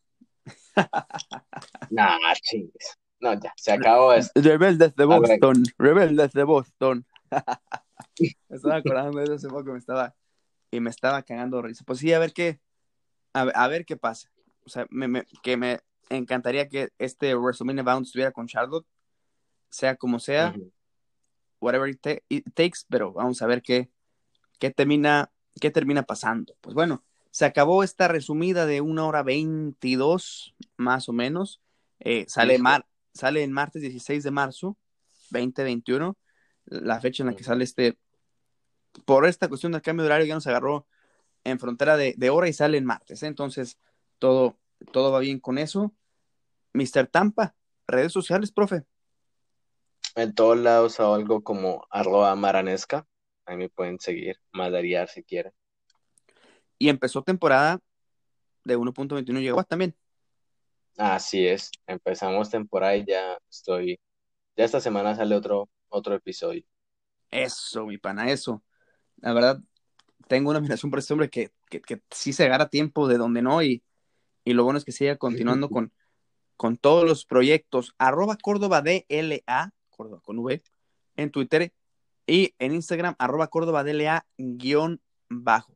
nah, 1.89 2.17
chingues. 2.41 2.97
No, 3.19 3.33
ya, 3.33 3.51
se 3.57 3.71
acabó 3.71 4.13
esto. 4.13 4.39
Rebeldes 4.39 4.95
de 4.95 5.05
Boston, 5.05 5.63
Rebeldes 5.77 6.33
de 6.33 6.43
Boston. 6.43 7.05
me 8.49 8.55
estaba 8.55 8.75
acordando 8.75 9.17
de 9.17 9.23
eso 9.23 9.33
hace 9.33 9.47
poco, 9.47 9.71
me 9.71 9.79
estaba, 9.79 10.15
y 10.71 10.79
me 10.79 10.89
estaba 10.89 11.23
cagando 11.23 11.61
risa. 11.61 11.83
Pues 11.85 11.99
sí, 11.99 12.13
a 12.13 12.19
ver 12.19 12.33
qué, 12.33 12.59
a, 13.33 13.67
ver 13.67 13.85
qué 13.85 13.97
pasa. 13.97 14.29
O 14.65 14.69
sea, 14.69 14.85
me, 14.89 15.25
que 15.41 15.57
me 15.57 15.79
encantaría 16.09 16.67
que 16.69 16.89
este 16.97 17.35
WrestleMania 17.35 17.83
Bound 17.83 18.05
estuviera 18.05 18.31
con 18.31 18.47
Charlotte, 18.47 18.85
sea 19.69 19.95
como 19.95 20.19
sea, 20.19 20.55
whatever 21.59 21.89
it, 21.89 22.01
takes, 22.53 22.79
pero 22.89 23.13
vamos 23.13 23.41
a 23.41 23.47
ver 23.47 23.61
qué, 23.61 23.89
qué 24.59 24.71
termina, 24.71 25.31
qué 25.59 25.71
termina 25.71 26.03
pasando. 26.03 26.55
Pues 26.61 26.73
bueno, 26.73 27.03
se 27.31 27.45
acabó 27.45 27.83
esta 27.83 28.07
resumida 28.07 28.65
de 28.65 28.81
una 28.81 29.05
hora 29.05 29.23
veintidós, 29.23 30.55
más 30.75 31.09
o 31.09 31.13
menos. 31.13 31.61
Eh, 31.99 32.25
sale, 32.27 32.57
Mar, 32.59 32.85
sale 33.13 33.43
el 33.43 33.51
martes 33.51 33.81
16 33.81 34.23
de 34.23 34.31
marzo 34.31 34.77
2021, 35.31 36.17
la 36.65 36.99
fecha 36.99 37.23
en 37.23 37.27
la 37.27 37.35
que 37.35 37.43
sale 37.43 37.63
este, 37.63 37.97
por 39.05 39.25
esta 39.25 39.47
cuestión 39.47 39.71
del 39.71 39.81
cambio 39.81 40.03
de 40.03 40.07
horario 40.07 40.25
ya 40.27 40.35
nos 40.35 40.47
agarró 40.47 40.87
en 41.43 41.59
frontera 41.59 41.97
de, 41.97 42.29
hora 42.29 42.47
y 42.47 42.53
sale 42.53 42.77
en 42.77 42.85
martes, 42.85 43.23
¿eh? 43.23 43.27
entonces 43.27 43.77
todo, 44.19 44.57
todo 44.91 45.11
va 45.11 45.19
bien 45.19 45.39
con 45.39 45.57
eso. 45.57 45.93
Mr. 46.73 47.07
Tampa, 47.07 47.55
redes 47.87 48.11
sociales, 48.11 48.51
profe. 48.51 48.83
En 50.15 50.33
todos 50.33 50.57
lados 50.57 50.99
algo 50.99 51.43
como 51.43 51.87
arroba 51.89 52.35
maranesca, 52.35 53.07
ahí 53.47 53.57
me 53.57 53.69
pueden 53.69 53.99
seguir, 53.99 54.39
madariar 54.51 55.07
si 55.07 55.23
quieren. 55.23 55.53
Y 56.77 56.89
empezó 56.89 57.23
temporada 57.23 57.79
de 58.63 58.77
1.21 58.77 59.39
llegó 59.39 59.63
también. 59.63 59.95
Así 60.97 61.47
es, 61.47 61.71
empezamos 61.87 62.49
temporada 62.49 62.95
y 62.95 63.05
ya 63.05 63.37
estoy, 63.49 63.99
ya 64.55 64.65
esta 64.65 64.81
semana 64.81 65.15
sale 65.15 65.35
otro, 65.35 65.69
otro 65.89 66.15
episodio. 66.15 66.63
Eso, 67.31 67.85
mi 67.85 67.97
pana, 67.97 68.29
eso. 68.29 68.63
La 69.17 69.33
verdad, 69.33 69.59
tengo 70.27 70.49
una 70.49 70.59
admiración 70.59 70.89
por 70.89 70.99
este 70.99 71.13
hombre 71.13 71.29
que, 71.29 71.51
que, 71.69 71.81
que 71.81 72.01
sí 72.11 72.33
se 72.33 72.45
agarra 72.45 72.69
tiempo 72.69 73.07
de 73.07 73.17
donde 73.17 73.41
no 73.41 73.61
y, 73.63 73.83
y 74.43 74.53
lo 74.53 74.63
bueno 74.63 74.77
es 74.77 74.85
que 74.85 74.91
siga 74.91 75.17
continuando 75.17 75.69
con, 75.69 75.93
con 76.57 76.77
todos 76.77 77.05
los 77.05 77.25
proyectos. 77.25 77.93
Arroba 77.97 78.37
Córdoba 78.37 78.81
DLA, 78.81 79.73
Córdoba 79.89 80.21
con 80.21 80.39
V, 80.39 80.61
en 81.15 81.31
Twitter 81.31 81.73
y 82.27 82.53
en 82.59 82.73
Instagram, 82.73 83.15
arroba 83.17 83.47
Córdoba 83.47 83.83
DLA 83.83 84.25
guion 84.37 85.01
bajo. 85.29 85.75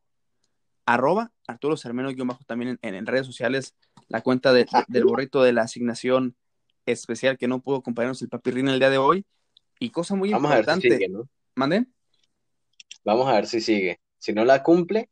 Arroba 0.85 1.31
Arturo 1.47 1.77
Cermeno 1.77 2.09
guion 2.09 2.27
bajo 2.27 2.43
también 2.43 2.77
en, 2.81 2.95
en 2.95 3.05
redes 3.05 3.25
sociales 3.25 3.75
la 4.09 4.21
cuenta 4.21 4.51
del 4.51 4.67
borrito 5.05 5.41
de 5.41 5.53
la 5.53 5.61
asignación 5.63 6.35
especial 6.85 7.37
que 7.37 7.47
no 7.47 7.61
pudo 7.61 7.77
acompañarnos 7.77 8.21
el 8.21 8.29
papirrín 8.29 8.67
el 8.67 8.79
día 8.79 8.89
de 8.89 8.97
hoy. 8.97 9.25
Y 9.79 9.89
cosa 9.89 10.15
muy 10.15 10.31
importante. 10.31 10.71
A 10.71 10.75
ver 10.75 10.81
si 10.81 10.91
sigue, 10.91 11.09
¿no? 11.09 11.29
¿Mande? 11.55 11.85
Vamos 13.03 13.27
a 13.27 13.33
ver 13.33 13.47
si 13.47 13.61
sigue. 13.61 13.99
Si 14.19 14.33
no 14.33 14.43
la 14.45 14.61
cumple, 14.61 15.09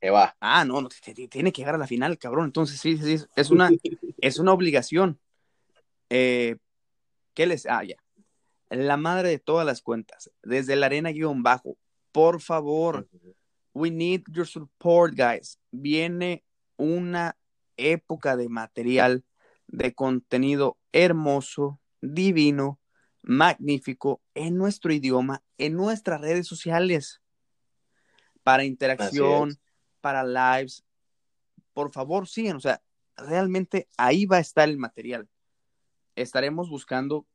se 0.00 0.10
va. 0.10 0.36
Ah, 0.40 0.64
no, 0.64 0.80
no 0.80 0.88
tiene 1.28 1.52
que 1.52 1.60
llegar 1.60 1.74
a 1.74 1.78
la 1.78 1.86
final, 1.86 2.16
cabrón. 2.18 2.46
Entonces, 2.46 2.80
sí, 2.80 2.96
sí, 2.96 3.22
es 3.34 3.50
una, 3.50 3.70
es 4.18 4.38
una 4.38 4.52
obligación. 4.52 5.18
Eh, 6.08 6.56
¿Qué 7.34 7.46
les.? 7.46 7.66
Ah, 7.66 7.84
ya. 7.84 7.96
La 8.70 8.96
madre 8.96 9.28
de 9.28 9.38
todas 9.38 9.64
las 9.64 9.82
cuentas, 9.82 10.30
desde 10.42 10.76
la 10.76 10.86
arena 10.86 11.10
guion 11.10 11.42
bajo. 11.42 11.76
Por 12.12 12.40
favor, 12.40 13.08
we 13.72 13.90
need 13.90 14.22
your 14.32 14.46
support, 14.46 15.14
guys. 15.14 15.58
Viene 15.70 16.44
una 16.76 17.36
época 17.76 18.36
de 18.36 18.48
material, 18.48 19.24
de 19.66 19.94
contenido 19.94 20.78
hermoso, 20.92 21.80
divino, 22.00 22.80
magnífico, 23.22 24.22
en 24.34 24.56
nuestro 24.56 24.92
idioma, 24.92 25.42
en 25.58 25.74
nuestras 25.74 26.20
redes 26.20 26.46
sociales, 26.46 27.20
para 28.42 28.64
interacción, 28.64 29.58
para 30.00 30.24
lives. 30.24 30.84
Por 31.72 31.92
favor, 31.92 32.28
sigan, 32.28 32.56
o 32.56 32.60
sea, 32.60 32.80
realmente 33.16 33.88
ahí 33.96 34.24
va 34.26 34.36
a 34.36 34.40
estar 34.40 34.68
el 34.68 34.78
material. 34.78 35.28
Estaremos 36.14 36.70
buscando, 36.70 37.26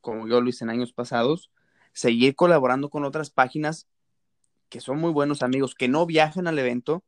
como 0.00 0.28
yo 0.28 0.40
lo 0.40 0.48
hice 0.48 0.64
en 0.64 0.70
años 0.70 0.92
pasados, 0.92 1.50
seguir 1.92 2.34
colaborando 2.34 2.90
con 2.90 3.04
otras 3.04 3.30
páginas 3.30 3.86
que 4.68 4.80
son 4.80 4.98
muy 4.98 5.10
buenos 5.10 5.42
amigos, 5.42 5.74
que 5.74 5.88
no 5.88 6.06
viajan 6.06 6.46
al 6.46 6.58
evento, 6.58 7.04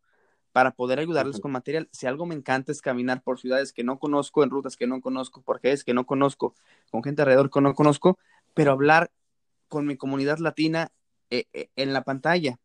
para 0.53 0.73
poder 0.73 0.99
ayudarles 0.99 1.41
con 1.41 1.51
material. 1.51 1.89
Si 1.93 2.07
algo 2.07 2.27
me 2.27 2.35
encanta 2.35 2.73
es 2.73 2.83
caminar 2.83 3.23
por 3.23 3.41
ciudades 3.41 3.73
que 3.73 3.85
no 3.85 3.99
conozco, 3.99 4.45
en 4.45 4.51
rutas 4.51 4.77
que 4.77 4.87
no 4.87 5.01
conozco, 5.01 5.43
por 5.43 5.61
es 5.63 5.83
que 5.83 5.95
no 5.95 6.05
conozco, 6.05 6.55
con 6.91 7.03
gente 7.03 7.23
alrededor 7.23 7.51
que 7.51 7.61
no 7.61 7.75
conozco, 7.75 8.19
pero 8.55 8.73
hablar 8.73 9.11
con 9.69 9.87
mi 9.87 9.97
comunidad 9.97 10.39
latina 10.39 10.93
eh, 11.31 11.47
eh, 11.55 11.71
en 11.77 11.95
la 11.95 12.05
pantalla. 12.05 12.59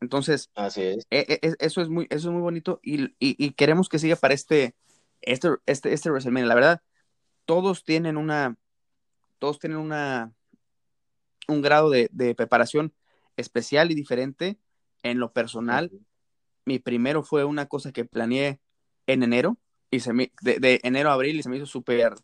Entonces, 0.00 0.50
Así 0.54 0.82
es. 0.82 1.06
Eh, 1.10 1.38
eso, 1.60 1.80
es 1.80 1.88
muy, 1.88 2.06
eso 2.10 2.28
es 2.28 2.32
muy 2.32 2.42
bonito 2.42 2.80
y, 2.82 3.52
queremos 3.52 3.88
que 3.88 3.98
siga 3.98 4.16
para 4.16 4.34
este, 4.34 4.74
este, 5.20 5.50
este, 5.66 5.92
este 5.92 6.10
WrestleMania. 6.10 6.48
La 6.48 6.54
verdad, 6.54 6.82
todos 7.44 7.84
tienen 7.84 8.16
una, 8.16 8.56
todos 9.38 9.58
tienen 9.58 9.78
una, 9.78 10.32
un 11.48 11.62
grado 11.62 11.90
de, 11.90 12.34
preparación 12.36 12.92
especial 13.36 13.90
y 13.90 13.94
diferente 13.94 14.58
en 15.02 15.18
lo 15.20 15.32
personal 15.32 15.90
mi 16.68 16.78
primero 16.78 17.22
fue 17.22 17.44
una 17.44 17.66
cosa 17.66 17.92
que 17.92 18.04
planeé 18.04 18.60
en 19.06 19.22
enero, 19.22 19.56
y 19.90 20.00
se 20.00 20.12
de, 20.42 20.80
enero 20.82 21.08
a 21.08 21.14
abril 21.14 21.38
y 21.38 21.42
se 21.42 21.48
me 21.48 21.56
hizo 21.56 21.64
súper, 21.64 22.14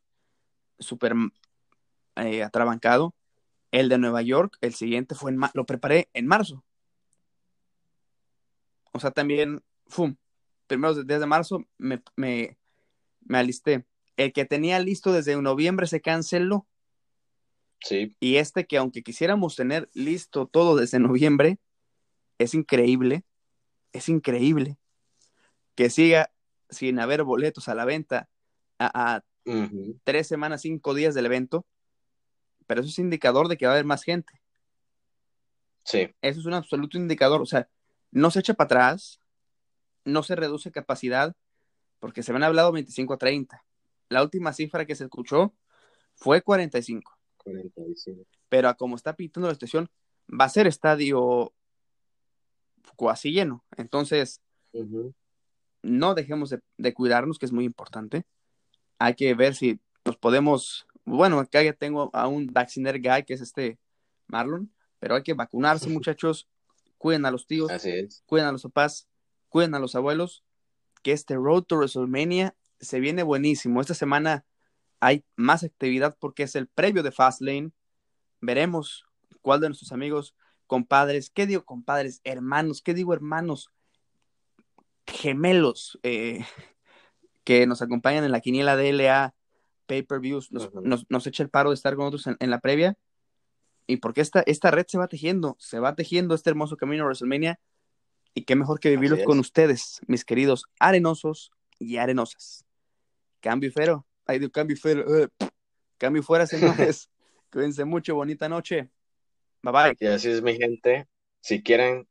súper 0.78 1.14
eh, 2.16 2.42
atrabancado. 2.42 3.14
El 3.70 3.88
de 3.88 3.96
Nueva 3.96 4.20
York, 4.20 4.58
el 4.60 4.74
siguiente 4.74 5.14
fue 5.14 5.32
en 5.32 5.40
lo 5.54 5.64
preparé 5.64 6.10
en 6.12 6.26
marzo. 6.26 6.62
O 8.92 9.00
sea, 9.00 9.10
también, 9.10 9.64
¡fum! 9.86 10.14
Primero, 10.66 10.94
desde 10.94 11.26
marzo 11.26 11.64
me, 11.78 12.02
me, 12.14 12.58
alisté. 13.30 13.86
El 14.16 14.32
que 14.32 14.44
tenía 14.44 14.78
listo 14.78 15.10
desde 15.10 15.40
noviembre 15.40 15.86
se 15.86 16.02
canceló. 16.02 16.66
Sí. 17.84 18.16
Y 18.18 18.36
este 18.36 18.66
que 18.66 18.78
aunque 18.78 19.02
quisiéramos 19.02 19.56
tener 19.56 19.88
listo 19.92 20.46
todo 20.46 20.74
desde 20.76 20.98
noviembre, 20.98 21.58
es 22.38 22.54
increíble, 22.54 23.24
es 23.92 24.08
increíble 24.08 24.78
que 25.74 25.90
siga 25.90 26.32
sin 26.70 26.98
haber 26.98 27.24
boletos 27.24 27.68
a 27.68 27.74
la 27.74 27.84
venta 27.84 28.28
a, 28.78 29.22
tres 30.04 30.26
semanas, 30.26 30.62
cinco 30.62 30.94
días 30.94 31.14
del 31.14 31.26
evento, 31.26 31.66
pero 32.66 32.80
eso 32.80 32.88
es 32.88 32.98
indicador 32.98 33.48
de 33.48 33.58
que 33.58 33.66
va 33.66 33.72
a 33.72 33.74
haber 33.74 33.84
más 33.84 34.02
gente. 34.02 34.40
Sí. 35.84 36.14
Eso 36.22 36.40
es 36.40 36.46
un 36.46 36.54
absoluto 36.54 36.96
indicador. 36.96 37.42
O 37.42 37.46
sea, 37.46 37.68
no 38.10 38.30
se 38.30 38.40
echa 38.40 38.54
para 38.54 38.66
atrás, 38.66 39.20
no 40.04 40.22
se 40.22 40.34
reduce 40.34 40.72
capacidad, 40.72 41.36
porque 41.98 42.22
se 42.22 42.32
habían 42.32 42.44
hablado 42.44 42.72
25 42.72 43.14
a 43.14 43.18
30. 43.18 43.64
La 44.08 44.22
última 44.22 44.54
cifra 44.54 44.86
que 44.86 44.94
se 44.94 45.04
escuchó 45.04 45.54
fue 46.14 46.40
45. 46.40 47.13
45. 47.44 48.26
Pero 48.48 48.68
a 48.68 48.74
como 48.74 48.96
está 48.96 49.14
pintando 49.14 49.48
la 49.48 49.54
situación, 49.54 49.88
va 50.28 50.46
a 50.46 50.48
ser 50.48 50.66
estadio 50.66 51.52
cuasi 52.96 53.32
lleno. 53.32 53.64
Entonces, 53.76 54.40
no 55.82 56.14
dejemos 56.14 56.50
de, 56.50 56.60
de 56.78 56.94
cuidarnos, 56.94 57.38
que 57.38 57.46
es 57.46 57.52
muy 57.52 57.64
importante. 57.64 58.24
Hay 58.98 59.14
que 59.14 59.34
ver 59.34 59.54
si 59.54 59.80
nos 60.04 60.16
podemos. 60.16 60.86
Bueno, 61.04 61.38
acá 61.38 61.62
ya 61.62 61.74
tengo 61.74 62.10
a 62.12 62.28
un 62.28 62.46
vacciner 62.46 63.00
guy, 63.00 63.24
que 63.24 63.34
es 63.34 63.40
este 63.40 63.78
Marlon, 64.26 64.72
pero 64.98 65.16
hay 65.16 65.22
que 65.22 65.34
vacunarse, 65.34 65.88
muchachos. 65.90 66.48
Cuiden 66.98 67.26
a 67.26 67.30
los 67.30 67.46
tíos, 67.46 67.70
Así 67.70 67.90
es. 67.90 68.22
cuiden 68.24 68.46
a 68.46 68.52
los 68.52 68.62
papás, 68.62 69.06
cuiden 69.50 69.74
a 69.74 69.78
los 69.78 69.94
abuelos, 69.94 70.42
que 71.02 71.12
este 71.12 71.34
Road 71.34 71.64
to 71.64 71.76
WrestleMania 71.76 72.56
se 72.80 72.98
viene 72.98 73.22
buenísimo. 73.22 73.82
Esta 73.82 73.92
semana 73.92 74.46
hay 75.04 75.22
más 75.36 75.62
actividad 75.64 76.16
porque 76.18 76.44
es 76.44 76.56
el 76.56 76.66
previo 76.66 77.02
de 77.02 77.12
Fastlane. 77.12 77.72
Veremos 78.40 79.04
cuál 79.42 79.60
de 79.60 79.68
nuestros 79.68 79.92
amigos, 79.92 80.34
compadres, 80.66 81.28
¿qué 81.28 81.46
digo 81.46 81.62
compadres? 81.66 82.22
Hermanos, 82.24 82.80
¿qué 82.80 82.94
digo 82.94 83.12
hermanos? 83.12 83.70
Gemelos 85.06 85.98
eh, 86.02 86.46
que 87.44 87.66
nos 87.66 87.82
acompañan 87.82 88.24
en 88.24 88.32
la 88.32 88.40
quiniela 88.40 88.76
de 88.76 88.94
LA 88.94 89.34
Pay-Per-Views 89.84 90.50
nos, 90.52 90.68
Ujú. 90.68 90.80
nos, 90.80 91.04
nos 91.10 91.26
echa 91.26 91.42
el 91.42 91.50
paro 91.50 91.68
de 91.68 91.74
estar 91.74 91.94
con 91.96 92.06
nosotros 92.06 92.26
en, 92.28 92.36
en 92.40 92.48
la 92.48 92.60
previa. 92.60 92.96
Y 93.86 93.98
porque 93.98 94.22
esta, 94.22 94.42
esta 94.46 94.70
red 94.70 94.86
se 94.88 94.96
va 94.96 95.08
tejiendo, 95.08 95.54
se 95.58 95.80
va 95.80 95.94
tejiendo 95.94 96.34
este 96.34 96.48
hermoso 96.48 96.78
camino 96.78 97.02
a 97.02 97.06
WrestleMania. 97.08 97.60
Y 98.32 98.44
qué 98.44 98.56
mejor 98.56 98.80
que 98.80 98.88
vivirlo 98.88 99.22
con 99.24 99.38
ustedes, 99.38 100.00
mis 100.06 100.24
queridos 100.24 100.64
arenosos 100.80 101.52
y 101.78 101.98
arenosas. 101.98 102.64
Cambio 103.40 103.68
y 103.68 103.72
fero. 103.72 104.06
Ay, 104.26 104.38
Dios, 104.38 104.50
cambio 104.50 104.74
y 104.74 104.78
fero. 104.78 105.22
eh, 105.22 105.28
Cambio 105.98 106.20
y 106.20 106.24
fuera, 106.24 106.46
señores. 106.46 107.10
Cuídense 107.52 107.84
mucho, 107.84 108.14
bonita 108.14 108.48
noche. 108.48 108.90
Bye 109.62 109.72
bye. 109.72 109.96
Y 110.00 110.06
así 110.06 110.30
es, 110.30 110.42
mi 110.42 110.56
gente. 110.56 111.06
Si 111.40 111.62
quieren 111.62 112.08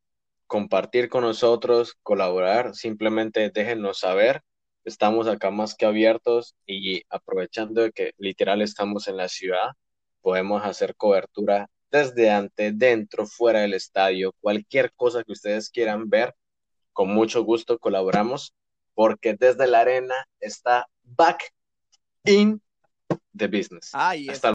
compartir 0.48 1.10
con 1.10 1.24
nosotros, 1.24 1.98
colaborar, 2.04 2.76
simplemente 2.76 3.50
déjenos 3.50 4.00
saber. 4.00 4.42
Estamos 4.86 5.28
acá 5.28 5.50
más 5.50 5.76
que 5.76 5.86
abiertos 5.86 6.56
y 6.66 7.04
aprovechando 7.10 7.82
de 7.82 7.92
que 7.92 8.12
literal 8.18 8.62
estamos 8.62 9.08
en 9.08 9.18
la 9.18 9.30
ciudad, 9.30 9.72
podemos 10.22 10.64
hacer 10.66 10.96
cobertura 10.96 11.68
desde 11.90 12.30
antes, 12.32 12.78
dentro, 12.78 13.26
fuera 13.26 13.62
del 13.62 13.74
estadio, 13.74 14.34
cualquier 14.42 14.92
cosa 14.94 15.24
que 15.24 15.32
ustedes 15.32 15.70
quieran 15.70 16.10
ver, 16.10 16.34
con 16.92 17.10
mucho 17.10 17.44
gusto 17.44 17.78
colaboramos, 17.80 18.54
porque 18.94 19.36
desde 19.36 19.68
la 19.68 19.82
arena 19.82 20.16
está 20.40 20.88
back 21.04 21.54
in 22.26 22.62
the 23.34 23.48
business. 23.48 23.92
Hasta 23.94 24.52